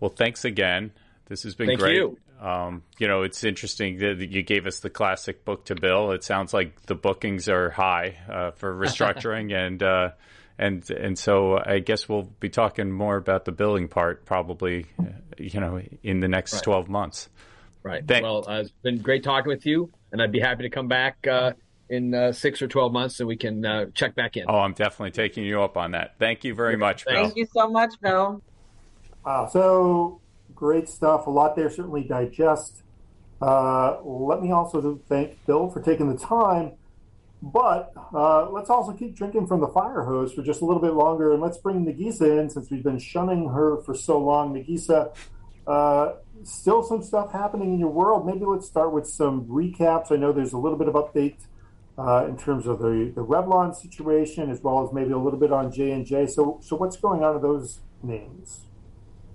Well, 0.00 0.10
thanks 0.10 0.44
again. 0.44 0.92
This 1.26 1.42
has 1.42 1.54
been 1.54 1.68
Thank 1.68 1.80
great. 1.80 1.96
You. 1.96 2.18
Um, 2.40 2.82
you 2.98 3.08
know, 3.08 3.22
it's 3.22 3.42
interesting 3.44 3.98
that 3.98 4.30
you 4.30 4.42
gave 4.42 4.66
us 4.66 4.80
the 4.80 4.90
classic 4.90 5.44
book 5.44 5.66
to 5.66 5.74
bill. 5.74 6.12
It 6.12 6.22
sounds 6.22 6.54
like 6.54 6.80
the 6.82 6.94
bookings 6.94 7.48
are 7.48 7.70
high 7.70 8.16
uh, 8.30 8.50
for 8.52 8.74
restructuring, 8.78 9.52
and 9.52 9.82
uh, 9.82 10.10
and 10.56 10.88
and 10.90 11.18
so 11.18 11.58
I 11.58 11.80
guess 11.80 12.08
we'll 12.08 12.30
be 12.40 12.48
talking 12.48 12.90
more 12.90 13.16
about 13.16 13.44
the 13.44 13.52
billing 13.52 13.88
part 13.88 14.24
probably, 14.24 14.86
uh, 15.00 15.04
you 15.36 15.60
know, 15.60 15.80
in 16.02 16.20
the 16.20 16.28
next 16.28 16.54
right. 16.54 16.62
twelve 16.62 16.88
months. 16.88 17.28
Right. 17.82 18.06
Thank- 18.06 18.24
well, 18.24 18.44
uh, 18.48 18.60
it's 18.60 18.70
been 18.82 18.98
great 18.98 19.24
talking 19.24 19.48
with 19.48 19.66
you, 19.66 19.90
and 20.12 20.22
I'd 20.22 20.32
be 20.32 20.40
happy 20.40 20.62
to 20.62 20.70
come 20.70 20.88
back 20.88 21.26
uh, 21.26 21.52
in 21.88 22.14
uh, 22.14 22.32
six 22.32 22.60
or 22.60 22.68
12 22.68 22.92
months 22.92 23.16
so 23.16 23.24
we 23.24 23.36
can 23.36 23.64
uh, 23.64 23.86
check 23.94 24.14
back 24.14 24.36
in. 24.36 24.44
Oh, 24.48 24.58
I'm 24.58 24.74
definitely 24.74 25.12
taking 25.12 25.44
you 25.44 25.62
up 25.62 25.76
on 25.76 25.92
that. 25.92 26.16
Thank 26.18 26.44
you 26.44 26.54
very 26.54 26.76
much, 26.76 27.06
Bill. 27.06 27.14
Thank 27.14 27.36
you 27.36 27.46
so 27.52 27.68
much, 27.68 27.94
Bill. 28.00 28.42
Wow. 29.28 29.46
So 29.52 30.22
great 30.54 30.88
stuff. 30.88 31.26
A 31.26 31.30
lot 31.30 31.54
there, 31.54 31.68
certainly 31.68 32.02
digest. 32.02 32.82
Uh, 33.42 34.00
let 34.02 34.40
me 34.40 34.52
also 34.52 35.02
thank 35.06 35.44
Bill 35.44 35.68
for 35.68 35.82
taking 35.82 36.10
the 36.10 36.16
time. 36.16 36.72
But 37.42 37.92
uh, 38.14 38.48
let's 38.48 38.70
also 38.70 38.94
keep 38.94 39.14
drinking 39.14 39.46
from 39.46 39.60
the 39.60 39.68
fire 39.68 40.04
hose 40.04 40.32
for 40.32 40.40
just 40.42 40.62
a 40.62 40.64
little 40.64 40.80
bit 40.80 40.94
longer. 40.94 41.30
And 41.34 41.42
let's 41.42 41.58
bring 41.58 41.84
Negisa 41.84 42.40
in 42.40 42.48
since 42.48 42.70
we've 42.70 42.82
been 42.82 42.98
shunning 42.98 43.50
her 43.50 43.82
for 43.82 43.94
so 43.94 44.18
long. 44.18 44.54
Negisa, 44.54 45.14
uh, 45.66 46.14
still 46.44 46.82
some 46.82 47.02
stuff 47.02 47.30
happening 47.30 47.74
in 47.74 47.78
your 47.78 47.90
world. 47.90 48.24
Maybe 48.24 48.46
let's 48.46 48.66
start 48.66 48.94
with 48.94 49.06
some 49.06 49.44
recaps. 49.44 50.10
I 50.10 50.16
know 50.16 50.32
there's 50.32 50.54
a 50.54 50.58
little 50.58 50.78
bit 50.78 50.88
of 50.88 50.94
update 50.94 51.36
uh, 51.98 52.24
in 52.26 52.38
terms 52.38 52.66
of 52.66 52.78
the, 52.78 53.12
the 53.14 53.22
Revlon 53.26 53.76
situation, 53.76 54.50
as 54.50 54.62
well 54.62 54.82
as 54.88 54.94
maybe 54.94 55.12
a 55.12 55.18
little 55.18 55.38
bit 55.38 55.52
on 55.52 55.70
J 55.70 55.90
and 55.90 56.06
J. 56.06 56.26
So, 56.26 56.60
so 56.62 56.76
what's 56.76 56.96
going 56.96 57.22
on 57.22 57.34
with 57.34 57.42
those 57.42 57.80
names? 58.02 58.67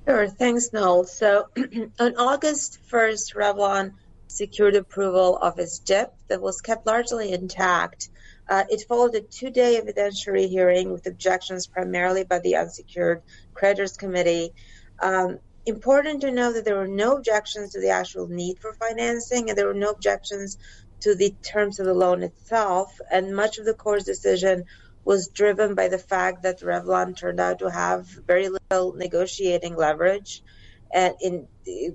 Sure, 0.08 0.28
thanks, 0.28 0.74
Noel. 0.74 1.06
So, 1.06 1.48
on 2.00 2.18
August 2.18 2.80
1st, 2.92 3.36
Revlon 3.36 3.94
secured 4.28 4.76
approval 4.76 5.38
of 5.38 5.60
its 5.60 5.80
DIP 5.80 6.14
that 6.28 6.42
was 6.42 6.60
kept 6.60 6.86
largely 6.86 7.32
intact. 7.32 8.10
Uh, 8.50 8.66
it 8.70 8.86
followed 8.88 9.16
a 9.16 9.22
two-day 9.22 9.80
evidentiary 9.82 10.50
hearing 10.50 10.92
with 10.92 11.08
objections 11.08 11.68
primarily 11.68 12.26
by 12.26 12.40
the 12.40 12.58
unsecured 12.58 13.22
creditors 13.54 13.96
committee. 13.96 14.52
Um, 15.00 15.40
important 15.66 16.22
to 16.22 16.32
know 16.32 16.52
that 16.52 16.66
there 16.66 16.76
were 16.76 16.88
no 16.88 17.16
objections 17.16 17.72
to 17.72 17.80
the 17.80 17.92
actual 17.92 18.28
need 18.28 18.60
for 18.60 18.74
financing, 18.74 19.50
and 19.50 19.58
there 19.58 19.68
were 19.68 19.74
no 19.74 19.92
objections 19.92 20.58
to 21.00 21.16
the 21.16 21.34
terms 21.42 21.80
of 21.80 21.86
the 21.86 21.94
loan 21.94 22.24
itself. 22.24 23.00
And 23.10 23.36
much 23.36 23.58
of 23.58 23.66
the 23.66 23.74
court's 23.74 24.04
decision 24.04 24.66
was 25.06 25.28
driven 25.28 25.76
by 25.76 25.88
the 25.88 25.98
fact 25.98 26.44
that 26.44 26.62
Revlon 26.62 27.16
turned 27.16 27.40
out 27.40 27.60
to 27.60 27.70
have 27.70 28.06
very 28.06 28.50
little 28.50 28.94
negotiating 28.94 29.76
leverage. 29.76 30.44
And 30.94 31.16
in 31.22 31.48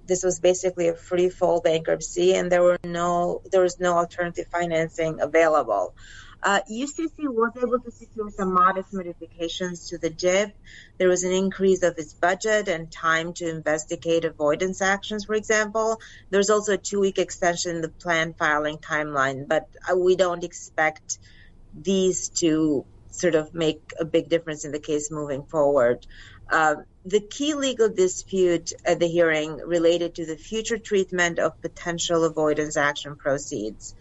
this 0.07 0.25
was 0.25 0.41
basically 0.41 0.89
a 0.89 0.95
free 0.95 1.29
fall 1.29 1.61
bankruptcy, 1.61 2.35
and 2.35 2.51
there 2.51 2.63
were 2.63 2.79
no 2.83 3.43
there 3.53 3.63
was 3.63 3.79
no 3.79 3.97
alternative 3.97 4.47
financing 4.51 5.21
available. 5.21 5.95
Uh, 6.41 6.61
UCC 6.71 7.13
was 7.19 7.53
able 7.61 7.81
to 7.81 7.91
secure 7.91 8.31
some 8.31 8.55
modest 8.55 8.93
modifications 8.93 9.89
to 9.89 9.99
the 9.99 10.09
DIP. 10.09 10.55
There 10.97 11.09
was 11.09 11.25
an 11.25 11.33
increase 11.33 11.83
of 11.83 11.99
its 11.99 12.15
budget 12.15 12.69
and 12.69 12.91
time 12.91 13.33
to 13.35 13.49
investigate 13.49 14.25
avoidance 14.25 14.81
actions, 14.81 15.25
for 15.25 15.35
example. 15.35 16.01
There's 16.31 16.51
also 16.51 16.75
a 16.75 16.79
two 16.79 17.01
week 17.01 17.19
extension 17.19 17.77
in 17.77 17.83
the 17.83 17.89
plan 17.89 18.35
filing 18.35 18.79
timeline, 18.79 19.49
but 19.49 19.69
uh, 19.91 19.97
we 19.97 20.15
don't 20.15 20.45
expect 20.45 21.19
these 21.75 22.29
to 22.29 22.85
sort 23.19 23.35
of 23.35 23.55
make 23.55 23.93
a 23.99 24.05
big 24.05 24.29
difference 24.29 24.65
in 24.65 24.73
the 24.73 24.79
case 24.79 25.11
moving 25.11 25.45
forward. 25.45 26.07
Uh, 26.51 26.77
the 27.05 27.21
key 27.21 27.55
legal 27.55 27.89
dispute 27.89 28.73
at 28.85 29.01
the 29.01 29.09
hearing 29.09 29.57
related 29.57 30.15
to 30.15 30.27
the 30.27 30.37
future 30.37 30.79
treatment 30.79 31.39
of 31.39 31.61
potential 31.61 32.25
avoidance 32.25 32.77
action 32.77 33.17
proceeds. 33.17 33.95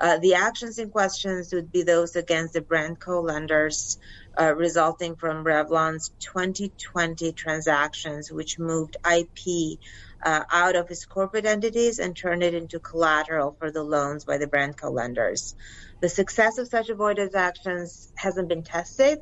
Uh, 0.00 0.18
the 0.18 0.34
actions 0.34 0.78
in 0.78 0.90
questions 0.90 1.52
would 1.52 1.70
be 1.70 1.82
those 1.82 2.16
against 2.16 2.54
the 2.54 2.60
brand 2.60 2.98
co-lenders 2.98 3.98
uh, 4.40 4.54
resulting 4.54 5.14
from 5.16 5.44
Revlon's 5.44 6.10
2020 6.20 7.32
transactions, 7.32 8.32
which 8.32 8.58
moved 8.58 8.96
IP 9.08 9.78
uh, 10.24 10.42
out 10.50 10.76
of 10.76 10.90
its 10.90 11.04
corporate 11.04 11.46
entities 11.46 11.98
and 11.98 12.16
turned 12.16 12.42
it 12.42 12.54
into 12.54 12.80
collateral 12.80 13.54
for 13.58 13.70
the 13.70 13.82
loans 13.82 14.24
by 14.24 14.38
the 14.38 14.46
brand 14.46 14.76
co-lenders. 14.76 15.54
The 16.02 16.08
success 16.08 16.58
of 16.58 16.66
such 16.66 16.88
avoidance 16.88 17.36
actions 17.36 18.12
hasn't 18.16 18.48
been 18.48 18.64
tested, 18.64 19.20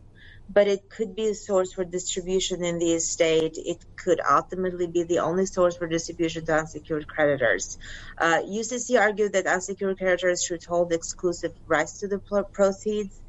but 0.49 0.67
it 0.67 0.89
could 0.89 1.15
be 1.15 1.29
a 1.29 1.35
source 1.35 1.75
for 1.75 1.85
distribution 1.85 2.65
in 2.65 2.79
the 2.79 2.93
estate. 2.93 3.59
It 3.59 3.85
could 3.97 4.19
ultimately 4.19 4.87
be 4.87 5.03
the 5.03 5.19
only 5.19 5.45
source 5.45 5.77
for 5.77 5.87
distribution 5.87 6.47
to 6.47 6.55
unsecured 6.55 7.07
creditors. 7.07 7.77
Uh, 8.17 8.39
UCC 8.39 8.99
argued 8.99 9.35
that 9.35 9.47
unsecured 9.47 9.99
creditors 9.99 10.43
should 10.43 10.65
hold 10.65 10.95
exclusive 10.95 11.53
rights 11.67 12.01
to 12.01 12.09
the 12.09 12.19
proceeds. 12.51 13.21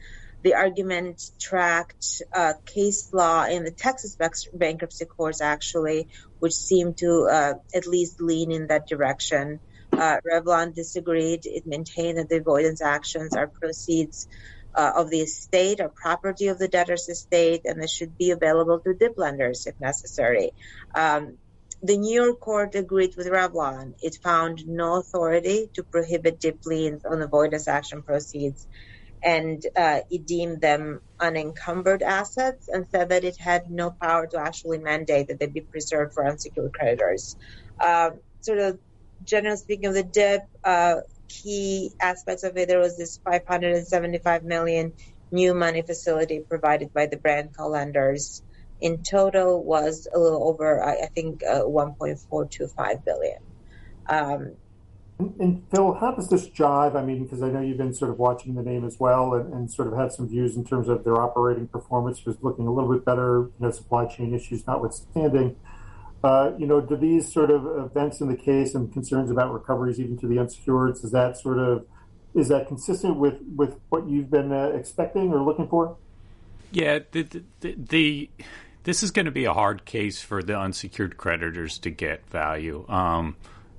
The 0.44 0.54
argument 0.54 1.32
tracked 1.38 2.22
uh, 2.34 2.54
case 2.66 3.14
law 3.14 3.44
in 3.48 3.66
the 3.66 3.72
Texas 3.72 4.18
bankruptcy 4.54 5.04
courts, 5.04 5.42
actually, 5.42 6.08
which 6.40 6.54
seemed 6.54 7.00
to 7.00 7.28
uh, 7.30 7.54
at 7.76 7.86
least 7.86 8.22
lean 8.22 8.50
in 8.50 8.68
that 8.68 8.88
direction. 8.88 9.60
Uh, 9.92 10.18
Revlon 10.26 10.74
disagreed. 10.74 11.42
It 11.46 11.68
maintained 11.68 12.18
that 12.18 12.30
the 12.30 12.38
avoidance 12.38 12.82
actions 12.82 13.36
are 13.36 13.48
proceeds 13.48 14.28
uh, 14.74 14.92
of 14.96 15.10
the 15.10 15.20
estate 15.20 15.80
or 15.82 15.90
property 15.90 16.48
of 16.48 16.58
the 16.60 16.68
debtor's 16.68 17.10
estate, 17.10 17.62
and 17.66 17.82
they 17.82 17.88
should 17.88 18.18
be 18.18 18.32
available 18.32 18.80
to 18.80 18.94
DIP 18.94 19.18
lenders 19.18 19.68
if 19.68 19.80
necessary. 19.80 20.52
Um, 20.96 21.38
the 21.84 21.98
New 21.98 22.14
York 22.14 22.40
court 22.40 22.76
agreed 22.76 23.16
with 23.18 23.28
Revlon. 23.28 23.96
It 24.02 24.20
found 24.24 24.68
no 24.68 25.00
authority 25.00 25.70
to 25.74 25.84
prohibit 25.84 26.40
DIP 26.40 26.60
liens 26.66 27.04
on 27.06 27.22
avoidance 27.22 27.68
action 27.68 28.04
proceeds, 28.04 28.68
and 29.24 29.66
uh, 29.76 30.02
it 30.10 30.26
deemed 30.26 30.62
them 30.62 31.02
unencumbered 31.20 32.02
assets 32.04 32.68
and 32.68 32.88
said 32.88 33.10
that 33.10 33.24
it 33.24 33.38
had 33.40 33.70
no 33.70 33.92
power 33.92 34.28
to 34.28 34.40
actually 34.40 34.78
mandate 34.78 35.28
that 35.28 35.40
they 35.40 35.48
be 35.48 35.62
preserved 35.62 36.14
for 36.14 36.26
unsecured 36.26 36.74
creditors. 36.74 37.36
Uh, 37.80 38.12
sort 38.42 38.60
of 38.60 38.80
generally 39.24 39.58
speaking 39.58 39.86
of 39.88 39.94
the 39.94 40.04
DIP, 40.04 40.42
uh, 40.64 40.96
key 41.28 41.92
aspects 42.00 42.44
of 42.44 42.58
it. 42.58 42.68
There 42.68 42.80
was 42.80 42.98
this 42.98 43.20
575 43.24 44.44
million 44.44 44.94
new 45.32 45.54
money 45.54 45.82
facility 45.82 46.40
provided 46.40 46.94
by 46.94 47.06
the 47.06 47.18
brand 47.18 47.52
lenders 47.58 48.44
in 48.82 49.04
total 49.04 49.64
was 49.64 50.08
a 50.14 50.20
little 50.20 50.44
over, 50.44 50.84
I, 50.84 51.08
think, 51.14 51.44
uh, 51.44 51.62
1.425 51.62 53.06
billion. 53.06 53.38
Um, 54.10 54.54
and, 55.20 55.40
and, 55.40 55.64
Phil, 55.70 55.94
how 55.94 56.12
does 56.12 56.30
this 56.30 56.50
jive? 56.50 56.96
I 56.96 57.06
mean, 57.06 57.24
because 57.24 57.44
I 57.44 57.50
know 57.50 57.62
you've 57.62 57.78
been 57.78 57.94
sort 57.94 58.10
of 58.10 58.18
watching 58.18 58.56
the 58.56 58.64
name 58.64 58.84
as 58.84 59.00
well, 59.00 59.36
and, 59.36 59.54
and, 59.54 59.72
sort 59.72 59.88
of 59.88 59.98
had 59.98 60.12
some 60.12 60.28
views 60.28 60.56
in 60.56 60.66
terms 60.66 60.90
of 60.90 61.04
their 61.04 61.22
operating 61.22 61.68
performance 61.68 62.26
was 62.26 62.38
looking 62.42 62.66
a 62.66 62.74
little 62.74 62.92
bit 62.92 63.06
better. 63.06 63.52
You 63.60 63.68
know, 63.68 63.72
supply 63.72 64.08
chain 64.08 64.34
issues 64.34 64.66
notwithstanding. 64.66 65.58
Uh, 66.24 66.52
you 66.58 66.68
know, 66.68 66.80
do 66.80 66.96
these 66.96 67.32
sort 67.32 67.50
of 67.50 67.66
events 67.84 68.22
in 68.22 68.28
the 68.28 68.36
case 68.36 68.76
and 68.76 68.94
concerns 68.94 69.32
about 69.32 69.52
recoveries 69.52 70.00
even 70.00 70.18
to 70.20 70.28
the 70.28 70.38
unsecured, 70.38 70.92
is 70.92 71.12
that 71.12 71.38
sort 71.38 71.58
of 71.58 71.86
is 72.36 72.48
that 72.50 72.68
consistent 72.68 73.18
with 73.18 73.40
with 73.56 73.76
what 73.90 74.08
you've 74.08 74.30
been 74.30 74.52
uh, 74.52 74.68
expecting 74.68 75.34
or 75.34 75.42
looking 75.42 75.68
for? 75.68 75.98
Yeah, 76.72 77.00
the, 77.12 77.24
the, 77.60 77.76
the 77.76 78.30
this 78.84 79.04
is 79.04 79.12
going 79.12 79.26
to 79.26 79.32
be 79.32 79.46
a 79.46 79.54
hard 79.54 79.86
case 79.86 80.22
for 80.22 80.42
the 80.42 80.58
unsecured 80.58 81.18
creditors 81.18 81.80
to 81.80 81.90
get 81.90 82.28
value. 82.30 82.86
Um, 82.88 83.36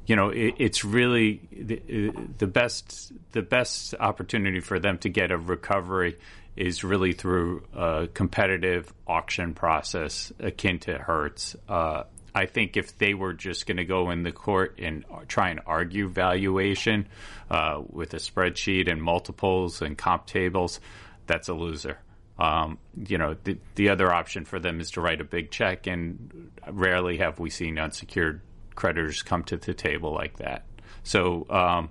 you 0.07 0.17
know, 0.17 0.29
it, 0.31 0.55
it's 0.59 0.85
really 0.85 1.41
the, 1.53 2.13
the, 2.39 2.47
best 2.47 3.13
the 3.33 3.43
best 3.43 3.95
opportunity 3.99 4.61
for 4.61 4.79
them 4.79 4.99
to 4.99 5.09
get 5.09 5.31
a 5.31 5.39
recovery 5.39 6.19
is 6.57 6.85
really 6.85 7.13
through 7.13 7.65
a 7.75 8.09
competitive 8.13 8.93
auction 9.07 9.55
process 9.55 10.33
akin 10.39 10.79
to 10.81 10.99
Hertz. 10.99 11.57
Uh, 11.69 12.05
I 12.35 12.47
think 12.47 12.77
if 12.77 12.97
they 12.99 13.15
were 13.15 13.35
just 13.35 13.67
going 13.67 13.77
to 13.77 13.85
go 13.85 14.11
in 14.11 14.23
the 14.23 14.33
court 14.33 14.79
and 14.79 15.05
try 15.29 15.51
and 15.51 15.61
argue 15.67 16.09
valuation 16.09 17.09
uh, 17.51 17.83
with 17.89 18.15
a 18.15 18.19
spreadsheet 18.19 18.91
and 18.91 19.03
multiples 19.03 19.83
and 19.83 19.97
comp 19.99 20.27
tables, 20.27 20.81
that's 21.27 21.49
a 21.49 21.55
loser. 21.55 21.99
Um, 22.39 22.79
you 22.97 23.19
know, 23.19 23.37
the, 23.45 23.59
the 23.75 23.91
other 23.91 24.13
option 24.13 24.45
for 24.45 24.59
them 24.59 24.81
is 24.81 24.93
to 24.93 25.01
write 25.01 25.21
a 25.21 25.25
big 25.25 25.51
check, 25.51 25.87
and 25.87 26.51
rarely 26.69 27.19
have 27.19 27.39
we 27.39 27.51
seen 27.51 27.79
unsecured 27.79 28.41
creditors 28.75 29.23
come 29.23 29.45
to 29.45 29.57
the 29.57 29.75
table 29.75 30.13
like 30.13 30.39
that. 30.39 30.65
So 31.03 31.47
um, 31.51 31.91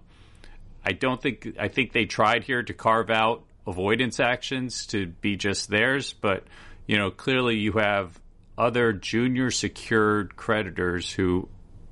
I 0.85 0.93
don't 0.93 1.22
think 1.22 1.55
I 1.59 1.68
think 1.68 1.93
they 1.93 2.05
tried 2.05 2.43
here 2.43 2.63
to 2.63 2.73
carve 2.73 3.09
out 3.09 3.43
avoidance 3.68 4.19
actions 4.19 4.88
to 4.88 5.07
be 5.07 5.35
just 5.35 5.69
theirs, 5.69 6.13
but 6.13 6.45
you 6.88 6.97
know, 6.97 7.11
clearly 7.11 7.57
you 7.57 7.73
have 7.73 8.19
other 8.57 8.93
junior 8.93 9.51
secured 9.51 10.35
creditors 10.35 11.11
who 11.11 11.47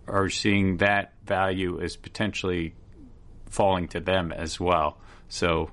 are 0.07 0.29
seeing 0.29 0.77
that 0.77 1.13
value 1.25 1.79
as 1.81 1.95
potentially 1.95 2.73
falling 3.45 3.87
to 3.89 3.99
them 3.99 4.31
as 4.31 4.59
well. 4.59 4.97
So 5.29 5.71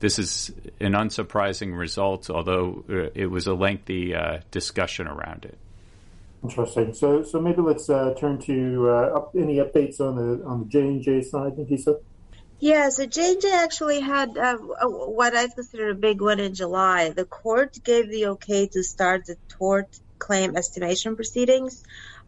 this 0.00 0.18
is 0.18 0.52
an 0.80 0.92
unsurprising 0.92 1.76
result, 1.76 2.30
although 2.30 2.84
uh, 2.88 3.10
it 3.14 3.26
was 3.26 3.46
a 3.46 3.54
lengthy 3.54 4.14
uh, 4.14 4.40
discussion 4.50 5.06
around 5.06 5.44
it. 5.44 5.58
Interesting. 6.42 6.94
So, 6.94 7.24
so 7.24 7.40
maybe 7.40 7.62
let's 7.62 7.90
uh, 7.90 8.14
turn 8.16 8.38
to 8.42 8.88
uh, 8.88 9.16
up, 9.16 9.34
any 9.36 9.56
updates 9.56 10.00
on 10.00 10.14
the 10.14 10.44
on 10.44 10.60
the 10.60 10.66
J 10.66 10.80
and 10.80 11.02
J 11.02 11.22
side, 11.22 11.56
Negisa. 11.56 11.98
Yeah, 12.60 12.90
so 12.90 13.06
J 13.06 13.32
and 13.32 13.40
J 13.40 13.52
actually 13.52 14.00
had 14.00 14.36
uh, 14.38 14.56
what 14.56 15.36
I 15.36 15.48
consider 15.48 15.90
a 15.90 15.94
big 15.94 16.20
one 16.20 16.38
in 16.38 16.54
July. 16.54 17.10
The 17.10 17.24
court 17.24 17.78
gave 17.82 18.08
the 18.08 18.26
okay 18.26 18.68
to 18.68 18.84
start 18.84 19.26
the 19.26 19.36
tort 19.48 19.98
claim 20.18 20.56
estimation 20.56 21.16
proceedings, 21.16 21.82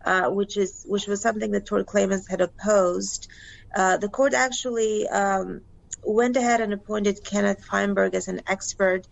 uh, 0.04 0.28
which 0.30 0.56
is 0.56 0.84
which 0.86 1.06
was 1.06 1.20
something 1.22 1.50
the 1.50 1.60
tort 1.60 1.86
claimants 1.86 2.28
had 2.28 2.40
opposed. 2.40 3.28
the 3.74 4.10
court 4.12 4.34
actually 4.34 5.08
um, 5.08 5.62
went 6.04 6.36
ahead 6.36 6.60
and 6.60 6.72
appointed 6.72 7.24
Kenneth 7.24 7.64
Feinberg 7.64 8.14
as 8.14 8.28
an 8.28 8.42
expert. 8.46 9.06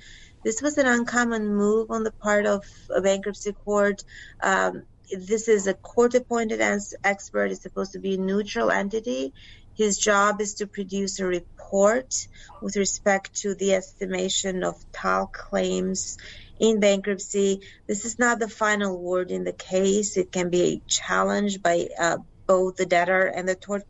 This 0.45 0.63
was 0.63 0.79
an 0.79 0.87
uncommon 0.87 1.55
move 1.55 1.91
on 1.91 2.05
the 2.05 2.13
part 2.13 2.47
of 2.47 2.65
a 2.95 3.01
bankruptcy 3.01 3.53
court. 3.53 4.03
Um, 4.43 4.85
this 5.11 5.49
is 5.49 5.67
a 5.67 5.75
court 5.75 6.15
appointed 6.15 6.61
expert. 7.05 7.51
It's 7.51 7.63
supposed 7.63 7.93
to 7.93 7.99
be 7.99 8.15
a 8.15 8.19
neutral 8.19 8.71
entity. 8.71 9.33
His 9.79 9.97
job 9.97 10.41
is 10.41 10.55
to 10.55 10.67
produce 10.67 11.21
a 11.21 11.25
report 11.25 12.13
with 12.61 12.75
respect 12.77 13.43
to 13.43 13.55
the 13.55 13.75
estimation 13.75 14.65
of 14.65 14.75
talc 14.93 15.33
claims 15.33 16.19
in 16.59 16.81
bankruptcy. 16.81 17.61
This 17.87 18.05
is 18.05 18.19
not 18.19 18.41
the 18.41 18.49
final 18.49 19.01
word 19.01 19.31
in 19.31 19.45
the 19.45 19.53
case. 19.53 20.17
It 20.17 20.33
can 20.33 20.51
be 20.51 20.83
challenged 20.89 21.63
by 21.63 21.87
uh, 21.97 22.19
both 22.49 22.75
the 22.75 22.87
debtor 22.87 23.27
and 23.27 23.49
the 23.49 23.55
tort 23.55 23.85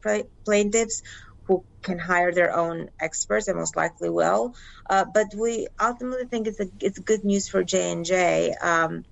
plaintiffs 0.45 1.03
who 1.47 1.65
can 1.83 1.99
hire 1.99 2.33
their 2.33 2.55
own 2.55 2.91
experts 3.01 3.49
and 3.49 3.57
most 3.57 3.75
likely 3.75 4.11
will. 4.11 4.55
Uh, 4.91 5.07
but 5.15 5.29
we 5.35 5.69
ultimately 5.81 6.27
think 6.27 6.49
it's 6.49 6.61
a, 6.61 6.69
it's 6.81 6.99
good 6.99 7.25
news 7.25 7.49
for 7.49 7.65
J 7.65 7.93
and 7.93 8.05
J. 8.05 8.55
Um, 8.61 9.07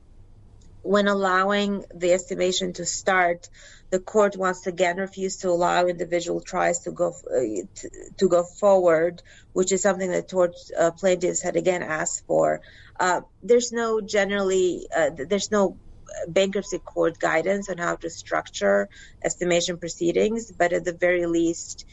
when 0.82 1.08
allowing 1.08 1.84
the 1.94 2.12
estimation 2.12 2.74
to 2.74 2.84
start, 2.84 3.48
the 3.90 3.98
court 4.00 4.36
once 4.36 4.66
again 4.66 4.96
refused 4.96 5.42
to 5.42 5.48
allow 5.50 5.86
individual 5.86 6.40
tries 6.40 6.80
to 6.80 6.90
go 6.90 7.14
uh, 7.30 7.38
to, 7.74 7.90
to, 8.18 8.28
go 8.28 8.42
forward, 8.42 9.22
which 9.52 9.72
is 9.72 9.82
something 9.82 10.10
that 10.10 10.28
tort 10.28 10.54
uh, 10.78 10.90
plaintiffs 10.90 11.42
had 11.42 11.56
again 11.56 11.82
asked 11.82 12.24
for. 12.26 12.60
Uh, 12.98 13.20
there's 13.42 13.72
no 13.72 14.00
generally 14.00 14.86
uh, 14.94 15.10
there's 15.28 15.50
no 15.50 15.78
bankruptcy 16.28 16.78
court 16.78 17.18
guidance 17.18 17.68
on 17.68 17.78
how 17.78 17.96
to 17.96 18.10
structure 18.10 18.88
estimation 19.24 19.78
proceedings, 19.78 20.50
but 20.52 20.72
at 20.72 20.84
the 20.84 20.92
very 20.92 21.26
least, 21.26 21.84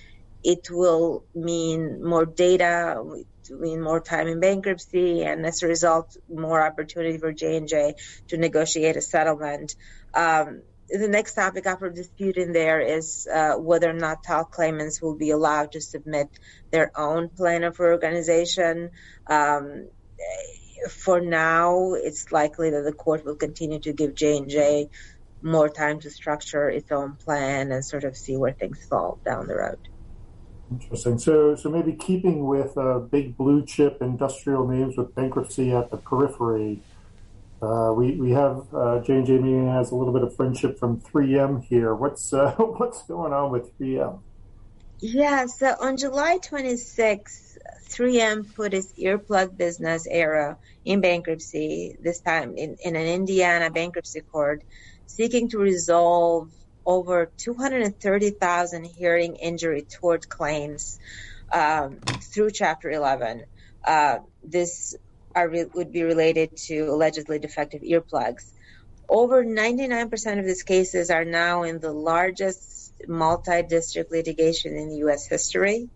it 0.44 0.70
will 0.70 1.24
mean 1.34 2.04
more 2.04 2.26
data, 2.26 3.02
mean 3.50 3.82
more 3.82 4.00
time 4.00 4.28
in 4.28 4.40
bankruptcy, 4.40 5.24
and 5.24 5.46
as 5.46 5.64
a 5.64 5.68
result, 5.68 6.18
more 6.30 6.62
opportunity 6.66 7.18
for 7.18 7.32
J 7.32 7.58
and 7.58 7.68
J 7.68 7.96
to 8.30 8.38
negotiate 8.38 8.98
a 8.98 9.02
settlement. 9.02 9.76
Um, 10.14 10.62
the 11.00 11.08
next 11.08 11.34
topic 11.34 11.66
up 11.66 11.80
for 11.80 11.90
dispute 11.90 12.38
in 12.38 12.54
there 12.54 12.80
is 12.80 13.28
uh, 13.28 13.56
whether 13.56 13.90
or 13.90 13.94
not 13.94 14.24
talc 14.24 14.52
claimants 14.52 15.02
will 15.02 15.16
be 15.16 15.32
allowed 15.32 15.72
to 15.72 15.82
submit 15.82 16.30
their 16.72 16.92
own 16.98 17.30
plan 17.30 17.64
of 17.64 17.80
organization. 17.80 18.92
Um, 19.28 19.88
for 20.90 21.20
now, 21.20 21.94
it's 21.94 22.32
likely 22.32 22.70
that 22.70 22.84
the 22.84 22.94
court 22.94 23.26
will 23.26 23.36
continue 23.36 23.80
to 23.80 23.94
give 23.94 24.14
J 24.14 24.38
and 24.38 24.50
J 24.50 24.90
more 25.42 25.68
time 25.68 26.00
to 26.02 26.10
structure 26.12 26.70
its 26.70 26.92
own 26.92 27.14
plan 27.16 27.72
and 27.72 27.84
sort 27.84 28.04
of 28.04 28.16
see 28.16 28.38
where 28.38 28.54
things 28.54 28.86
fall 28.88 29.20
down 29.26 29.48
the 29.48 29.56
road. 29.56 29.80
Interesting. 30.72 31.18
So, 31.20 31.56
so 31.56 31.70
maybe 31.70 31.94
keeping 31.94 32.46
with 32.46 32.78
uh, 32.78 33.00
big 33.00 33.36
blue 33.36 33.66
chip 33.66 34.02
industrial 34.02 34.68
names 34.68 34.96
with 34.96 35.14
bankruptcy 35.16 35.72
at 35.72 35.90
the 35.92 35.98
periphery, 35.98 36.82
uh, 37.64 37.94
we 37.94 38.16
we 38.16 38.32
have 38.32 38.66
uh, 38.74 39.00
J 39.00 39.14
and 39.14 39.26
J 39.26 39.38
has 39.72 39.92
a 39.92 39.96
little 39.96 40.14
bit 40.14 40.24
of 40.24 40.36
friendship 40.36 40.78
from 40.78 41.00
3M 41.00 41.64
here. 41.64 41.96
What's 41.96 42.34
uh, 42.34 42.52
what's 42.58 43.04
going 43.04 43.32
on 43.32 43.52
with 43.52 43.78
3M? 43.80 44.20
Yeah. 45.00 45.46
So 45.46 45.74
on 45.80 45.98
July 45.98 46.40
26th, 46.40 47.58
3M 47.88 48.54
put 48.54 48.74
its 48.74 48.92
earplug 48.94 49.56
business 49.56 50.08
Aearo 50.08 50.58
in 50.84 51.00
bankruptcy. 51.00 51.96
This 52.02 52.20
time 52.20 52.56
in, 52.58 52.78
in 52.84 52.96
an 52.96 53.08
Indiana 53.08 53.70
bankruptcy 53.70 54.22
court, 54.22 54.64
seeking 55.06 55.50
to 55.50 55.58
resolve 55.58 56.52
over 56.86 57.32
230,000 57.38 58.84
hearing 58.84 59.36
injury 59.36 59.84
tort 59.84 60.28
claims 60.28 61.00
um, 61.52 62.00
through 62.34 62.52
Chapter 62.52 62.92
11. 62.92 63.46
Uh, 63.86 64.18
this 64.44 64.98
re- 65.42 65.66
would 65.74 65.92
be 65.92 66.04
related 66.04 66.56
to 66.68 66.82
allegedly 66.82 67.40
defective 67.40 67.82
earplugs. 67.82 68.52
Over 69.10 69.44
99% 69.44 70.40
of 70.40 70.46
these 70.46 70.64
cases 70.64 71.10
are 71.10 71.26
now 71.26 71.64
in 71.64 71.80
the 71.80 71.92
largest 71.92 72.94
multi-district 73.08 74.12
litigation 74.12 74.76
in 74.76 74.92
U.S. 74.92 75.28
history. 75.28 75.90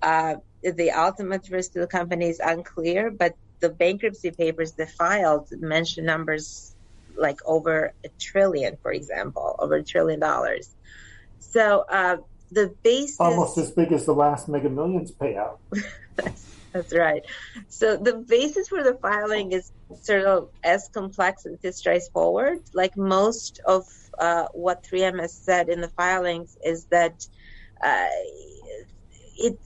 Uh, 0.00 0.36
the 0.62 0.90
ultimate 0.92 1.48
risk 1.50 1.72
to 1.72 1.80
the 1.80 1.86
company 1.86 2.28
is 2.28 2.40
unclear, 2.40 3.10
but 3.10 3.34
the 3.60 3.68
bankruptcy 3.68 4.30
papers 4.30 4.72
they 4.72 4.86
filed 4.86 5.50
mention 5.52 6.04
numbers 6.04 6.74
like 7.16 7.38
over 7.44 7.92
a 8.04 8.08
trillion, 8.18 8.76
for 8.80 8.92
example, 8.92 9.56
over 9.58 9.76
a 9.76 9.82
trillion 9.82 10.20
dollars. 10.20 10.74
So 11.40 11.84
uh, 11.88 12.18
the 12.50 12.74
basis 12.82 13.20
almost 13.20 13.58
as 13.58 13.70
big 13.70 13.92
as 13.92 14.06
the 14.06 14.14
last 14.14 14.48
Mega 14.48 14.70
Millions 14.70 15.12
payout. 15.12 15.58
that's, 16.82 16.94
right. 16.94 17.22
So 17.68 17.96
the 17.96 18.14
basis 18.14 18.68
for 18.68 18.82
the 18.82 18.98
filing 19.00 19.52
is 19.52 19.70
sort 20.02 20.24
of 20.24 20.48
as 20.62 20.88
complex 20.92 21.44
as 21.64 21.78
straightforward. 21.78 22.58
Like 22.74 22.96
most 22.96 23.60
of 23.66 23.84
uh, 24.18 24.46
what 24.52 24.84
3M 24.90 25.20
has 25.20 25.34
said 25.34 25.68
in 25.68 25.80
the 25.80 25.90
filings 25.90 26.56
is 26.64 26.86
that. 26.90 27.14
Uh, 27.82 28.06
it 29.40 29.56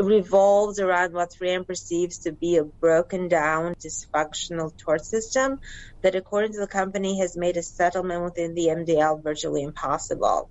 revolves 0.00 0.80
around 0.80 1.12
what 1.12 1.28
3M 1.38 1.66
perceives 1.66 2.20
to 2.20 2.32
be 2.32 2.56
a 2.56 2.64
broken 2.64 3.28
down, 3.28 3.74
dysfunctional 3.74 4.72
tort 4.78 5.04
system 5.04 5.58
that, 6.02 6.14
according 6.14 6.52
to 6.52 6.60
the 6.60 6.66
company, 6.66 7.20
has 7.20 7.36
made 7.36 7.58
a 7.58 7.62
settlement 7.62 8.24
within 8.24 8.54
the 8.54 8.68
MDL 8.68 9.22
virtually 9.22 9.62
impossible. 9.62 10.50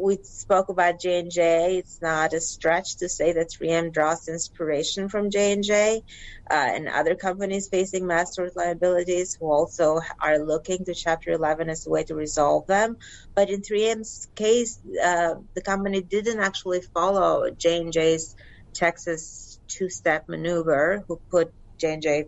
We 0.00 0.18
spoke 0.22 0.68
about 0.68 1.00
J 1.00 1.20
and 1.20 1.30
J. 1.30 1.78
It's 1.78 1.98
not 2.02 2.32
a 2.32 2.40
stretch 2.40 2.98
to 2.98 3.08
say 3.08 3.32
that 3.32 3.50
3M 3.50 3.92
draws 3.92 4.28
inspiration 4.28 5.08
from 5.08 5.30
J 5.30 5.52
and 5.52 5.64
J 5.64 6.02
uh, 6.50 6.54
and 6.54 6.88
other 6.88 7.14
companies 7.14 7.68
facing 7.70 8.06
mass 8.06 8.34
tort 8.34 8.56
liabilities 8.56 9.36
who 9.38 9.50
also 9.50 10.00
are 10.22 10.38
looking 10.38 10.84
to 10.84 10.94
Chapter 10.94 11.30
11 11.32 11.70
as 11.70 11.86
a 11.86 11.90
way 11.90 12.04
to 12.04 12.14
resolve 12.14 12.66
them. 12.66 12.96
But 13.34 13.50
in 13.50 13.62
3M's 13.62 14.28
case, 14.36 14.78
uh, 15.02 15.34
the 15.54 15.62
company 15.62 16.02
didn't 16.02 16.40
actually 16.40 16.82
follow 16.94 17.50
J 17.50 17.78
and 17.78 17.92
J's 17.92 18.34
Texas 18.74 19.58
two-step 19.68 20.24
maneuver, 20.28 21.04
who 21.08 21.20
put 21.30 21.50
J 21.80 21.94
and 21.94 22.02
J 22.02 22.24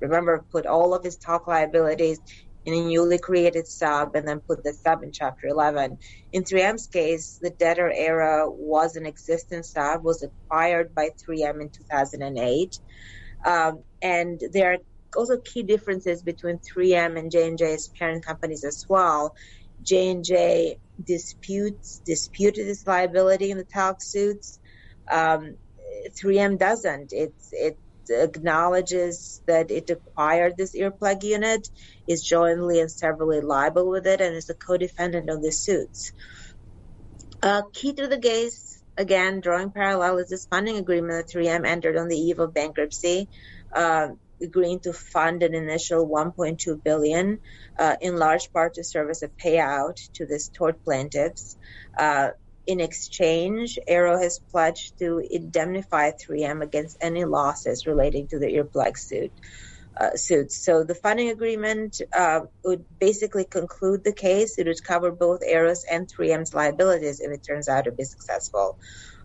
remember 0.00 0.44
put 0.52 0.66
all 0.66 0.94
of 0.94 1.04
his 1.04 1.16
talc 1.16 1.46
liabilities 1.48 2.20
in 2.68 2.74
a 2.74 2.86
newly 2.86 3.18
created 3.18 3.66
sub 3.66 4.14
and 4.14 4.28
then 4.28 4.40
put 4.40 4.62
the 4.62 4.74
sub 4.74 5.02
in 5.02 5.10
Chapter 5.10 5.46
11. 5.48 5.98
In 6.32 6.44
3M's 6.44 6.86
case, 6.86 7.38
the 7.40 7.48
debtor 7.48 7.90
Aearo 7.96 8.52
was 8.52 8.96
an 8.96 9.06
existing 9.06 9.62
sub, 9.62 10.04
was 10.04 10.22
acquired 10.22 10.94
by 10.94 11.08
3M 11.26 11.62
in 11.62 11.70
2008. 11.70 12.78
Um, 13.46 13.82
and 14.02 14.42
there 14.52 14.72
are 14.74 14.78
also 15.16 15.38
key 15.38 15.62
differences 15.62 16.22
between 16.22 16.58
3M 16.58 17.18
and 17.18 17.30
J&J's 17.30 17.88
parent 17.88 18.26
companies 18.26 18.64
as 18.64 18.84
well. 18.86 19.34
J&J 19.82 20.78
disputes 21.02 22.02
disputed 22.04 22.66
its 22.66 22.86
liability 22.86 23.50
in 23.50 23.56
the 23.56 23.64
talc 23.64 24.02
suits. 24.02 24.58
Um, 25.10 25.56
3M 26.10 26.58
doesn't. 26.58 27.14
It's 27.14 27.48
it 27.52 27.78
acknowledges 28.10 29.40
that 29.46 29.70
it 29.70 29.90
acquired 29.90 30.56
this 30.56 30.74
earplug 30.76 31.22
unit, 31.22 31.68
is 32.06 32.22
jointly 32.22 32.80
and 32.80 32.90
severally 32.90 33.40
liable 33.40 33.88
with 33.88 34.06
it, 34.06 34.20
and 34.20 34.34
is 34.34 34.50
a 34.50 34.54
co-defendant 34.54 35.30
on 35.30 35.40
the 35.42 35.52
suits. 35.52 36.12
Uh, 37.42 37.62
key 37.72 37.92
to 37.92 38.08
the 38.08 38.18
case, 38.18 38.82
again, 38.96 39.40
drawing 39.40 39.70
parallel, 39.70 40.18
is 40.18 40.28
this 40.28 40.46
funding 40.46 40.76
agreement 40.76 41.26
that 41.26 41.38
3M 41.38 41.66
entered 41.66 41.96
on 41.96 42.08
the 42.08 42.16
eve 42.16 42.40
of 42.40 42.54
bankruptcy, 42.54 43.28
uh, 43.74 44.08
agreeing 44.42 44.80
to 44.80 44.92
fund 44.92 45.42
an 45.42 45.54
initial 45.54 46.08
1.2 46.08 46.82
billion, 46.82 47.38
uh, 47.78 47.96
in 48.00 48.16
large 48.16 48.50
part 48.52 48.74
to 48.74 48.84
serve 48.84 49.10
as 49.10 49.22
a 49.22 49.30
payout 49.44 49.96
to 50.14 50.26
these 50.26 50.48
tort 50.48 50.82
plaintiffs. 50.84 51.56
In 52.68 52.80
exchange, 52.80 53.78
Aearo 53.88 54.22
has 54.22 54.38
pledged 54.38 54.98
to 54.98 55.26
indemnify 55.30 56.10
3M 56.10 56.62
against 56.62 56.98
any 57.00 57.24
losses 57.24 57.86
relating 57.86 58.26
to 58.28 58.38
the 58.38 58.46
earplug 58.46 58.98
suit. 58.98 59.32
Uh, 59.98 60.14
suits. 60.14 60.54
So 60.54 60.84
the 60.84 60.94
funding 60.94 61.30
agreement 61.30 62.02
uh, 62.16 62.42
would 62.64 62.84
basically 63.00 63.44
conclude 63.44 64.04
the 64.04 64.12
case. 64.12 64.56
It 64.58 64.66
would 64.66 64.84
cover 64.84 65.10
both 65.10 65.40
Aearo's 65.40 65.84
and 65.90 66.06
3M's 66.06 66.54
liabilities 66.54 67.20
if 67.20 67.32
it 67.32 67.42
turns 67.42 67.68
out 67.68 67.86
to 67.86 67.90
be 67.90 68.04
successful. 68.04 68.78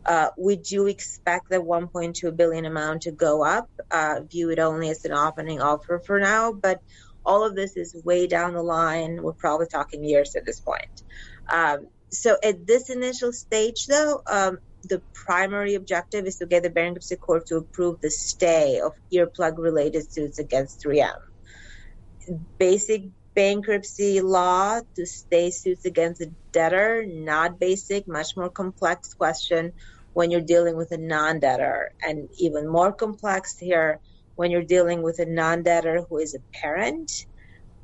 Uh, 0.05 0.29
we 0.37 0.55
do 0.55 0.87
expect 0.87 1.49
the 1.49 1.57
1.2 1.57 2.35
billion 2.35 2.65
amount 2.65 3.03
to 3.03 3.11
go 3.11 3.43
up. 3.43 3.69
Uh, 3.91 4.21
view 4.21 4.49
it 4.51 4.57
only 4.57 4.89
as 4.89 5.05
an 5.05 5.11
opening 5.11 5.61
offer 5.61 5.99
for 5.99 6.19
now, 6.19 6.53
but 6.53 6.81
all 7.25 7.43
of 7.45 7.55
this 7.55 7.77
is 7.77 7.93
way 8.03 8.25
down 8.25 8.53
the 8.53 8.63
line. 8.63 9.21
We're 9.21 9.33
probably 9.33 9.67
talking 9.67 10.03
years 10.03 10.35
at 10.35 10.45
this 10.45 10.59
point. 10.59 11.03
Um, 11.51 11.87
so 12.13 12.37
at 12.43 12.65
this 12.65 12.89
initial 12.89 13.33
stage, 13.33 13.85
though, 13.87 14.21
um, 14.29 14.57
the 14.83 15.01
primary 15.13 15.75
objective 15.75 16.25
is 16.25 16.37
to 16.37 16.45
get 16.45 16.63
the 16.63 16.69
bankruptcy 16.69 17.15
court 17.15 17.47
to 17.47 17.57
approve 17.57 18.01
the 18.01 18.11
stay 18.11 18.79
of 18.79 18.91
earplug 19.13 19.57
related 19.57 20.11
suits 20.11 20.39
against 20.39 20.83
3M. 20.85 21.13
Basic 22.59 23.03
bankruptcy 23.35 24.21
law 24.21 24.79
to 24.95 25.05
stay 25.05 25.49
suits 25.51 25.85
against 25.85 26.21
a 26.21 26.31
debtor, 26.51 27.05
not 27.07 27.59
basic, 27.59 28.07
much 28.07 28.35
more 28.35 28.49
complex 28.49 29.13
question 29.13 29.73
when 30.13 30.29
you're 30.29 30.41
dealing 30.41 30.75
with 30.75 30.91
a 30.91 30.97
non 30.97 31.39
debtor, 31.39 31.89
and 32.01 32.29
even 32.39 32.67
more 32.67 32.93
complex 32.93 33.57
here 33.57 33.99
when 34.35 34.51
you're 34.51 34.63
dealing 34.63 35.01
with 35.01 35.19
a 35.19 35.25
non 35.25 35.63
debtor 35.63 36.05
who 36.09 36.17
is 36.17 36.35
a 36.35 36.57
parent 36.61 37.11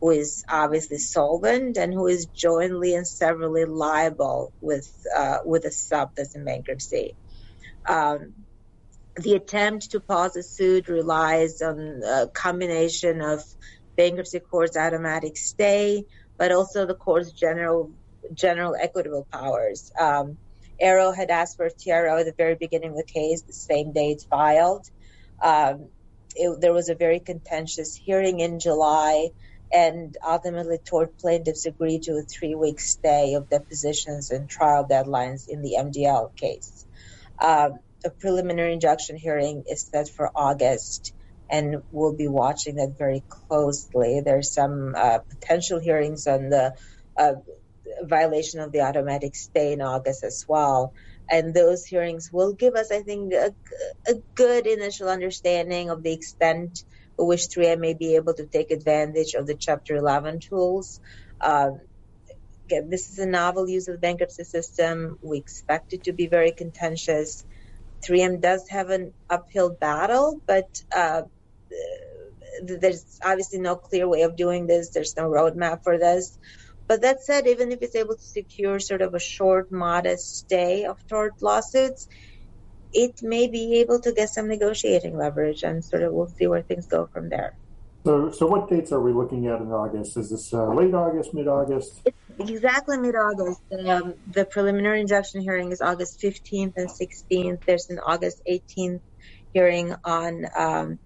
who 0.02 0.12
is 0.12 0.44
obviously 0.50 0.98
solvent 0.98 1.78
and 1.78 1.94
who 1.94 2.08
is 2.08 2.28
jointly 2.28 2.96
and 2.96 3.08
severally 3.08 3.66
liable 3.66 4.54
with 4.62 4.90
uh, 5.16 5.40
with 5.46 5.66
a 5.66 5.72
sub 5.72 6.12
that's 6.16 6.36
in 6.36 6.46
bankruptcy. 6.46 7.16
Um, 7.88 8.34
the 9.18 9.34
attempt 9.34 9.92
to 9.92 10.00
pause 10.00 10.36
a 10.36 10.44
suit 10.44 10.88
relies 10.88 11.62
on 11.62 12.02
a 12.06 12.28
combination 12.34 13.22
of 13.22 13.44
bankruptcy 13.98 14.40
court's 14.40 14.78
automatic 14.78 15.36
stay, 15.36 16.06
but 16.38 16.52
also 16.52 16.86
the 16.86 16.96
court's 16.96 17.32
general 17.32 17.92
general 18.34 18.76
equitable 18.80 19.28
powers. 19.32 19.92
Um, 20.00 20.38
Aearo 20.82 21.14
had 21.14 21.30
asked 21.30 21.58
for 21.58 21.66
a 21.66 21.72
TRO 21.72 22.20
at 22.20 22.26
the 22.26 22.34
very 22.38 22.56
beginning 22.56 22.92
of 22.92 22.96
the 22.96 23.04
case, 23.04 23.42
the 23.42 23.54
same 23.54 23.92
day 23.92 24.12
it's 24.12 24.24
filed. 24.24 24.86
Um, 25.44 25.90
it, 26.36 26.62
there 26.62 26.74
was 26.74 26.88
a 26.88 26.96
very 26.96 27.20
contentious 27.20 27.96
hearing 27.96 28.40
in 28.40 28.60
July 28.60 29.30
and 29.74 30.16
ultimately 30.28 30.80
tort 30.90 31.18
plaintiffs 31.20 31.66
agreed 31.66 32.04
to 32.04 32.14
a 32.14 32.24
three-week 32.24 32.80
stay 32.80 33.36
of 33.36 33.50
depositions 33.50 34.32
and 34.32 34.50
trial 34.50 34.88
deadlines 34.90 35.44
in 35.48 35.62
the 35.62 35.76
MDL 35.80 36.36
case. 36.36 36.86
Um, 37.42 37.74
a 38.06 38.12
preliminary 38.12 38.74
injunction 38.74 39.18
hearing 39.18 39.64
is 39.68 39.88
set 39.94 40.10
for 40.10 40.32
August, 40.36 41.14
and 41.52 41.78
we'll 41.92 42.16
be 42.16 42.28
watching 42.28 42.76
that 42.76 42.96
very 42.98 43.26
closely. 43.30 44.22
There's 44.26 44.54
some 44.54 44.94
uh, 44.98 45.20
potential 45.30 45.80
hearings 45.80 46.28
on 46.28 46.50
the 46.50 46.74
uh, 47.20 47.34
violation 48.04 48.62
of 48.62 48.72
the 48.72 48.82
automatic 48.82 49.36
stay 49.36 49.74
in 49.74 49.82
August 49.82 50.24
as 50.24 50.46
well. 50.48 50.94
And 51.32 51.54
those 51.54 51.86
hearings 51.86 52.30
will 52.34 52.54
give 52.54 52.76
us, 52.76 52.92
I 52.92 53.02
think, 53.04 53.34
a 54.08 54.16
good 54.36 54.68
initial 54.68 55.10
understanding 55.10 55.90
of 55.90 56.04
the 56.04 56.14
extent 56.14 56.84
which 57.26 57.42
3M 57.42 57.80
may 57.80 57.94
be 57.94 58.16
able 58.16 58.34
to 58.34 58.46
take 58.46 58.72
advantage 58.72 59.34
of 59.34 59.46
the 59.46 59.56
Chapter 59.56 59.96
11 59.96 60.40
tools. 60.40 61.00
Um, 61.42 61.82
this 62.70 63.10
is 63.10 63.20
a 63.20 63.26
novel 63.26 63.68
use 63.68 63.88
of 63.88 63.96
the 63.96 64.00
bankruptcy 64.00 64.44
system. 64.44 65.18
We 65.22 65.38
expect 65.38 65.94
it 65.94 66.04
to 66.04 66.14
be 66.14 66.28
very 66.28 66.52
contentious. 66.52 67.46
3M 68.08 68.42
does 68.42 68.68
have 68.70 68.90
an 68.90 69.14
uphill 69.30 69.70
battle, 69.70 70.40
but 70.46 70.84
uh, 70.96 71.24
there's 72.64 73.20
obviously 73.24 73.60
no 73.60 73.76
clear 73.76 74.08
way 74.08 74.22
of 74.22 74.36
doing 74.36 74.68
this. 74.68 74.90
There's 74.90 75.16
no 75.18 75.30
roadmap 75.30 75.84
for 75.84 75.98
this. 75.98 76.38
But 76.88 77.02
that 77.02 77.24
said, 77.24 77.48
even 77.48 77.72
if 77.72 77.82
it's 77.82 77.96
able 77.96 78.16
to 78.16 78.24
secure 78.24 78.80
sort 78.80 79.02
of 79.02 79.14
a 79.14 79.20
short, 79.20 79.72
modest 79.72 80.38
stay 80.38 80.86
of 80.86 81.06
tort 81.08 81.42
lawsuits, 81.42 82.08
it 82.94 83.22
may 83.22 83.48
be 83.48 83.80
able 83.80 84.00
to 84.02 84.12
get 84.12 84.30
some 84.30 84.48
negotiating 84.48 85.18
leverage, 85.18 85.64
and 85.64 85.84
sort 85.84 86.04
of 86.04 86.14
we'll 86.14 86.28
see 86.28 86.48
where 86.48 86.62
things 86.62 86.88
go 86.88 87.08
from 87.08 87.30
there. 87.30 87.56
So, 88.06 88.32
so 88.32 88.48
what 88.48 88.70
dates 88.70 88.92
are 88.92 89.02
we 89.02 89.12
looking 89.12 89.48
at 89.48 89.60
in 89.62 89.72
August? 89.72 90.16
Is 90.18 90.30
this 90.30 90.54
uh, 90.54 90.74
late 90.74 90.94
August, 90.94 91.34
mid 91.34 91.48
August? 91.48 92.02
Exactly 92.40 92.98
mid 92.98 93.16
August. 93.16 93.62
Um, 93.86 94.14
the 94.32 94.46
preliminary 94.46 95.02
injunction 95.02 95.42
hearing 95.42 95.72
is 95.72 95.82
August 95.82 96.22
15th 96.22 96.74
and 96.78 96.90
16th. 96.90 97.66
There's 97.66 97.90
an 97.90 98.00
August 98.00 98.42
18th 98.50 99.02
hearing 99.54 99.96
on 100.06 100.46
um, 100.58 101.00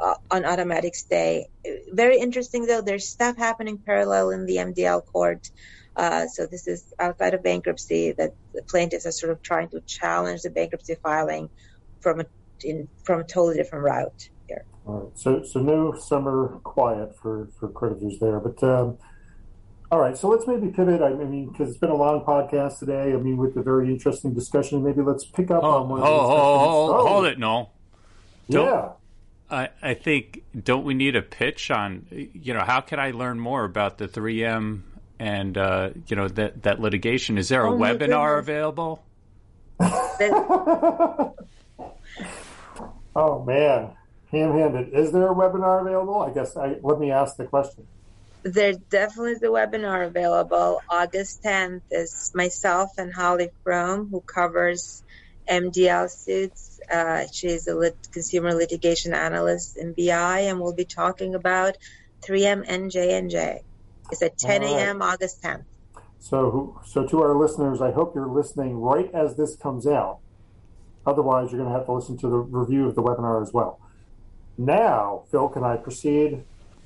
uh, 0.00 0.14
on 0.30 0.44
automatic 0.44 0.94
stay. 0.94 1.46
Very 1.90 2.18
interesting 2.18 2.66
though. 2.66 2.82
There's 2.82 3.08
stuff 3.08 3.36
happening 3.36 3.78
parallel 3.78 4.30
in 4.30 4.44
the 4.44 4.56
MDL 4.56 5.06
court. 5.06 5.50
Uh, 5.96 6.26
so 6.26 6.46
this 6.46 6.66
is 6.66 6.92
outside 6.98 7.34
of 7.34 7.42
bankruptcy 7.42 8.12
that 8.12 8.34
the 8.52 8.62
plaintiffs 8.62 9.06
are 9.06 9.12
sort 9.12 9.30
of 9.32 9.40
trying 9.42 9.68
to 9.68 9.80
challenge 9.82 10.42
the 10.42 10.50
bankruptcy 10.50 10.96
filing 11.02 11.48
from 12.00 12.20
a 12.20 12.26
in, 12.62 12.88
from 13.04 13.20
a 13.20 13.24
totally 13.24 13.56
different 13.56 13.84
route 13.84 14.28
here. 14.48 14.64
All 14.86 14.94
right. 14.94 15.18
So 15.18 15.42
so 15.44 15.60
no 15.60 15.94
summer 15.94 16.60
quiet 16.64 17.16
for 17.20 17.48
for 17.58 17.68
creditors 17.68 18.18
there, 18.20 18.40
but. 18.40 18.62
Um, 18.62 18.98
all 19.92 20.00
right, 20.00 20.16
so 20.16 20.26
let's 20.28 20.44
maybe 20.48 20.68
pivot. 20.68 21.02
I 21.02 21.10
mean, 21.10 21.50
because 21.50 21.68
it's 21.68 21.78
been 21.78 21.90
a 21.90 21.94
long 21.94 22.24
podcast 22.24 22.80
today. 22.80 23.12
I 23.12 23.16
mean, 23.16 23.36
with 23.36 23.54
the 23.54 23.62
very 23.62 23.92
interesting 23.92 24.34
discussion, 24.34 24.82
maybe 24.82 25.02
let's 25.02 25.24
pick 25.24 25.52
up 25.52 25.62
oh, 25.62 25.82
on 25.82 25.88
one. 25.88 26.00
Oh, 26.00 26.04
oh, 26.04 26.94
oh, 26.96 27.06
hold 27.06 27.26
it, 27.26 27.38
no. 27.38 27.70
Don't, 28.50 28.66
yeah. 28.66 28.88
I, 29.50 29.68
I 29.82 29.94
think 29.94 30.42
don't 30.64 30.84
we 30.84 30.94
need 30.94 31.14
a 31.14 31.22
pitch 31.22 31.70
on 31.70 32.06
you 32.10 32.54
know 32.54 32.64
how 32.64 32.80
can 32.80 32.98
I 32.98 33.12
learn 33.12 33.38
more 33.38 33.64
about 33.64 33.98
the 33.98 34.08
3M 34.08 34.82
and 35.18 35.56
uh, 35.56 35.90
you 36.06 36.16
know 36.16 36.28
that 36.28 36.62
that 36.62 36.80
litigation. 36.80 37.38
Is 37.38 37.48
there 37.48 37.64
a 37.64 37.72
oh 37.72 37.78
webinar 37.78 38.38
available? 38.38 39.02
oh 43.16 43.44
man, 43.44 43.90
ham-handed. 44.30 44.92
Is 44.92 45.12
there 45.12 45.30
a 45.30 45.34
webinar 45.34 45.80
available? 45.80 46.20
I 46.22 46.30
guess 46.30 46.56
I 46.56 46.76
let 46.82 46.98
me 46.98 47.10
ask 47.10 47.36
the 47.36 47.44
question. 47.44 47.86
There 48.42 48.74
definitely 48.74 49.32
is 49.32 49.42
a 49.42 49.46
webinar 49.46 50.06
available. 50.06 50.82
August 50.90 51.42
10th 51.42 51.80
is 51.90 52.30
myself 52.34 52.90
and 52.98 53.12
Holly 53.12 53.50
Froum, 53.64 54.10
who 54.10 54.20
covers 54.20 55.02
MDL 55.48 56.10
suits. 56.10 56.78
Uh, 56.92 57.24
she's 57.32 57.66
a 57.68 57.74
lit- 57.74 58.08
consumer 58.12 58.52
litigation 58.52 59.14
analyst 59.14 59.78
in 59.78 59.94
BI, 59.94 60.40
and 60.40 60.60
we'll 60.60 60.74
be 60.74 60.84
talking 60.84 61.34
about 61.34 61.78
3M 62.20 62.64
and 62.68 62.90
J&J. 62.90 63.62
It's 64.14 64.22
at 64.22 64.38
10 64.38 64.62
a.m. 64.62 64.98
Right. 64.98 65.14
August 65.14 65.42
10th. 65.42 65.64
So, 66.20 66.80
so 66.86 67.04
to 67.04 67.20
our 67.20 67.34
listeners, 67.34 67.80
I 67.80 67.90
hope 67.90 68.14
you're 68.14 68.28
listening 68.28 68.76
right 68.76 69.10
as 69.12 69.36
this 69.36 69.56
comes 69.56 69.88
out. 69.88 70.20
Otherwise, 71.04 71.50
you're 71.50 71.60
going 71.60 71.70
to 71.70 71.76
have 71.76 71.86
to 71.86 71.92
listen 71.92 72.16
to 72.18 72.28
the 72.28 72.38
review 72.38 72.86
of 72.86 72.94
the 72.94 73.02
webinar 73.02 73.42
as 73.42 73.52
well. 73.52 73.80
Now, 74.56 75.24
Phil, 75.30 75.48
can 75.48 75.64
I 75.64 75.76
proceed? 75.76 76.44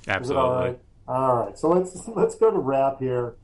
Absolutely. 0.09 0.43
All 0.43 0.61
right? 0.61 0.81
all 1.07 1.37
right. 1.37 1.59
So 1.59 1.69
let's 1.69 2.09
let's 2.09 2.35
go 2.35 2.51
to 2.51 2.59
wrap 2.59 2.99
here 2.99 3.37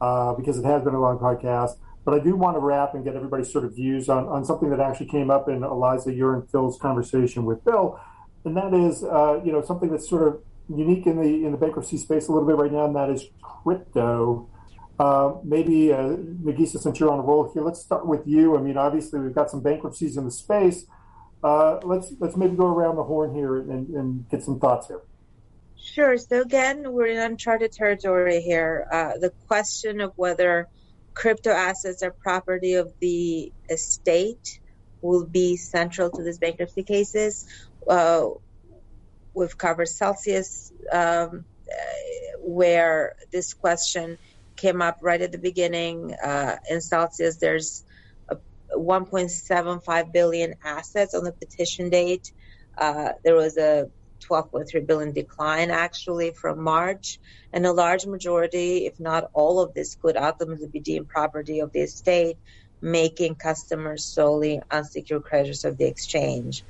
uh, 0.00 0.34
because 0.34 0.56
it 0.56 0.64
has 0.64 0.84
been 0.84 0.94
a 0.94 1.00
long 1.00 1.18
podcast. 1.18 1.72
But 2.04 2.14
I 2.14 2.20
do 2.20 2.36
want 2.36 2.56
to 2.56 2.60
wrap 2.60 2.94
and 2.94 3.04
get 3.04 3.16
everybody's 3.16 3.52
sort 3.52 3.64
of 3.64 3.74
views 3.74 4.08
on, 4.08 4.26
on 4.28 4.44
something 4.44 4.70
that 4.70 4.80
actually 4.80 5.06
came 5.06 5.30
up 5.30 5.48
in 5.48 5.64
Eliza, 5.64 6.12
your 6.12 6.34
and 6.34 6.48
Phil's 6.48 6.78
conversation 6.78 7.44
with 7.44 7.64
Bill, 7.64 8.00
and 8.44 8.56
that 8.56 8.72
is 8.72 9.02
uh, 9.02 9.40
you 9.44 9.50
know 9.50 9.62
something 9.62 9.90
that's 9.90 10.08
sort 10.08 10.26
of 10.28 10.40
unique 10.76 11.06
in 11.06 11.16
the 11.16 11.44
in 11.44 11.52
the 11.52 11.58
bankruptcy 11.58 11.96
space 11.96 12.28
a 12.28 12.32
little 12.32 12.46
bit 12.46 12.56
right 12.56 12.72
now, 12.72 12.86
and 12.86 12.96
that 12.96 13.10
is 13.10 13.26
crypto. 13.42 14.48
Uh, 14.98 15.34
maybe 15.42 15.92
uh, 15.92 16.16
Negisa, 16.44 16.78
since 16.78 17.00
you're 17.00 17.10
on 17.10 17.18
a 17.18 17.22
roll 17.22 17.50
here, 17.52 17.62
let's 17.62 17.80
start 17.80 18.06
with 18.06 18.26
you. 18.26 18.56
I 18.56 18.60
mean, 18.60 18.76
obviously 18.76 19.18
we've 19.20 19.34
got 19.34 19.50
some 19.50 19.60
bankruptcies 19.60 20.16
in 20.16 20.24
the 20.24 20.30
space. 20.30 20.86
Uh, 21.42 21.80
let's 21.82 22.12
let's 22.20 22.36
maybe 22.36 22.56
go 22.56 22.66
around 22.66 22.96
the 22.96 23.04
horn 23.04 23.34
here 23.34 23.58
and, 23.58 23.88
and 23.90 24.28
get 24.28 24.42
some 24.42 24.60
thoughts 24.60 24.86
here. 24.88 25.00
Sure. 25.76 26.16
So 26.16 26.42
again, 26.42 26.92
we're 26.92 27.06
in 27.06 27.18
uncharted 27.18 27.72
territory 27.72 28.40
here. 28.40 28.86
Uh, 28.92 29.18
the 29.18 29.30
question 29.48 30.00
of 30.00 30.12
whether 30.16 30.68
crypto 31.14 31.50
assets 31.50 32.02
are 32.02 32.12
property 32.12 32.74
of 32.74 32.92
the 33.00 33.52
estate 33.68 34.60
will 35.00 35.26
be 35.26 35.56
central 35.56 36.10
to 36.10 36.22
these 36.22 36.38
bankruptcy 36.38 36.84
cases. 36.84 37.48
Uh, 37.88 38.28
we've 39.34 39.56
covered 39.56 39.88
Celsius, 39.88 40.72
um, 40.92 41.44
where 42.40 43.14
this 43.30 43.54
question 43.54 44.18
came 44.56 44.82
up 44.82 44.98
right 45.00 45.20
at 45.20 45.32
the 45.32 45.38
beginning. 45.38 46.14
Uh, 46.14 46.56
in 46.68 46.80
Celsius, 46.80 47.36
there's 47.36 47.84
1.75 48.76 50.12
billion 50.12 50.54
assets 50.64 51.14
on 51.14 51.24
the 51.24 51.32
petition 51.32 51.90
date. 51.90 52.32
Uh, 52.76 53.10
there 53.24 53.34
was 53.34 53.56
a 53.56 53.90
12.3 54.20 54.86
billion 54.86 55.12
decline 55.12 55.70
actually 55.70 56.30
from 56.30 56.62
March, 56.62 57.18
and 57.52 57.66
a 57.66 57.72
large 57.72 58.06
majority, 58.06 58.86
if 58.86 58.98
not 59.00 59.30
all 59.32 59.60
of 59.60 59.74
this, 59.74 59.96
could 59.96 60.16
ultimately 60.16 60.68
be 60.68 60.80
deemed 60.80 61.08
property 61.08 61.60
of 61.60 61.72
the 61.72 61.80
estate, 61.80 62.36
making 62.80 63.34
customers 63.34 64.04
solely 64.04 64.60
unsecured 64.70 65.24
creditors 65.24 65.64
of 65.64 65.76
the 65.76 65.86
exchange. 65.86 66.64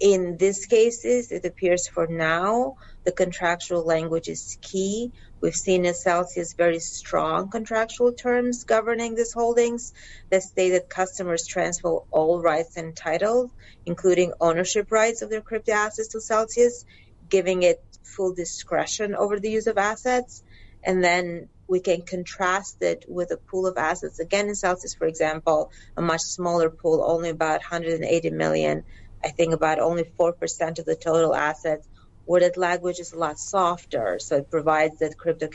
In 0.00 0.36
these 0.36 0.66
cases, 0.66 1.32
it 1.32 1.44
appears 1.44 1.88
for 1.88 2.06
now 2.06 2.76
the 3.04 3.10
contractual 3.10 3.82
language 3.82 4.28
is 4.28 4.56
key. 4.60 5.12
We've 5.40 5.56
seen 5.56 5.86
in 5.86 5.94
Celsius 5.94 6.52
very 6.52 6.78
strong 6.78 7.50
contractual 7.50 8.12
terms 8.12 8.62
governing 8.62 9.16
these 9.16 9.32
holdings 9.32 9.92
that 10.30 10.44
state 10.44 10.70
that 10.70 10.88
customers 10.88 11.46
transfer 11.48 11.98
all 12.12 12.40
rights 12.40 12.76
and 12.76 12.94
titles, 12.94 13.50
including 13.86 14.34
ownership 14.40 14.92
rights 14.92 15.22
of 15.22 15.30
their 15.30 15.40
crypto 15.40 15.72
assets 15.72 16.08
to 16.08 16.20
Celsius, 16.20 16.84
giving 17.28 17.64
it 17.64 17.82
full 18.04 18.34
discretion 18.34 19.16
over 19.16 19.40
the 19.40 19.50
use 19.50 19.66
of 19.66 19.78
assets. 19.78 20.44
And 20.84 21.02
then 21.02 21.48
we 21.66 21.80
can 21.80 22.02
contrast 22.02 22.82
it 22.82 23.04
with 23.08 23.32
a 23.32 23.36
pool 23.36 23.66
of 23.66 23.76
assets. 23.76 24.20
Again, 24.20 24.48
in 24.48 24.54
Celsius, 24.54 24.94
for 24.94 25.08
example, 25.08 25.72
a 25.96 26.02
much 26.02 26.20
smaller 26.20 26.70
pool, 26.70 27.04
only 27.04 27.30
about 27.30 27.60
180 27.60 28.30
million 28.30 28.84
I 29.24 29.28
think 29.28 29.52
about 29.52 29.78
only 29.78 30.04
4% 30.04 30.78
of 30.78 30.84
the 30.84 30.96
total 30.96 31.34
assets, 31.34 31.86
where 32.24 32.40
that 32.40 32.56
language 32.56 33.00
is 33.00 33.12
a 33.12 33.18
lot 33.18 33.38
softer. 33.38 34.18
So 34.20 34.36
it 34.36 34.50
provides 34.50 34.98
that 34.98 35.16
crypto, 35.16 35.48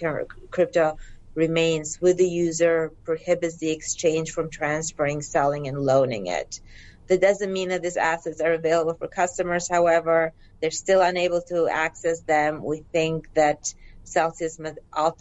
crypto 0.49 0.97
remains 1.35 2.01
with 2.01 2.17
the 2.17 2.27
user, 2.27 2.91
prohibits 3.05 3.57
the 3.57 3.69
exchange 3.69 4.31
from 4.31 4.49
transferring, 4.49 5.21
selling, 5.21 5.67
and 5.67 5.77
loaning 5.77 6.27
it. 6.27 6.59
That 7.07 7.21
doesn't 7.21 7.51
mean 7.51 7.69
that 7.69 7.81
these 7.81 7.97
assets 7.97 8.41
are 8.41 8.53
available 8.53 8.93
for 8.93 9.07
customers. 9.07 9.69
However, 9.69 10.33
they're 10.61 10.71
still 10.71 11.01
unable 11.01 11.41
to 11.49 11.67
access 11.67 12.21
them. 12.21 12.63
We 12.63 12.83
think 12.91 13.33
that 13.33 13.73
Celsius 14.03 14.59
must 14.59 14.79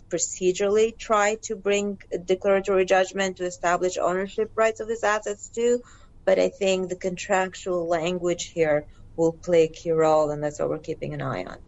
procedurally 0.08 0.96
try 0.96 1.36
to 1.42 1.56
bring 1.56 2.00
a 2.12 2.18
declaratory 2.18 2.84
judgment 2.84 3.36
to 3.36 3.44
establish 3.44 3.98
ownership 3.98 4.52
rights 4.54 4.80
of 4.80 4.88
these 4.88 5.04
assets 5.04 5.48
too 5.48 5.82
but 6.24 6.38
I 6.38 6.48
think 6.48 6.88
the 6.88 6.96
contractual 6.96 7.88
language 7.88 8.44
here 8.46 8.86
will 9.16 9.32
play 9.32 9.64
a 9.64 9.68
key 9.68 9.90
role, 9.90 10.30
and 10.30 10.42
that's 10.42 10.58
what 10.58 10.68
we're 10.68 10.78
keeping 10.78 11.14
an 11.14 11.22
eye 11.22 11.44
on. 11.44 11.58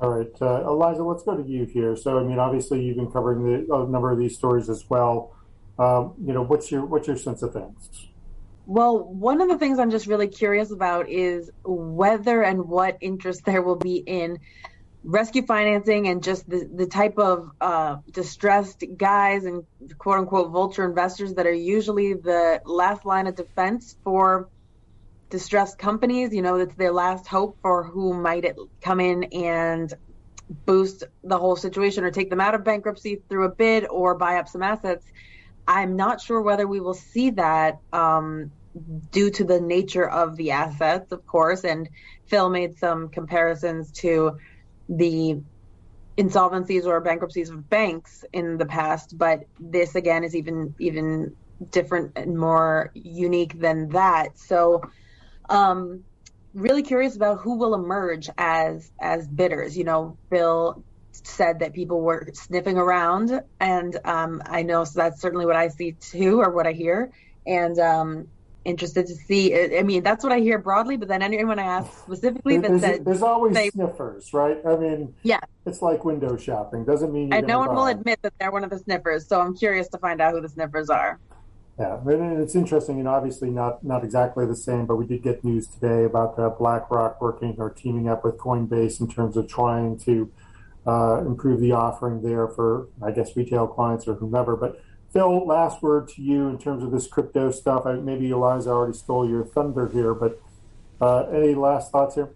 All 0.00 0.10
right, 0.10 0.32
uh, 0.40 0.66
Eliza, 0.66 1.02
let's 1.02 1.22
go 1.22 1.36
to 1.36 1.42
you 1.42 1.64
here. 1.64 1.94
So, 1.94 2.18
I 2.18 2.22
mean, 2.22 2.38
obviously, 2.38 2.82
you've 2.82 2.96
been 2.96 3.10
covering 3.10 3.66
the, 3.66 3.74
a 3.74 3.86
number 3.86 4.10
of 4.10 4.18
these 4.18 4.34
stories 4.36 4.70
as 4.70 4.88
well. 4.88 5.34
Um, 5.78 6.14
you 6.24 6.32
know, 6.32 6.42
what's 6.42 6.70
your 6.70 6.84
what's 6.86 7.06
your 7.06 7.16
sense 7.16 7.42
of 7.42 7.52
things? 7.52 8.06
Well, 8.66 9.02
one 9.02 9.40
of 9.40 9.48
the 9.48 9.58
things 9.58 9.78
I'm 9.78 9.90
just 9.90 10.06
really 10.06 10.28
curious 10.28 10.70
about 10.70 11.08
is 11.08 11.50
whether 11.64 12.42
and 12.42 12.66
what 12.66 12.98
interest 13.00 13.44
there 13.44 13.62
will 13.62 13.76
be 13.76 13.96
in 13.96 14.38
rescue 15.02 15.42
financing 15.42 16.08
and 16.08 16.22
just 16.22 16.48
the, 16.48 16.68
the 16.72 16.86
type 16.86 17.18
of 17.18 17.50
uh, 17.60 17.96
distressed 18.10 18.84
guys 18.96 19.44
and 19.44 19.64
quote 19.98 20.18
unquote 20.18 20.50
vulture 20.50 20.84
investors 20.84 21.34
that 21.34 21.46
are 21.46 21.52
usually 21.52 22.14
the 22.14 22.60
last 22.64 23.04
line 23.06 23.26
of 23.26 23.34
defense 23.34 23.96
for 24.04 24.48
distressed 25.30 25.78
companies. 25.78 26.34
You 26.34 26.42
know, 26.42 26.56
it's 26.56 26.74
their 26.74 26.92
last 26.92 27.26
hope 27.26 27.56
for 27.62 27.82
who 27.82 28.12
might 28.12 28.44
come 28.82 29.00
in 29.00 29.24
and 29.24 29.92
boost 30.66 31.04
the 31.22 31.38
whole 31.38 31.56
situation 31.56 32.04
or 32.04 32.10
take 32.10 32.28
them 32.28 32.40
out 32.40 32.54
of 32.54 32.64
bankruptcy 32.64 33.22
through 33.28 33.44
a 33.44 33.50
bid 33.50 33.86
or 33.86 34.14
buy 34.16 34.36
up 34.36 34.48
some 34.48 34.62
assets. 34.62 35.06
I'm 35.66 35.96
not 35.96 36.20
sure 36.20 36.42
whether 36.42 36.66
we 36.66 36.80
will 36.80 36.94
see 36.94 37.30
that 37.30 37.78
um, 37.92 38.50
due 39.10 39.30
to 39.30 39.44
the 39.44 39.60
nature 39.60 40.08
of 40.08 40.36
the 40.36 40.50
assets, 40.50 41.12
of 41.12 41.26
course. 41.26 41.64
And 41.64 41.88
Phil 42.26 42.50
made 42.50 42.78
some 42.78 43.08
comparisons 43.08 43.92
to 43.92 44.38
the 44.90 45.40
insolvencies 46.18 46.84
or 46.84 47.00
bankruptcies 47.00 47.50
of 47.50 47.68
banks 47.70 48.24
in 48.32 48.58
the 48.58 48.66
past, 48.66 49.16
but 49.16 49.40
this 49.58 49.94
again 49.94 50.24
is 50.24 50.36
even 50.36 50.74
even 50.78 51.36
different 51.70 52.12
and 52.16 52.36
more 52.36 52.90
unique 52.94 53.58
than 53.58 53.88
that. 53.90 54.38
So, 54.38 54.82
um, 55.48 56.04
really 56.52 56.82
curious 56.82 57.16
about 57.16 57.40
who 57.40 57.58
will 57.58 57.74
emerge 57.74 58.28
as 58.36 58.90
as 59.00 59.26
bidders. 59.26 59.76
You 59.76 59.84
know, 59.84 60.18
Bill 60.30 60.84
said 61.12 61.60
that 61.60 61.72
people 61.74 62.00
were 62.00 62.28
sniffing 62.34 62.76
around, 62.76 63.40
and 63.58 63.98
um, 64.04 64.42
I 64.44 64.62
know 64.62 64.84
so 64.84 65.00
that's 65.00 65.20
certainly 65.20 65.46
what 65.46 65.56
I 65.56 65.68
see 65.68 65.96
too, 66.00 66.40
or 66.40 66.50
what 66.50 66.66
I 66.66 66.72
hear. 66.72 67.12
And 67.46 67.78
um, 67.78 68.28
interested 68.64 69.06
to 69.06 69.14
see. 69.14 69.76
I 69.76 69.82
mean, 69.82 70.02
that's 70.02 70.22
what 70.22 70.32
I 70.32 70.40
hear 70.40 70.58
broadly, 70.58 70.96
but 70.96 71.08
then 71.08 71.22
anyone 71.22 71.58
I 71.58 71.64
ask 71.64 71.92
specifically 72.04 72.58
that 72.58 72.68
there's, 72.68 72.80
said 72.80 73.04
there's 73.04 73.22
always 73.22 73.54
they, 73.54 73.70
sniffers, 73.70 74.32
right? 74.32 74.58
I 74.66 74.76
mean, 74.76 75.14
yeah, 75.22 75.40
it's 75.66 75.82
like 75.82 76.04
window 76.04 76.36
shopping. 76.36 76.84
Doesn't 76.84 77.12
mean 77.12 77.32
and 77.32 77.46
no 77.46 77.58
one 77.58 77.68
buy. 77.68 77.74
will 77.74 77.86
admit 77.86 78.20
that 78.22 78.34
they're 78.38 78.52
one 78.52 78.64
of 78.64 78.70
the 78.70 78.78
sniffers. 78.78 79.26
So 79.26 79.40
I'm 79.40 79.56
curious 79.56 79.88
to 79.88 79.98
find 79.98 80.20
out 80.20 80.34
who 80.34 80.40
the 80.40 80.48
sniffers 80.48 80.90
are. 80.90 81.18
Yeah, 81.78 81.98
and 81.98 82.42
it's 82.42 82.54
interesting, 82.54 82.98
and 82.98 83.08
obviously 83.08 83.48
not 83.48 83.82
not 83.82 84.04
exactly 84.04 84.44
the 84.44 84.56
same, 84.56 84.84
but 84.84 84.96
we 84.96 85.06
did 85.06 85.22
get 85.22 85.42
news 85.42 85.66
today 85.66 86.04
about 86.04 86.38
uh, 86.38 86.50
BlackRock 86.50 87.20
working 87.22 87.56
or 87.58 87.70
teaming 87.70 88.08
up 88.08 88.24
with 88.24 88.36
Coinbase 88.36 89.00
in 89.00 89.08
terms 89.08 89.36
of 89.38 89.48
trying 89.48 89.98
to 90.00 90.30
uh, 90.86 91.22
improve 91.24 91.60
the 91.60 91.72
offering 91.72 92.20
there 92.22 92.48
for, 92.48 92.88
I 93.02 93.12
guess, 93.12 93.34
retail 93.36 93.66
clients 93.66 94.06
or 94.06 94.14
whomever. 94.14 94.56
But 94.56 94.82
Phil, 95.12 95.46
last 95.46 95.82
word 95.82 96.08
to 96.08 96.22
you 96.22 96.48
in 96.48 96.58
terms 96.58 96.82
of 96.82 96.90
this 96.90 97.06
crypto 97.06 97.50
stuff. 97.50 97.84
I, 97.86 97.94
maybe 97.94 98.30
Eliza 98.30 98.70
already 98.70 98.96
stole 98.96 99.28
your 99.28 99.44
thunder 99.44 99.88
here, 99.88 100.14
but 100.14 100.40
uh, 101.00 101.24
any 101.32 101.54
last 101.54 101.90
thoughts 101.90 102.14
here? 102.14 102.30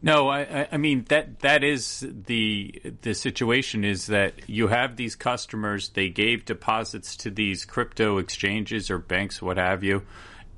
No, 0.00 0.28
I, 0.28 0.68
I 0.70 0.76
mean 0.76 1.06
that 1.08 1.40
that 1.40 1.64
is 1.64 2.06
the 2.08 2.80
the 3.02 3.14
situation 3.14 3.84
is 3.84 4.06
that 4.06 4.48
you 4.48 4.68
have 4.68 4.94
these 4.94 5.16
customers. 5.16 5.88
They 5.88 6.08
gave 6.08 6.44
deposits 6.44 7.16
to 7.16 7.30
these 7.30 7.64
crypto 7.64 8.18
exchanges 8.18 8.92
or 8.92 8.98
banks, 8.98 9.42
what 9.42 9.56
have 9.56 9.82
you, 9.82 10.02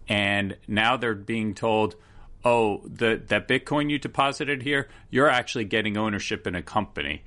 and 0.08 0.58
now 0.68 0.98
they're 0.98 1.14
being 1.14 1.54
told, 1.54 1.96
"Oh, 2.44 2.82
the 2.84 3.22
that 3.28 3.48
Bitcoin 3.48 3.88
you 3.88 3.98
deposited 3.98 4.62
here, 4.62 4.88
you're 5.08 5.30
actually 5.30 5.64
getting 5.64 5.96
ownership 5.96 6.46
in 6.46 6.54
a 6.54 6.62
company." 6.62 7.22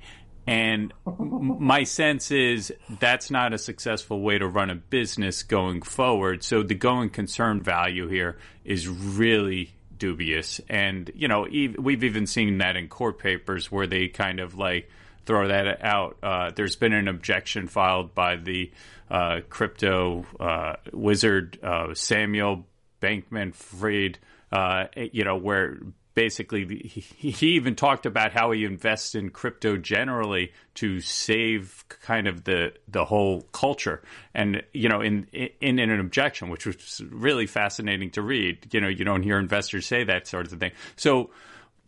And 0.46 0.92
my 1.06 1.84
sense 1.84 2.30
is 2.30 2.72
that's 3.00 3.30
not 3.30 3.52
a 3.54 3.58
successful 3.58 4.20
way 4.20 4.38
to 4.38 4.46
run 4.46 4.70
a 4.70 4.74
business 4.74 5.42
going 5.42 5.82
forward. 5.82 6.42
So 6.44 6.62
the 6.62 6.74
going 6.74 7.10
concern 7.10 7.62
value 7.62 8.08
here 8.08 8.36
is 8.64 8.86
really 8.88 9.70
dubious. 9.96 10.60
And, 10.68 11.10
you 11.14 11.28
know, 11.28 11.42
we've 11.42 12.04
even 12.04 12.26
seen 12.26 12.58
that 12.58 12.76
in 12.76 12.88
court 12.88 13.18
papers 13.18 13.72
where 13.72 13.86
they 13.86 14.08
kind 14.08 14.40
of 14.40 14.54
like 14.54 14.90
throw 15.24 15.48
that 15.48 15.82
out. 15.82 16.18
Uh, 16.22 16.50
there's 16.54 16.76
been 16.76 16.92
an 16.92 17.08
objection 17.08 17.66
filed 17.68 18.14
by 18.14 18.36
the 18.36 18.70
uh, 19.10 19.40
crypto 19.48 20.26
uh, 20.38 20.76
wizard 20.92 21.58
uh, 21.62 21.94
Samuel 21.94 22.66
Bankman 23.00 23.54
Fried, 23.54 24.18
uh, 24.52 24.86
you 25.12 25.24
know, 25.24 25.36
where 25.36 25.78
basically 26.14 26.64
he, 26.88 27.46
even 27.48 27.74
talked 27.74 28.06
about 28.06 28.32
how 28.32 28.50
he 28.52 28.64
invests 28.64 29.14
in 29.14 29.30
crypto 29.30 29.76
generally 29.76 30.52
to 30.74 31.00
save 31.00 31.84
kind 31.88 32.26
of 32.26 32.44
the 32.44 32.72
the 32.88 33.04
whole 33.04 33.42
culture 33.52 34.02
and 34.34 34.62
you 34.72 34.88
know 34.88 35.00
in 35.00 35.26
in, 35.32 35.78
in 35.78 35.90
an 35.90 36.00
objection 36.00 36.48
which 36.48 36.66
was 36.66 37.02
really 37.10 37.46
fascinating 37.46 38.10
to 38.10 38.22
read 38.22 38.66
you 38.72 38.80
know 38.80 38.88
you 38.88 39.04
don't 39.04 39.22
hear 39.22 39.38
investors 39.38 39.86
say 39.86 40.04
that 40.04 40.26
sort 40.26 40.50
of 40.50 40.58
thing 40.58 40.72
so 40.96 41.30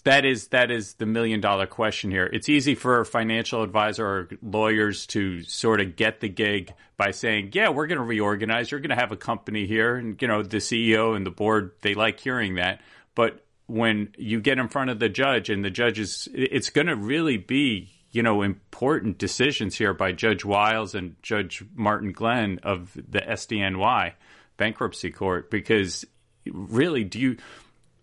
that 0.07 0.25
is 0.25 0.49
that 0.49 0.71
is 0.71 0.95
the 0.95 1.07
million 1.07 1.41
dollar 1.41 1.67
question 1.67 2.13
here. 2.13 2.31
It's 2.33 2.49
easy 2.49 2.77
for 2.77 3.01
a 3.01 3.05
financial 3.05 3.65
advisor 3.65 4.07
or 4.07 4.29
lawyers 4.41 5.05
to 5.09 5.43
sort 5.43 5.81
of 5.81 5.97
get 5.97 6.21
the 6.21 6.29
gig 6.29 6.73
by 6.97 7.11
saying, 7.11 7.51
"Yeah, 7.55 7.71
we're 7.71 7.89
going 7.89 7.99
to 7.99 8.05
reorganize. 8.05 8.71
You're 8.71 8.79
going 8.79 8.91
to 8.91 8.97
have 8.97 9.11
a 9.11 9.17
company 9.17 9.67
here," 9.67 9.97
and 9.97 10.23
you 10.23 10.29
know 10.29 10.45
the 10.45 10.59
CEO 10.59 11.17
and 11.17 11.27
the 11.27 11.33
board 11.33 11.73
they 11.81 11.95
like 11.95 12.21
hearing 12.21 12.55
that. 12.55 12.83
But 13.17 13.45
when 13.67 14.13
you 14.17 14.41
get 14.41 14.59
in 14.59 14.69
front 14.69 14.91
of 14.91 14.99
the 14.99 15.09
judge 15.09 15.51
and 15.51 15.65
the 15.65 15.71
judge 15.71 15.99
is, 15.99 16.29
it's 16.33 16.71
going 16.71 16.87
to 16.87 16.97
really 16.97 17.37
be 17.37 17.91
you 18.13 18.23
know 18.23 18.43
important 18.43 19.19
decisions 19.19 19.77
here 19.77 19.93
by 19.93 20.13
Judge 20.13 20.45
Wiles 20.45 20.95
and 20.95 21.17
Judge 21.23 21.63
Martin 21.75 22.13
Glenn 22.13 22.61
of 22.63 22.93
the 22.95 23.21
SDNY 23.21 24.13
bankruptcy 24.57 25.11
court 25.11 25.51
because 25.51 26.05
really 26.51 27.05
do 27.05 27.21
you 27.21 27.37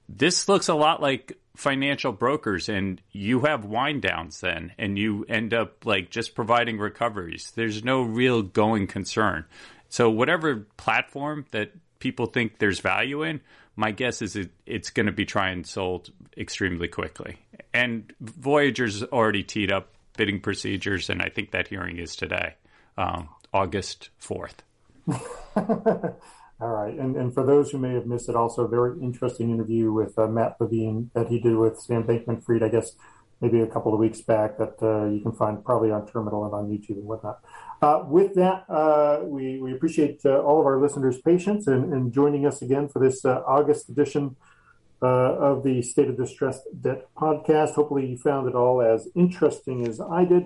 this 0.08 0.48
looks 0.48 0.68
a 0.68 0.76
lot 0.76 1.02
like 1.02 1.38
financial 1.56 2.12
brokers 2.12 2.70
and 2.70 3.02
you 3.12 3.42
have 3.42 3.66
wind 3.66 4.02
downs 4.02 4.40
then 4.42 4.72
and 4.78 4.98
you 4.98 5.26
end 5.30 5.54
up 5.54 5.86
like 5.86 6.10
just 6.10 6.36
providing 6.36 6.78
recoveries. 6.78 7.52
There's 7.56 7.84
no 7.84 8.02
real 8.02 8.42
going 8.42 8.88
concern. 8.88 9.46
So 9.90 10.10
whatever 10.10 10.68
platform 10.78 11.46
that 11.52 11.72
people 12.00 12.26
think 12.26 12.58
there's 12.58 12.80
value 12.80 13.24
in, 13.24 13.42
my 13.76 13.92
guess 13.92 14.22
is 14.22 14.36
it, 14.36 14.52
it's 14.66 14.90
going 14.90 15.08
to 15.08 15.12
be 15.12 15.26
trying 15.26 15.64
sold 15.64 16.12
extremely 16.38 16.88
quickly. 16.88 17.38
And 17.74 18.14
Voyager's 18.20 19.04
already 19.04 19.44
teed 19.44 19.72
up 19.72 19.90
bidding 20.16 20.40
procedures, 20.40 21.10
and 21.10 21.22
I 21.22 21.30
think 21.30 21.52
that 21.52 21.68
hearing 21.68 21.98
is 21.98 22.16
today, 22.16 22.56
um, 22.98 23.30
August 23.54 24.10
4th. 24.22 24.60
All 26.62 26.70
right. 26.70 26.94
And, 26.94 27.16
and 27.16 27.34
for 27.34 27.46
those 27.46 27.72
who 27.72 27.78
may 27.78 27.94
have 27.94 28.06
missed 28.06 28.30
it, 28.30 28.36
also 28.36 28.64
a 28.64 28.68
very 28.68 29.00
interesting 29.02 29.50
interview 29.50 29.92
with 29.92 30.18
uh, 30.18 30.28
Matt 30.28 30.58
Levine 30.60 31.10
that 31.14 31.28
he 31.28 31.40
did 31.40 31.56
with 31.56 31.80
Sam 31.80 32.04
Bankman 32.04 32.44
Fried, 32.44 32.64
I 32.64 32.70
guess 32.70 32.94
maybe 33.42 33.60
a 33.60 33.68
couple 33.68 33.94
of 33.94 34.00
weeks 34.00 34.22
back 34.22 34.58
that 34.58 34.82
uh, 34.82 35.10
you 35.10 35.20
can 35.20 35.34
find 35.34 35.64
probably 35.66 35.92
on 35.92 36.08
Terminal 36.08 36.46
and 36.46 36.54
on 36.54 36.70
YouTube 36.70 36.98
and 36.98 37.06
whatnot. 37.06 37.40
Uh, 37.84 38.02
with 38.08 38.34
that, 38.36 38.64
uh, 38.70 39.20
we, 39.26 39.60
we 39.60 39.74
appreciate 39.74 40.22
uh, 40.24 40.40
all 40.40 40.58
of 40.62 40.66
our 40.66 40.80
listeners' 40.80 41.20
patience 41.20 41.68
and, 41.68 41.92
and 41.92 42.14
joining 42.14 42.46
us 42.46 42.62
again 42.62 42.88
for 42.88 43.00
this 43.00 43.26
uh, 43.26 43.42
August 43.46 43.90
edition 43.90 44.38
of 45.02 45.66
the 45.66 45.82
State 45.82 46.08
of 46.08 46.16
Distressed 46.16 46.64
Debt 46.80 47.06
podcast. 47.18 47.74
Hopefully, 47.74 48.06
you 48.06 48.18
found 48.18 48.48
it 48.48 48.56
all 48.56 48.82
as 48.82 49.10
interesting 49.16 49.86
as 49.86 50.00
I 50.00 50.24
did. 50.24 50.46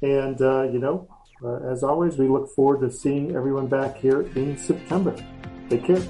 And, 0.00 0.40
you 0.72 0.78
know, 0.78 1.06
as 1.70 1.82
always, 1.82 2.16
we 2.16 2.26
look 2.26 2.48
forward 2.54 2.80
to 2.80 2.90
seeing 2.90 3.36
everyone 3.36 3.66
back 3.66 3.98
here 3.98 4.22
in 4.34 4.56
September. 4.56 5.14
Take 5.68 5.84
care. 5.84 6.02